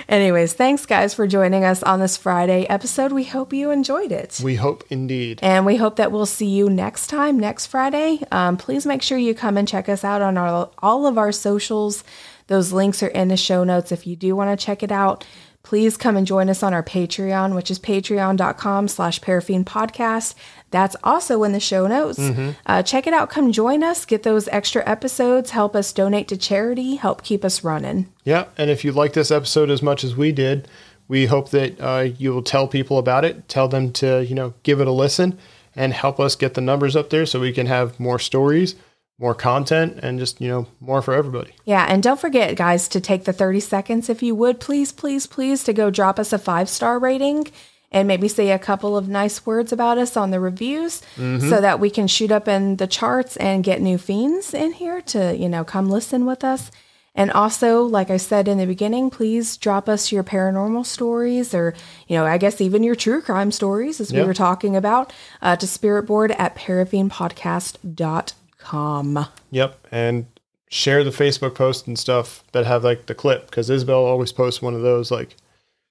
anyways, 0.08 0.54
thanks 0.54 0.86
guys 0.86 1.14
for 1.14 1.28
joining 1.28 1.64
us 1.64 1.84
on 1.84 2.00
this 2.00 2.18
Friday 2.18 2.66
episode. 2.68 3.12
We 3.12 3.24
hope 3.26 3.54
you 3.54 3.70
enjoyed 3.70 4.12
it. 4.12 4.40
We 4.44 4.56
hope 4.56 4.84
indeed. 4.90 5.40
And 5.44 5.66
we 5.66 5.76
hope 5.76 5.98
that 5.98 6.12
we'll 6.12 6.26
see 6.26 6.48
you 6.50 6.70
next 6.70 7.08
time, 7.08 7.40
next 7.40 7.68
Friday. 7.68 8.22
Um, 8.32 8.58
please 8.58 8.86
make 8.88 9.02
sure 9.04 9.18
you 9.20 9.36
come 9.36 9.56
and 9.58 9.68
check 9.68 9.88
us 9.88 10.04
out 10.04 10.22
on 10.22 10.38
our, 10.38 10.72
all 10.80 11.06
of 11.06 11.18
our 11.20 11.32
socials. 11.32 12.04
Those 12.48 12.72
links 12.74 13.04
are 13.04 13.08
in 13.10 13.28
the 13.28 13.38
show 13.38 13.64
notes. 13.64 13.92
If 13.92 14.08
you 14.08 14.16
do 14.16 14.36
want 14.36 14.58
to 14.58 14.66
check 14.66 14.82
it 14.82 14.92
out, 14.92 15.24
please 15.62 15.96
come 15.98 16.18
and 16.18 16.26
join 16.26 16.50
us 16.50 16.64
on 16.64 16.74
our 16.74 16.82
Patreon, 16.82 17.54
which 17.54 17.70
is 17.70 17.78
patreon.com 17.78 18.88
slash 18.88 19.20
parafiend 19.20 19.66
podcast. 19.66 20.34
That's 20.72 20.96
also 21.04 21.44
in 21.44 21.52
the 21.52 21.60
show 21.60 21.88
notes. 21.88 22.20
Uh, 22.66 22.84
check 22.84 23.08
it 23.08 23.14
out. 23.14 23.30
Come 23.30 23.52
join 23.52 23.84
us. 23.84 24.06
Get 24.06 24.24
those 24.24 24.48
extra 24.50 24.88
episodes. 24.88 25.52
Help 25.52 25.76
us 25.76 25.92
donate 25.92 26.28
to 26.28 26.38
charity. 26.38 26.96
Help 26.96 27.24
keep 27.24 27.44
us 27.44 27.64
running. 27.64 28.08
Yeah, 28.24 28.46
and 28.58 28.70
if 28.70 28.86
you 28.86 28.92
like 28.92 29.14
this 29.14 29.32
episode 29.32 29.70
as 29.70 29.82
much 29.82 30.04
as 30.04 30.16
we 30.16 30.32
did, 30.32 30.68
we 31.08 31.26
hope 31.26 31.50
that 31.50 31.82
uh, 31.82 32.10
you 32.18 32.34
will 32.34 32.44
tell 32.44 32.68
people 32.68 32.98
about 32.98 33.26
it. 33.26 33.48
Tell 33.48 33.68
them 33.68 33.92
to 33.94 34.24
you 34.26 34.36
know 34.36 34.54
give 34.64 34.80
it 34.80 34.88
a 34.88 34.92
listen 34.92 35.38
and 35.76 35.94
help 35.94 36.20
us 36.20 36.36
get 36.36 36.54
the 36.54 36.62
numbers 36.62 36.96
up 36.96 37.10
there 37.10 37.26
so 37.26 37.40
we 37.40 37.54
can 37.54 37.68
have 37.68 38.00
more 38.00 38.20
stories, 38.20 38.76
more 39.18 39.36
content, 39.36 40.00
and 40.02 40.20
just 40.20 40.40
you 40.40 40.48
know 40.48 40.68
more 40.80 41.02
for 41.02 41.14
everybody. 41.14 41.54
Yeah, 41.66 41.86
and 41.90 42.04
don't 42.04 42.20
forget, 42.20 42.56
guys, 42.56 42.88
to 42.90 43.02
take 43.02 43.26
the 43.26 43.34
30 43.34 43.60
seconds, 43.60 44.10
if 44.10 44.22
you 44.22 44.36
would, 44.36 44.60
please, 44.60 44.92
please, 44.92 45.26
please, 45.26 45.64
to 45.64 45.74
go 45.74 45.90
drop 45.90 46.20
us 46.20 46.32
a 46.32 46.38
five 46.38 46.70
star 46.70 47.00
rating 47.00 47.48
and 47.92 48.08
maybe 48.08 48.28
say 48.28 48.52
a 48.52 48.60
couple 48.60 48.96
of 48.96 49.08
nice 49.08 49.44
words 49.46 49.72
about 49.72 49.98
us 49.98 50.16
on 50.16 50.30
the 50.32 50.40
reviews 50.40 51.02
so 51.50 51.62
that 51.62 51.80
we 51.80 51.90
can 51.90 52.08
shoot 52.08 52.32
up 52.32 52.48
in 52.48 52.76
the 52.76 52.88
charts 52.88 53.36
and 53.38 53.64
get 53.64 53.82
new 53.82 53.98
fiends 53.98 54.54
in 54.54 54.74
here 54.74 55.02
to, 55.02 55.36
you 55.36 55.50
know, 55.50 55.64
come 55.64 55.90
listen 55.90 56.26
with 56.26 56.44
us. 56.44 56.70
And 57.16 57.32
also, 57.32 57.82
like 57.84 58.12
I 58.12 58.18
said 58.18 58.48
in 58.48 58.60
the 58.60 58.68
beginning, 58.68 59.10
please 59.10 59.58
drop 59.58 59.90
us 59.90 60.12
your 60.12 60.24
paranormal 60.24 60.86
stories 60.86 61.56
or, 61.56 61.74
you 62.08 62.16
know, 62.16 62.26
I 62.26 62.38
guess 62.38 62.62
even 62.62 62.84
your 62.84 62.96
true 62.96 63.22
crime 63.22 63.52
stories, 63.52 64.00
as 64.00 64.14
we 64.14 64.24
were 64.24 64.34
talking 64.34 64.76
about, 64.76 65.12
uh, 65.42 65.56
to 65.58 65.68
spiritboard 65.68 66.32
at 66.32 66.56
parafiendpodcast.com. 66.56 69.26
Yep, 69.52 69.88
and 69.92 70.26
share 70.70 71.04
the 71.04 71.10
Facebook 71.10 71.56
post 71.56 71.88
and 71.88 71.98
stuff 71.98 72.44
that 72.52 72.68
have 72.68 72.84
like 72.84 73.08
the 73.08 73.16
clip 73.16 73.48
because 73.48 73.72
Isabel 73.72 74.06
always 74.06 74.32
posts 74.32 74.62
one 74.62 74.76
of 74.76 74.84
those 74.84 75.10
like 75.12 75.36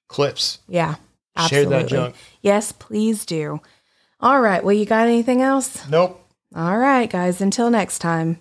clips. 0.06 0.60
Yeah. 0.68 0.94
Share 1.46 1.60
Absolutely. 1.60 1.82
that 1.82 1.88
junk. 1.88 2.14
Yes, 2.42 2.72
please 2.72 3.24
do. 3.24 3.60
All 4.20 4.40
right. 4.40 4.64
Well, 4.64 4.74
you 4.74 4.84
got 4.86 5.06
anything 5.06 5.40
else? 5.42 5.88
Nope. 5.88 6.20
All 6.54 6.78
right, 6.78 7.08
guys. 7.08 7.40
Until 7.40 7.70
next 7.70 8.00
time. 8.00 8.40